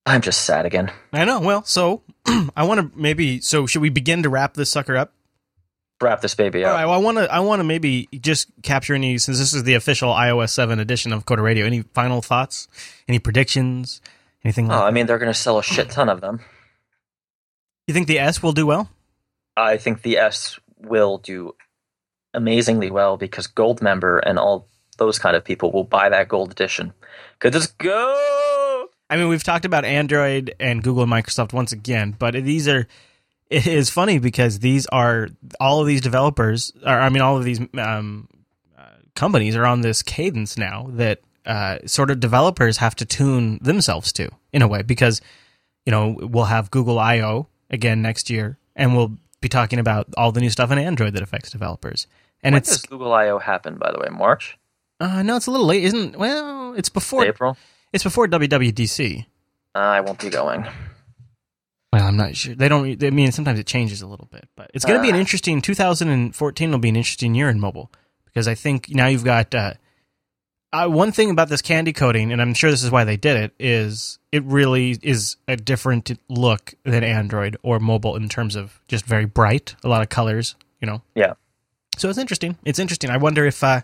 I'm 0.05 0.22
just 0.22 0.41
sad 0.41 0.65
again. 0.65 0.91
I 1.14 1.23
know. 1.23 1.39
Well, 1.39 1.64
so 1.64 2.01
I 2.55 2.63
want 2.63 2.93
to 2.93 2.99
maybe. 2.99 3.41
So 3.41 3.65
should 3.65 3.81
we 3.81 3.89
begin 3.89 4.23
to 4.23 4.29
wrap 4.29 4.53
this 4.53 4.69
sucker 4.69 4.95
up? 4.95 5.13
Wrap 6.01 6.21
this 6.21 6.35
baby 6.35 6.65
up. 6.65 6.71
All 6.71 6.75
right. 6.75 6.85
Well, 6.85 6.95
I 6.95 6.97
want 6.97 7.17
to. 7.17 7.33
I 7.33 7.39
want 7.39 7.59
to 7.59 7.63
maybe 7.63 8.07
just 8.13 8.49
capture 8.61 8.93
any 8.93 9.17
since 9.17 9.39
this 9.39 9.53
is 9.53 9.63
the 9.63 9.75
official 9.75 10.11
iOS 10.11 10.49
seven 10.49 10.79
edition 10.79 11.13
of 11.13 11.25
Coder 11.25 11.43
Radio. 11.43 11.65
Any 11.65 11.81
final 11.81 12.21
thoughts? 12.21 12.67
Any 13.07 13.19
predictions? 13.19 14.01
Anything? 14.43 14.65
Oh, 14.65 14.75
like 14.75 14.81
oh, 14.81 14.85
I 14.85 14.91
mean, 14.91 15.05
they're 15.05 15.19
going 15.19 15.31
to 15.31 15.37
sell 15.37 15.59
a 15.59 15.63
shit 15.63 15.89
ton 15.89 16.09
of 16.09 16.21
them. 16.21 16.41
You 17.87 17.93
think 17.93 18.07
the 18.07 18.19
S 18.19 18.41
will 18.41 18.53
do 18.53 18.65
well? 18.65 18.89
I 19.55 19.77
think 19.77 20.01
the 20.01 20.17
S 20.17 20.59
will 20.77 21.17
do 21.17 21.55
amazingly 22.33 22.89
well 22.89 23.17
because 23.17 23.47
gold 23.47 23.81
member 23.81 24.19
and 24.19 24.39
all 24.39 24.67
those 24.97 25.19
kind 25.19 25.35
of 25.35 25.43
people 25.43 25.71
will 25.71 25.83
buy 25.83 26.09
that 26.09 26.27
gold 26.27 26.51
edition 26.51 26.93
because 27.39 27.55
it's 27.55 27.71
go. 27.73 28.41
I 29.14 29.15
mean, 29.15 29.27
we've 29.27 29.44
talked 29.44 29.64
about 29.64 29.85
Android 29.85 30.56
and 30.60 30.81
Google 30.81 31.03
and 31.03 31.11
Microsoft 31.11 31.53
once 31.53 31.72
again, 31.72 32.15
but 32.18 32.34
these 32.34 32.68
are. 32.68 32.88
It 33.48 33.68
is 33.68 33.91
funny 33.91 34.18
because 34.18 34.57
these 34.57 34.88
are 34.88 35.27
all 35.60 35.81
of 35.81 35.85
these 35.85 36.02
developers, 36.02 36.73
or 36.84 36.99
I 36.99 37.10
mean, 37.10 37.22
all 37.22 37.38
of 37.38 37.44
these 37.44 37.60
um, 37.77 38.27
uh, 38.76 38.85
companies 39.15 39.56
are 39.56 39.68
on 39.68 39.81
this 39.81 40.02
cadence 40.02 40.57
now 40.57 40.88
that 40.94 41.22
uh, 41.45 41.77
sort 41.85 42.10
of 42.10 42.19
developers 42.19 42.77
have 42.77 42.95
to 42.95 43.06
tune 43.06 43.60
themselves 43.61 44.11
to 44.14 44.31
in 44.52 44.64
a 44.64 44.68
way 44.68 44.81
because 44.81 45.22
you 45.85 45.91
know 45.91 46.18
we'll 46.19 46.45
have 46.45 46.72
Google 46.72 46.98
I/O 46.98 47.45
again 47.69 48.02
next 48.02 48.31
year, 48.31 48.57
and 48.76 48.98
we'll 48.98 49.15
be 49.41 49.49
talking 49.49 49.77
about 49.77 50.07
all 50.18 50.31
the 50.31 50.41
new 50.41 50.49
stuff 50.49 50.72
in 50.72 50.80
Android 50.80 51.14
that 51.14 51.22
affects 51.22 51.52
developers. 51.52 52.07
And 52.41 52.53
when 52.53 52.61
it's 52.61 52.69
does 52.69 52.81
Google 52.88 53.14
I/O 53.14 53.38
happen, 53.38 53.76
by 53.76 53.91
the 53.91 53.99
way? 53.99 54.07
March? 54.10 54.57
Uh, 54.99 55.22
no, 55.22 55.35
it's 55.35 55.45
a 55.45 55.52
little 55.52 55.68
late, 55.68 55.84
isn't? 55.84 56.18
Well, 56.18 56.73
it's 56.73 56.90
before 56.90 57.27
April. 57.27 57.56
It's 57.93 58.03
before 58.03 58.27
WWDC. 58.27 59.25
Uh, 59.75 59.77
I 59.77 60.01
won't 60.01 60.19
be 60.19 60.29
going. 60.29 60.65
Well, 61.93 62.07
I'm 62.07 62.17
not 62.17 62.35
sure. 62.35 62.55
They 62.55 62.67
don't. 62.67 63.03
I 63.03 63.09
mean, 63.11 63.31
sometimes 63.31 63.59
it 63.59 63.67
changes 63.67 64.01
a 64.01 64.07
little 64.07 64.27
bit, 64.31 64.49
but 64.55 64.71
it's 64.73 64.83
going 64.83 64.95
to 64.95 64.99
uh, 64.99 65.03
be 65.03 65.09
an 65.11 65.15
interesting. 65.15 65.61
2014 65.61 66.71
will 66.71 66.79
be 66.79 66.89
an 66.89 66.95
interesting 66.95 67.35
year 67.35 67.49
in 67.49 67.59
mobile 67.59 67.91
because 68.25 68.47
I 68.47 68.55
think 68.55 68.89
now 68.89 69.05
you've 69.05 69.23
got 69.23 69.53
uh, 69.53 69.73
uh, 70.73 70.87
one 70.87 71.11
thing 71.11 71.29
about 71.29 71.49
this 71.49 71.61
candy 71.61 71.93
coating, 71.93 72.31
and 72.31 72.41
I'm 72.41 72.55
sure 72.55 72.71
this 72.71 72.83
is 72.83 72.89
why 72.89 73.03
they 73.03 73.15
did 73.15 73.37
it, 73.37 73.53
is 73.59 74.17
it 74.31 74.43
really 74.43 74.97
is 75.03 75.37
a 75.47 75.55
different 75.55 76.11
look 76.29 76.73
than 76.83 77.03
Android 77.03 77.57
or 77.61 77.79
mobile 77.79 78.15
in 78.15 78.27
terms 78.27 78.55
of 78.55 78.81
just 78.87 79.05
very 79.05 79.25
bright, 79.25 79.75
a 79.83 79.87
lot 79.87 80.01
of 80.01 80.09
colors, 80.09 80.55
you 80.81 80.87
know. 80.87 81.03
Yeah. 81.13 81.33
So 81.95 82.09
it's 82.09 82.17
interesting. 82.17 82.57
It's 82.65 82.79
interesting. 82.79 83.11
I 83.11 83.17
wonder 83.17 83.45
if 83.45 83.63
uh, 83.63 83.81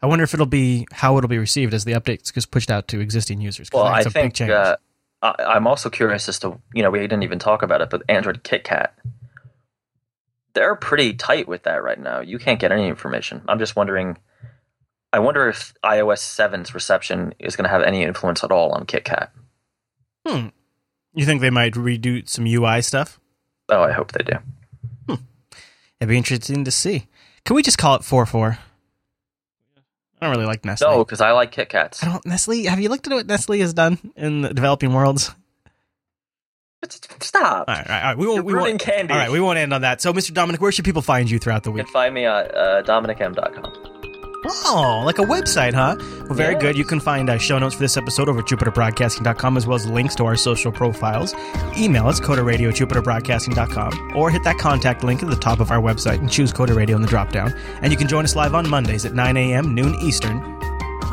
I 0.00 0.06
wonder 0.06 0.22
if 0.22 0.34
it'll 0.34 0.46
be 0.46 0.86
how 0.92 1.16
it'll 1.18 1.28
be 1.28 1.38
received 1.38 1.74
as 1.74 1.84
the 1.84 1.92
updates 1.92 2.32
gets 2.32 2.46
pushed 2.46 2.70
out 2.70 2.88
to 2.88 3.00
existing 3.00 3.40
users. 3.40 3.68
Well, 3.72 3.84
I 3.84 4.04
think 4.04 4.40
uh, 4.40 4.76
I'm 5.22 5.66
also 5.66 5.90
curious 5.90 6.28
as 6.28 6.38
to 6.40 6.60
you 6.72 6.82
know 6.82 6.90
we 6.90 7.00
didn't 7.00 7.24
even 7.24 7.38
talk 7.38 7.62
about 7.62 7.80
it, 7.80 7.90
but 7.90 8.02
Android 8.08 8.44
KitKat, 8.44 8.90
they're 10.54 10.76
pretty 10.76 11.14
tight 11.14 11.48
with 11.48 11.64
that 11.64 11.82
right 11.82 11.98
now. 11.98 12.20
You 12.20 12.38
can't 12.38 12.60
get 12.60 12.70
any 12.70 12.86
information. 12.86 13.42
I'm 13.48 13.58
just 13.58 13.74
wondering 13.74 14.18
I 15.12 15.20
wonder 15.20 15.48
if 15.48 15.72
iOS 15.82 16.18
7's 16.18 16.74
reception 16.74 17.34
is 17.38 17.56
going 17.56 17.64
to 17.64 17.70
have 17.70 17.82
any 17.82 18.02
influence 18.02 18.44
at 18.44 18.52
all 18.52 18.72
on 18.72 18.84
KitKat. 18.84 19.30
Hmm. 20.26 20.48
You 21.14 21.24
think 21.24 21.40
they 21.40 21.50
might 21.50 21.74
redo 21.74 22.28
some 22.28 22.46
UI 22.46 22.82
stuff? 22.82 23.18
Oh, 23.70 23.82
I 23.82 23.92
hope 23.92 24.12
they 24.12 24.24
do. 24.24 24.38
Hmm. 25.08 25.22
It'd 26.00 26.10
be 26.10 26.18
interesting 26.18 26.64
to 26.64 26.70
see. 26.70 27.06
Can 27.44 27.56
we 27.56 27.62
just 27.62 27.78
call 27.78 27.96
it 27.96 28.04
4 28.04 28.26
4? 28.26 28.58
I 30.20 30.26
don't 30.26 30.34
really 30.34 30.46
like 30.46 30.64
Nestle. 30.64 30.90
No, 30.90 31.04
because 31.04 31.20
I 31.20 31.32
like 31.32 31.52
KitKats. 31.52 32.02
I 32.04 32.08
don't. 32.10 32.26
Nestle. 32.26 32.64
Have 32.64 32.80
you 32.80 32.88
looked 32.88 33.06
at 33.06 33.12
what 33.12 33.26
Nestle 33.26 33.60
has 33.60 33.72
done 33.72 33.98
in 34.16 34.42
the 34.42 34.52
developing 34.52 34.92
worlds? 34.92 35.32
Stop. 37.20 37.68
All 37.68 37.74
right, 37.74 37.86
all 37.86 37.92
right, 37.92 38.02
all 38.02 38.08
right. 38.08 38.18
We 38.18 38.26
won't. 38.26 38.36
You're 38.36 38.44
we 38.44 38.54
won't. 38.54 38.80
Candy. 38.80 39.12
All 39.12 39.18
right, 39.18 39.30
we 39.30 39.40
won't 39.40 39.58
end 39.58 39.72
on 39.72 39.82
that. 39.82 40.00
So, 40.00 40.12
Mr. 40.12 40.32
Dominick, 40.32 40.60
where 40.60 40.70
should 40.72 40.84
people 40.84 41.02
find 41.02 41.30
you 41.30 41.38
throughout 41.38 41.64
the 41.64 41.70
week? 41.70 41.80
You 41.80 41.84
can 41.84 41.92
find 41.92 42.14
me 42.14 42.24
at 42.24 42.54
uh, 42.54 42.82
dominickm.com. 42.84 43.97
Oh, 44.44 45.02
like 45.04 45.18
a 45.18 45.22
website, 45.22 45.74
huh? 45.74 45.96
Well, 46.26 46.34
very 46.34 46.54
yeah. 46.54 46.60
good. 46.60 46.78
You 46.78 46.84
can 46.84 47.00
find 47.00 47.28
uh, 47.28 47.38
show 47.38 47.58
notes 47.58 47.74
for 47.74 47.80
this 47.80 47.96
episode 47.96 48.28
over 48.28 48.40
at 48.40 48.46
jupiterbroadcasting.com 48.46 49.56
as 49.56 49.66
well 49.66 49.76
as 49.76 49.86
links 49.86 50.14
to 50.16 50.26
our 50.26 50.36
social 50.36 50.70
profiles. 50.70 51.34
Email 51.76 52.06
us, 52.06 52.20
coderradio 52.20 52.68
at 52.68 52.76
jupiterbroadcasting.com, 52.76 54.16
or 54.16 54.30
hit 54.30 54.44
that 54.44 54.58
contact 54.58 55.02
link 55.02 55.22
at 55.22 55.28
the 55.28 55.36
top 55.36 55.58
of 55.58 55.70
our 55.70 55.80
website 55.80 56.18
and 56.18 56.30
choose 56.30 56.52
Coder 56.52 56.76
Radio 56.76 56.94
in 56.96 57.02
the 57.02 57.08
dropdown. 57.08 57.58
And 57.82 57.92
you 57.92 57.98
can 57.98 58.06
join 58.06 58.24
us 58.24 58.36
live 58.36 58.54
on 58.54 58.68
Mondays 58.68 59.04
at 59.04 59.14
9 59.14 59.36
a.m., 59.36 59.74
noon 59.74 59.96
Eastern, 59.96 60.40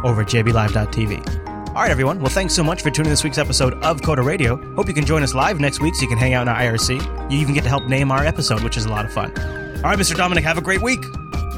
over 0.03 0.22
at 0.22 0.27
jblive.tv. 0.27 1.45
All 1.69 1.81
right, 1.81 1.91
everyone. 1.91 2.19
Well, 2.19 2.30
thanks 2.30 2.53
so 2.53 2.64
much 2.64 2.84
for 2.84 2.89
tuning 2.91 3.07
in 3.07 3.11
this 3.11 3.23
week's 3.23 3.38
episode 3.38 3.73
of 3.84 4.02
Coder 4.02 4.23
Radio. 4.23 4.56
Hope 4.76 4.88
you 4.88 4.93
can 4.93 5.06
join 5.06 5.23
us 5.23 5.34
live 5.34 5.60
next 5.60 5.81
week 5.81 5.95
so 5.95 6.03
you 6.03 6.07
can 6.07 6.18
hang 6.18 6.34
out 6.34 6.43
in 6.43 6.47
our 6.47 6.56
IRC. 6.56 7.31
You 7.31 7.39
even 7.39 7.53
get 7.53 7.64
to 7.64 7.69
help 7.69 7.85
name 7.88 8.11
our 8.11 8.23
episode, 8.23 8.64
which 8.64 8.77
is 8.77 8.85
a 8.85 8.89
lot 8.89 9.03
of 9.03 9.11
fun. 9.11 9.31
All 9.77 9.91
right, 9.91 9.99
Mr. 9.99 10.15
Dominick, 10.15 10.43
have 10.43 10.57
a 10.57 10.61
great 10.61 10.81
week. 10.81 11.03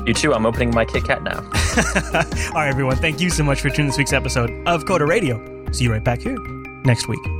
You 0.07 0.13
too. 0.13 0.33
I'm 0.33 0.45
opening 0.45 0.73
my 0.73 0.85
Kit 0.85 1.03
Kat 1.03 1.21
now. 1.21 1.39
All 2.55 2.61
right, 2.61 2.69
everyone. 2.69 2.95
Thank 2.95 3.19
you 3.19 3.29
so 3.29 3.43
much 3.43 3.59
for 3.59 3.69
tuning 3.69 3.87
this 3.87 3.97
week's 3.97 4.13
episode 4.13 4.49
of 4.65 4.85
Coder 4.85 5.05
Radio. 5.05 5.37
See 5.73 5.83
you 5.83 5.91
right 5.91 6.03
back 6.03 6.21
here 6.21 6.37
next 6.85 7.09
week. 7.09 7.36